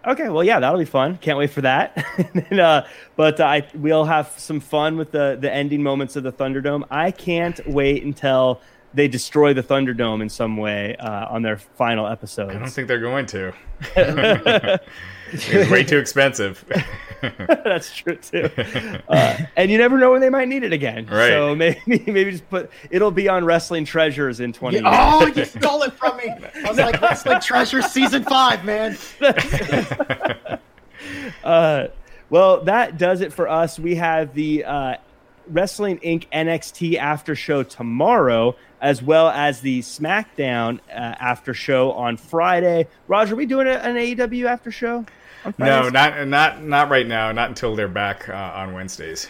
okay. 0.06 0.28
Well, 0.30 0.42
yeah, 0.42 0.58
that'll 0.60 0.78
be 0.78 0.86
fun. 0.86 1.18
Can't 1.18 1.38
wait 1.38 1.50
for 1.50 1.60
that. 1.60 2.02
and, 2.50 2.58
uh, 2.58 2.84
but 3.16 3.40
I 3.40 3.68
we'll 3.74 4.06
have 4.06 4.32
some 4.36 4.60
fun 4.60 4.96
with 4.96 5.10
the 5.10 5.36
the 5.38 5.52
ending 5.52 5.82
moments 5.82 6.16
of 6.16 6.22
the 6.22 6.32
Thunderdome. 6.32 6.84
I 6.90 7.10
can't 7.10 7.60
wait 7.66 8.02
until 8.02 8.62
they 8.94 9.08
destroy 9.08 9.52
the 9.52 9.62
Thunderdome 9.62 10.22
in 10.22 10.30
some 10.30 10.56
way 10.56 10.96
uh, 10.96 11.26
on 11.28 11.42
their 11.42 11.58
final 11.58 12.06
episode. 12.06 12.50
I 12.50 12.58
don't 12.58 12.70
think 12.70 12.88
they're 12.88 12.98
going 12.98 13.26
to. 13.26 13.52
it's 15.32 15.70
way 15.70 15.84
too 15.84 15.98
expensive. 15.98 16.64
That's 17.48 17.94
true 17.94 18.16
too. 18.16 18.50
Uh, 19.08 19.38
and 19.56 19.70
you 19.70 19.78
never 19.78 19.98
know 19.98 20.10
when 20.12 20.20
they 20.20 20.28
might 20.30 20.48
need 20.48 20.62
it 20.64 20.72
again. 20.72 21.06
Right. 21.06 21.28
So 21.28 21.54
maybe 21.56 21.80
maybe 21.86 22.30
just 22.32 22.48
put 22.50 22.70
it'll 22.90 23.10
be 23.10 23.28
on 23.28 23.44
Wrestling 23.44 23.84
Treasures 23.84 24.40
in 24.40 24.52
twenty. 24.52 24.78
years. 24.78 24.86
Oh, 24.88 25.26
you 25.26 25.44
stole 25.44 25.82
it 25.82 25.92
from 25.92 26.16
me. 26.16 26.28
I 26.28 26.68
was 26.68 26.76
like, 26.76 27.00
Wrestling 27.00 27.40
Treasure 27.40 27.82
season 27.82 28.24
five, 28.24 28.64
man. 28.64 28.96
Uh, 31.44 31.88
well, 32.30 32.64
that 32.64 32.98
does 32.98 33.20
it 33.20 33.32
for 33.32 33.48
us. 33.48 33.78
We 33.78 33.94
have 33.94 34.34
the 34.34 34.64
uh, 34.64 34.96
Wrestling 35.48 35.98
Inc. 36.00 36.26
NXT 36.32 36.96
after 36.96 37.34
show 37.34 37.62
tomorrow, 37.62 38.56
as 38.80 39.02
well 39.02 39.28
as 39.28 39.60
the 39.60 39.80
SmackDown 39.80 40.80
uh, 40.88 40.92
after 40.92 41.54
show 41.54 41.92
on 41.92 42.16
Friday. 42.16 42.88
Roger, 43.08 43.34
are 43.34 43.36
we 43.36 43.46
doing 43.46 43.66
a, 43.66 43.72
an 43.72 43.96
AEW 43.96 44.46
after 44.46 44.70
show? 44.70 45.04
No, 45.58 45.88
not 45.88 46.26
not 46.26 46.62
not 46.62 46.90
right 46.90 47.06
now. 47.06 47.30
Not 47.32 47.48
until 47.48 47.76
they're 47.76 47.86
back 47.86 48.28
uh, 48.28 48.32
on 48.32 48.72
Wednesdays. 48.72 49.28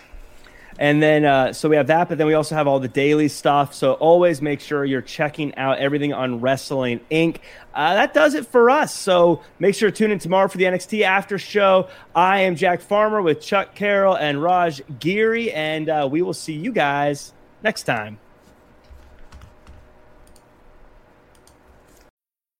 And 0.78 1.02
then, 1.02 1.24
uh, 1.24 1.52
so 1.52 1.68
we 1.68 1.76
have 1.76 1.86
that, 1.86 2.08
but 2.08 2.18
then 2.18 2.26
we 2.26 2.34
also 2.34 2.54
have 2.54 2.66
all 2.66 2.80
the 2.80 2.88
daily 2.88 3.28
stuff. 3.28 3.74
So 3.74 3.94
always 3.94 4.42
make 4.42 4.60
sure 4.60 4.84
you're 4.84 5.02
checking 5.02 5.54
out 5.56 5.78
everything 5.78 6.12
on 6.12 6.40
Wrestling 6.40 7.00
Inc. 7.10 7.38
Uh, 7.74 7.94
that 7.94 8.12
does 8.12 8.34
it 8.34 8.46
for 8.46 8.68
us. 8.70 8.94
So 8.94 9.42
make 9.58 9.74
sure 9.74 9.90
to 9.90 9.96
tune 9.96 10.10
in 10.10 10.18
tomorrow 10.18 10.48
for 10.48 10.58
the 10.58 10.64
NXT 10.64 11.02
After 11.02 11.38
Show. 11.38 11.88
I 12.14 12.40
am 12.40 12.56
Jack 12.56 12.80
Farmer 12.80 13.22
with 13.22 13.40
Chuck 13.40 13.74
Carroll 13.74 14.16
and 14.16 14.42
Raj 14.42 14.82
Giri, 14.98 15.52
and 15.52 15.88
uh, 15.88 16.08
we 16.10 16.22
will 16.22 16.34
see 16.34 16.54
you 16.54 16.72
guys 16.72 17.32
next 17.62 17.84
time. 17.84 18.18